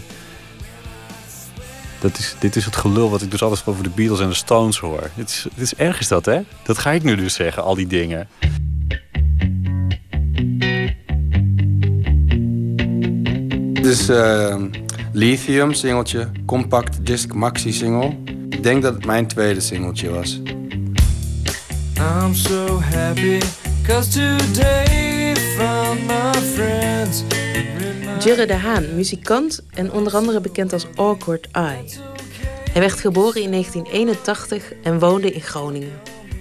dat 2.01 2.19
is, 2.19 2.35
dit 2.39 2.57
is 2.57 2.65
het 2.65 2.77
gelul 2.77 3.11
wat 3.11 3.23
ik 3.23 3.31
dus 3.31 3.43
altijd 3.43 3.63
over 3.67 3.83
de 3.83 3.91
Beatles 3.95 4.21
en 4.21 4.29
de 4.29 4.35
Stones 4.35 4.79
hoor. 4.79 5.11
Dit 5.15 5.29
is, 5.29 5.47
dit 5.55 5.65
is 5.65 5.75
erg 5.75 6.01
is 6.01 6.09
dat, 6.09 6.25
hè? 6.25 6.41
Dat 6.63 6.79
ga 6.79 6.91
ik 6.91 7.03
nu 7.03 7.17
dus 7.17 7.35
zeggen, 7.35 7.63
al 7.63 7.75
die 7.75 7.87
dingen. 7.87 8.29
Dit 13.73 13.87
is 13.87 14.11
uh, 14.11 14.63
Lithium, 15.13 15.73
singeltje. 15.73 16.31
Compact 16.47 17.07
disc 17.07 17.33
maxi 17.33 17.73
single. 17.73 18.34
Ik 18.55 18.63
denk 18.63 18.83
dat 18.83 18.95
het 18.95 19.07
mijn 19.07 19.27
tweede 19.27 19.61
singeltje 19.61 20.11
was. 20.11 20.41
I'm 21.99 22.35
so 22.35 22.81
happy 22.81 23.41
cause 23.87 24.09
today 24.09 25.37
found 25.37 26.07
my 26.07 26.41
friends. 26.55 27.23
Jurre 28.25 28.47
de 28.47 28.55
Haan, 28.55 28.95
muzikant 28.95 29.63
en 29.71 29.93
onder 29.93 30.15
andere 30.15 30.41
bekend 30.41 30.73
als 30.73 30.87
Awkward 30.95 31.49
Eye. 31.53 31.85
Hij 32.71 32.81
werd 32.81 33.01
geboren 33.01 33.43
in 33.43 33.51
1981 33.51 34.73
en 34.83 34.99
woonde 34.99 35.31
in 35.31 35.41
Groningen. 35.41 35.93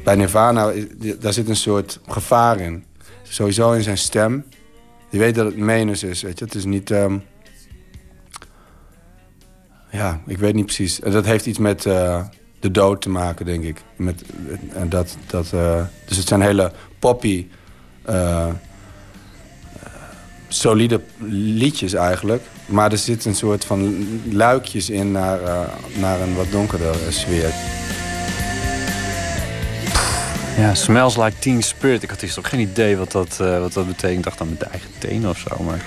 Bij 0.04 0.16
Nirvana, 0.16 0.74
daar 1.20 1.34
zit 1.34 1.50
een 1.50 1.56
soort 1.56 2.00
gevaar 2.08 2.60
in. 2.60 2.84
Sowieso 3.24 3.72
in 3.72 3.84
zijn 3.84 3.98
stem. 3.98 4.46
Je 5.10 5.18
weet 5.18 5.36
dat 5.36 5.46
het 5.46 5.58
menens 5.58 6.04
is, 6.04 6.22
weet 6.22 6.40
je. 6.40 6.46
Het 6.46 6.56
is 6.56 6.66
niet... 6.66 6.90
Um... 6.90 7.24
Ja, 9.94 10.22
ik 10.26 10.38
weet 10.38 10.54
niet 10.54 10.66
precies. 10.66 11.00
Dat 11.00 11.26
heeft 11.26 11.46
iets 11.46 11.58
met 11.58 11.86
uh, 11.86 12.22
de 12.60 12.72
dood 12.72 13.02
te 13.02 13.10
maken, 13.10 13.46
denk 13.46 13.64
ik. 13.64 13.82
Met, 13.96 14.24
uh, 14.48 14.82
dat, 14.90 15.18
dat, 15.28 15.52
uh, 15.54 15.82
dus 16.06 16.18
het 16.18 16.28
zijn 16.28 16.42
hele 16.42 16.72
poppy, 17.00 17.48
solide 20.48 21.02
liedjes 21.30 21.94
eigenlijk. 21.94 22.42
Maar 22.66 22.92
er 22.92 22.98
zit 22.98 23.26
een 23.26 23.36
soort 23.36 23.66
van 23.66 24.08
luikjes 24.32 24.90
in 24.90 25.12
naar, 25.12 25.40
naar 26.00 26.22
een 26.22 26.36
wat 26.36 26.52
donkerder 26.52 26.96
sfeer. 27.10 27.54
Ja, 30.58 30.74
Smells 30.74 31.18
Like 31.18 31.40
Teen 31.40 31.64
Spirit. 31.64 32.04
Ik 32.04 32.10
had 32.10 32.22
eerst 32.22 32.40
ook 32.40 32.48
geen 32.48 32.60
idee 32.60 32.98
wat 32.98 33.12
dat, 33.12 33.38
wat 33.38 33.74
dat 33.74 33.88
betekent. 33.88 34.18
Ik 34.18 34.24
dacht 34.24 34.38
dan 34.38 34.50
met 34.50 34.60
de 34.60 34.66
eigen 34.66 34.90
tenen 34.98 35.30
of 35.30 35.38
zo. 35.38 35.64
Maar 35.64 35.86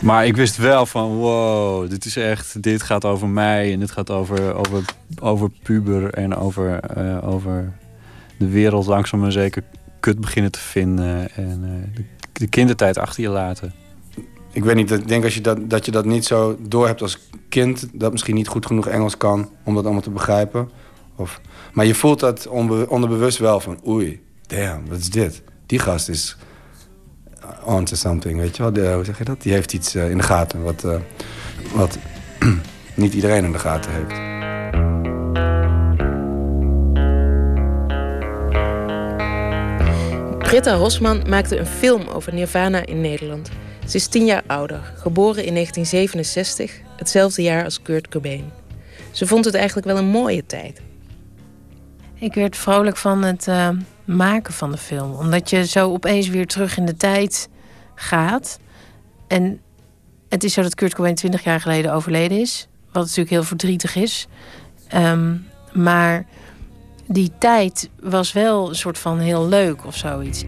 maar 0.00 0.26
ik 0.26 0.36
wist 0.36 0.56
wel 0.56 0.86
van, 0.86 1.16
wow, 1.16 1.90
dit 1.90 2.04
is 2.04 2.16
echt, 2.16 2.62
dit 2.62 2.82
gaat 2.82 3.04
over 3.04 3.28
mij 3.28 3.72
en 3.72 3.80
dit 3.80 3.90
gaat 3.90 4.10
over, 4.10 4.54
over, 4.54 4.84
over 5.20 5.50
puber 5.62 6.14
en 6.14 6.36
over, 6.36 6.80
uh, 6.98 7.28
over 7.28 7.72
de 8.38 8.48
wereld 8.48 8.86
langzaam 8.86 9.20
maar 9.20 9.32
zeker 9.32 9.62
kut 10.00 10.20
beginnen 10.20 10.52
te 10.52 10.58
vinden 10.58 11.30
en 11.34 11.60
uh, 11.64 11.94
de, 11.96 12.04
de, 12.32 12.46
kindertijd 12.46 12.98
achter 12.98 13.22
je 13.22 13.28
laten. 13.28 13.72
Ik 14.52 14.64
weet 14.64 14.74
niet, 14.74 14.90
ik 14.90 15.08
denk 15.08 15.24
als 15.24 15.34
je 15.34 15.40
dat, 15.40 15.70
dat 15.70 15.84
je 15.84 15.90
dat 15.90 16.04
niet 16.04 16.24
zo 16.24 16.56
door 16.60 16.86
hebt 16.86 17.02
als 17.02 17.18
kind, 17.48 17.88
dat 17.92 18.12
misschien 18.12 18.34
niet 18.34 18.48
goed 18.48 18.66
genoeg 18.66 18.86
Engels 18.86 19.16
kan 19.16 19.50
om 19.64 19.74
dat 19.74 19.84
allemaal 19.84 20.02
te 20.02 20.10
begrijpen. 20.10 20.70
Of, 21.16 21.40
maar 21.72 21.86
je 21.86 21.94
voelt 21.94 22.20
dat 22.20 22.46
onderbewust 22.88 23.38
wel 23.38 23.60
van, 23.60 23.80
oei, 23.86 24.20
damn, 24.46 24.88
wat 24.88 24.98
is 24.98 25.10
dit? 25.10 25.42
Die 25.66 25.78
gast 25.78 26.08
is 26.08 26.36
onto 27.64 27.96
something, 27.96 28.38
weet 28.38 28.56
je 28.56 28.62
wel. 28.62 28.72
De, 28.72 28.92
hoe 28.92 29.04
zeg 29.04 29.18
je 29.18 29.24
dat? 29.24 29.42
Die 29.42 29.52
heeft 29.52 29.72
iets 29.72 29.94
uh, 29.94 30.10
in 30.10 30.16
de 30.16 30.22
gaten 30.22 30.62
wat, 30.62 30.84
uh, 30.84 30.94
wat 31.74 31.98
niet 32.94 33.14
iedereen 33.14 33.44
in 33.44 33.52
de 33.52 33.58
gaten 33.58 33.90
heeft. 33.92 34.26
Britta 40.38 40.76
Hosman 40.76 41.22
maakte 41.28 41.58
een 41.58 41.66
film 41.66 42.06
over 42.06 42.34
Nirvana 42.34 42.86
in 42.86 43.00
Nederland. 43.00 43.50
Ze 43.86 43.96
is 43.96 44.06
tien 44.06 44.24
jaar 44.24 44.42
ouder, 44.46 44.92
geboren 44.96 45.44
in 45.44 45.54
1967, 45.54 46.72
hetzelfde 46.96 47.42
jaar 47.42 47.64
als 47.64 47.82
Kurt 47.82 48.08
Cobain. 48.08 48.52
Ze 49.10 49.26
vond 49.26 49.44
het 49.44 49.54
eigenlijk 49.54 49.86
wel 49.86 49.96
een 49.96 50.08
mooie 50.08 50.46
tijd. 50.46 50.80
Ik 52.14 52.34
werd 52.34 52.56
vrolijk 52.56 52.96
van 52.96 53.22
het 53.22 53.46
uh, 53.46 53.68
maken 54.08 54.52
van 54.52 54.70
de 54.70 54.76
film. 54.76 55.14
Omdat 55.14 55.50
je 55.50 55.66
zo 55.66 55.92
opeens 55.92 56.28
weer 56.28 56.46
terug 56.46 56.76
in 56.76 56.86
de 56.86 56.96
tijd 56.96 57.48
gaat. 57.94 58.58
En 59.26 59.60
het 60.28 60.44
is 60.44 60.52
zo 60.52 60.62
dat 60.62 60.74
Kurt 60.74 60.94
Cobain 60.94 61.14
20 61.14 61.44
jaar 61.44 61.60
geleden 61.60 61.92
overleden 61.92 62.40
is. 62.40 62.68
Wat 62.92 63.02
natuurlijk 63.02 63.30
heel 63.30 63.42
verdrietig 63.42 63.96
is. 63.96 64.26
Um, 64.94 65.46
maar 65.72 66.26
die 67.06 67.32
tijd 67.38 67.90
was 68.00 68.32
wel 68.32 68.68
een 68.68 68.74
soort 68.74 68.98
van 68.98 69.18
heel 69.18 69.48
leuk 69.48 69.86
of 69.86 69.96
zoiets. 69.96 70.44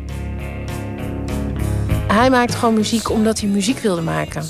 Hij 2.07 2.31
maakte 2.31 2.57
gewoon 2.57 2.75
muziek 2.75 3.11
omdat 3.11 3.41
hij 3.41 3.49
muziek 3.49 3.79
wilde 3.79 4.03
maken. 4.03 4.45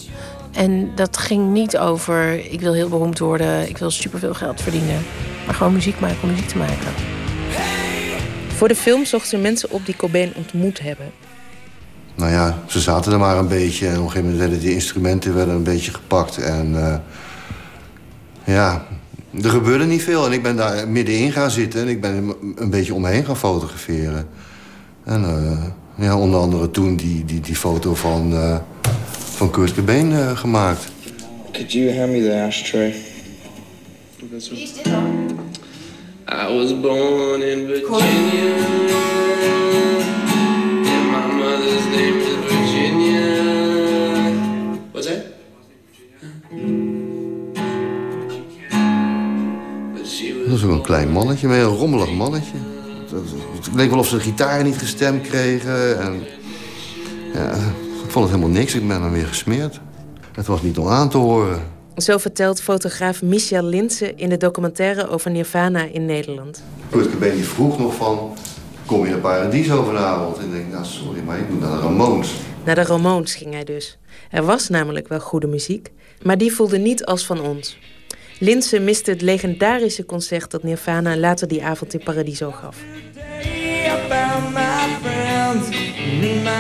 En 0.53 0.95
dat 0.95 1.17
ging 1.17 1.53
niet 1.53 1.79
over 1.79 2.53
ik 2.53 2.61
wil 2.61 2.73
heel 2.73 2.89
beroemd 2.89 3.19
worden, 3.19 3.69
ik 3.69 3.79
wil 3.79 3.91
superveel 3.91 4.35
geld 4.35 4.61
verdienen. 4.61 5.03
Maar 5.47 5.55
gewoon 5.55 5.73
muziek 5.73 6.01
maken 6.01 6.23
om 6.23 6.29
muziek 6.29 6.49
te 6.49 6.57
maken. 6.57 7.20
Voor 8.61 8.69
de 8.69 8.77
film 8.77 9.05
zochten 9.05 9.29
ze 9.31 9.37
mensen 9.37 9.71
op 9.71 9.87
die 9.87 9.97
Cobain 9.97 10.33
ontmoet 10.37 10.81
hebben. 10.81 11.11
Nou 12.15 12.31
ja, 12.31 12.63
ze 12.67 12.81
zaten 12.81 13.13
er 13.13 13.19
maar 13.19 13.39
een 13.39 13.49
beetje. 13.49 13.87
En 13.87 13.93
op 13.93 13.99
een 13.99 14.11
gegeven 14.11 14.23
moment 14.23 14.39
werden 14.39 14.61
die 14.61 14.73
instrumenten 14.75 15.35
werden 15.35 15.55
een 15.55 15.63
beetje 15.63 15.91
gepakt. 15.91 16.39
En 16.39 16.73
uh, 16.73 16.95
ja, 18.45 18.87
Er 19.43 19.51
gebeurde 19.51 19.85
niet 19.85 20.03
veel 20.03 20.27
en 20.27 20.33
ik 20.33 20.43
ben 20.43 20.57
daar 20.57 20.89
middenin 20.89 21.33
gaan 21.33 21.51
zitten... 21.51 21.81
en 21.81 21.89
ik 21.89 22.01
ben 22.01 22.35
een 22.57 22.71
beetje 22.71 22.95
omheen 22.95 23.25
gaan 23.25 23.37
fotograferen. 23.37 24.29
En 25.05 25.23
uh, 25.23 26.07
ja, 26.07 26.19
onder 26.19 26.41
andere 26.41 26.71
toen 26.71 26.97
die, 26.97 27.25
die, 27.25 27.41
die 27.41 27.57
foto 27.57 27.95
van, 27.95 28.33
uh, 28.33 28.57
van 29.13 29.51
Kurt 29.51 29.75
Cobain 29.75 30.11
uh, 30.11 30.37
gemaakt. 30.37 30.93
Could 31.53 31.73
you 31.73 31.99
hand 31.99 32.11
me 32.11 32.23
the 32.23 32.43
ashtray? 32.47 32.95
I 36.33 36.47
was 36.47 36.73
born 36.81 37.43
in 37.43 37.67
Virginia 37.67 38.55
And 40.87 41.07
my 41.11 41.27
mother's 41.27 41.87
name 41.87 42.21
is 42.21 42.37
Virginia 42.47 43.31
What's 44.93 45.07
that? 45.07 45.27
Dat 50.43 50.61
was 50.61 50.65
ook 50.65 50.71
een 50.71 50.83
klein 50.83 51.11
mannetje, 51.11 51.49
een 51.49 51.63
rommelig 51.63 52.13
mannetje. 52.13 52.57
Het 53.55 53.75
leek 53.75 53.91
wel 53.91 53.99
of 53.99 54.09
ze 54.09 54.17
de 54.17 54.23
gitaar 54.23 54.65
niet 54.65 54.79
gestemd 54.79 55.29
kregen. 55.29 56.01
En, 56.01 56.23
ja, 57.35 57.53
ik 58.05 58.11
vond 58.11 58.25
het 58.25 58.35
helemaal 58.35 58.59
niks, 58.59 58.75
ik 58.75 58.89
ben 58.89 59.01
dan 59.01 59.13
weer 59.13 59.27
gesmeerd. 59.27 59.81
Het 60.33 60.47
was 60.47 60.63
niet 60.63 60.79
om 60.79 60.89
aan 60.89 61.09
te 61.09 61.17
horen. 61.17 61.63
Zo 62.01 62.19
vertelt 62.19 62.61
fotograaf 62.61 63.23
Michel 63.23 63.65
Linsen 63.65 64.19
in 64.19 64.29
de 64.29 64.37
documentaire 64.37 65.09
over 65.09 65.31
Nirvana 65.31 65.85
in 65.93 66.07
Nederland. 66.07 66.63
Kurt 66.91 67.21
die 67.21 67.45
vroeg 67.45 67.79
nog 67.79 67.95
van, 67.95 68.37
kom 68.87 69.05
je 69.05 69.11
naar 69.11 69.21
Paradiso 69.21 69.85
vanavond? 69.85 70.39
En 70.39 70.45
ik 70.45 70.53
denk, 70.53 70.73
nou 70.73 70.85
sorry, 70.85 71.21
maar 71.21 71.39
ik 71.39 71.49
moet 71.49 71.61
naar 71.61 71.71
de 71.71 71.83
Ramones. 71.83 72.33
Naar 72.65 72.75
de 72.75 72.83
Ramones 72.83 73.35
ging 73.35 73.53
hij 73.53 73.65
dus. 73.65 73.99
Er 74.31 74.45
was 74.45 74.69
namelijk 74.69 75.09
wel 75.09 75.21
goede 75.21 75.47
muziek, 75.47 75.91
maar 76.23 76.39
die 76.39 76.53
voelde 76.53 76.79
niet 76.79 77.05
als 77.05 77.27
van 77.27 77.41
ons. 77.41 77.79
Linsen 78.39 78.85
miste 78.85 79.11
het 79.11 79.23
legendarische 79.23 80.05
concert 80.05 80.51
dat 80.51 80.63
Nirvana 80.63 81.17
later 81.17 81.49
die 81.49 81.65
avond 81.65 81.95
in 81.95 82.03
Paradiso 82.05 82.51
gaf. 82.51 82.77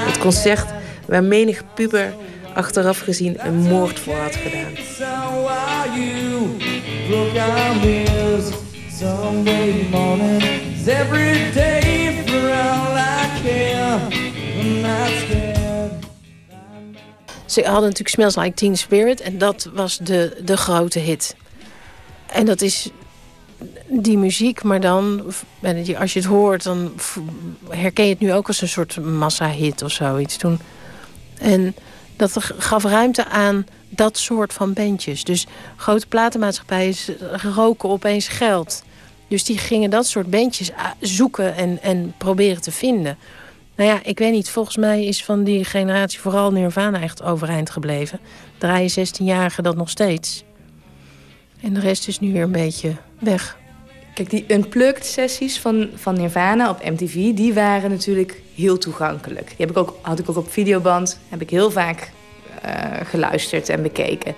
Het 0.07 0.19
concert 0.19 0.67
waar 1.07 1.25
menig 1.25 1.75
puber 1.75 2.15
achteraf 2.55 2.99
gezien 2.99 3.47
een 3.47 3.59
moord 3.59 3.99
voor 4.01 4.17
had 4.17 4.37
gedaan. 4.37 4.77
Ze 17.47 17.63
hadden 17.63 17.83
natuurlijk 17.83 18.09
Smells 18.09 18.37
Like 18.37 18.55
Teen 18.55 18.77
Spirit 18.77 19.21
en 19.21 19.39
dat 19.39 19.71
was 19.75 19.99
de, 19.99 20.41
de 20.45 20.57
grote 20.57 20.99
hit. 20.99 21.37
En 22.27 22.47
dat 22.47 22.61
is 22.61 22.91
die 23.89 24.19
muziek, 24.19 24.63
maar 24.63 24.81
dan, 24.81 25.25
als 25.99 26.13
je 26.13 26.19
het 26.19 26.29
hoort, 26.29 26.63
dan 26.63 26.93
herken 27.69 28.05
je 28.05 28.11
het 28.11 28.21
nu 28.21 28.33
ook 28.33 28.47
als 28.47 28.61
een 28.61 28.69
soort 28.69 29.05
massa-hit 29.05 29.83
of 29.83 29.91
zoiets. 29.91 30.37
Toen. 30.37 30.59
En 31.39 31.75
dat 32.21 32.37
gaf 32.59 32.85
ruimte 32.85 33.27
aan 33.27 33.67
dat 33.89 34.19
soort 34.19 34.53
van 34.53 34.73
bandjes. 34.73 35.25
Dus 35.25 35.47
grote 35.77 36.07
platenmaatschappijen 36.07 36.97
roken 37.55 37.89
opeens 37.89 38.29
geld. 38.29 38.83
Dus 39.29 39.45
die 39.45 39.59
gingen 39.59 39.91
dat 39.91 40.07
soort 40.07 40.31
bandjes 40.31 40.71
zoeken 41.01 41.57
en, 41.57 41.83
en 41.83 42.15
proberen 42.19 42.63
te 42.63 42.73
vinden. 42.73 43.19
Nou 43.77 43.91
ja, 43.91 44.01
ik 44.03 44.19
weet 44.19 44.33
niet. 44.33 44.51
Volgens 44.51 44.77
mij 44.77 45.05
is 45.05 45.25
van 45.25 45.45
die 45.45 45.65
generatie 45.65 46.21
vooral 46.21 46.53
Nirvana 46.53 47.01
echt 47.01 47.23
overeind 47.23 47.71
gebleven. 47.71 48.21
Draaien 48.59 48.91
16-jarigen 48.91 49.63
dat 49.63 49.77
nog 49.77 49.91
steeds. 49.91 50.45
En 51.61 51.75
de 51.75 51.81
rest 51.81 52.09
is 52.09 52.21
nu 52.21 52.33
weer 52.33 52.43
een 52.43 52.53
beetje 52.53 52.97
weg. 53.19 53.59
Kijk, 54.15 54.31
die 54.31 54.45
unplugged 54.49 55.07
sessies 55.07 55.61
van, 55.61 55.91
van 55.95 56.15
Nirvana 56.15 56.70
op 56.70 56.85
MTV... 56.85 57.12
die 57.35 57.55
waren 57.55 57.91
natuurlijk 57.91 58.43
heel 58.55 58.78
toegankelijk. 58.78 59.47
Die 59.47 59.57
heb 59.59 59.70
ik 59.70 59.77
ook, 59.77 59.99
had 60.03 60.19
ik 60.19 60.31
ook 60.31 60.37
op 60.37 60.51
videoband. 60.51 61.20
Heb 61.28 61.41
ik 61.41 61.51
heel 61.51 61.70
vaak 61.70 62.11
uh, 62.65 62.73
geluisterd 63.05 63.69
en 63.69 63.82
bekeken. 63.82 64.35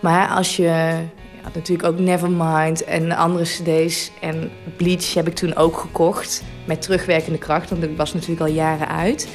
Maar 0.00 0.28
als 0.28 0.56
je... 0.56 0.98
Je 1.40 1.46
had 1.46 1.54
natuurlijk 1.54 1.88
ook 1.88 1.98
Nevermind 1.98 2.84
en 2.84 3.12
andere 3.12 3.44
cd's. 3.44 4.10
En 4.20 4.50
Bleach 4.76 5.14
heb 5.14 5.26
ik 5.26 5.34
toen 5.34 5.56
ook 5.56 5.76
gekocht. 5.76 6.42
Met 6.66 6.82
terugwerkende 6.82 7.38
kracht, 7.38 7.70
want 7.70 7.82
dat 7.82 7.90
was 7.96 8.12
natuurlijk 8.12 8.40
al 8.40 8.46
jaren 8.46 8.88
uit. 8.88 9.28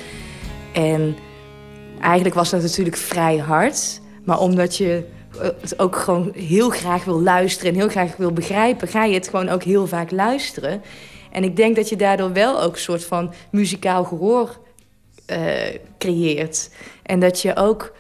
En 0.74 1.18
eigenlijk 2.00 2.36
was 2.36 2.50
dat 2.50 2.62
natuurlijk 2.62 2.98
vrij 2.98 3.38
hard. 3.38 4.02
Maar 4.24 4.40
omdat 4.40 4.78
je 4.78 5.04
ook 5.78 5.96
gewoon 5.96 6.32
heel 6.36 6.70
graag 6.70 7.04
wil 7.04 7.22
luisteren 7.22 7.72
en 7.74 7.80
heel 7.80 7.90
graag 7.90 8.16
wil 8.16 8.32
begrijpen, 8.32 8.88
ga 8.88 9.04
je 9.04 9.14
het 9.14 9.28
gewoon 9.28 9.50
ook 9.50 9.64
heel 9.64 9.88
vaak 9.88 10.12
luisteren. 10.12 10.82
En 11.32 11.44
ik 11.44 11.56
denk 11.56 11.76
dat 11.76 11.90
je 11.90 11.96
daardoor 11.96 12.34
wel 12.34 12.62
ook 12.62 12.74
een 12.74 12.80
soort 12.80 13.06
van 13.06 13.34
muzikaal 13.52 14.04
gehoor 14.04 14.60
uh, 15.28 15.40
creëert. 15.98 16.70
En 17.04 17.20
dat 17.20 17.42
je 17.42 17.56
ook 17.56 17.96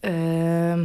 uh, 0.00 0.80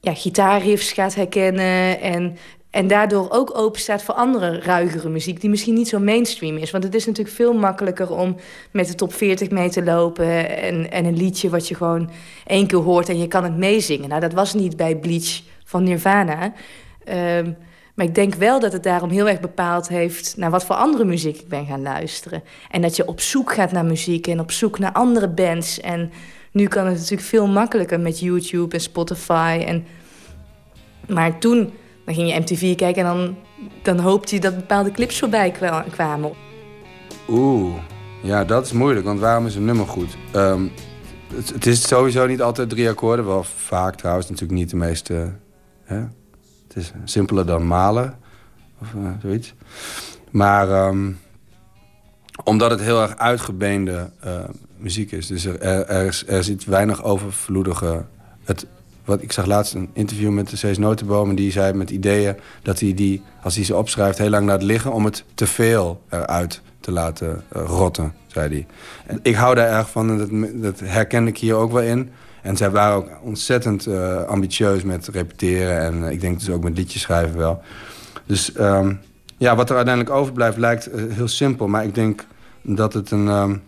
ja, 0.00 0.14
gitaarriffs 0.14 0.92
gaat 0.92 1.14
herkennen 1.14 2.00
en 2.00 2.36
en 2.70 2.86
daardoor 2.86 3.30
ook 3.30 3.58
open 3.58 3.80
staat 3.80 4.02
voor 4.02 4.14
andere 4.14 4.60
ruigere 4.60 5.08
muziek... 5.08 5.40
die 5.40 5.50
misschien 5.50 5.74
niet 5.74 5.88
zo 5.88 5.98
mainstream 5.98 6.56
is. 6.56 6.70
Want 6.70 6.84
het 6.84 6.94
is 6.94 7.06
natuurlijk 7.06 7.36
veel 7.36 7.52
makkelijker 7.52 8.10
om 8.10 8.36
met 8.70 8.86
de 8.86 8.94
top 8.94 9.12
40 9.12 9.50
mee 9.50 9.70
te 9.70 9.84
lopen... 9.84 10.58
en, 10.58 10.90
en 10.90 11.04
een 11.04 11.16
liedje 11.16 11.48
wat 11.48 11.68
je 11.68 11.74
gewoon 11.74 12.10
één 12.46 12.66
keer 12.66 12.78
hoort 12.78 13.08
en 13.08 13.18
je 13.18 13.28
kan 13.28 13.44
het 13.44 13.56
meezingen. 13.56 14.08
Nou, 14.08 14.20
dat 14.20 14.32
was 14.32 14.54
niet 14.54 14.76
bij 14.76 14.96
Bleach 14.96 15.40
van 15.64 15.82
Nirvana. 15.82 16.52
Um, 17.08 17.56
maar 17.94 18.06
ik 18.06 18.14
denk 18.14 18.34
wel 18.34 18.60
dat 18.60 18.72
het 18.72 18.82
daarom 18.82 19.10
heel 19.10 19.28
erg 19.28 19.40
bepaald 19.40 19.88
heeft... 19.88 20.36
naar 20.36 20.50
wat 20.50 20.64
voor 20.64 20.76
andere 20.76 21.04
muziek 21.04 21.36
ik 21.36 21.48
ben 21.48 21.66
gaan 21.66 21.82
luisteren. 21.82 22.42
En 22.70 22.82
dat 22.82 22.96
je 22.96 23.08
op 23.08 23.20
zoek 23.20 23.52
gaat 23.52 23.72
naar 23.72 23.84
muziek 23.84 24.26
en 24.26 24.40
op 24.40 24.50
zoek 24.50 24.78
naar 24.78 24.92
andere 24.92 25.28
bands. 25.28 25.80
En 25.80 26.12
nu 26.52 26.66
kan 26.66 26.86
het 26.86 26.94
natuurlijk 26.94 27.28
veel 27.28 27.46
makkelijker 27.46 28.00
met 28.00 28.20
YouTube 28.20 28.74
en 28.74 28.80
Spotify. 28.80 29.64
En... 29.66 29.86
Maar 31.06 31.38
toen 31.38 31.72
dan 32.08 32.16
ging 32.16 32.32
je 32.32 32.40
MTV 32.40 32.76
kijken 32.76 33.06
en 33.06 33.14
dan, 33.16 33.36
dan 33.82 33.98
hoopte 33.98 34.34
je 34.34 34.40
dat 34.40 34.56
bepaalde 34.56 34.90
clips 34.90 35.18
voorbij 35.18 35.50
kwamen. 35.90 36.32
Oeh, 37.28 37.74
ja, 38.22 38.44
dat 38.44 38.66
is 38.66 38.72
moeilijk, 38.72 39.06
want 39.06 39.20
waarom 39.20 39.46
is 39.46 39.54
een 39.54 39.64
nummer 39.64 39.86
goed? 39.86 40.16
Ehm, 40.32 40.66
het, 41.34 41.66
is 41.66 41.88
sowieso 41.88 42.26
niet 42.26 42.42
altijd 42.42 42.68
drie 42.68 42.88
akkoorden, 42.88 43.26
wel 43.26 43.44
vaak 43.44 43.94
trouwens 43.94 44.28
natuurlijk 44.28 44.58
niet 44.58 44.70
de 44.70 44.76
meeste. 44.76 45.32
Hè? 45.84 45.96
Het 46.68 46.76
is 46.76 46.92
simpeler 47.04 47.46
dan 47.46 47.66
malen 47.66 48.18
of 48.80 48.92
uh, 48.96 49.08
zoiets. 49.22 49.54
Maar 50.30 50.86
um, 50.88 51.18
omdat 52.44 52.70
het 52.70 52.80
heel 52.80 53.02
erg 53.02 53.16
uitgebeende 53.16 54.10
uh, 54.26 54.38
muziek 54.76 55.12
is, 55.12 55.26
dus 55.26 55.44
er, 55.44 55.60
er, 55.60 55.86
er, 55.86 56.22
er 56.26 56.44
zit 56.44 56.64
weinig 56.64 57.04
overvloedige. 57.04 58.04
Het, 58.44 58.66
wat, 59.08 59.22
ik 59.22 59.32
zag 59.32 59.46
laatst 59.46 59.74
een 59.74 59.90
interview 59.92 60.30
met 60.30 60.48
de 60.48 60.56
Cees 60.56 60.78
Notenboom... 60.78 61.28
en 61.28 61.36
die 61.36 61.52
zei 61.52 61.72
met 61.72 61.90
ideeën 61.90 62.36
dat 62.62 62.80
hij 62.80 62.94
die, 62.94 63.22
als 63.42 63.54
hij 63.54 63.64
ze 63.64 63.76
opschrijft... 63.76 64.18
heel 64.18 64.30
lang 64.30 64.46
laat 64.46 64.62
liggen 64.62 64.92
om 64.92 65.04
het 65.04 65.24
te 65.34 65.46
veel 65.46 66.02
eruit 66.08 66.60
te 66.80 66.92
laten 66.92 67.42
uh, 67.56 67.62
rotten, 67.66 68.14
zei 68.26 68.48
hij. 68.48 68.66
En 69.06 69.20
ik 69.22 69.34
hou 69.34 69.54
daar 69.54 69.68
erg 69.68 69.90
van 69.90 70.20
en 70.20 70.60
dat, 70.60 70.80
herken 70.84 71.26
ik 71.26 71.38
hier 71.38 71.54
ook 71.54 71.72
wel 71.72 71.82
in. 71.82 72.10
En 72.42 72.56
zij 72.56 72.70
waren 72.70 72.96
ook 72.96 73.08
ontzettend 73.22 73.86
uh, 73.86 74.22
ambitieus 74.22 74.82
met 74.82 75.08
repeteren... 75.08 75.80
en 75.80 76.02
uh, 76.02 76.10
ik 76.10 76.20
denk 76.20 76.38
dus 76.38 76.50
ook 76.50 76.62
met 76.62 76.76
liedjes 76.76 77.02
schrijven 77.02 77.36
wel. 77.36 77.62
Dus 78.26 78.58
um, 78.58 79.00
ja, 79.36 79.56
wat 79.56 79.70
er 79.70 79.76
uiteindelijk 79.76 80.14
overblijft 80.14 80.58
lijkt 80.58 80.90
heel 81.08 81.28
simpel... 81.28 81.68
maar 81.68 81.84
ik 81.84 81.94
denk 81.94 82.26
dat 82.62 82.92
het 82.92 83.10
een... 83.10 83.28
Um, 83.28 83.62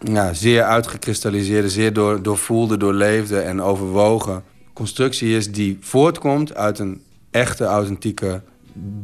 ja, 0.00 0.32
zeer 0.32 0.62
uitgekristalliseerde, 0.62 1.70
zeer 1.70 1.92
door, 1.92 2.22
doorvoelde, 2.22 2.76
doorleefde 2.76 3.38
en 3.40 3.62
overwogen 3.62 4.42
constructie 4.78 5.36
is 5.36 5.52
die 5.52 5.78
voortkomt 5.80 6.54
uit 6.54 6.78
een 6.78 7.02
echte, 7.30 7.64
authentieke 7.64 8.40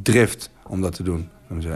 drift 0.02 0.50
om 0.66 0.80
dat 0.80 0.94
te 0.94 1.02
doen. 1.02 1.28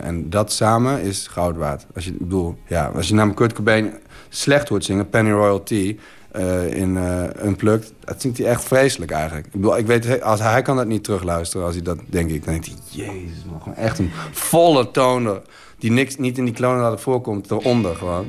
En 0.02 0.30
dat 0.30 0.52
samen 0.52 1.00
is 1.02 1.26
goud 1.26 1.56
waard. 1.56 1.86
Als 1.94 2.04
je, 2.04 2.12
bedoel, 2.12 2.58
ja, 2.66 2.86
als 2.94 3.08
je 3.08 3.14
namelijk 3.14 3.38
Kurt 3.38 3.52
Cobain 3.52 3.92
slecht 4.28 4.68
hoort 4.68 4.84
zingen, 4.84 5.08
Penny 5.08 5.30
Royalty... 5.30 5.98
Uh, 6.36 6.72
in 6.74 6.96
uh, 6.96 7.24
Unplugged, 7.44 7.92
dat 8.04 8.20
zingt 8.20 8.38
hij 8.38 8.46
echt 8.46 8.64
vreselijk 8.64 9.10
eigenlijk. 9.10 9.46
Ik 9.46 9.52
bedoel, 9.52 9.78
ik 9.78 9.86
weet, 9.86 10.22
als 10.22 10.40
hij 10.40 10.62
kan 10.62 10.76
dat 10.76 10.86
niet 10.86 11.04
terugluisteren 11.04 11.66
als 11.66 11.74
hij 11.74 11.84
dat 11.84 11.98
denk 12.06 12.30
ik. 12.30 12.44
Dan 12.44 12.52
denkt 12.52 12.66
hij, 12.66 12.76
jezus, 12.90 13.44
man, 13.50 13.60
gewoon 13.62 13.78
echt 13.78 13.98
een 13.98 14.10
volle 14.32 14.90
toon 14.90 15.40
die 15.78 15.90
niks, 15.90 16.16
niet 16.16 16.38
in 16.38 16.44
die 16.44 16.54
klonen 16.54 17.00
voorkomt, 17.00 17.50
eronder 17.50 17.96
gewoon. 17.96 18.26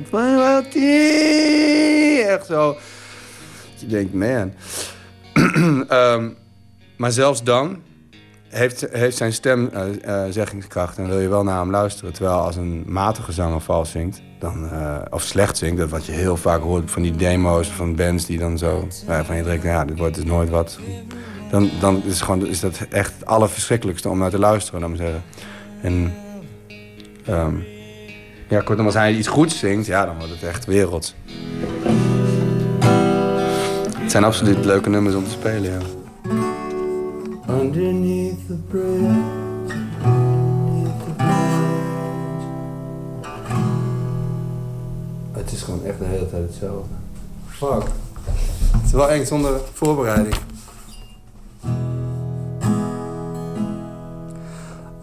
Echt 2.26 2.46
zo. 2.46 2.76
Je 3.76 3.86
denkt, 3.86 4.14
man... 4.14 4.52
um, 5.34 6.36
maar 6.96 7.12
zelfs 7.12 7.42
dan 7.42 7.78
heeft, 8.50 8.86
heeft 8.90 9.16
zijn 9.16 9.32
stem 9.32 9.70
uh, 9.74 10.24
zeggingskracht 10.30 10.98
en 10.98 11.08
wil 11.08 11.18
je 11.20 11.28
wel 11.28 11.44
naar 11.44 11.58
hem 11.58 11.70
luisteren. 11.70 12.12
Terwijl 12.12 12.36
als 12.36 12.56
een 12.56 12.84
matige 12.86 13.32
zanger 13.32 13.60
vals 13.60 13.90
zingt, 13.90 14.22
dan, 14.38 14.64
uh, 14.64 14.98
of 15.10 15.22
slecht 15.22 15.56
zingt, 15.56 15.78
dat 15.78 15.88
wat 15.88 16.06
je 16.06 16.12
heel 16.12 16.36
vaak 16.36 16.60
hoort 16.62 16.90
van 16.90 17.02
die 17.02 17.16
demo's 17.16 17.68
van 17.68 17.96
bands 17.96 18.26
die 18.26 18.38
dan 18.38 18.58
zo 18.58 18.88
van 19.22 19.36
je 19.36 19.42
denkt, 19.42 19.64
ja, 19.64 19.84
dit 19.84 19.98
wordt 19.98 20.14
dus 20.14 20.24
nooit 20.24 20.50
wat. 20.50 20.78
dan, 21.50 21.70
dan 21.80 22.02
is, 22.04 22.20
gewoon, 22.20 22.46
is 22.46 22.60
dat 22.60 22.86
echt 22.90 23.12
het 23.14 23.26
allerverschrikkelijkste 23.26 24.08
om 24.08 24.18
naar 24.18 24.30
te 24.30 24.38
luisteren, 24.38 24.80
laat 24.80 24.88
maar 24.88 24.98
zeggen. 24.98 25.22
En 25.82 26.14
ehm, 27.24 27.54
ja, 28.48 28.60
kortom, 28.60 28.84
als 28.84 28.94
hij 28.94 29.14
iets 29.14 29.28
goeds 29.28 29.58
zingt, 29.58 29.86
ja, 29.86 30.06
dan 30.06 30.16
wordt 30.16 30.32
het 30.32 30.42
echt 30.42 30.64
wereld. 30.64 31.14
Het 34.10 34.18
zijn 34.18 34.30
absoluut 34.30 34.64
leuke 34.64 34.88
nummers 34.88 35.14
om 35.14 35.24
te 35.24 35.30
spelen, 35.30 35.70
ja. 35.70 35.78
Underneath 37.60 38.46
the 38.46 38.56
bridge, 38.68 39.20
Het 45.32 45.52
is 45.52 45.62
gewoon 45.62 45.84
echt 45.84 45.98
de 45.98 46.04
hele 46.04 46.30
tijd 46.30 46.42
hetzelfde. 46.42 46.94
Fuck. 47.46 47.82
Het 48.72 48.84
is 48.84 48.92
wel 48.92 49.10
eng 49.10 49.24
zonder 49.24 49.60
voorbereiding. 49.72 50.36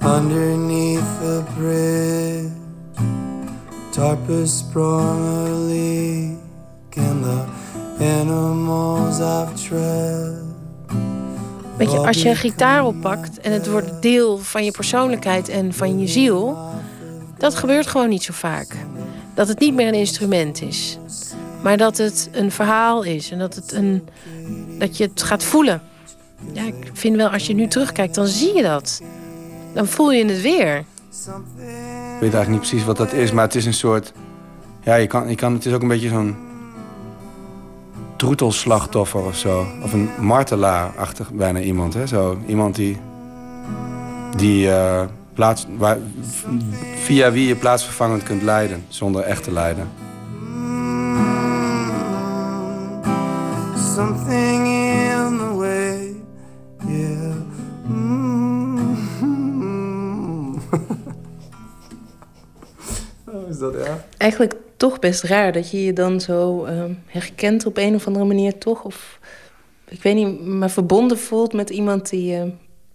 Underneath 0.01 1.19
the 1.21 1.41
bridge, 1.57 2.49
Tarpus 3.89 4.57
sprung 4.57 5.19
a 5.19 5.49
leak, 5.49 6.37
the. 6.89 7.65
Weet 11.77 11.91
je, 11.91 11.97
als 11.97 12.21
je 12.21 12.29
een 12.29 12.35
gitaar 12.35 12.85
oppakt 12.85 13.39
en 13.39 13.51
het 13.51 13.69
wordt 13.69 14.01
deel 14.01 14.37
van 14.37 14.65
je 14.65 14.71
persoonlijkheid 14.71 15.49
en 15.49 15.73
van 15.73 15.99
je 15.99 16.07
ziel, 16.07 16.57
dat 17.37 17.55
gebeurt 17.55 17.87
gewoon 17.87 18.09
niet 18.09 18.23
zo 18.23 18.33
vaak. 18.33 18.67
Dat 19.33 19.47
het 19.47 19.59
niet 19.59 19.73
meer 19.73 19.87
een 19.87 19.93
instrument 19.93 20.61
is, 20.61 20.97
maar 21.61 21.77
dat 21.77 21.97
het 21.97 22.29
een 22.31 22.51
verhaal 22.51 23.03
is 23.03 23.31
en 23.31 23.39
dat, 23.39 23.55
het 23.55 23.71
een, 23.71 24.07
dat 24.79 24.97
je 24.97 25.03
het 25.03 25.23
gaat 25.23 25.43
voelen. 25.43 25.81
Ja, 26.53 26.63
ik 26.63 26.91
vind 26.93 27.15
wel, 27.15 27.29
als 27.29 27.47
je 27.47 27.53
nu 27.53 27.67
terugkijkt, 27.67 28.15
dan 28.15 28.27
zie 28.27 28.55
je 28.55 28.61
dat. 28.61 29.01
Dan 29.73 29.87
voel 29.87 30.11
je 30.11 30.25
het 30.25 30.41
weer. 30.41 30.77
Ik 30.77 32.19
weet 32.19 32.33
eigenlijk 32.33 32.49
niet 32.49 32.59
precies 32.59 32.85
wat 32.85 32.97
dat 32.97 33.13
is, 33.13 33.31
maar 33.31 33.43
het 33.43 33.55
is 33.55 33.65
een 33.65 33.73
soort... 33.73 34.13
Ja, 34.83 34.95
je 34.95 35.07
kan, 35.07 35.29
je 35.29 35.35
kan, 35.35 35.53
het 35.53 35.65
is 35.65 35.73
ook 35.73 35.81
een 35.81 35.87
beetje 35.87 36.09
zo'n 36.09 36.46
troetelslachtoffer 38.17 39.25
of 39.25 39.35
zo. 39.35 39.65
Of 39.83 39.93
een 39.93 40.09
martelaar-achtig 40.19 41.31
bijna 41.31 41.59
iemand. 41.59 41.93
Hè? 41.93 42.07
Zo, 42.07 42.37
iemand 42.47 42.75
die, 42.75 42.97
die 44.35 44.71
eh, 44.71 45.01
plaats, 45.33 45.65
waar, 45.77 45.97
via 46.95 47.31
wie 47.31 47.47
je 47.47 47.55
plaatsvervangend 47.55 48.23
kunt 48.23 48.41
leiden, 48.41 48.85
zonder 48.87 49.21
echt 49.21 49.43
te 49.43 49.51
lijden. 49.51 49.89
Something 53.95 54.66
is 63.57 63.63
dat 63.63 63.85
ja? 63.85 64.05
Eigenlijk 64.17 64.53
toch 64.77 64.99
best 64.99 65.23
raar 65.23 65.51
dat 65.51 65.71
je 65.71 65.83
je 65.83 65.93
dan 65.93 66.21
zo 66.21 66.65
ehm, 66.65 66.93
herkent 67.05 67.65
op 67.65 67.77
een 67.77 67.95
of 67.95 68.07
andere 68.07 68.25
manier 68.25 68.57
toch. 68.57 68.83
Of 68.83 69.19
ik 69.87 70.01
weet 70.01 70.15
niet, 70.15 70.45
maar 70.45 70.69
verbonden 70.69 71.17
voelt 71.17 71.53
met 71.53 71.69
iemand 71.69 72.09
die 72.09 72.35
eh, 72.35 72.43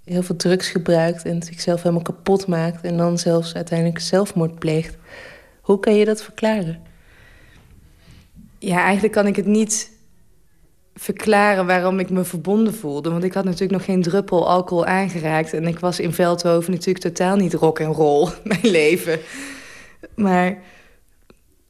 heel 0.05 0.23
veel 0.23 0.37
drugs 0.37 0.69
gebruikt 0.69 1.25
en 1.25 1.43
zichzelf 1.43 1.83
helemaal 1.83 2.03
kapot 2.03 2.47
maakt 2.47 2.85
en 2.85 2.97
dan 2.97 3.19
zelfs 3.19 3.55
uiteindelijk 3.55 3.99
zelfmoord 3.99 4.59
pleegt. 4.59 4.97
Hoe 5.61 5.81
kan 5.81 5.95
je 5.95 6.05
dat 6.05 6.23
verklaren? 6.23 6.81
Ja, 8.59 8.83
eigenlijk 8.83 9.15
kan 9.15 9.27
ik 9.27 9.37
het 9.37 9.47
niet 9.47 9.91
verklaren 10.95 11.67
waarom 11.67 11.99
ik 11.99 12.11
me 12.11 12.25
verbonden 12.25 12.75
voelde. 12.75 13.11
Want 13.11 13.25
ik 13.25 13.33
had 13.33 13.45
natuurlijk 13.45 13.73
nog 13.73 13.85
geen 13.85 14.03
druppel 14.03 14.49
alcohol 14.49 14.87
aangeraakt. 14.87 15.53
En 15.53 15.67
ik 15.67 15.79
was 15.79 16.01
in 16.01 16.13
Veldhoven 16.13 16.73
natuurlijk 16.73 17.05
totaal 17.05 17.37
niet 17.37 17.55
rock 17.55 17.79
en 17.79 17.93
roll, 17.93 18.29
mijn 18.45 18.61
leven. 18.71 19.19
Maar, 20.15 20.59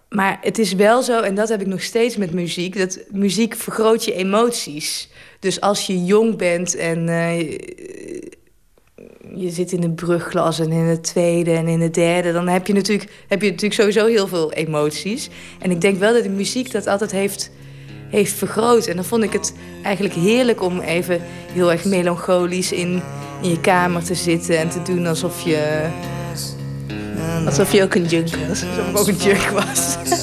maar 0.09 0.39
het 0.41 0.59
is 0.59 0.73
wel 0.73 1.03
zo, 1.03 1.21
en 1.21 1.35
dat 1.35 1.49
heb 1.49 1.61
ik 1.61 1.67
nog 1.67 1.83
steeds 1.83 2.17
met 2.17 2.33
muziek... 2.33 2.79
dat 2.79 2.99
muziek 3.11 3.55
vergroot 3.55 4.05
je 4.05 4.15
emoties. 4.15 5.09
Dus 5.39 5.61
als 5.61 5.87
je 5.87 6.05
jong 6.05 6.37
bent 6.37 6.77
en 6.77 7.09
eh, 7.09 7.41
je 9.35 9.51
zit 9.51 9.73
in 9.73 9.83
een 9.83 9.95
brugglas... 9.95 10.59
en 10.59 10.71
in 10.71 10.85
het 10.85 11.03
tweede 11.03 11.53
en 11.53 11.69
in 11.69 11.81
het 11.81 11.95
derde... 11.95 12.33
dan 12.33 12.49
heb 12.49 12.67
je, 12.67 12.73
natuurlijk, 12.73 13.11
heb 13.29 13.43
je 13.43 13.51
natuurlijk 13.51 13.81
sowieso 13.81 14.07
heel 14.07 14.29
veel 14.29 14.53
emoties. 14.53 15.31
En 15.59 15.71
ik 15.71 15.81
denk 15.81 15.99
wel 15.99 16.13
dat 16.13 16.23
de 16.23 16.29
muziek 16.29 16.71
dat 16.71 16.87
altijd 16.87 17.11
heeft 17.11 17.51
heeft 18.13 18.33
vergroot. 18.33 18.87
En 18.87 18.97
dan 18.97 19.05
vond 19.05 19.23
ik 19.23 19.33
het 19.33 19.55
eigenlijk 19.83 20.15
heerlijk 20.15 20.63
om 20.63 20.81
even 20.81 21.21
heel 21.53 21.73
erg 21.73 21.85
melancholisch 21.85 22.73
in, 22.73 23.03
in 23.43 23.49
je 23.49 23.61
kamer 23.61 24.05
te 24.05 24.15
zitten 24.15 24.59
en 24.59 24.69
te 24.69 24.83
doen 24.83 25.07
alsof 25.07 25.41
je. 25.41 25.91
Alsof 27.47 27.73
je 27.73 27.83
ook 27.83 27.95
een 27.95 28.05
junk 28.05 28.29
was. 28.49 28.65
Alsof 28.65 28.89
ik 28.89 28.99
ook 28.99 29.09
een 29.09 29.17
junk 29.17 29.49
was. 29.49 29.97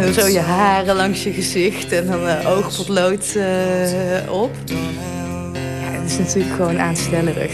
en 0.00 0.14
zo 0.14 0.26
je 0.26 0.38
haren 0.38 0.96
langs 0.96 1.22
je 1.22 1.32
gezicht 1.32 1.92
en 1.92 2.06
dan 2.06 2.26
uh, 2.26 2.50
oogpotlood 2.50 3.34
uh, 3.36 4.32
op. 4.32 4.50
Ja, 5.80 6.00
dat 6.00 6.10
is 6.10 6.18
natuurlijk 6.18 6.54
gewoon 6.56 6.78
aanstellerig. 6.78 7.52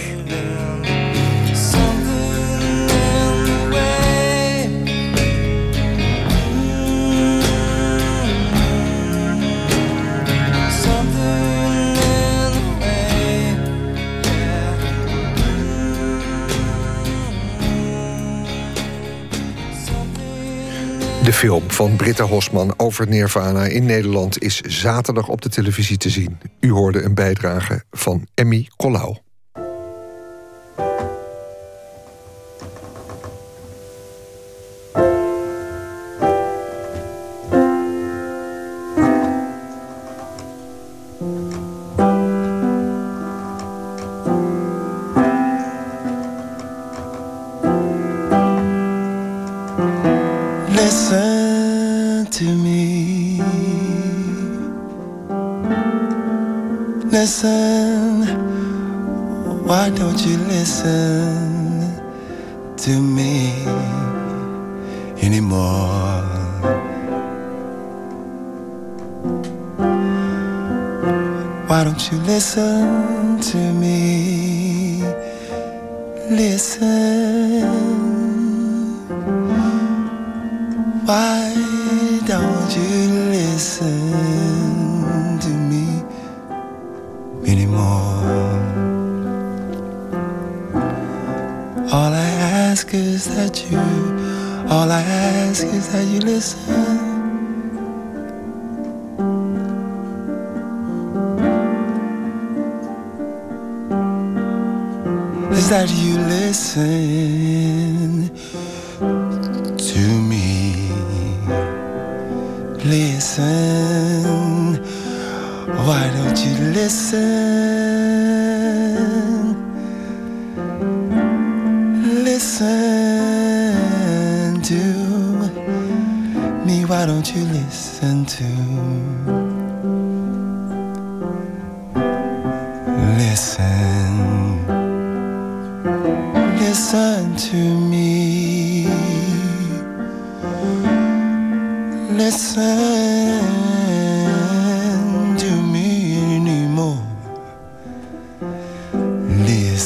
De 21.24 21.32
film 21.32 21.70
van 21.70 21.97
Britta 21.97 22.24
Hosman 22.24 22.74
over 22.77 23.09
Nirvana 23.09 23.65
in 23.65 23.85
Nederland 23.85 24.43
is 24.43 24.61
zaterdag 24.61 25.28
op 25.28 25.43
de 25.43 25.49
televisie 25.49 25.97
te 25.97 26.11
zien. 26.11 26.39
U 26.61 26.70
hoorde 26.70 27.03
een 27.03 27.15
bijdrage 27.15 27.85
van 27.90 28.27
Emmy 28.35 28.69
Collau. 28.77 29.16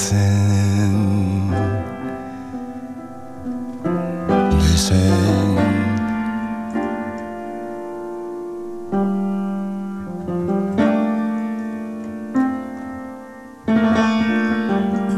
Listen. 0.06 1.50
Listen. 4.60 5.56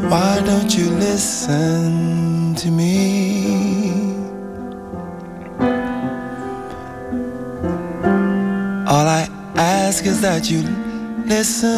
Why 0.09 0.41
don't 0.47 0.75
you 0.75 0.89
listen 0.91 2.55
to 2.55 2.71
me? 2.71 4.17
All 8.87 9.07
I 9.07 9.29
ask 9.57 10.07
is 10.07 10.21
that 10.23 10.51
you 10.51 10.63
listen 11.27 11.78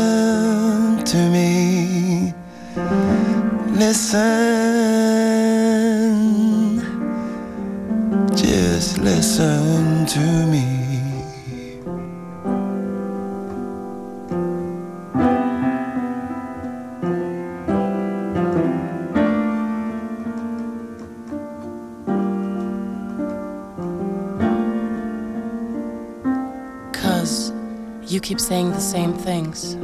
saying 28.50 28.72
the 28.72 28.80
same 28.80 29.12
things. 29.12 29.76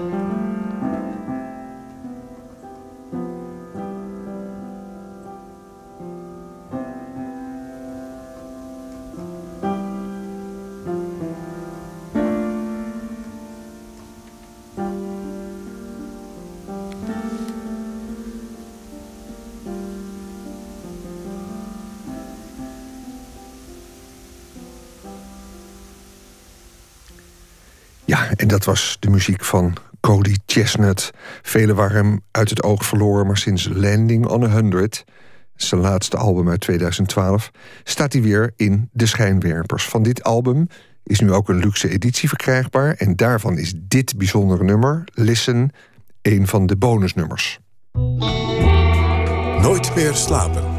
En 28.47 28.53
dat 28.53 28.65
was 28.65 28.97
de 29.01 29.11
muziek 29.11 29.45
van 29.45 29.77
Cody 30.01 30.35
Chestnut. 30.47 31.11
Velen 31.43 31.77
waren 31.77 31.97
hem 31.97 32.21
uit 32.31 32.51
het 32.51 32.63
oog 32.63 32.85
verloren, 32.85 33.27
maar 33.27 33.37
sinds 33.37 33.69
Landing 33.73 34.27
on 34.27 34.45
a 34.45 34.49
Hundred, 34.49 35.05
zijn 35.55 35.81
laatste 35.81 36.17
album 36.17 36.49
uit 36.49 36.61
2012, 36.61 37.51
staat 37.85 38.13
hij 38.13 38.23
weer 38.23 38.53
in 38.57 38.89
de 38.93 39.07
schijnwerpers. 39.07 39.85
Van 39.85 40.03
dit 40.03 40.23
album 40.23 40.67
is 41.03 41.21
nu 41.21 41.33
ook 41.33 41.49
een 41.49 41.59
luxe 41.59 41.89
editie 41.89 42.29
verkrijgbaar 42.29 42.95
en 42.95 43.17
daarvan 43.17 43.59
is 43.59 43.75
dit 43.77 44.17
bijzondere 44.17 44.65
nummer, 44.65 45.05
Listen, 45.13 45.71
een 46.23 46.47
van 46.47 46.67
de 46.67 46.77
bonusnummers. 46.77 47.59
Nooit 49.61 49.95
meer 49.95 50.15
slapen. 50.15 50.76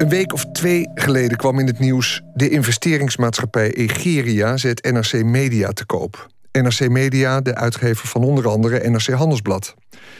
Een 0.00 0.08
week 0.08 0.32
of 0.32 0.44
twee 0.52 0.88
geleden 0.94 1.36
kwam 1.36 1.58
in 1.58 1.66
het 1.66 1.78
nieuws... 1.78 2.22
de 2.34 2.48
investeringsmaatschappij 2.48 3.74
Egeria 3.74 4.56
zet 4.56 4.90
NRC 4.92 5.24
Media 5.24 5.72
te 5.72 5.86
koop. 5.86 6.26
NRC 6.52 6.88
Media, 6.88 7.40
de 7.40 7.54
uitgever 7.54 8.08
van 8.08 8.22
onder 8.22 8.48
andere 8.48 8.88
NRC 8.88 9.06
Handelsblad. 9.06 9.74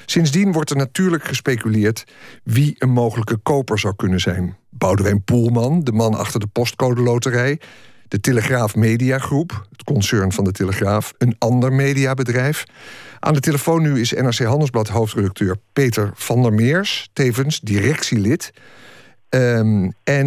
Sindsdien 0.06 0.52
wordt 0.52 0.70
er 0.70 0.76
natuurlijk 0.76 1.24
gespeculeerd... 1.24 2.04
wie 2.44 2.74
een 2.78 2.90
mogelijke 2.90 3.36
koper 3.36 3.78
zou 3.78 3.94
kunnen 3.96 4.20
zijn. 4.20 4.56
Boudewijn 4.70 5.24
Poelman, 5.24 5.84
de 5.84 5.92
man 5.92 6.14
achter 6.14 6.40
de 6.40 6.46
postcode 6.46 7.00
loterij... 7.00 7.60
de 8.08 8.20
Telegraaf 8.20 8.76
Media 8.76 9.18
Groep, 9.18 9.66
het 9.70 9.84
concern 9.84 10.32
van 10.32 10.44
de 10.44 10.52
Telegraaf... 10.52 11.12
een 11.18 11.34
ander 11.38 11.72
mediabedrijf. 11.72 12.64
Aan 13.18 13.34
de 13.34 13.40
telefoon 13.40 13.82
nu 13.82 14.00
is 14.00 14.12
NRC 14.12 14.38
Handelsblad 14.38 14.88
hoofdredacteur 14.88 15.56
Peter 15.72 16.10
van 16.14 16.42
der 16.42 16.52
Meers... 16.52 17.08
tevens 17.12 17.60
directielid... 17.60 18.52
Um, 19.34 19.92
en 20.04 20.26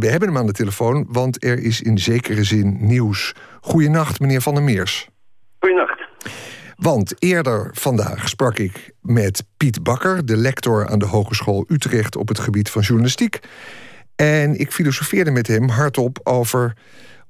we 0.00 0.06
hebben 0.06 0.28
hem 0.28 0.38
aan 0.38 0.46
de 0.46 0.52
telefoon, 0.52 1.06
want 1.08 1.44
er 1.44 1.58
is 1.58 1.80
in 1.80 1.98
zekere 1.98 2.44
zin 2.44 2.76
nieuws. 2.80 3.34
Goedenacht, 3.60 4.20
meneer 4.20 4.40
Van 4.40 4.54
der 4.54 4.62
Meers. 4.62 5.08
Goedenacht. 5.58 6.00
Want 6.76 7.14
eerder 7.18 7.70
vandaag 7.72 8.28
sprak 8.28 8.58
ik 8.58 8.92
met 9.00 9.44
Piet 9.56 9.82
Bakker, 9.82 10.26
de 10.26 10.36
lector 10.36 10.88
aan 10.88 10.98
de 10.98 11.06
Hogeschool 11.06 11.64
Utrecht 11.68 12.16
op 12.16 12.28
het 12.28 12.38
gebied 12.38 12.70
van 12.70 12.82
journalistiek. 12.82 13.38
En 14.16 14.58
ik 14.58 14.72
filosofeerde 14.72 15.30
met 15.30 15.46
hem 15.46 15.68
hardop 15.68 16.20
over 16.22 16.76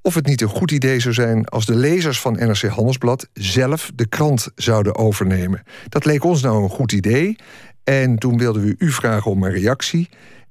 of 0.02 0.14
het 0.14 0.26
niet 0.26 0.40
een 0.40 0.48
goed 0.48 0.70
idee 0.70 1.00
zou 1.00 1.14
zijn 1.14 1.44
als 1.44 1.66
de 1.66 1.74
lezers 1.74 2.20
van 2.20 2.32
NRC 2.32 2.62
Handelsblad 2.62 3.28
zelf 3.32 3.90
de 3.94 4.08
krant 4.08 4.50
zouden 4.54 4.96
overnemen. 4.96 5.62
Dat 5.88 6.04
leek 6.04 6.24
ons 6.24 6.42
nou 6.42 6.62
een 6.62 6.68
goed 6.68 6.92
idee. 6.92 7.36
En 7.84 8.18
toen 8.18 8.38
wilden 8.38 8.62
we 8.62 8.74
u 8.78 8.90
vragen 8.90 9.30
om 9.30 9.42
een 9.42 9.52
reactie. 9.52 10.08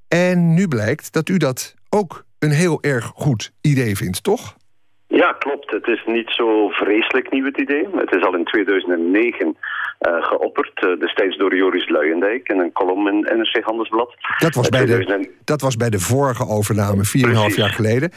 En 0.09 0.53
nu 0.53 0.67
blijkt 0.67 1.13
dat 1.13 1.29
u 1.29 1.37
dat 1.37 1.75
ook 1.89 2.23
een 2.39 2.51
heel 2.51 2.81
erg 2.81 3.11
goed 3.15 3.51
idee 3.61 3.95
vindt, 3.95 4.23
toch? 4.23 4.57
Ja, 5.07 5.31
klopt. 5.31 5.71
Het 5.71 5.87
is 5.87 6.03
niet 6.05 6.29
zo 6.29 6.69
vreselijk 6.69 7.31
nieuw 7.31 7.45
het 7.45 7.57
idee. 7.57 7.87
Het 7.95 8.11
is 8.11 8.23
al 8.23 8.35
in 8.35 8.45
2009 8.45 9.47
uh, 9.47 10.23
geopperd, 10.23 10.81
uh, 10.83 10.99
destijds 10.99 11.37
door 11.37 11.55
Joris 11.55 11.89
Luijendijk 11.89 12.49
in 12.49 12.59
een 12.59 12.71
column 12.71 13.07
in 13.07 13.37
NRC 13.37 13.63
Handelsblad. 13.63 14.15
Dat 14.37 14.55
was, 14.55 14.69
bij 14.69 14.85
de, 14.85 15.29
dat 15.43 15.61
was 15.61 15.75
bij 15.75 15.89
de 15.89 15.99
vorige 15.99 16.47
overname, 16.47 17.03
4,5 17.49 17.55
jaar 17.55 17.69
geleden. 17.69 18.11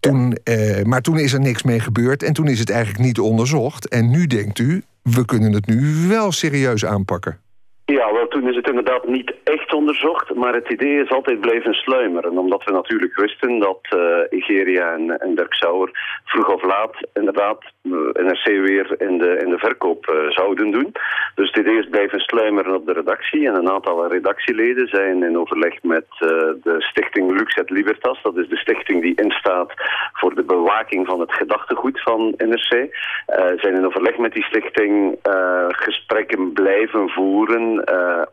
Toen, 0.00 0.38
uh, 0.44 0.82
maar 0.82 1.00
toen 1.00 1.18
is 1.18 1.32
er 1.32 1.40
niks 1.40 1.62
mee 1.62 1.80
gebeurd 1.80 2.22
en 2.22 2.32
toen 2.32 2.48
is 2.48 2.58
het 2.58 2.70
eigenlijk 2.70 3.04
niet 3.04 3.18
onderzocht. 3.18 3.88
En 3.88 4.10
nu 4.10 4.26
denkt 4.26 4.58
u, 4.58 4.82
we 5.02 5.24
kunnen 5.24 5.52
het 5.52 5.66
nu 5.66 6.08
wel 6.08 6.32
serieus 6.32 6.84
aanpakken. 6.84 7.40
Ja, 7.92 8.12
wel 8.12 8.28
toen 8.28 8.48
is 8.48 8.56
het 8.56 8.68
inderdaad 8.68 9.06
niet 9.06 9.34
echt 9.44 9.72
onderzocht, 9.72 10.34
maar 10.34 10.54
het 10.54 10.68
idee 10.68 11.02
is 11.02 11.10
altijd 11.10 11.40
blijven 11.40 11.74
sluimeren. 11.74 12.38
Omdat 12.38 12.64
we 12.64 12.72
natuurlijk 12.72 13.16
wisten 13.16 13.58
dat 13.58 13.80
uh, 13.94 14.38
Igeria 14.38 14.92
en, 14.92 15.18
en 15.20 15.34
Dirk 15.34 15.54
Sauer 15.54 15.90
vroeg 16.24 16.54
of 16.54 16.62
laat 16.62 16.96
inderdaad 17.14 17.62
uh, 17.82 17.92
NRC 18.12 18.44
weer 18.44 18.94
in 18.98 19.18
de, 19.18 19.36
in 19.44 19.50
de 19.50 19.58
verkoop 19.58 20.06
uh, 20.10 20.30
zouden 20.30 20.70
doen. 20.70 20.92
Dus 21.34 21.50
het 21.50 21.56
idee 21.56 21.78
is 21.78 21.88
blijven 21.88 22.20
sluimeren 22.20 22.74
op 22.74 22.86
de 22.86 22.92
redactie. 22.92 23.46
En 23.46 23.54
een 23.54 23.70
aantal 23.70 24.06
redactieleden 24.06 24.88
zijn 24.88 25.22
in 25.22 25.38
overleg 25.38 25.82
met 25.82 26.06
de 26.18 26.76
stichting 26.78 27.30
Lux 27.30 27.54
et 27.54 27.70
Libertas. 27.70 28.22
Dat 28.22 28.36
is 28.36 28.48
de 28.48 28.56
stichting 28.56 29.02
die 29.02 29.22
instaat 29.22 29.72
voor 30.12 30.34
de 30.34 30.44
bewaking 30.44 31.06
van 31.06 31.20
het 31.20 31.32
gedachtegoed 31.32 32.02
van 32.02 32.34
NRC. 32.36 32.96
zijn 33.56 33.74
in 33.74 33.86
overleg 33.86 34.18
met 34.18 34.32
die 34.32 34.44
stichting 34.44 35.18
gesprekken 35.68 36.52
blijven 36.52 37.08
voeren 37.08 37.77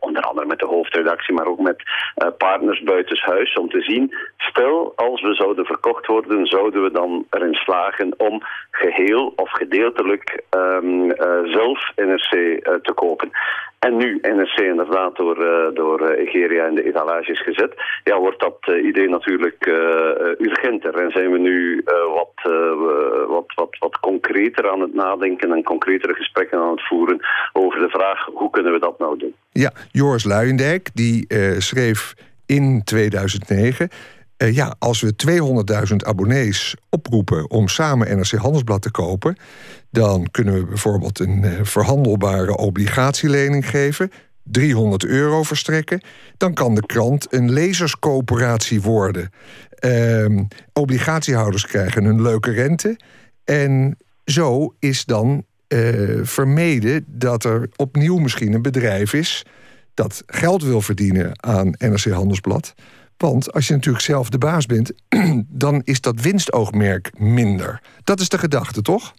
onder 0.00 0.22
andere 0.22 0.46
met 0.46 0.58
de 0.58 0.66
hoofdredactie, 0.66 1.34
maar 1.34 1.46
ook 1.46 1.60
met 1.60 1.82
uh, 1.82 2.28
partners 2.38 2.82
buitenshuis, 2.82 3.54
om 3.54 3.68
te 3.68 3.82
zien, 3.82 4.14
stel 4.36 4.92
als 4.96 5.20
we 5.22 5.34
zouden 5.34 5.64
verkocht 5.64 6.06
worden, 6.06 6.46
zouden 6.46 6.82
we 6.82 6.90
dan 6.90 7.26
erin 7.30 7.54
slagen 7.54 8.14
om 8.16 8.42
geheel 8.76 9.32
of 9.36 9.50
gedeeltelijk 9.50 10.42
um, 10.56 11.04
uh, 11.04 11.14
zelf 11.44 11.92
NRC 11.96 12.30
te 12.82 12.92
kopen. 12.94 13.30
En 13.78 13.96
nu 13.96 14.18
NRC 14.22 14.58
inderdaad 14.58 15.16
door, 15.16 15.44
uh, 15.44 15.74
door 15.74 16.10
Egeria 16.10 16.66
in 16.66 16.74
de 16.74 16.84
etalages 16.84 17.42
gezet, 17.42 17.74
ja, 18.04 18.18
wordt 18.18 18.40
dat 18.40 18.58
idee 18.82 19.08
natuurlijk 19.08 19.66
urgenter. 20.38 20.94
En 20.94 21.10
zijn 21.10 21.32
we 21.32 21.38
nu 21.38 21.84
wat, 22.14 22.52
wat, 23.28 23.52
wat, 23.54 23.76
wat 23.78 23.98
concreter 24.00 24.70
aan 24.70 24.80
het 24.80 24.94
nadenken 24.94 25.52
en 25.52 25.62
concretere 25.62 26.14
gesprekken 26.14 26.58
aan 26.58 26.70
het 26.70 26.86
voeren 26.86 27.20
over 27.52 27.80
de 27.80 27.88
vraag 27.88 28.24
hoe 28.24 28.50
kunnen 28.50 28.72
we 28.72 28.78
dat 28.78 28.98
nou 28.98 29.18
doen. 29.18 29.34
Ja, 29.50 29.72
Joris 29.90 30.24
Luijendijk 30.24 30.88
die 30.94 31.26
schreef 31.58 32.14
in 32.46 32.82
2009... 32.84 33.88
Uh, 34.38 34.54
ja, 34.54 34.76
als 34.78 35.00
we 35.00 35.14
200.000 35.88 35.96
abonnees 35.96 36.76
oproepen 36.90 37.50
om 37.50 37.68
samen 37.68 38.16
NRC 38.16 38.30
Handelsblad 38.30 38.82
te 38.82 38.90
kopen, 38.90 39.36
dan 39.90 40.30
kunnen 40.30 40.54
we 40.54 40.64
bijvoorbeeld 40.64 41.18
een 41.18 41.42
uh, 41.42 41.52
verhandelbare 41.62 42.56
obligatielening 42.56 43.68
geven, 43.70 44.10
300 44.42 45.04
euro 45.04 45.42
verstrekken. 45.42 46.00
Dan 46.36 46.54
kan 46.54 46.74
de 46.74 46.86
krant 46.86 47.32
een 47.32 47.52
lezerscoöperatie 47.52 48.82
worden. 48.82 49.30
Uh, 49.80 50.40
obligatiehouders 50.72 51.66
krijgen 51.66 52.04
een 52.04 52.22
leuke 52.22 52.50
rente. 52.50 52.98
En 53.44 53.98
zo 54.24 54.74
is 54.78 55.04
dan 55.04 55.44
uh, 55.68 56.20
vermeden 56.22 57.04
dat 57.08 57.44
er 57.44 57.68
opnieuw 57.76 58.16
misschien 58.16 58.52
een 58.52 58.62
bedrijf 58.62 59.12
is 59.12 59.44
dat 59.96 60.22
geld 60.26 60.62
wil 60.62 60.80
verdienen 60.80 61.42
aan 61.42 61.74
NRC 61.78 62.04
Handelsblad. 62.04 62.74
Want 63.16 63.52
als 63.52 63.66
je 63.66 63.74
natuurlijk 63.74 64.04
zelf 64.04 64.28
de 64.28 64.38
baas 64.38 64.66
bent, 64.66 64.92
dan 65.64 65.82
is 65.84 66.00
dat 66.00 66.20
winstoogmerk 66.20 67.10
minder. 67.18 67.80
Dat 68.04 68.20
is 68.20 68.28
de 68.28 68.38
gedachte, 68.38 68.82
toch? 68.82 69.12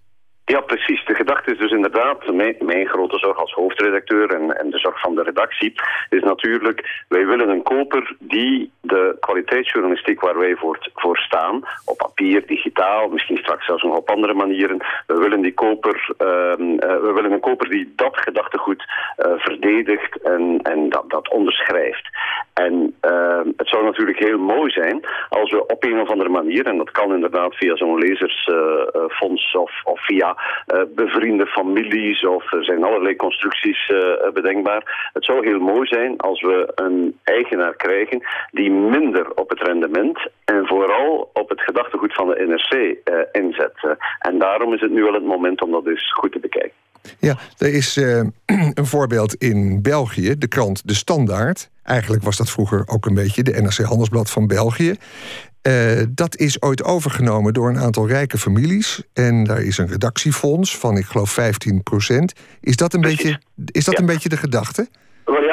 Ja, 0.53 0.59
precies. 0.59 1.05
De 1.05 1.15
gedachte 1.15 1.51
is 1.51 1.57
dus 1.57 1.71
inderdaad, 1.71 2.33
mijn, 2.33 2.55
mijn 2.59 2.87
grote 2.87 3.17
zorg 3.17 3.37
als 3.37 3.53
hoofdredacteur 3.53 4.33
en, 4.33 4.57
en 4.57 4.69
de 4.69 4.77
zorg 4.77 4.99
van 4.99 5.15
de 5.15 5.23
redactie, 5.23 5.73
is 6.09 6.23
natuurlijk, 6.23 7.05
wij 7.07 7.25
willen 7.25 7.49
een 7.49 7.63
koper 7.63 8.15
die 8.19 8.71
de 8.81 9.17
kwaliteitsjournalistiek 9.19 10.21
waar 10.21 10.37
wij 10.37 10.55
voor, 10.55 11.17
staan, 11.17 11.63
op 11.85 11.97
papier, 11.97 12.47
digitaal, 12.47 13.07
misschien 13.07 13.37
straks 13.37 13.65
zelfs 13.65 13.83
nog 13.83 13.95
op 13.95 14.09
andere 14.09 14.33
manieren, 14.33 14.77
we 15.07 15.17
willen, 15.17 15.41
die 15.41 15.53
koper, 15.53 16.13
ehm, 16.17 16.77
eh, 16.77 17.01
we 17.01 17.11
willen 17.15 17.31
een 17.31 17.39
koper 17.39 17.69
die 17.69 17.93
dat 17.95 18.17
gedachtegoed 18.17 18.83
uh, 19.17 19.31
verdedigt 19.37 20.21
en, 20.21 20.59
en 20.63 20.89
dat, 20.89 21.09
dat 21.09 21.29
onderschrijft. 21.29 22.09
En 22.65 22.95
ehm, 22.99 23.47
het 23.57 23.69
zou 23.69 23.83
natuurlijk 23.83 24.19
heel 24.19 24.37
mooi 24.37 24.71
zijn 24.71 25.05
als 25.29 25.51
we 25.51 25.65
op 25.67 25.83
een 25.83 25.99
of 25.99 26.09
andere 26.09 26.29
manier, 26.29 26.65
en 26.65 26.77
dat 26.77 26.91
kan 26.91 27.13
inderdaad 27.13 27.55
via 27.55 27.75
zo'n 27.75 27.97
lezersfonds 27.97 29.55
of, 29.55 29.71
of 29.83 30.05
via 30.05 30.37
uh, 30.67 30.81
bevriende 30.95 31.45
families 31.45 32.25
of 32.25 32.53
er 32.53 32.63
zijn 32.63 32.83
allerlei 32.83 33.15
constructies 33.15 33.89
uh, 33.89 34.31
bedenkbaar. 34.33 35.09
Het 35.13 35.25
zou 35.25 35.47
heel 35.47 35.59
mooi 35.59 35.87
zijn 35.87 36.17
als 36.17 36.41
we 36.41 36.71
een 36.75 37.19
eigenaar 37.23 37.75
krijgen 37.75 38.23
die 38.51 38.71
minder 38.71 39.31
op 39.35 39.49
het 39.49 39.61
rendement 39.61 40.19
en 40.45 40.67
vooral 40.67 41.29
op 41.33 41.49
het 41.49 41.61
gedachtegoed 41.61 42.13
van 42.13 42.27
de 42.27 42.45
NRC 42.47 42.73
uh, 42.73 43.19
inzet. 43.31 43.97
en 44.19 44.37
daarom 44.37 44.73
is 44.73 44.81
het 44.81 44.91
nu 44.91 45.03
wel 45.03 45.13
het 45.13 45.23
moment 45.23 45.61
om 45.61 45.71
dat 45.71 45.87
eens 45.87 46.13
goed 46.13 46.31
te 46.31 46.39
bekijken. 46.39 46.86
Ja, 47.19 47.37
er 47.57 47.73
is 47.73 47.95
een 47.95 48.33
voorbeeld 48.73 49.35
in 49.35 49.81
België, 49.81 50.37
de 50.37 50.47
krant 50.47 50.81
De 50.85 50.93
Standaard. 50.93 51.69
Eigenlijk 51.83 52.23
was 52.23 52.37
dat 52.37 52.49
vroeger 52.49 52.83
ook 52.85 53.05
een 53.05 53.13
beetje 53.13 53.43
de 53.43 53.61
NRC 53.61 53.77
Handelsblad 53.77 54.29
van 54.29 54.47
België. 54.47 54.95
Uh, 55.67 56.01
dat 56.09 56.37
is 56.37 56.61
ooit 56.61 56.83
overgenomen 56.83 57.53
door 57.53 57.69
een 57.69 57.79
aantal 57.79 58.07
rijke 58.07 58.37
families. 58.37 59.01
En 59.13 59.43
daar 59.43 59.61
is 59.61 59.77
een 59.77 59.87
redactiefonds 59.87 60.77
van, 60.77 60.97
ik 60.97 61.05
geloof, 61.05 61.31
15 61.31 61.83
procent. 61.83 62.33
Is 62.61 62.75
dat 62.75 62.93
een, 62.93 63.01
beetje, 63.01 63.41
is 63.65 63.85
dat 63.85 63.93
ja. 63.93 63.99
een 63.99 64.05
beetje 64.05 64.29
de 64.29 64.37
gedachte? 64.37 64.89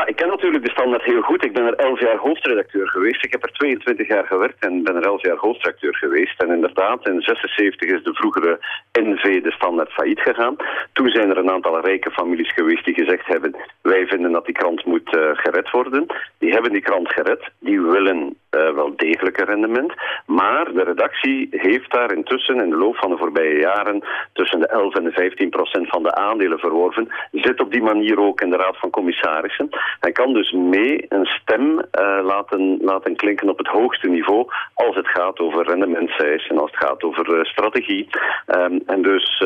Ik 0.06 0.16
ken 0.16 0.28
natuurlijk 0.28 0.64
de 0.64 0.70
standaard 0.70 1.02
heel 1.02 1.22
goed. 1.22 1.44
Ik 1.44 1.52
ben 1.52 1.64
er 1.64 1.74
11 1.74 2.00
jaar 2.00 2.16
hoofdredacteur 2.16 2.88
geweest. 2.88 3.24
Ik 3.24 3.32
heb 3.32 3.42
er 3.42 3.52
22 3.52 4.08
jaar 4.08 4.26
gewerkt 4.26 4.64
en 4.64 4.82
ben 4.82 4.96
er 4.96 5.02
11 5.02 5.22
jaar 5.22 5.36
hoofdredacteur 5.36 5.94
geweest. 5.94 6.42
En 6.42 6.50
inderdaad, 6.50 7.08
in 7.08 7.20
76 7.20 7.90
is 7.90 8.02
de 8.02 8.14
vroegere 8.14 8.58
NV 8.92 9.42
de 9.42 9.52
standaard 9.52 9.92
failliet 9.92 10.20
gegaan. 10.20 10.56
Toen 10.92 11.08
zijn 11.08 11.30
er 11.30 11.36
een 11.36 11.50
aantal 11.50 11.80
rijke 11.80 12.10
families 12.10 12.52
geweest 12.52 12.84
die 12.84 12.94
gezegd 12.94 13.26
hebben... 13.26 13.56
wij 13.82 14.06
vinden 14.06 14.32
dat 14.32 14.44
die 14.44 14.54
krant 14.54 14.84
moet 14.84 15.14
uh, 15.16 15.30
gered 15.32 15.70
worden. 15.70 16.06
Die 16.38 16.52
hebben 16.52 16.72
die 16.72 16.82
krant 16.82 17.12
gered. 17.12 17.50
Die 17.58 17.80
willen 17.80 18.36
uh, 18.54 18.74
wel 18.74 18.92
degelijke 18.96 19.44
rendement. 19.44 19.92
Maar 20.26 20.72
de 20.72 20.82
redactie 20.82 21.48
heeft 21.50 21.92
daar 21.92 22.12
intussen 22.12 22.60
in 22.60 22.70
de 22.70 22.76
loop 22.76 22.96
van 22.96 23.10
de 23.10 23.16
voorbije 23.16 23.58
jaren... 23.58 24.04
tussen 24.32 24.60
de 24.60 24.66
11 24.66 24.94
en 24.94 25.04
de 25.04 25.12
15 25.12 25.50
procent 25.50 25.88
van 25.88 26.02
de 26.02 26.14
aandelen 26.14 26.58
verworven. 26.58 27.08
Zit 27.32 27.60
op 27.60 27.72
die 27.72 27.82
manier 27.82 28.20
ook 28.20 28.40
in 28.40 28.50
de 28.50 28.56
Raad 28.56 28.78
van 28.78 28.90
Commissarissen. 28.90 29.68
Hij 30.00 30.12
kan 30.12 30.32
dus 30.32 30.52
mee 30.52 31.06
een 31.08 31.26
stem 31.26 31.68
uh, 31.70 32.18
laten, 32.22 32.78
laten 32.80 33.16
klinken 33.16 33.48
op 33.48 33.58
het 33.58 33.66
hoogste 33.66 34.08
niveau 34.08 34.46
als 34.74 34.96
het 34.96 35.08
gaat 35.08 35.38
over 35.38 35.66
rendementseisen, 35.66 36.58
als 36.58 36.70
het 36.70 36.84
gaat 36.84 37.02
over 37.02 37.38
uh, 37.38 37.44
strategie. 37.44 38.08
Um, 38.46 38.82
en 38.86 39.02
dus 39.02 39.38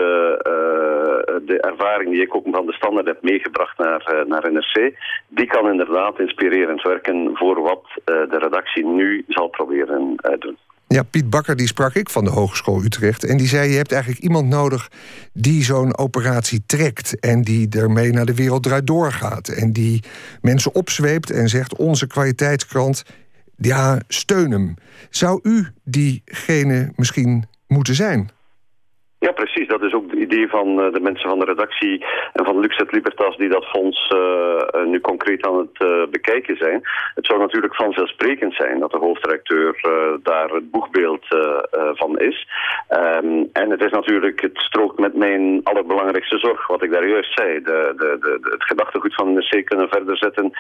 de 1.43 1.59
ervaring 1.61 2.11
die 2.11 2.23
ik 2.23 2.35
ook 2.35 2.47
van 2.51 2.67
de 2.67 2.73
standaard 2.73 3.07
heb 3.07 3.23
meegebracht 3.23 3.79
naar, 3.79 4.25
naar 4.27 4.53
NRC, 4.53 4.95
die 5.29 5.47
kan 5.47 5.71
inderdaad 5.71 6.19
inspirerend 6.19 6.83
werken 6.83 7.31
voor 7.35 7.63
wat 7.63 7.85
de 8.05 8.39
redactie 8.39 8.85
nu 8.99 9.25
zal 9.29 9.49
proberen 9.49 10.17
doen. 10.39 10.57
Ja, 10.89 11.03
Piet 11.03 11.31
Bakker 11.31 11.57
die 11.57 11.67
sprak 11.67 11.95
ik 11.95 12.11
van 12.11 12.25
de 12.25 12.31
Hogeschool 12.31 12.85
Utrecht. 12.85 13.25
En 13.25 13.37
die 13.37 13.47
zei, 13.47 13.71
je 13.71 13.77
hebt 13.77 13.93
eigenlijk 13.93 14.23
iemand 14.23 14.49
nodig 14.49 14.91
die 15.33 15.65
zo'n 15.65 15.99
operatie 15.99 16.63
trekt... 16.67 17.21
en 17.21 17.43
die 17.43 17.69
ermee 17.69 18.13
naar 18.13 18.27
de 18.27 18.35
wereld 18.35 18.63
draait 18.63 18.87
doorgaat. 18.87 19.49
En 19.49 19.73
die 19.73 20.03
mensen 20.41 20.75
opzweept 20.75 21.31
en 21.31 21.49
zegt, 21.49 21.77
onze 21.77 22.07
kwaliteitskrant... 22.07 23.05
ja, 23.57 24.01
steun 24.09 24.51
hem. 24.51 24.75
Zou 25.11 25.41
u 25.43 25.67
diegene 25.85 26.93
misschien 26.97 27.45
moeten 27.67 27.95
zijn? 27.95 28.31
Ja, 29.21 29.33
precies. 29.33 29.69
Dat 29.69 29.83
is 29.83 29.93
ook 29.93 30.11
het 30.11 30.21
idee 30.21 30.49
van 30.49 30.69
uh, 30.69 30.93
de 30.93 31.01
mensen 31.01 31.29
van 31.29 31.39
de 31.39 31.45
redactie 31.45 32.05
en 32.33 32.45
van 32.45 32.61
Luxet 32.61 32.93
Libertas 32.93 33.37
die 33.37 33.49
dat 33.49 33.65
fonds 33.65 34.13
uh, 34.15 34.85
nu 34.85 35.01
concreet 35.01 35.47
aan 35.47 35.59
het 35.59 36.11
bekijken 36.11 36.57
zijn. 36.57 36.81
Het 37.15 37.27
zou 37.27 37.39
natuurlijk 37.39 37.75
vanzelfsprekend 37.75 38.55
zijn 38.55 38.79
dat 38.79 38.91
de 38.91 38.99
hoofdredacteur 38.99 39.81
daar 40.23 40.49
het 40.49 40.71
boegbeeld 40.71 41.27
van 41.95 42.19
is. 42.19 42.49
Um, 42.91 43.49
en 43.53 43.71
het 43.71 43.85
is 43.85 43.91
natuurlijk, 43.91 44.41
het 44.41 44.59
strookt 44.59 44.99
met 44.99 45.15
mijn 45.15 45.61
allerbelangrijkste 45.63 46.39
zorg, 46.39 46.67
wat 46.67 46.83
ik 46.83 46.91
daar 46.91 47.09
juist 47.09 47.39
zei. 47.39 47.63
De, 47.63 47.93
de, 47.97 48.17
de, 48.21 48.49
het 48.51 48.65
gedachtegoed 48.65 49.15
van 49.15 49.35
de 49.35 49.47
NRC 49.51 49.67
kunnen 49.67 49.89
verder 49.89 50.17
zetten 50.17 50.51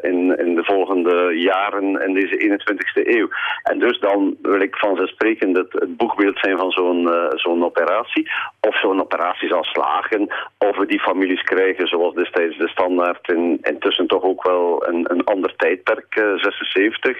in, 0.00 0.38
in 0.38 0.54
de 0.54 0.64
volgende 0.64 1.32
jaren 1.34 2.06
in 2.06 2.14
deze 2.14 2.60
21ste 2.60 3.06
eeuw. 3.06 3.28
En 3.62 3.78
dus 3.78 4.00
dan 4.00 4.36
wil 4.42 4.60
ik 4.60 4.76
vanzelfsprekend 4.76 5.56
het, 5.56 5.72
het 5.72 5.96
boegbeeld 5.96 6.38
zijn 6.38 6.58
van 6.58 6.70
zo'n 6.70 7.08
zo'n 7.34 7.65
operatie. 7.66 8.30
Of 8.60 8.78
zo'n 8.80 9.00
operatie 9.00 9.48
zal 9.48 9.64
slagen. 9.64 10.34
Of 10.58 10.76
we 10.76 10.86
die 10.86 11.00
families 11.00 11.42
krijgen 11.42 11.86
zoals 11.86 12.14
destijds 12.14 12.58
de 12.58 12.68
standaard. 12.68 13.28
In, 13.28 13.58
intussen 13.62 14.06
toch 14.06 14.22
ook 14.22 14.42
wel 14.42 14.86
een, 14.88 15.04
een 15.08 15.24
ander 15.24 15.56
tijdperk, 15.56 16.16
uh, 16.16 16.34
76. 16.36 17.16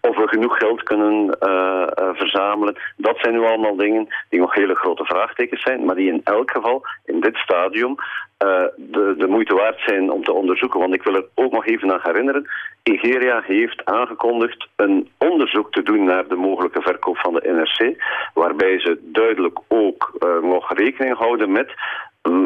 Of 0.00 0.16
we 0.16 0.28
genoeg 0.28 0.56
geld 0.56 0.82
kunnen 0.82 1.36
uh, 1.40 1.86
uh, 2.00 2.08
verzamelen. 2.12 2.76
Dat 2.96 3.18
zijn 3.20 3.34
nu 3.34 3.44
allemaal 3.44 3.76
dingen 3.76 4.06
die 4.28 4.40
nog 4.40 4.54
hele 4.54 4.74
grote 4.74 5.04
vraagtekens 5.04 5.62
zijn. 5.62 5.84
Maar 5.84 5.94
die 5.94 6.12
in 6.12 6.20
elk 6.24 6.50
geval 6.50 6.82
in 7.04 7.20
dit 7.20 7.36
stadium 7.36 7.96
uh, 8.44 8.64
de, 8.76 9.14
de 9.18 9.26
moeite 9.26 9.54
waard 9.54 9.80
zijn 9.86 10.10
om 10.10 10.24
te 10.24 10.32
onderzoeken. 10.32 10.80
Want 10.80 10.94
ik 10.94 11.02
wil 11.02 11.14
er 11.14 11.26
ook 11.34 11.52
nog 11.52 11.66
even 11.66 11.92
aan 11.92 12.00
herinneren. 12.02 12.48
Nigeria 12.82 13.42
heeft 13.46 13.84
aangekondigd 13.84 14.68
een 14.76 15.08
onderzoek 15.18 15.72
te 15.72 15.82
doen 15.82 16.04
naar 16.04 16.28
de 16.28 16.34
mogelijke 16.34 16.82
verkoop 16.82 17.18
van 17.18 17.34
de 17.34 17.50
NRC. 17.52 18.04
Waarbij 18.34 18.80
ze 18.80 18.98
duidelijk 19.02 19.58
ook 19.68 20.12
uh, 20.18 20.50
nog 20.50 20.72
rekening 20.72 21.16
houden 21.16 21.52
met 21.52 21.70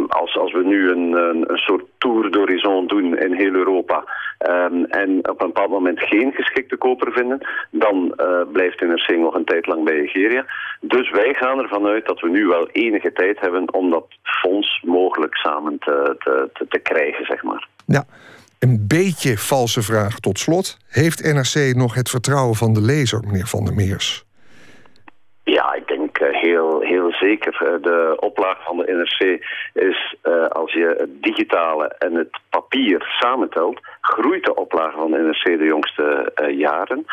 als, 0.08 0.38
als 0.38 0.52
we 0.52 0.64
nu 0.64 0.90
een, 0.90 1.12
een, 1.12 1.50
een 1.50 1.58
soort 1.58 1.84
tour 1.98 2.30
d'horizon 2.30 2.86
doen 2.86 3.18
in 3.18 3.34
heel 3.34 3.54
Europa 3.54 4.04
um, 4.48 4.84
en 4.84 5.28
op 5.28 5.40
een 5.40 5.46
bepaald 5.46 5.70
moment 5.70 6.00
geen 6.00 6.32
geschikte 6.32 6.76
koper 6.76 7.12
vinden, 7.12 7.38
dan 7.70 8.14
uh, 8.16 8.40
blijft 8.52 8.80
NRC 8.80 9.16
nog 9.16 9.34
een 9.34 9.44
tijd 9.44 9.66
lang 9.66 9.84
bij 9.84 10.00
Nigeria. 10.00 10.44
Dus 10.80 11.10
wij 11.10 11.34
gaan 11.34 11.58
ervan 11.58 11.86
uit 11.86 12.06
dat 12.06 12.20
we 12.20 12.28
nu 12.28 12.46
wel 12.46 12.68
enige 12.68 13.12
tijd 13.12 13.40
hebben 13.40 13.74
om 13.74 13.90
dat 13.90 14.06
fonds 14.22 14.82
mogelijk 14.84 15.34
samen 15.34 15.78
te, 15.78 16.16
te, 16.18 16.50
te, 16.52 16.66
te 16.68 16.78
krijgen, 16.78 17.24
zeg 17.24 17.42
maar. 17.42 17.68
Ja. 17.86 18.04
Een 18.58 18.84
beetje 18.88 19.38
valse 19.38 19.82
vraag 19.82 20.20
tot 20.20 20.38
slot. 20.38 20.76
Heeft 20.88 21.32
NRC 21.32 21.76
nog 21.76 21.94
het 21.94 22.10
vertrouwen 22.10 22.54
van 22.54 22.72
de 22.72 22.80
lezer, 22.80 23.20
meneer 23.26 23.46
Van 23.46 23.64
der 23.64 23.74
Meers? 23.74 24.24
Ja, 25.44 25.74
ik 25.74 25.88
denk 25.88 26.18
heel, 26.18 26.32
heel 26.40 26.71
zeker. 27.22 27.78
De 27.82 28.16
oplage 28.20 28.62
van 28.62 28.76
de 28.76 28.92
NRC 28.92 29.20
is, 29.72 30.14
uh, 30.24 30.46
als 30.46 30.72
je 30.72 30.94
het 30.98 31.22
digitale 31.22 31.94
en 31.98 32.14
het 32.14 32.40
papier 32.50 33.16
samentelt, 33.20 33.80
groeit 34.02 34.44
de 34.44 34.54
oplage 34.54 34.96
van 34.98 35.10
de 35.10 35.18
NRC 35.18 35.58
de 35.58 35.64
jongste 35.64 36.32
uh, 36.42 36.58
jaren. 36.58 37.06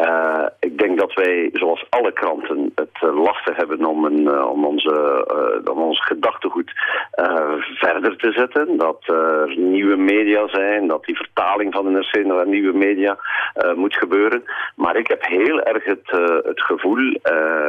Uh, 0.00 0.46
ik 0.60 0.78
denk 0.78 0.98
dat 0.98 1.14
wij, 1.14 1.50
zoals 1.52 1.86
alle 1.88 2.12
kranten, 2.12 2.72
het 2.74 3.02
uh, 3.02 3.56
hebben 3.56 3.84
om, 3.84 4.04
een, 4.04 4.44
om, 4.44 4.64
onze, 4.64 5.62
om 5.70 5.78
ons 5.78 6.04
gedachtegoed 6.04 6.72
verder 7.74 8.16
te 8.16 8.32
zetten. 8.32 8.76
Dat 8.76 9.02
er 9.08 9.54
nieuwe 9.56 9.96
media 9.96 10.48
zijn, 10.48 10.86
dat 10.86 11.04
die 11.04 11.16
vertaling 11.16 11.74
van 11.74 11.84
de 11.84 11.90
NRC 11.90 12.26
naar 12.26 12.46
nieuwe 12.46 12.76
media 12.78 13.18
moet 13.74 13.96
gebeuren. 13.96 14.44
Maar 14.76 14.96
ik 14.96 15.06
heb 15.06 15.26
heel 15.26 15.62
erg 15.62 15.84
het, 15.84 16.10
het 16.44 16.62
gevoel 16.62 17.18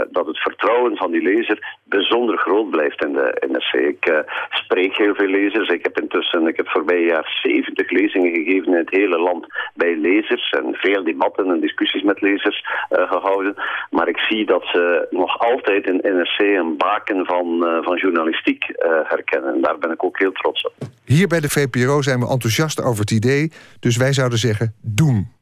dat 0.09 0.25
het 0.25 0.37
vertrouwen 0.37 0.97
van 0.97 1.11
die 1.11 1.21
lezer 1.21 1.77
bijzonder 1.83 2.37
groot 2.37 2.69
blijft 2.69 3.03
in 3.05 3.13
de 3.13 3.47
NRC. 3.49 3.73
Ik 3.73 4.23
spreek 4.49 4.95
heel 4.95 5.15
veel 5.15 5.27
lezers. 5.27 5.69
Ik 5.69 5.83
heb 5.83 5.99
intussen, 5.99 6.47
ik 6.47 6.57
heb 6.57 6.69
voorbij 6.69 7.01
jaar 7.01 7.39
70 7.43 7.89
lezingen 7.89 8.33
gegeven 8.33 8.64
in 8.65 8.73
het 8.73 8.89
hele 8.89 9.19
land 9.19 9.45
bij 9.73 9.95
lezers 9.95 10.49
en 10.49 10.73
veel 10.73 11.03
debatten 11.03 11.49
en 11.49 11.59
discussies 11.59 12.03
met 12.03 12.21
lezers 12.21 12.65
uh, 12.89 13.11
gehouden. 13.11 13.55
Maar 13.89 14.07
ik 14.07 14.17
zie 14.17 14.45
dat 14.45 14.63
ze 14.65 15.07
nog 15.09 15.39
altijd 15.39 15.87
in 15.87 15.99
NRC 16.01 16.39
een 16.39 16.77
baken 16.77 17.25
van, 17.25 17.47
uh, 17.63 17.83
van 17.83 17.97
journalistiek 17.97 18.63
uh, 18.69 18.75
herkennen. 19.03 19.53
En 19.53 19.61
daar 19.61 19.77
ben 19.77 19.91
ik 19.91 20.03
ook 20.03 20.19
heel 20.19 20.31
trots 20.31 20.65
op. 20.65 20.73
Hier 21.05 21.27
bij 21.27 21.39
de 21.39 21.49
VPRO 21.49 22.01
zijn 22.01 22.19
we 22.19 22.29
enthousiast 22.29 22.83
over 22.83 22.99
het 22.99 23.11
idee, 23.11 23.51
dus 23.79 23.97
wij 23.97 24.13
zouden 24.13 24.37
zeggen 24.37 24.75
doen. 24.81 25.33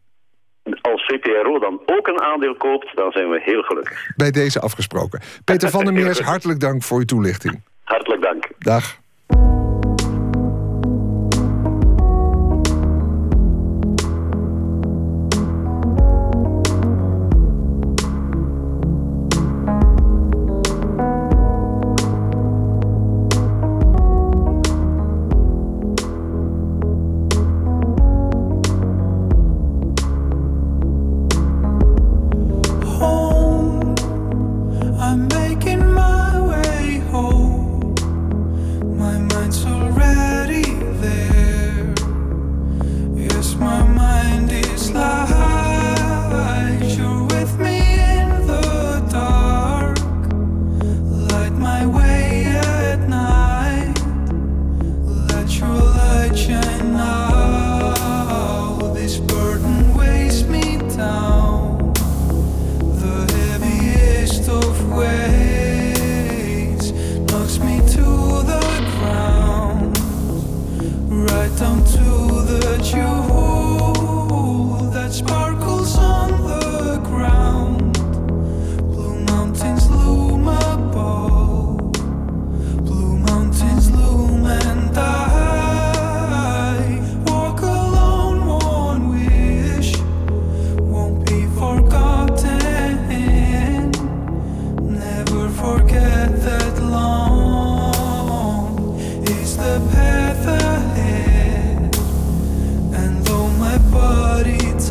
Als 0.82 1.06
VPRO 1.06 1.60
dan 1.60 1.82
ook 1.86 2.08
een 2.08 2.22
aandeel 2.22 2.56
koopt, 2.56 2.96
dan 2.96 3.12
zijn 3.12 3.30
we 3.30 3.42
heel 3.44 3.62
gelukkig. 3.62 4.12
Bij 4.16 4.32
deze 4.32 4.60
afgesproken. 4.60 5.22
Peter 5.46 5.70
van 5.70 5.84
der 5.84 5.94
Meers, 6.04 6.20
hartelijk 6.20 6.60
dank 6.60 6.84
voor 6.84 6.98
uw 6.98 7.06
toelichting. 7.06 7.64
Hartelijk 7.84 8.22
dank. 8.22 8.48
Dag. 8.60 9.02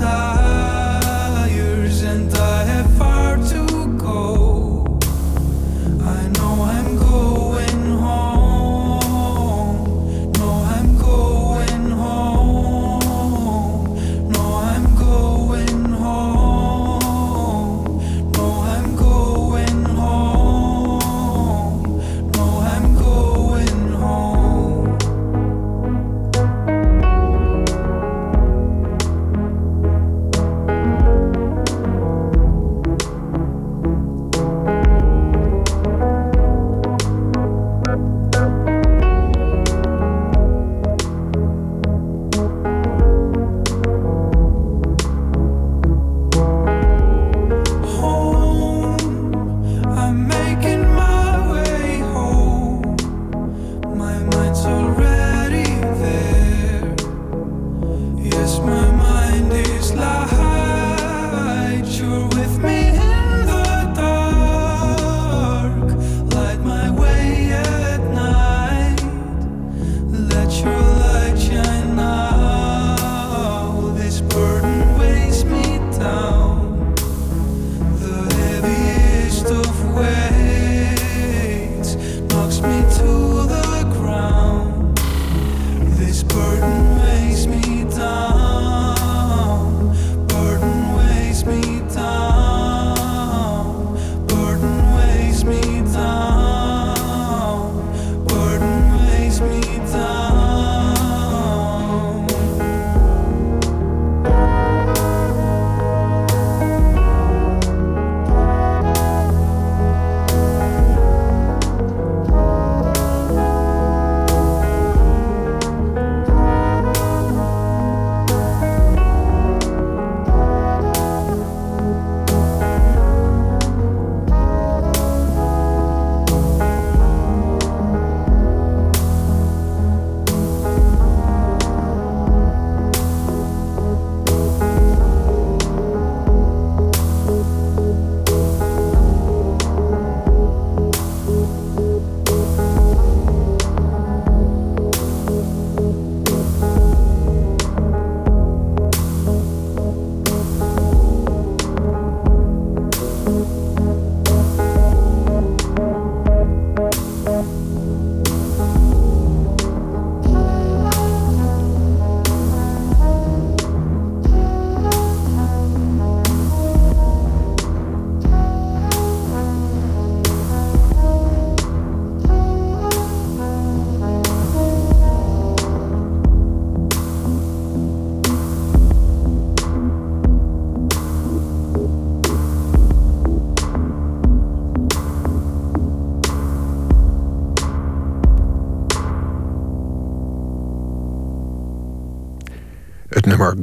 passar. 0.03 0.32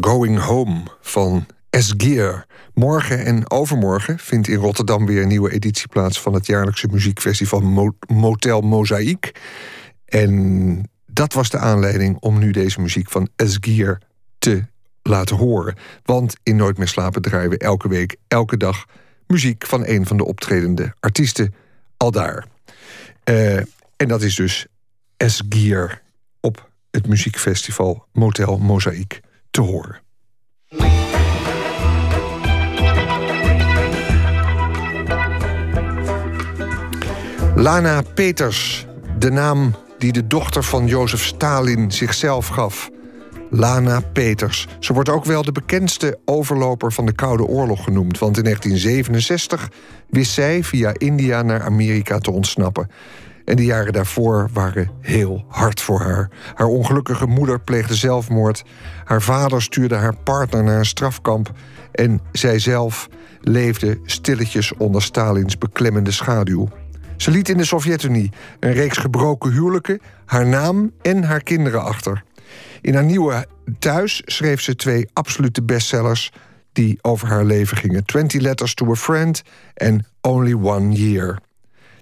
Going 0.10 0.40
Home 0.40 0.84
van 1.02 1.46
Esgear. 1.70 2.46
Morgen 2.74 3.26
en 3.26 3.52
overmorgen 3.52 4.20
vindt 4.20 4.48
in 4.48 4.58
Rotterdam 4.58 5.06
weer 5.06 5.22
een 5.22 5.28
nieuwe 5.28 5.52
editie 5.52 5.88
plaats 5.88 6.22
van 6.22 6.34
het 6.34 6.46
jaarlijkse 6.46 6.88
muziekfestival 6.88 7.60
Mo- 7.60 7.98
Motel 8.08 8.62
Mozaïek. 8.62 9.32
En 10.06 10.90
dat 11.06 11.34
was 11.34 11.50
de 11.50 11.58
aanleiding 11.58 12.18
om 12.20 12.40
nu 12.40 12.52
deze 12.52 12.82
muziek 12.82 13.10
van 13.12 13.30
Esgear 13.36 14.02
te 14.40 14.64
laten 15.02 15.36
horen. 15.36 15.76
Want 16.04 16.36
in 16.44 16.56
Nooit 16.56 16.78
meer 16.78 16.88
slapen 16.88 17.22
draaien 17.22 17.50
we 17.50 17.58
elke 17.58 17.88
week, 17.88 18.16
elke 18.28 18.58
dag 18.58 18.86
muziek 19.28 19.66
van 19.66 19.88
een 19.88 20.06
van 20.06 20.18
de 20.18 20.26
optredende 20.26 20.94
artiesten 21.00 21.54
al 21.98 22.12
daar. 22.12 22.46
Eh, 23.24 23.58
en 23.96 24.08
dat 24.08 24.22
is 24.22 24.36
dus 24.36 24.68
Esgear 25.18 26.02
op 26.40 26.70
het 26.92 27.08
muziekfestival 27.08 28.06
Motel 28.12 28.58
Mozaïek 28.58 29.22
te 29.52 29.62
horen. 29.62 30.02
Lana 37.56 38.02
Peters, 38.14 38.86
de 39.18 39.32
naam 39.32 39.76
die 39.98 40.12
de 40.12 40.28
dochter 40.28 40.64
van 40.64 40.88
Jozef 40.88 41.24
Stalin 41.24 41.92
zichzelf 41.92 42.48
gaf. 42.48 42.90
Lana 43.50 44.00
Peters. 44.14 44.68
Ze 44.80 44.94
wordt 44.94 45.10
ook 45.10 45.26
wel 45.26 45.44
de 45.44 45.52
bekendste 45.52 46.20
overloper 46.26 46.92
van 46.92 47.06
de 47.06 47.14
Koude 47.14 47.44
Oorlog 47.44 47.84
genoemd, 47.84 48.20
want 48.20 48.38
in 48.38 48.44
1967 48.44 49.70
wist 50.10 50.32
zij 50.32 50.64
via 50.64 50.94
India 50.98 51.42
naar 51.42 51.62
Amerika 51.62 52.18
te 52.18 52.32
ontsnappen. 52.32 52.90
En 53.50 53.56
de 53.56 53.66
jaren 53.66 53.94
daarvoor 53.94 54.50
waren 54.54 54.92
heel 55.02 55.46
hard 55.48 55.82
voor 55.82 56.02
haar. 56.02 56.30
Haar 56.54 56.68
ongelukkige 56.68 57.26
moeder 57.26 57.60
pleegde 57.60 57.96
zelfmoord. 57.96 58.64
Haar 59.04 59.22
vader 59.22 59.62
stuurde 59.62 59.96
haar 59.96 60.16
partner 60.16 60.64
naar 60.64 60.78
een 60.78 60.86
strafkamp. 60.86 61.52
En 61.92 62.20
zijzelf 62.32 63.10
leefde 63.42 64.00
stilletjes 64.06 64.74
onder 64.74 65.02
Stalins 65.02 65.58
beklemmende 65.58 66.12
schaduw. 66.12 66.68
Ze 67.18 67.32
liet 67.32 67.50
in 67.50 67.58
de 67.58 67.66
Sovjet-Unie 67.66 68.32
een 68.60 68.74
reeks 68.74 68.98
gebroken 68.98 69.52
huwelijken, 69.52 70.00
haar 70.26 70.48
naam 70.48 70.92
en 71.02 71.24
haar 71.24 71.44
kinderen 71.44 71.84
achter. 71.84 72.24
In 72.82 72.94
haar 72.94 73.04
nieuwe 73.04 73.48
thuis 73.80 74.22
schreef 74.26 74.62
ze 74.62 74.76
twee 74.76 75.10
absolute 75.14 75.64
bestsellers 75.64 76.32
die 76.74 76.98
over 77.02 77.28
haar 77.28 77.46
leven 77.46 77.78
gingen: 77.78 78.06
Twenty 78.06 78.38
Letters 78.38 78.74
to 78.74 78.92
a 78.92 78.96
Friend 78.96 79.44
en 79.74 80.06
Only 80.22 80.54
One 80.54 80.92
Year. 80.92 81.40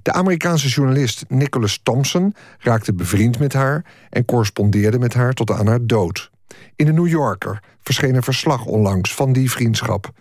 De 0.02 0.12
Amerikaanse 0.12 0.68
journalist 0.68 1.26
Nicholas 1.28 1.80
Thompson 1.84 2.36
raakte 2.60 2.94
bevriend 2.94 3.40
met 3.40 3.54
haar 3.54 3.86
en 4.10 4.26
correspondeerde 4.26 5.00
met 5.00 5.14
haar 5.14 5.34
tot 5.34 5.52
aan 5.52 5.68
haar 5.68 5.86
dood. 5.86 6.32
In 6.76 6.86
de 6.86 6.94
New 6.94 7.08
Yorker 7.08 7.64
verscheen 7.82 8.16
een 8.16 8.24
verslag 8.24 8.66
onlangs 8.66 9.14
van 9.14 9.34
die 9.34 9.52
vriendschap. 9.52 10.12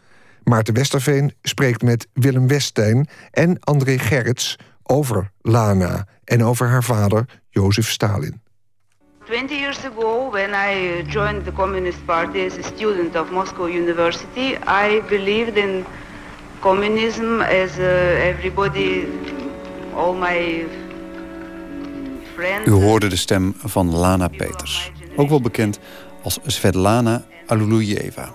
Maarten 0.43 0.75
Westerveen 0.75 1.33
spreekt 1.43 1.83
met 1.83 2.09
Willem 2.13 2.49
Westijn 2.49 3.09
en 3.31 3.59
André 3.61 3.99
Gerrits 3.99 4.59
over 4.83 5.31
Lana 5.41 6.07
en 6.25 6.45
over 6.45 6.69
haar 6.69 6.85
vader 6.85 7.25
Jozef 7.49 7.91
Stalin. 7.91 8.41
20 9.27 9.59
years 9.59 9.85
ago, 9.85 10.31
when 10.31 10.55
I 10.55 11.03
joined 11.09 11.45
the 11.45 11.53
Communist 11.53 12.05
Party 12.05 12.47
as 12.47 12.59
a 12.59 12.63
student 12.63 13.17
of 13.17 13.31
Moscow 13.31 13.67
University, 13.67 14.57
I 14.67 15.03
believed 15.09 15.57
in 15.57 15.85
communism 16.61 17.41
as 17.41 17.79
uh, 17.79 18.29
everybody, 18.29 19.05
U 22.67 22.71
hoorde 22.71 23.09
de 23.09 23.17
stem 23.17 23.55
van 23.57 23.95
Lana 23.95 24.29
Peters, 24.29 24.93
ook 25.17 25.29
wel 25.29 25.41
bekend 25.41 25.79
als 26.23 26.39
Svetlana 26.47 27.25
Aluluyeva. 27.47 28.35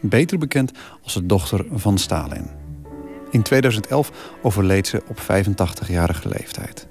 Beter 0.00 0.38
bekend 0.38 0.72
als 1.02 1.14
de 1.14 1.26
dochter 1.26 1.64
van 1.72 1.98
Stalin. 1.98 2.50
In 3.30 3.42
2011 3.42 4.10
overleed 4.42 4.86
ze 4.86 5.02
op 5.08 5.18
85-jarige 5.20 6.28
leeftijd. 6.28 6.88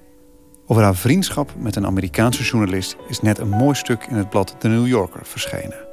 Over 0.67 0.83
haar 0.83 0.95
vriendschap 0.95 1.53
met 1.57 1.75
een 1.75 1.85
Amerikaanse 1.85 2.43
journalist 2.43 2.95
is 3.07 3.21
net 3.21 3.39
een 3.39 3.49
mooi 3.49 3.75
stuk 3.75 4.05
in 4.09 4.15
het 4.15 4.29
blad 4.29 4.55
The 4.59 4.67
New 4.67 4.87
Yorker 4.87 5.25
verschenen. 5.25 5.87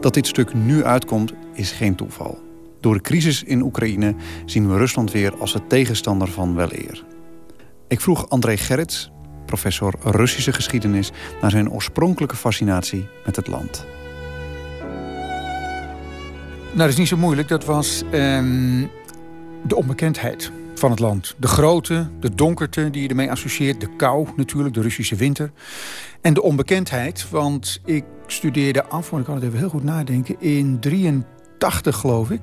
Dat 0.00 0.14
dit 0.14 0.26
stuk 0.26 0.54
nu 0.54 0.84
uitkomt 0.84 1.32
is 1.52 1.72
geen 1.72 1.94
toeval. 1.94 2.38
Door 2.84 2.94
de 2.94 3.00
crisis 3.00 3.42
in 3.42 3.62
Oekraïne 3.62 4.14
zien 4.44 4.68
we 4.68 4.76
Rusland 4.76 5.12
weer 5.12 5.36
als 5.36 5.52
de 5.52 5.66
tegenstander 5.66 6.28
van 6.28 6.54
weleer. 6.54 7.04
Ik 7.88 8.00
vroeg 8.00 8.28
André 8.28 8.56
Gerrits, 8.56 9.10
professor 9.46 9.94
Russische 10.02 10.52
geschiedenis, 10.52 11.10
naar 11.40 11.50
zijn 11.50 11.70
oorspronkelijke 11.70 12.36
fascinatie 12.36 13.06
met 13.24 13.36
het 13.36 13.46
land. 13.46 13.86
Nou, 16.64 16.78
dat 16.78 16.88
is 16.88 16.96
niet 16.96 17.08
zo 17.08 17.16
moeilijk. 17.16 17.48
Dat 17.48 17.64
was 17.64 18.02
ehm, 18.10 18.86
de 19.66 19.76
onbekendheid 19.76 20.52
van 20.74 20.90
het 20.90 21.00
land. 21.00 21.34
De 21.38 21.48
grootte, 21.48 22.08
de 22.20 22.34
donkerte 22.34 22.90
die 22.90 23.02
je 23.02 23.08
ermee 23.08 23.30
associeert. 23.30 23.80
De 23.80 23.96
kou 23.96 24.28
natuurlijk, 24.36 24.74
de 24.74 24.80
Russische 24.80 25.16
winter. 25.16 25.52
En 26.20 26.34
de 26.34 26.42
onbekendheid, 26.42 27.30
want 27.30 27.80
ik 27.84 28.04
studeerde 28.26 28.84
af, 28.84 29.10
want 29.10 29.22
ik 29.22 29.28
kan 29.28 29.34
het 29.34 29.44
even 29.44 29.58
heel 29.58 29.68
goed 29.68 29.84
nadenken, 29.84 30.40
in 30.40 30.80
83 30.80 31.33
geloof 31.58 32.30
ik. 32.30 32.40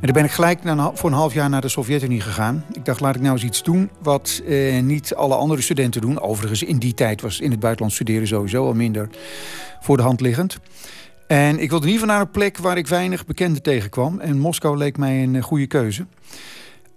En 0.00 0.04
daar 0.04 0.12
ben 0.12 0.24
ik 0.24 0.30
gelijk 0.30 0.60
voor 0.94 1.10
een 1.10 1.16
half 1.16 1.34
jaar 1.34 1.48
naar 1.48 1.60
de 1.60 1.68
Sovjet-Unie 1.68 2.20
gegaan. 2.20 2.64
Ik 2.72 2.84
dacht, 2.84 3.00
laat 3.00 3.14
ik 3.14 3.20
nou 3.20 3.32
eens 3.32 3.44
iets 3.44 3.62
doen 3.62 3.90
wat 4.02 4.42
eh, 4.46 4.82
niet 4.82 5.14
alle 5.14 5.34
andere 5.34 5.62
studenten 5.62 6.00
doen. 6.00 6.20
Overigens, 6.20 6.62
in 6.62 6.78
die 6.78 6.94
tijd 6.94 7.20
was 7.20 7.40
in 7.40 7.50
het 7.50 7.60
buitenland 7.60 7.94
studeren 7.94 8.28
sowieso 8.28 8.66
al 8.66 8.74
minder 8.74 9.08
voor 9.80 9.96
de 9.96 10.02
hand 10.02 10.20
liggend. 10.20 10.58
En 11.26 11.58
ik 11.58 11.70
wilde 11.70 11.86
in 11.86 11.92
ieder 11.92 12.06
naar 12.06 12.20
een 12.20 12.30
plek 12.30 12.58
waar 12.58 12.76
ik 12.76 12.86
weinig 12.86 13.26
bekenden 13.26 13.62
tegenkwam. 13.62 14.20
En 14.20 14.38
Moskou 14.38 14.76
leek 14.76 14.96
mij 14.96 15.22
een 15.22 15.36
eh, 15.36 15.42
goede 15.42 15.66
keuze. 15.66 16.06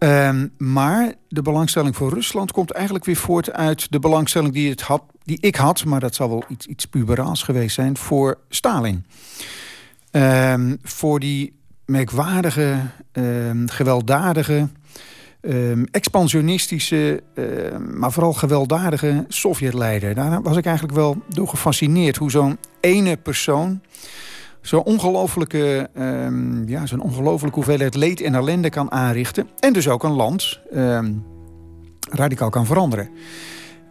Um, 0.03 0.53
maar 0.57 1.13
de 1.27 1.41
belangstelling 1.41 1.95
voor 1.95 2.13
Rusland 2.13 2.51
komt 2.51 2.71
eigenlijk 2.71 3.05
weer 3.05 3.15
voort 3.15 3.51
uit 3.51 3.91
de 3.91 3.99
belangstelling 3.99 4.53
die, 4.53 4.69
het 4.69 4.81
had, 4.81 5.03
die 5.23 5.37
ik 5.41 5.55
had, 5.55 5.85
maar 5.85 5.99
dat 5.99 6.15
zal 6.15 6.29
wel 6.29 6.43
iets, 6.47 6.65
iets 6.65 6.85
puberaals 6.85 7.43
geweest 7.43 7.75
zijn, 7.75 7.97
voor 7.97 8.37
Stalin. 8.49 9.05
Um, 10.11 10.77
voor 10.83 11.19
die 11.19 11.53
merkwaardige, 11.85 12.75
um, 13.13 13.69
gewelddadige, 13.69 14.67
expansionistische, 15.91 17.23
maar 17.93 18.11
vooral 18.11 18.33
gewelddadige 18.33 19.25
Sovjetleider. 19.27 20.13
Daar 20.13 20.41
was 20.41 20.57
ik 20.57 20.65
eigenlijk 20.65 20.97
wel 20.97 21.21
door 21.27 21.47
gefascineerd 21.47 22.17
hoe 22.17 22.31
zo'n 22.31 22.57
ene 22.79 23.17
persoon 23.17 23.81
zo'n 24.61 24.83
ongelofelijke, 24.83 25.89
ja, 26.65 26.85
zo'n 26.85 27.01
ongelofelijke 27.01 27.57
hoeveelheid 27.59 27.95
leed 27.95 28.21
en 28.21 28.35
ellende 28.35 28.69
kan 28.69 28.91
aanrichten. 28.91 29.47
En 29.59 29.73
dus 29.73 29.87
ook 29.87 30.03
een 30.03 30.11
land 30.11 30.59
um, 30.73 31.23
radicaal 32.09 32.49
kan 32.49 32.65
veranderen. 32.65 33.09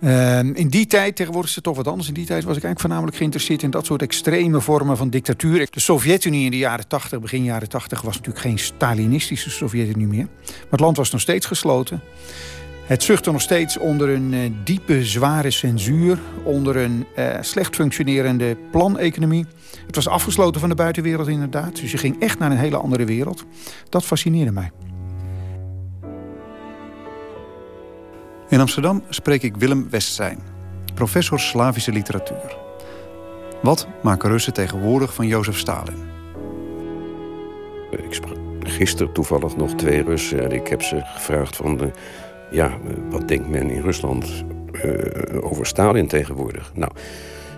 Um, 0.04 0.54
in 0.54 0.68
die 0.68 0.86
tijd, 0.86 1.16
tegenwoordig 1.16 1.50
is 1.50 1.56
het 1.56 1.64
toch 1.64 1.76
wat 1.76 1.88
anders. 1.88 2.08
In 2.08 2.14
die 2.14 2.26
tijd 2.26 2.44
was 2.44 2.56
ik 2.56 2.62
eigenlijk 2.62 2.80
voornamelijk 2.80 3.16
geïnteresseerd 3.16 3.62
in 3.62 3.70
dat 3.70 3.86
soort 3.86 4.02
extreme 4.02 4.60
vormen 4.60 4.96
van 4.96 5.10
dictatuur. 5.10 5.68
De 5.70 5.80
Sovjet-Unie 5.80 6.44
in 6.44 6.50
de 6.50 6.56
jaren 6.56 6.88
80, 6.88 7.20
begin 7.20 7.44
jaren 7.44 7.68
80, 7.68 8.02
was 8.02 8.16
natuurlijk 8.16 8.44
geen 8.44 8.58
Stalinistische 8.58 9.50
Sovjet-Unie 9.50 10.06
meer. 10.06 10.28
Maar 10.44 10.70
het 10.70 10.80
land 10.80 10.96
was 10.96 11.10
nog 11.10 11.20
steeds 11.20 11.46
gesloten. 11.46 12.00
Het 12.84 13.02
zuchtte 13.02 13.32
nog 13.32 13.40
steeds 13.40 13.78
onder 13.78 14.08
een 14.08 14.32
uh, 14.32 14.50
diepe, 14.64 15.04
zware 15.04 15.50
censuur, 15.50 16.18
onder 16.44 16.76
een 16.76 17.06
uh, 17.18 17.34
slecht 17.40 17.74
functionerende 17.74 18.56
planeconomie. 18.70 19.46
Het 19.86 19.94
was 19.94 20.08
afgesloten 20.08 20.60
van 20.60 20.68
de 20.68 20.74
buitenwereld 20.74 21.28
inderdaad. 21.28 21.80
Dus 21.80 21.90
je 21.90 21.98
ging 21.98 22.20
echt 22.20 22.38
naar 22.38 22.50
een 22.50 22.56
hele 22.56 22.76
andere 22.76 23.04
wereld. 23.04 23.44
Dat 23.88 24.04
fascineerde 24.04 24.52
mij. 24.52 24.70
In 28.50 28.60
Amsterdam 28.60 29.02
spreek 29.08 29.42
ik 29.42 29.56
Willem 29.56 29.90
Westzijn, 29.90 30.38
professor 30.94 31.40
Slavische 31.40 31.92
literatuur. 31.92 32.56
Wat 33.62 33.86
maken 34.02 34.30
Russen 34.30 34.52
tegenwoordig 34.52 35.14
van 35.14 35.26
Jozef 35.26 35.58
Stalin? 35.58 36.08
Ik 37.90 38.14
sprak 38.14 38.36
gisteren 38.60 39.12
toevallig 39.12 39.56
nog 39.56 39.74
twee 39.74 40.02
Russen 40.02 40.44
en 40.44 40.52
ik 40.52 40.68
heb 40.68 40.82
ze 40.82 41.00
gevraagd 41.04 41.56
van... 41.56 41.92
Ja, 42.50 42.78
wat 43.10 43.28
denkt 43.28 43.48
men 43.48 43.70
in 43.70 43.82
Rusland 43.82 44.44
uh, 44.72 45.44
over 45.44 45.66
Stalin 45.66 46.06
tegenwoordig? 46.06 46.72
Nou, 46.74 46.92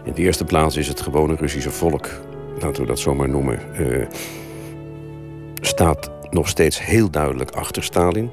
in 0.05 0.13
de 0.13 0.23
eerste 0.23 0.45
plaats 0.45 0.77
is 0.77 0.89
het 0.89 1.01
gewone 1.01 1.35
Russische 1.35 1.71
volk, 1.71 2.09
laten 2.61 2.83
we 2.83 2.89
dat 2.89 2.99
zomaar 2.99 3.29
noemen, 3.29 3.59
uh, 3.81 4.07
staat 5.61 6.11
nog 6.31 6.49
steeds 6.49 6.85
heel 6.85 7.11
duidelijk 7.11 7.51
achter 7.51 7.83
Stalin. 7.83 8.31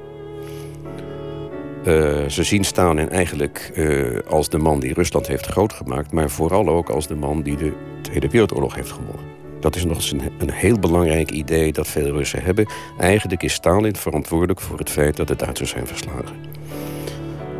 Uh, 1.84 2.28
ze 2.28 2.42
zien 2.42 2.64
Stalin 2.64 3.10
eigenlijk 3.10 3.70
uh, 3.74 4.18
als 4.28 4.48
de 4.48 4.58
man 4.58 4.80
die 4.80 4.94
Rusland 4.94 5.26
heeft 5.26 5.46
groot 5.46 5.72
gemaakt, 5.72 6.12
maar 6.12 6.30
vooral 6.30 6.68
ook 6.68 6.88
als 6.88 7.06
de 7.06 7.14
man 7.14 7.42
die 7.42 7.56
de 7.56 7.72
Tweede 8.02 8.28
Wereldoorlog 8.28 8.74
heeft 8.74 8.90
gewonnen. 8.90 9.24
Dat 9.60 9.76
is 9.76 9.84
nog 9.84 9.96
eens 9.96 10.12
een, 10.12 10.22
een 10.38 10.50
heel 10.50 10.78
belangrijk 10.78 11.30
idee 11.30 11.72
dat 11.72 11.88
veel 11.88 12.10
Russen 12.10 12.42
hebben. 12.42 12.68
Eigenlijk 12.98 13.42
is 13.42 13.52
Stalin 13.52 13.96
verantwoordelijk 13.96 14.60
voor 14.60 14.78
het 14.78 14.90
feit 14.90 15.16
dat 15.16 15.28
de 15.28 15.36
Duitsers 15.36 15.70
zijn 15.70 15.86
verslagen. 15.86 16.36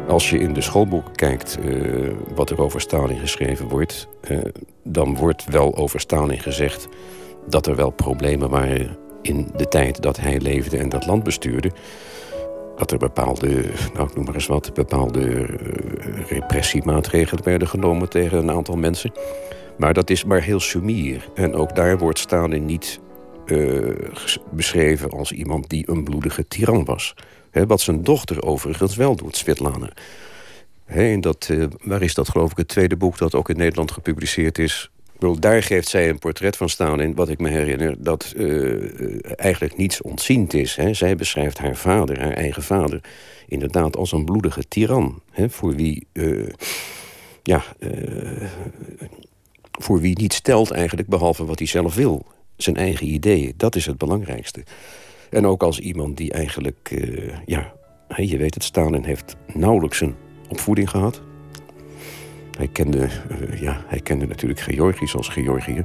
Als 0.08 0.30
je 0.30 0.38
in 0.38 0.52
de 0.52 0.60
schoolboeken 0.60 1.14
kijkt 1.14 1.58
uh, 1.64 2.10
wat 2.34 2.50
er 2.50 2.60
over 2.60 2.80
Stalin 2.80 3.18
geschreven 3.18 3.68
wordt... 3.68 4.08
Dan 4.84 5.16
wordt 5.16 5.44
wel 5.44 5.76
over 5.76 6.00
Stalin 6.00 6.40
gezegd 6.40 6.88
dat 7.48 7.66
er 7.66 7.76
wel 7.76 7.90
problemen 7.90 8.50
waren... 8.50 8.96
in 9.22 9.50
de 9.56 9.68
tijd 9.68 10.02
dat 10.02 10.16
hij 10.16 10.40
leefde 10.40 10.76
en 10.76 10.88
dat 10.88 11.06
land 11.06 11.22
bestuurde. 11.22 11.70
Dat 12.80 12.90
er 12.90 12.98
bepaalde, 12.98 13.64
nou 13.94 14.08
ik 14.08 14.14
noem 14.14 14.24
maar 14.24 14.34
eens 14.34 14.46
wat... 14.46 14.74
bepaalde 14.74 15.20
uh, 15.28 15.46
repressiemaatregelen 16.28 17.44
werden 17.44 17.68
genomen 17.68 18.08
tegen 18.08 18.38
een 18.38 18.50
aantal 18.50 18.76
mensen. 18.76 19.12
Maar 19.78 19.94
dat 19.94 20.10
is 20.10 20.24
maar 20.24 20.42
heel 20.42 20.60
sumier. 20.60 21.28
En 21.34 21.54
ook 21.54 21.74
daar 21.74 21.98
wordt 21.98 22.18
Stalin 22.18 22.64
niet 22.64 23.00
beschreven 24.50 25.10
als 25.10 25.32
iemand 25.32 25.68
die 25.68 25.90
een 25.90 26.04
bloedige 26.04 26.48
tiran 26.48 26.84
was... 26.84 27.14
Wat 27.52 27.80
zijn 27.80 28.02
dochter 28.02 28.42
overigens 28.42 28.96
wel 28.96 29.16
doet, 29.16 29.36
Svetlana. 29.36 29.92
He, 30.84 31.18
dat, 31.18 31.48
uh, 31.50 31.64
waar 31.82 32.02
is 32.02 32.14
dat 32.14 32.28
geloof 32.28 32.50
ik 32.50 32.56
het 32.56 32.68
tweede 32.68 32.96
boek 32.96 33.18
dat 33.18 33.34
ook 33.34 33.48
in 33.48 33.56
Nederland 33.56 33.90
gepubliceerd 33.90 34.58
is? 34.58 34.90
Daar 35.38 35.62
geeft 35.62 35.88
zij 35.88 36.08
een 36.08 36.18
portret 36.18 36.56
van 36.56 36.68
Stalin, 36.68 37.14
wat 37.14 37.28
ik 37.28 37.38
me 37.38 37.48
herinner... 37.48 37.94
dat 37.98 38.32
uh, 38.36 39.18
eigenlijk 39.36 39.76
niets 39.76 40.02
ontziend 40.02 40.54
is. 40.54 40.76
Hè. 40.76 40.94
Zij 40.94 41.16
beschrijft 41.16 41.58
haar 41.58 41.76
vader, 41.76 42.20
haar 42.20 42.32
eigen 42.32 42.62
vader... 42.62 43.00
inderdaad 43.48 43.96
als 43.96 44.12
een 44.12 44.24
bloedige 44.24 44.68
tiran. 44.68 45.22
Hè, 45.30 45.50
voor 45.50 45.74
wie... 45.74 46.06
Uh, 46.12 46.48
ja, 47.42 47.64
voor 49.72 50.00
wie 50.00 50.18
niet 50.18 50.32
stelt 50.32 50.70
eigenlijk, 50.70 51.08
behalve 51.08 51.44
wat 51.44 51.58
hij 51.58 51.68
zelf 51.68 51.94
wil. 51.94 52.26
Zijn 52.56 52.76
eigen 52.76 53.06
ideeën, 53.06 53.54
dat 53.56 53.76
is 53.76 53.86
het 53.86 53.98
belangrijkste. 53.98 54.64
En 55.30 55.46
ook 55.46 55.62
als 55.62 55.78
iemand 55.78 56.16
die 56.16 56.32
eigenlijk, 56.32 57.04
ja, 57.46 57.72
je 58.16 58.36
weet 58.36 58.54
het, 58.54 58.64
Stalin 58.64 59.04
heeft 59.04 59.36
nauwelijks 59.54 60.00
een 60.00 60.14
opvoeding 60.48 60.90
gehad. 60.90 61.22
Hij 62.60 62.68
kende, 62.68 62.98
eh, 62.98 63.60
ja, 63.60 63.84
hij 63.86 64.00
kende 64.00 64.26
natuurlijk 64.26 64.60
Georgisch 64.60 65.16
als 65.16 65.28
Georgiër. 65.28 65.84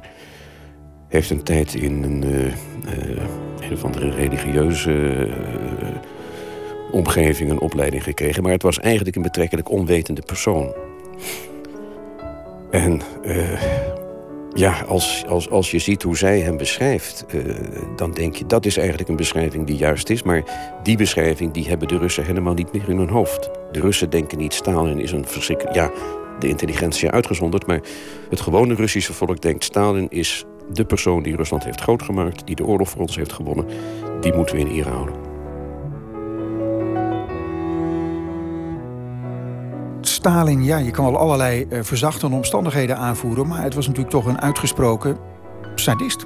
Heeft 1.08 1.30
een 1.30 1.44
tijd 1.44 1.74
in 1.74 2.04
een, 2.04 2.24
uh, 2.26 2.54
een 3.60 3.74
of 3.74 3.84
andere 3.84 4.10
religieuze 4.10 5.28
omgeving 6.92 7.50
een 7.50 7.60
opleiding 7.60 8.04
gekregen. 8.04 8.44
Maar 8.44 8.52
het 8.52 8.62
was 8.62 8.80
eigenlijk 8.80 9.16
een 9.16 9.22
betrekkelijk 9.22 9.70
onwetende 9.70 10.22
persoon. 10.22 10.74
En 12.72 13.02
ja, 14.54 14.82
als, 14.88 15.26
als, 15.28 15.50
als 15.50 15.72
je 15.72 15.80
ziet 15.80 16.04
hoe 16.04 16.18
zij 16.18 16.40
hem 16.40 16.58
beschrijft, 16.58 17.26
dan 17.96 18.12
denk 18.12 18.36
je 18.36 18.46
dat 18.46 18.66
is 18.66 18.78
eigenlijk 18.78 19.10
een 19.10 19.16
beschrijving 19.16 19.66
die 19.68 19.78
juist 19.78 20.10
is. 20.10 20.24
Maar 20.24 20.44
die 20.84 20.98
beschrijving 20.98 21.52
die 21.52 21.68
hebben 21.68 21.88
de 21.88 21.98
Russen 21.98 22.26
helemaal 22.26 22.54
niet 22.54 22.74
meer 22.74 22.90
in 22.90 22.98
hun 22.98 23.10
hoofd. 23.10 23.50
De 23.72 23.80
Russen 23.80 24.10
denken 24.10 24.38
niet 24.38 24.54
Stalin 24.54 25.00
is 25.00 25.12
een 25.12 25.28
verschrikkelijk. 25.28 25.76
Ja, 25.76 25.92
de 26.40 26.48
intelligentie 26.48 27.12
uitgezonderd, 27.12 27.68
maar 27.68 27.82
het 28.30 28.42
gewone 28.42 28.74
Russische 28.74 29.14
volk 29.14 29.42
denkt 29.42 29.64
Stalin 29.64 30.10
is 30.10 30.46
de 30.74 30.86
persoon 30.86 31.24
die 31.24 31.36
Rusland 31.36 31.64
heeft 31.64 31.82
grootgemaakt, 31.82 32.48
die 32.48 32.56
de 32.56 32.66
oorlog 32.66 32.90
voor 32.90 33.02
ons 33.02 33.16
heeft 33.16 33.34
gewonnen. 33.34 33.66
Die 34.22 34.34
moeten 34.34 34.56
we 34.56 34.62
in 34.62 34.68
ere 34.68 34.90
houden. 34.90 35.16
Stalin, 40.02 40.64
ja, 40.64 40.78
je 40.78 40.92
kan 40.92 41.06
wel 41.06 41.18
allerlei 41.18 41.66
uh, 41.70 41.80
verzachtende 41.84 42.36
omstandigheden 42.36 42.98
aanvoeren, 42.98 43.48
maar 43.48 43.64
het 43.64 43.74
was 43.74 43.88
natuurlijk 43.88 44.14
toch 44.14 44.26
een 44.26 44.42
uitgesproken 44.42 45.18
sadist. 45.76 46.26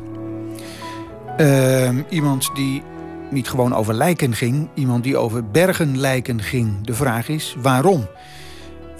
Uh, 1.38 1.90
iemand 2.10 2.50
die 2.54 2.84
niet 3.30 3.50
gewoon 3.50 3.74
over 3.74 3.94
lijken 3.94 4.34
ging, 4.34 4.70
iemand 4.74 5.04
die 5.04 5.18
over 5.18 5.46
bergen 5.46 5.98
lijken 5.98 6.42
ging. 6.42 6.86
De 6.86 6.94
vraag 6.94 7.30
is 7.30 7.56
waarom? 7.62 8.08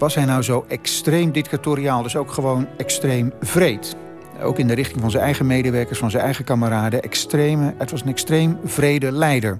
Was 0.00 0.14
hij 0.14 0.24
nou 0.24 0.42
zo 0.42 0.64
extreem 0.68 1.32
dictatoriaal, 1.32 2.02
dus 2.02 2.16
ook 2.16 2.32
gewoon 2.32 2.66
extreem 2.76 3.32
vreed? 3.40 3.96
Ook 4.42 4.58
in 4.58 4.66
de 4.66 4.74
richting 4.74 5.00
van 5.00 5.10
zijn 5.10 5.22
eigen 5.22 5.46
medewerkers, 5.46 5.98
van 5.98 6.10
zijn 6.10 6.22
eigen 6.22 6.44
kameraden. 6.44 7.02
Extreme, 7.02 7.74
het 7.78 7.90
was 7.90 8.00
een 8.00 8.08
extreem 8.08 8.58
vrede 8.64 9.12
leider. 9.12 9.58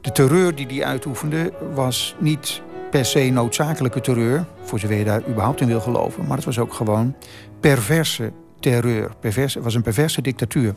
De 0.00 0.12
terreur 0.12 0.54
die 0.54 0.66
hij 0.66 0.84
uitoefende 0.84 1.52
was 1.74 2.16
niet 2.18 2.62
per 2.90 3.04
se 3.04 3.30
noodzakelijke 3.30 4.00
terreur, 4.00 4.44
voor 4.62 4.78
zover 4.78 4.96
je 4.96 5.04
daar 5.04 5.22
überhaupt 5.28 5.60
in 5.60 5.66
wil 5.66 5.80
geloven, 5.80 6.26
maar 6.26 6.36
het 6.36 6.46
was 6.46 6.58
ook 6.58 6.74
gewoon 6.74 7.14
perverse 7.60 8.32
terreur. 8.60 9.10
Perverse, 9.20 9.56
het 9.56 9.64
was 9.64 9.74
een 9.74 9.82
perverse 9.82 10.22
dictatuur. 10.22 10.74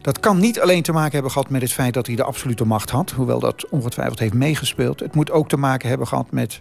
Dat 0.00 0.20
kan 0.20 0.38
niet 0.38 0.60
alleen 0.60 0.82
te 0.82 0.92
maken 0.92 1.12
hebben 1.12 1.30
gehad 1.30 1.50
met 1.50 1.62
het 1.62 1.72
feit 1.72 1.94
dat 1.94 2.06
hij 2.06 2.16
de 2.16 2.24
absolute 2.24 2.64
macht 2.64 2.90
had, 2.90 3.10
hoewel 3.10 3.40
dat 3.40 3.68
ongetwijfeld 3.68 4.18
heeft 4.18 4.34
meegespeeld. 4.34 5.00
Het 5.00 5.14
moet 5.14 5.30
ook 5.30 5.48
te 5.48 5.56
maken 5.56 5.88
hebben 5.88 6.06
gehad 6.06 6.30
met 6.30 6.60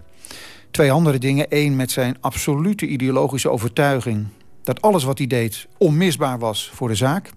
twee 0.74 0.92
andere 0.92 1.18
dingen. 1.18 1.46
Eén, 1.50 1.76
met 1.76 1.92
zijn 1.92 2.18
absolute 2.20 2.88
ideologische 2.88 3.50
overtuiging 3.50 4.28
dat 4.64 4.82
alles 4.82 5.04
wat 5.04 5.18
hij 5.18 5.28
deed 5.28 5.68
onmisbaar 5.78 6.40
was 6.40 6.72
voor 6.74 6.88
de 6.88 6.96
zaak. 6.96 7.30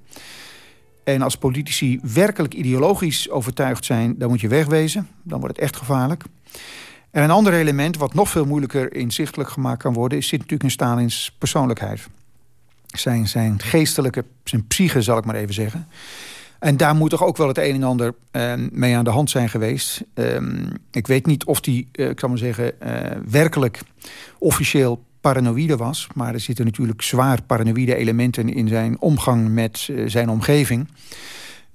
En 1.05 1.23
als 1.23 1.37
politici 1.37 2.01
werkelijk 2.03 2.55
ideologisch 2.55 3.31
overtuigd 3.31 3.85
zijn, 3.85 4.19
dan 4.19 4.29
moet 4.29 4.41
je 4.41 4.49
wegwezen. 4.49 5.09
Dan 5.23 5.41
wordt 5.41 5.57
het 5.57 5.65
echt 5.65 5.77
gevaarlijk. 5.77 6.25
En 7.11 7.23
een 7.23 7.31
ander 7.31 7.53
element, 7.53 7.97
wat 7.97 8.15
nog 8.15 8.29
veel 8.29 8.45
moeilijker 8.45 8.95
inzichtelijk 8.95 9.51
gemaakt 9.51 9.83
kan 9.83 9.93
worden, 9.93 10.23
zit 10.23 10.39
natuurlijk 10.39 10.63
in 10.63 10.71
Stalins 10.71 11.35
persoonlijkheid. 11.39 12.09
Zijn, 12.87 13.29
zijn 13.29 13.61
geestelijke, 13.63 14.25
zijn 14.45 14.67
psyche 14.67 15.03
zal 15.03 15.19
ik 15.19 15.25
maar 15.25 15.35
even 15.35 15.55
zeggen. 15.55 15.89
En 16.59 16.77
daar 16.77 16.95
moet 16.95 17.11
toch 17.11 17.25
ook 17.25 17.37
wel 17.37 17.49
het 17.49 17.59
een 17.59 17.75
en 17.75 17.83
ander 17.83 18.15
uh, 18.33 18.53
mee 18.71 18.97
aan 18.97 19.05
de 19.05 19.11
hand 19.11 19.31
zijn 19.31 19.49
geweest. 19.49 20.05
Uh, 20.15 20.37
ik 20.91 21.07
weet 21.07 21.27
niet 21.27 21.45
of 21.45 21.61
die, 21.61 21.89
uh, 21.93 22.09
ik 22.09 22.17
kan 22.17 22.29
maar 22.29 22.39
zeggen, 22.39 22.73
uh, 22.83 22.91
werkelijk 23.29 23.81
officieel 24.39 25.05
paranoïde 25.21 25.77
was. 25.77 26.09
Maar 26.15 26.35
er 26.35 26.41
zitten 26.41 26.65
natuurlijk 26.65 27.03
zwaar 27.03 27.43
paranoïde 27.43 27.95
elementen 27.95 28.55
in 28.55 28.69
zijn 28.69 29.01
omgang 29.01 29.49
met 29.49 29.91
zijn 30.07 30.29
omgeving. 30.29 30.89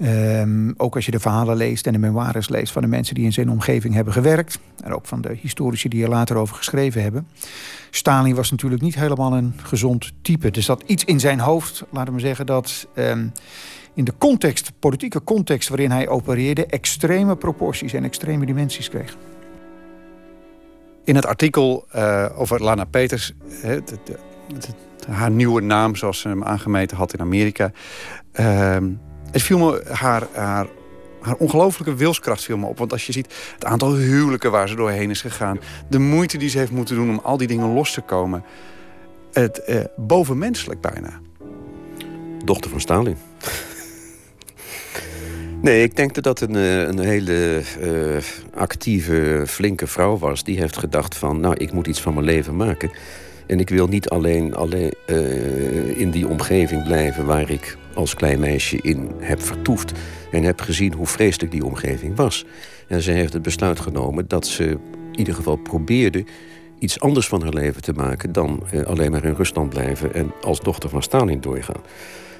Um, 0.04 0.74
ook 0.78 0.96
als 0.96 1.06
je 1.06 1.12
de 1.12 1.20
verhalen 1.20 1.58
leest 1.58 1.88
en 1.88 1.94
de 1.94 2.00
memoires 2.00 2.50
leest 2.50 2.74
van 2.74 2.82
de 2.82 2.88
mensen 2.88 3.16
die 3.16 3.24
in 3.24 3.34
zijn 3.34 3.50
omgeving 3.50 3.94
hebben 3.94 4.14
gewerkt. 4.14 4.60
En 4.84 4.94
ook 4.94 5.06
van 5.06 5.22
de 5.22 5.38
historici 5.42 5.90
die 5.90 6.04
er 6.04 6.10
later 6.10 6.36
over 6.36 6.56
geschreven 6.56 7.02
hebben. 7.02 7.28
Stalin 7.90 8.36
was 8.36 8.52
natuurlijk 8.52 8.82
niet 8.82 8.96
helemaal 8.96 9.34
een 9.34 9.54
gezond 9.64 10.12
type. 10.22 10.52
Er 10.52 10.62
zat 10.62 10.84
iets 10.86 11.06
in 11.06 11.20
zijn 11.20 11.40
hoofd, 11.40 11.84
laten 11.90 12.14
we 12.14 12.20
zeggen, 12.20 12.46
dat 12.46 12.88
um, 12.96 13.32
in 13.94 14.04
de 14.04 14.14
context, 14.18 14.72
politieke 14.80 15.24
context 15.24 15.70
waarin 15.70 15.92
hij 15.92 16.08
opereerde, 16.08 16.66
extreme 16.66 17.36
proporties 17.36 17.94
en 17.94 18.04
extreme 18.04 18.46
dimensies 18.46 18.90
kreeg. 18.90 19.18
In 21.04 21.16
het 21.16 21.26
artikel 21.26 21.88
uh, 21.96 22.26
over 22.36 22.64
Lana 22.64 22.86
Peters, 22.86 23.34
haar 25.10 25.32
nieuwe 25.32 25.62
naam 25.62 25.96
zoals 25.96 26.20
ze 26.20 26.28
hem 26.28 26.44
aangemeten 26.44 26.98
had 26.98 27.14
in 27.14 27.20
Amerika. 27.20 27.72
Uh, 28.40 28.78
het 29.32 29.42
viel 29.42 29.58
me 29.58 29.84
haar, 29.92 30.28
haar, 30.34 30.68
haar 31.22 31.36
ongelofelijke 31.36 31.96
wilskracht 31.96 32.44
viel 32.44 32.58
me 32.58 32.66
op. 32.66 32.78
Want 32.78 32.92
als 32.92 33.06
je 33.06 33.12
ziet 33.12 33.34
het 33.54 33.66
aantal 33.66 33.96
huwelijken 33.96 34.52
waar 34.52 34.70
ze 34.70 34.76
doorheen 34.76 35.10
is 35.10 35.22
gegaan... 35.22 35.60
de 35.90 36.00
moeite 36.00 36.38
die 36.38 36.50
ze 36.50 36.58
heeft 36.58 36.72
moeten 36.72 36.96
doen 36.96 37.10
om 37.10 37.20
al 37.24 37.38
die 37.38 37.48
dingen 37.48 37.74
los 37.74 37.94
te 37.94 38.02
komen... 38.02 38.44
het 39.32 39.64
eh, 39.64 39.80
bovenmenselijk 39.96 40.82
bijna. 40.82 41.20
Dochter 42.46 42.70
van 42.70 42.80
Stalin. 42.80 43.18
Nee, 45.62 45.84
ik 45.84 45.96
denk 45.96 46.14
dat 46.14 46.24
dat 46.24 46.42
een, 46.42 46.56
eh, 46.56 46.82
een 46.82 47.00
hele 47.00 47.62
uh, 47.82 48.18
actieve, 48.54 49.44
flinke 49.48 49.88
vrouw 49.88 50.18
was. 50.18 50.44
Die 50.44 50.60
heeft 50.60 50.78
gedacht 50.78 51.16
van, 51.16 51.40
nou, 51.40 51.56
ik 51.58 51.72
moet 51.72 51.88
iets 51.88 52.02
van 52.02 52.14
mijn 52.14 52.26
leven 52.26 52.56
maken. 52.56 52.92
En 53.52 53.60
ik 53.60 53.70
wil 53.70 53.88
niet 53.88 54.10
alleen, 54.10 54.56
alleen 54.56 54.94
uh, 55.08 56.00
in 56.00 56.12
die 56.12 56.28
omgeving 56.28 56.84
blijven 56.84 57.26
waar 57.26 57.50
ik 57.50 57.78
als 57.94 58.14
klein 58.14 58.40
meisje 58.40 58.78
in 58.82 59.12
heb 59.20 59.42
vertoefd. 59.42 59.92
En 60.32 60.44
heb 60.44 60.62
gezien 60.62 60.94
hoe 60.94 61.06
vreselijk 61.06 61.52
die 61.52 61.66
omgeving 61.66 62.16
was. 62.16 62.46
En 62.88 63.02
ze 63.02 63.12
heeft 63.12 63.34
het 63.34 63.42
besluit 63.42 63.80
genomen 63.80 64.28
dat 64.28 64.48
ze 64.48 64.64
in 64.64 64.80
ieder 65.20 65.34
geval 65.34 65.56
probeerde 65.56 66.26
iets 66.80 67.00
anders 67.00 67.28
van 67.28 67.42
haar 67.42 67.54
leven 67.54 67.82
te 67.82 67.94
maken 67.94 68.32
dan 68.32 68.64
uh, 68.74 68.84
alleen 68.84 69.12
maar 69.12 69.26
in 69.26 69.34
Rusland 69.34 69.70
blijven 69.70 70.14
en 70.14 70.32
als 70.42 70.60
dochter 70.60 70.90
van 70.90 71.04
Stalin 71.04 71.42
doorgaan. 71.42 71.82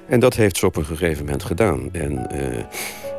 En 0.08 0.20
dat 0.20 0.36
heeft 0.36 0.58
ze 0.58 0.66
op 0.66 0.76
een 0.76 0.86
gegeven 0.86 1.26
moment 1.26 1.44
gedaan. 1.44 1.90
En 1.92 2.28
uh, 2.34 2.64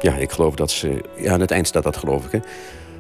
ja, 0.01 0.15
ik 0.17 0.31
geloof 0.31 0.55
dat 0.55 0.71
ze, 0.71 1.01
ja, 1.17 1.33
aan 1.33 1.41
het 1.41 1.51
eind 1.51 1.67
staat 1.67 1.83
dat 1.83 1.97
geloof 1.97 2.27
ik, 2.33 2.43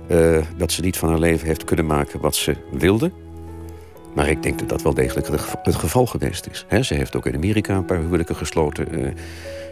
hè, 0.07 0.41
dat 0.57 0.73
ze 0.73 0.81
niet 0.81 0.97
van 0.97 1.09
haar 1.09 1.19
leven 1.19 1.47
heeft 1.47 1.65
kunnen 1.65 1.87
maken 1.87 2.21
wat 2.21 2.37
ze 2.37 2.57
wilde. 2.71 3.11
Maar 4.15 4.29
ik 4.29 4.43
denk 4.43 4.59
dat 4.59 4.69
dat 4.69 4.83
wel 4.83 4.95
degelijk 4.95 5.27
het 5.63 5.75
geval 5.75 6.07
geweest 6.07 6.49
is. 6.51 6.87
Ze 6.87 6.95
heeft 6.95 7.17
ook 7.17 7.27
in 7.27 7.35
Amerika 7.35 7.77
een 7.77 7.85
paar 7.85 8.01
huwelijken 8.01 8.37
gesloten. 8.37 8.99
Uh, 8.99 9.11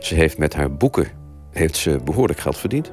ze 0.00 0.14
heeft 0.14 0.38
met 0.38 0.54
haar 0.54 0.72
boeken 0.72 1.08
heeft 1.50 1.76
ze 1.76 1.98
behoorlijk 2.04 2.38
geld 2.40 2.58
verdiend. 2.58 2.90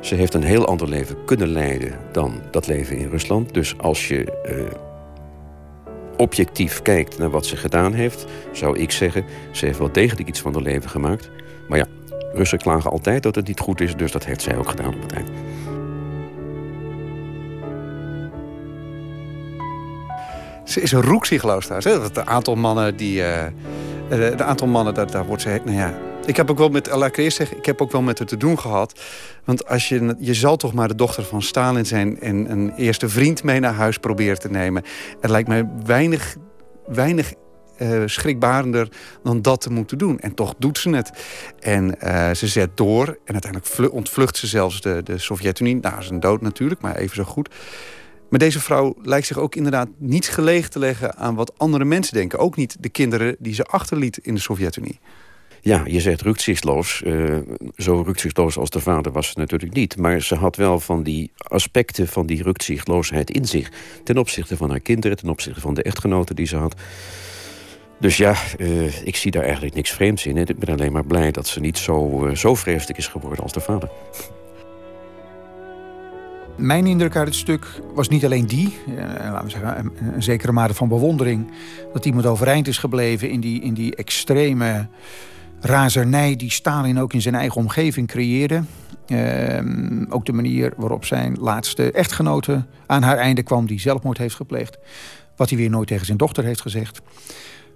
Ze 0.00 0.14
heeft 0.14 0.34
een 0.34 0.42
heel 0.42 0.66
ander 0.66 0.88
leven 0.88 1.24
kunnen 1.24 1.48
leiden 1.48 1.98
dan 2.12 2.40
dat 2.50 2.66
leven 2.66 2.96
in 2.96 3.08
Rusland. 3.08 3.54
Dus 3.54 3.78
als 3.78 4.08
je 4.08 4.32
uh, 4.48 4.62
objectief 6.16 6.82
kijkt 6.82 7.18
naar 7.18 7.30
wat 7.30 7.46
ze 7.46 7.56
gedaan 7.56 7.92
heeft... 7.92 8.26
zou 8.52 8.78
ik 8.78 8.90
zeggen, 8.90 9.24
ze 9.50 9.66
heeft 9.66 9.78
wel 9.78 9.92
degelijk 9.92 10.28
iets 10.28 10.40
van 10.40 10.52
haar 10.52 10.62
leven 10.62 10.90
gemaakt. 10.90 11.30
Maar 11.68 11.78
ja, 11.78 11.86
Russen 12.32 12.58
klagen 12.58 12.90
altijd 12.90 13.22
dat 13.22 13.34
het 13.34 13.46
niet 13.46 13.60
goed 13.60 13.80
is... 13.80 13.96
dus 13.96 14.12
dat 14.12 14.24
heeft 14.24 14.42
zij 14.42 14.56
ook 14.56 14.68
gedaan 14.68 14.94
op 14.94 15.02
het 15.02 15.12
eind. 15.12 15.30
Ze 20.70 20.80
is 20.80 20.92
een 20.92 21.20
thuis. 21.66 21.84
Hè? 21.84 22.00
Het 22.00 22.26
aantal 22.26 22.54
mannen 22.54 22.96
die. 22.96 23.18
Uh, 23.18 23.44
de 24.08 24.44
aantal 24.44 24.66
mannen, 24.66 24.94
daar, 24.94 25.10
daar 25.10 25.26
wordt 25.26 25.42
ze. 25.42 25.60
Nou 25.64 25.76
ja. 25.76 25.98
Ik 26.24 26.36
heb 26.36 26.50
ook 26.50 26.58
wel 26.58 26.68
met. 26.68 26.94
Laat 26.94 27.08
ik 27.08 27.16
eerst 27.16 27.36
zeggen, 27.36 27.56
ik 27.56 27.66
heb 27.66 27.80
ook 27.80 27.92
wel 27.92 28.02
met 28.02 28.18
haar 28.18 28.28
te 28.28 28.36
doen 28.36 28.58
gehad. 28.58 29.00
Want 29.44 29.68
als 29.68 29.88
je. 29.88 30.16
Je 30.18 30.34
zal 30.34 30.56
toch 30.56 30.72
maar 30.72 30.88
de 30.88 30.94
dochter 30.94 31.24
van 31.24 31.42
Stalin 31.42 31.86
zijn. 31.86 32.20
en 32.20 32.50
een 32.50 32.72
eerste 32.76 33.08
vriend 33.08 33.42
mee 33.42 33.60
naar 33.60 33.74
huis 33.74 33.98
proberen 33.98 34.38
te 34.38 34.50
nemen. 34.50 34.82
Het 35.20 35.30
lijkt 35.30 35.48
mij 35.48 35.68
weinig. 35.84 36.36
weinig 36.86 37.32
uh, 37.78 38.02
schrikbarender 38.06 38.88
dan 39.22 39.42
dat 39.42 39.60
te 39.60 39.70
moeten 39.70 39.98
doen. 39.98 40.18
En 40.20 40.34
toch 40.34 40.54
doet 40.58 40.78
ze 40.78 40.90
het. 40.90 41.10
En 41.60 41.94
ze 42.36 42.46
zet 42.46 42.76
door. 42.76 43.18
En 43.24 43.32
uiteindelijk 43.32 43.92
ontvlucht 43.92 44.36
ze 44.36 44.46
zelfs 44.46 44.80
de, 44.80 45.00
de 45.04 45.18
Sovjet-Unie. 45.18 45.76
Nou, 45.76 46.02
zijn 46.02 46.20
dood 46.20 46.40
natuurlijk, 46.40 46.80
maar 46.80 46.96
even 46.96 47.16
zo 47.16 47.24
goed. 47.24 47.48
Maar 48.30 48.38
deze 48.38 48.60
vrouw 48.60 48.96
lijkt 49.02 49.26
zich 49.26 49.38
ook 49.38 49.54
inderdaad 49.54 49.88
niets 49.96 50.28
gelegen 50.28 50.70
te 50.70 50.78
leggen 50.78 51.16
aan 51.16 51.34
wat 51.34 51.58
andere 51.58 51.84
mensen 51.84 52.14
denken. 52.14 52.38
Ook 52.38 52.56
niet 52.56 52.76
de 52.80 52.88
kinderen 52.88 53.36
die 53.38 53.54
ze 53.54 53.64
achterliet 53.64 54.18
in 54.18 54.34
de 54.34 54.40
Sovjet-Unie. 54.40 54.98
Ja, 55.60 55.82
je 55.86 56.00
zegt 56.00 56.20
rukzichtloos. 56.20 57.02
Uh, 57.06 57.36
zo 57.76 58.02
rukzichtloos 58.06 58.58
als 58.58 58.70
de 58.70 58.80
vader 58.80 59.12
was 59.12 59.28
ze 59.28 59.38
natuurlijk 59.38 59.74
niet. 59.74 59.96
Maar 59.96 60.20
ze 60.20 60.34
had 60.34 60.56
wel 60.56 60.80
van 60.80 61.02
die 61.02 61.30
aspecten 61.36 62.08
van 62.08 62.26
die 62.26 62.42
rukzichtloosheid 62.42 63.30
in 63.30 63.46
zich. 63.46 63.70
Ten 64.04 64.18
opzichte 64.18 64.56
van 64.56 64.70
haar 64.70 64.80
kinderen, 64.80 65.16
ten 65.16 65.28
opzichte 65.28 65.60
van 65.60 65.74
de 65.74 65.82
echtgenoten 65.82 66.36
die 66.36 66.46
ze 66.46 66.56
had. 66.56 66.74
Dus 67.98 68.16
ja, 68.16 68.34
uh, 68.58 69.06
ik 69.06 69.16
zie 69.16 69.30
daar 69.30 69.42
eigenlijk 69.42 69.74
niks 69.74 69.90
vreemds 69.90 70.26
in. 70.26 70.36
Ik 70.36 70.58
ben 70.58 70.74
alleen 70.74 70.92
maar 70.92 71.06
blij 71.06 71.30
dat 71.30 71.46
ze 71.46 71.60
niet 71.60 71.78
zo, 71.78 72.26
uh, 72.26 72.34
zo 72.34 72.54
vreselijk 72.54 72.98
is 72.98 73.08
geworden 73.08 73.42
als 73.42 73.52
de 73.52 73.60
vader. 73.60 73.90
Mijn 76.60 76.86
indruk 76.86 77.16
uit 77.16 77.26
het 77.26 77.36
stuk 77.36 77.66
was 77.94 78.08
niet 78.08 78.24
alleen 78.24 78.46
die, 78.46 78.78
eh, 78.86 79.04
laten 79.04 79.44
we 79.44 79.50
zeggen, 79.50 79.92
een, 80.14 80.22
zekere 80.22 80.52
mate 80.52 80.74
van 80.74 80.88
bewondering. 80.88 81.50
Dat 81.92 82.06
iemand 82.06 82.26
overeind 82.26 82.68
is 82.68 82.78
gebleven 82.78 83.30
in 83.30 83.40
die, 83.40 83.60
in 83.60 83.74
die 83.74 83.96
extreme 83.96 84.88
razernij 85.60 86.36
die 86.36 86.50
Stalin 86.50 86.98
ook 86.98 87.12
in 87.12 87.22
zijn 87.22 87.34
eigen 87.34 87.60
omgeving 87.60 88.08
creëerde. 88.08 88.62
Ehm, 89.06 90.04
ook 90.08 90.24
de 90.26 90.32
manier 90.32 90.72
waarop 90.76 91.04
zijn 91.04 91.36
laatste 91.40 91.92
echtgenote 91.92 92.64
aan 92.86 93.02
haar 93.02 93.16
einde 93.16 93.42
kwam, 93.42 93.66
die 93.66 93.80
zelfmoord 93.80 94.18
heeft 94.18 94.34
gepleegd. 94.34 94.78
Wat 95.36 95.48
hij 95.48 95.58
weer 95.58 95.70
nooit 95.70 95.88
tegen 95.88 96.06
zijn 96.06 96.18
dochter 96.18 96.44
heeft 96.44 96.60
gezegd. 96.60 97.00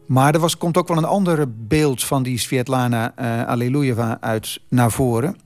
Maar 0.06 0.35
er 0.35 0.40
was, 0.40 0.56
komt 0.56 0.77
ook 0.77 0.89
wel 0.89 0.97
een 0.97 1.05
ander 1.05 1.47
beeld 1.56 2.05
van 2.05 2.23
die 2.23 2.39
Svetlana 2.39 3.12
uh, 3.19 4.16
uit 4.20 4.61
naar 4.69 4.90
voren. 4.90 5.36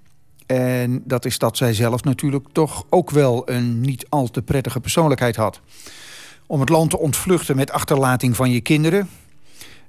En 0.49 1.03
dat 1.05 1.25
is 1.25 1.39
dat 1.39 1.57
zij 1.57 1.75
zelf 1.75 2.05
natuurlijk 2.05 2.47
toch 2.53 2.85
ook 2.91 3.11
wel 3.11 3.51
een 3.51 3.81
niet 3.81 4.07
al 4.09 4.29
te 4.31 4.43
prettige 4.43 4.81
persoonlijkheid 4.81 5.37
had. 5.37 5.61
Om 6.47 6.61
het 6.61 6.69
land 6.69 6.91
te 6.91 6.99
ontvluchten 6.99 7.57
met 7.57 7.71
achterlating 7.71 8.37
van 8.37 8.51
je 8.51 8.61
kinderen. 8.61 9.09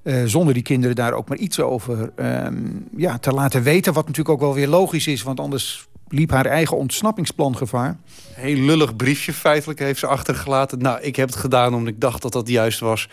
Uh, 0.03 0.25
zonder 0.25 0.53
die 0.53 0.63
kinderen 0.63 0.95
daar 0.95 1.13
ook 1.13 1.27
maar 1.27 1.37
iets 1.37 1.59
over 1.59 2.11
um, 2.15 2.87
ja, 2.97 3.17
te 3.17 3.31
laten 3.31 3.63
weten. 3.63 3.93
Wat 3.93 4.07
natuurlijk 4.07 4.35
ook 4.35 4.41
wel 4.41 4.53
weer 4.53 4.67
logisch 4.67 5.07
is, 5.07 5.23
want 5.23 5.39
anders 5.39 5.87
liep 6.07 6.31
haar 6.31 6.45
eigen 6.45 6.77
ontsnappingsplan 6.77 7.57
gevaar. 7.57 7.97
Heel 8.33 8.61
lullig 8.61 8.95
briefje 8.95 9.33
feitelijk 9.33 9.79
heeft 9.79 9.99
ze 9.99 10.07
achtergelaten. 10.07 10.79
Nou, 10.79 11.01
ik 11.01 11.15
heb 11.15 11.29
het 11.29 11.37
gedaan 11.37 11.73
omdat 11.73 11.93
ik 11.93 12.01
dacht 12.01 12.21
dat 12.21 12.33
dat 12.33 12.47
juist 12.47 12.79
was. 12.79 13.09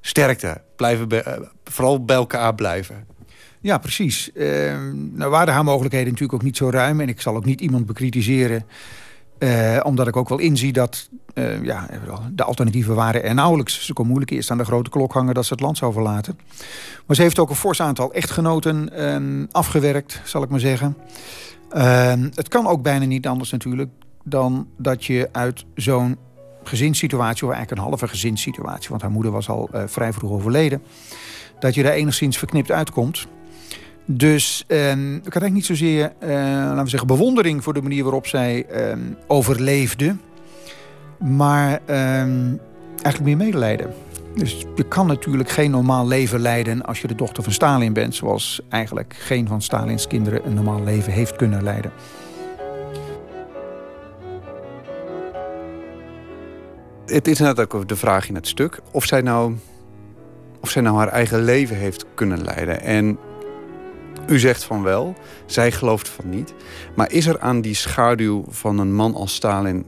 Sterkte, 0.00 0.60
blijven 0.76 1.12
uh, 1.12 1.20
vooral 1.64 2.04
bij 2.04 2.16
elkaar 2.16 2.54
blijven. 2.54 3.06
Ja, 3.60 3.78
precies. 3.78 4.30
Uh, 4.34 4.46
nou 5.12 5.30
waren 5.30 5.54
haar 5.54 5.64
mogelijkheden 5.64 6.06
natuurlijk 6.06 6.34
ook 6.34 6.42
niet 6.42 6.56
zo 6.56 6.70
ruim. 6.70 7.00
En 7.00 7.08
ik 7.08 7.20
zal 7.20 7.36
ook 7.36 7.44
niet 7.44 7.60
iemand 7.60 7.86
bekritiseren. 7.86 8.64
Uh, 9.38 9.80
omdat 9.82 10.08
ik 10.08 10.16
ook 10.16 10.28
wel 10.28 10.38
inzie 10.38 10.72
dat 10.72 11.08
uh, 11.34 11.62
ja, 11.62 11.88
de 12.32 12.44
alternatieven 12.44 12.94
waren 12.94 13.24
er 13.24 13.34
nauwelijks. 13.34 13.84
Ze 13.84 13.92
kon 13.92 14.06
moeilijk 14.06 14.30
eerst 14.30 14.50
aan 14.50 14.58
de 14.58 14.64
grote 14.64 14.90
klok 14.90 15.12
hangen 15.12 15.34
dat 15.34 15.44
ze 15.44 15.52
het 15.52 15.62
land 15.62 15.76
zou 15.76 15.92
verlaten. 15.92 16.38
Maar 17.06 17.16
ze 17.16 17.22
heeft 17.22 17.38
ook 17.38 17.50
een 17.50 17.56
fors 17.56 17.82
aantal 17.82 18.12
echtgenoten 18.12 18.90
uh, 18.98 19.46
afgewerkt, 19.50 20.20
zal 20.24 20.42
ik 20.42 20.48
maar 20.48 20.60
zeggen. 20.60 20.96
Ehm, 21.70 22.28
het 22.34 22.48
kan 22.48 22.66
ook 22.66 22.82
bijna 22.82 23.04
niet 23.04 23.26
anders 23.26 23.50
natuurlijk 23.50 23.90
dan 24.24 24.68
dat 24.76 25.04
je 25.04 25.28
uit 25.32 25.64
zo'n 25.74 26.16
gezinssituatie... 26.64 27.46
of 27.46 27.52
eigenlijk 27.52 27.82
een 27.82 27.88
halve 27.88 28.08
gezinssituatie... 28.08 28.88
want 28.88 29.02
haar 29.02 29.10
moeder 29.10 29.32
was 29.32 29.48
al 29.48 29.70
vrij 29.86 30.12
vroeg 30.12 30.30
overleden... 30.30 30.82
dat 31.58 31.74
je 31.74 31.82
daar 31.82 31.92
enigszins 31.92 32.38
verknipt 32.38 32.70
uitkomt. 32.70 33.26
Dus 34.12 34.64
uh, 34.68 34.90
ik 34.90 34.96
had 35.32 35.42
eigenlijk 35.42 35.52
niet 35.52 35.66
zozeer, 35.66 36.12
uh, 36.22 36.28
laten 36.28 36.82
we 36.82 36.88
zeggen, 36.88 37.08
bewondering... 37.08 37.62
voor 37.62 37.74
de 37.74 37.82
manier 37.82 38.02
waarop 38.02 38.26
zij 38.26 38.66
uh, 38.70 38.96
overleefde. 39.26 40.16
Maar 41.18 41.80
ehm, 41.86 42.56
eigenlijk 43.02 43.22
meer 43.22 43.36
medelijden. 43.36 43.94
Dus 44.34 44.66
je 44.74 44.88
kan 44.88 45.06
natuurlijk 45.06 45.50
geen 45.50 45.70
normaal 45.70 46.06
leven 46.06 46.40
leiden 46.40 46.82
als 46.82 47.00
je 47.00 47.08
de 47.08 47.14
dochter 47.14 47.42
van 47.42 47.52
Stalin 47.52 47.92
bent... 47.92 48.14
zoals 48.14 48.60
eigenlijk 48.68 49.14
geen 49.18 49.48
van 49.48 49.62
Stalins 49.62 50.06
kinderen 50.06 50.46
een 50.46 50.54
normaal 50.54 50.84
leven 50.84 51.12
heeft 51.12 51.36
kunnen 51.36 51.62
leiden. 51.62 51.92
Het 57.06 57.28
is 57.28 57.38
net 57.38 57.60
ook 57.60 57.88
de 57.88 57.96
vraag 57.96 58.28
in 58.28 58.34
het 58.34 58.46
stuk 58.46 58.80
of 58.90 59.04
zij 59.04 59.20
nou, 59.20 59.54
of 60.60 60.70
zij 60.70 60.82
nou 60.82 60.96
haar 60.96 61.08
eigen 61.08 61.44
leven 61.44 61.76
heeft 61.76 62.04
kunnen 62.14 62.44
leiden. 62.44 62.80
En 62.80 63.18
u 64.30 64.38
zegt 64.38 64.64
van 64.64 64.82
wel, 64.82 65.14
zij 65.46 65.72
gelooft 65.72 66.08
van 66.08 66.28
niet. 66.28 66.54
Maar 66.96 67.12
is 67.12 67.26
er 67.26 67.40
aan 67.40 67.60
die 67.60 67.74
schaduw 67.74 68.44
van 68.48 68.78
een 68.78 68.94
man 68.94 69.14
als 69.14 69.34
Stalin 69.34 69.84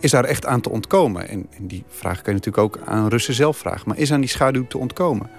is 0.00 0.10
daar 0.10 0.24
echt 0.24 0.46
aan 0.46 0.60
te 0.60 0.70
ontkomen? 0.70 1.28
En, 1.28 1.48
die 1.60 1.84
vraag 1.88 2.22
kun 2.22 2.32
je 2.32 2.38
natuurlijk 2.38 2.64
ook 2.64 2.78
aan 2.84 3.08
Russen 3.08 3.34
zelf 3.34 3.56
vragen. 3.56 3.88
Maar 3.88 3.98
is 3.98 4.12
aan 4.12 4.20
die 4.20 4.28
schaduw 4.28 4.66
te 4.66 4.78
ontkomen? 4.78 5.30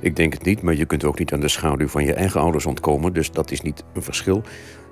Ik 0.00 0.16
denk 0.16 0.32
het 0.32 0.44
niet, 0.44 0.62
maar 0.62 0.74
je 0.74 0.84
kunt 0.84 1.04
ook 1.04 1.18
niet 1.18 1.32
aan 1.32 1.40
de 1.40 1.48
schaduw 1.48 1.88
van 1.88 2.04
je 2.04 2.14
eigen 2.14 2.40
ouders 2.40 2.66
ontkomen. 2.66 3.12
Dus 3.12 3.30
dat 3.30 3.50
is 3.50 3.60
niet 3.60 3.84
een 3.94 4.02
verschil. 4.02 4.42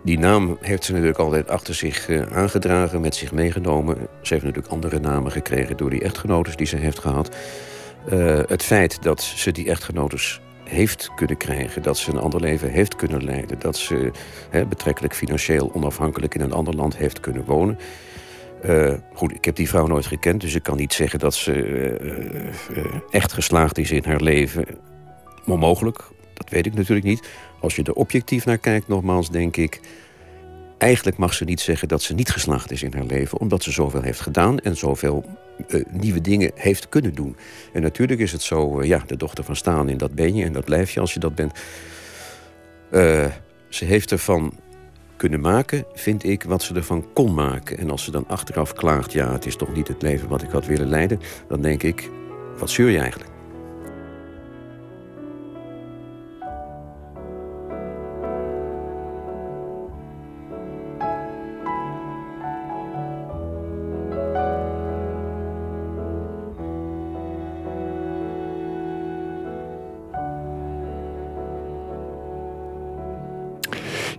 Die 0.04 0.18
naam 0.18 0.58
heeft 0.60 0.84
ze 0.84 0.92
natuurlijk 0.92 1.18
altijd 1.18 1.48
achter 1.48 1.74
zich 1.74 2.08
uh, 2.08 2.22
aangedragen, 2.32 3.00
met 3.00 3.14
zich 3.14 3.32
meegenomen. 3.32 3.96
Ze 4.22 4.32
heeft 4.32 4.44
natuurlijk 4.44 4.72
andere 4.72 5.00
namen 5.00 5.32
gekregen 5.32 5.76
door 5.76 5.90
die 5.90 6.02
echtgenotes 6.02 6.56
die 6.56 6.66
ze 6.66 6.76
heeft 6.76 6.98
gehad. 6.98 7.36
Uh, 8.12 8.38
het 8.46 8.62
feit 8.62 9.02
dat 9.02 9.22
ze 9.22 9.52
die 9.52 9.68
echtgenotes 9.68 10.40
heeft 10.74 11.10
kunnen 11.14 11.36
krijgen, 11.36 11.82
dat 11.82 11.98
ze 11.98 12.10
een 12.10 12.18
ander 12.18 12.40
leven 12.40 12.70
heeft 12.70 12.96
kunnen 12.96 13.24
leiden, 13.24 13.58
dat 13.58 13.76
ze 13.76 14.10
hè, 14.50 14.66
betrekkelijk 14.66 15.14
financieel 15.14 15.70
onafhankelijk 15.74 16.34
in 16.34 16.40
een 16.40 16.52
ander 16.52 16.74
land 16.74 16.96
heeft 16.96 17.20
kunnen 17.20 17.44
wonen. 17.44 17.78
Uh, 18.64 18.94
goed, 19.12 19.34
ik 19.34 19.44
heb 19.44 19.56
die 19.56 19.68
vrouw 19.68 19.86
nooit 19.86 20.06
gekend, 20.06 20.40
dus 20.40 20.54
ik 20.54 20.62
kan 20.62 20.76
niet 20.76 20.92
zeggen 20.92 21.18
dat 21.18 21.34
ze 21.34 21.52
uh, 21.52 22.76
uh, 22.76 22.84
echt 23.10 23.32
geslaagd 23.32 23.78
is 23.78 23.90
in 23.90 24.04
haar 24.04 24.20
leven. 24.20 24.66
Onmogelijk, 25.46 25.98
dat 26.34 26.50
weet 26.50 26.66
ik 26.66 26.74
natuurlijk 26.74 27.06
niet. 27.06 27.28
Als 27.60 27.76
je 27.76 27.82
er 27.82 27.92
objectief 27.92 28.44
naar 28.44 28.58
kijkt, 28.58 28.88
nogmaals, 28.88 29.30
denk 29.30 29.56
ik... 29.56 29.80
eigenlijk 30.84 31.16
mag 31.16 31.34
ze 31.34 31.44
niet 31.44 31.60
zeggen 31.60 31.88
dat 31.88 32.02
ze 32.02 32.14
niet 32.14 32.30
geslaagd 32.30 32.70
is 32.70 32.82
in 32.82 32.92
haar 32.94 33.04
leven... 33.04 33.40
omdat 33.40 33.62
ze 33.62 33.72
zoveel 33.72 34.02
heeft 34.02 34.20
gedaan 34.20 34.58
en 34.58 34.76
zoveel 34.76 35.24
nieuwe 35.90 36.20
dingen 36.20 36.50
heeft 36.54 36.88
kunnen 36.88 37.14
doen. 37.14 37.36
En 37.72 37.82
natuurlijk 37.82 38.20
is 38.20 38.32
het 38.32 38.42
zo, 38.42 38.82
ja, 38.82 39.02
de 39.06 39.16
dochter 39.16 39.44
van 39.44 39.56
Stalin, 39.56 39.96
dat 39.96 40.14
ben 40.14 40.34
je 40.34 40.44
en 40.44 40.52
dat 40.52 40.64
blijf 40.64 40.90
je 40.90 41.00
als 41.00 41.14
je 41.14 41.20
dat 41.20 41.34
bent. 41.34 41.58
ze 43.68 43.84
heeft 43.84 44.10
ervan 44.10 44.52
kunnen 45.16 45.40
maken, 45.40 45.84
vind 45.92 46.24
ik, 46.24 46.42
wat 46.42 46.62
ze 46.62 46.74
ervan 46.74 47.12
kon 47.12 47.34
maken. 47.34 47.78
En 47.78 47.90
als 47.90 48.04
ze 48.04 48.10
dan 48.10 48.28
achteraf 48.28 48.72
klaagt, 48.72 49.12
ja, 49.12 49.32
het 49.32 49.46
is 49.46 49.56
toch 49.56 49.74
niet 49.74 49.88
het 49.88 50.02
leven 50.02 50.28
wat 50.28 50.42
ik 50.42 50.50
had 50.50 50.66
willen 50.66 50.88
leiden... 50.88 51.20
dan 51.48 51.62
denk 51.62 51.82
ik, 51.82 52.10
wat 52.58 52.70
zeur 52.70 52.90
je 52.90 52.98
eigenlijk? 52.98 53.33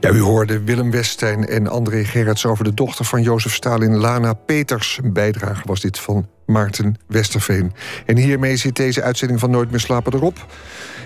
Ja, 0.05 0.11
u 0.11 0.21
hoorde 0.21 0.63
Willem 0.63 0.91
Westijn 0.91 1.47
en 1.47 1.67
André 1.67 2.03
Gerrits 2.03 2.45
over 2.45 2.63
de 2.63 2.73
dochter 2.73 3.05
van 3.05 3.21
Jozef 3.21 3.53
Stalin, 3.53 3.95
Lana 3.95 4.33
Peters. 4.33 4.99
Een 5.03 5.13
bijdrage 5.13 5.61
was 5.63 5.81
dit 5.81 5.99
van 5.99 6.27
Maarten 6.45 6.95
Westerveen. 7.07 7.73
En 8.05 8.17
hiermee 8.17 8.57
zit 8.57 8.75
deze 8.75 9.01
uitzending 9.01 9.39
van 9.39 9.49
Nooit 9.49 9.71
meer 9.71 9.79
slapen 9.79 10.13
erop. 10.13 10.45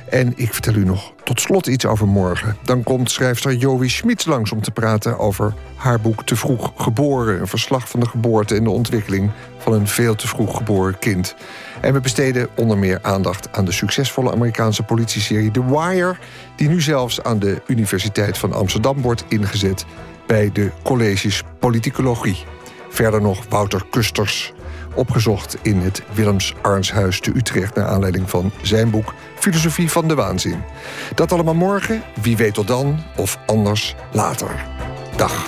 En 0.10 0.34
ik 0.36 0.54
vertel 0.54 0.74
u 0.74 0.86
nog 0.86 1.14
tot 1.24 1.42
slot 1.42 1.68
iets 1.68 1.86
over 1.86 2.08
morgen. 2.08 2.58
Dan 2.64 2.84
komt 2.84 3.12
schrijfster 3.12 3.56
Joey 3.56 3.88
Schmid 3.88 4.26
langs 4.26 4.52
om 4.52 4.62
te 4.62 4.72
praten 4.72 5.20
over 5.20 5.54
haar 5.76 6.02
boek 6.02 6.26
Te 6.26 6.36
vroeg 6.36 6.72
geboren. 6.76 7.40
Een 7.40 7.48
verslag 7.48 7.90
van 7.90 8.00
de 8.00 8.06
geboorte 8.06 8.56
en 8.56 8.64
de 8.64 8.70
ontwikkeling 8.70 9.32
van 9.58 9.74
een 9.74 9.88
veel 9.88 10.16
te 10.16 10.28
vroeg 10.28 10.58
geboren 10.58 11.00
kind. 11.00 11.36
En 11.82 11.94
we 11.94 12.00
besteden 12.00 12.48
onder 12.56 12.78
meer 12.78 13.00
aandacht 13.02 13.48
aan 13.52 13.66
de 13.66 13.72
succesvolle 13.72 14.32
Amerikaanse 14.32 14.84
politieserie 14.84 15.52
The 15.52 15.66
Wire, 15.66 16.16
die 16.56 16.70
nu 16.70 16.82
zelfs 16.82 17.24
aan 17.24 17.40
de 17.40 17.62
Universiteit 17.68 18.38
van 18.38 18.54
Amsterdam 18.54 19.02
wordt 19.02 19.26
ingezet 19.28 19.86
bij 20.28 20.50
de 20.54 20.72
colleges 20.84 21.44
politicologie. 21.60 22.38
Verder 22.90 23.22
nog 23.22 23.46
Wouter 23.50 23.86
Kusters, 23.90 24.54
opgezocht 24.96 25.58
in 25.62 25.78
het 25.78 26.04
Willems 26.14 26.54
Arnshuis 26.62 27.20
te 27.20 27.32
Utrecht 27.36 27.76
naar 27.76 27.86
aanleiding 27.86 28.30
van 28.30 28.52
zijn 28.62 28.90
boek 28.90 29.14
Filosofie 29.36 29.92
van 29.92 30.08
de 30.08 30.16
Waanzin. 30.16 30.64
Dat 31.16 31.32
allemaal 31.32 31.54
morgen, 31.54 32.04
wie 32.22 32.38
weet 32.38 32.54
tot 32.54 32.68
dan, 32.68 33.00
of 33.16 33.40
anders 33.46 33.96
later. 34.12 34.66
Dag. 35.16 35.48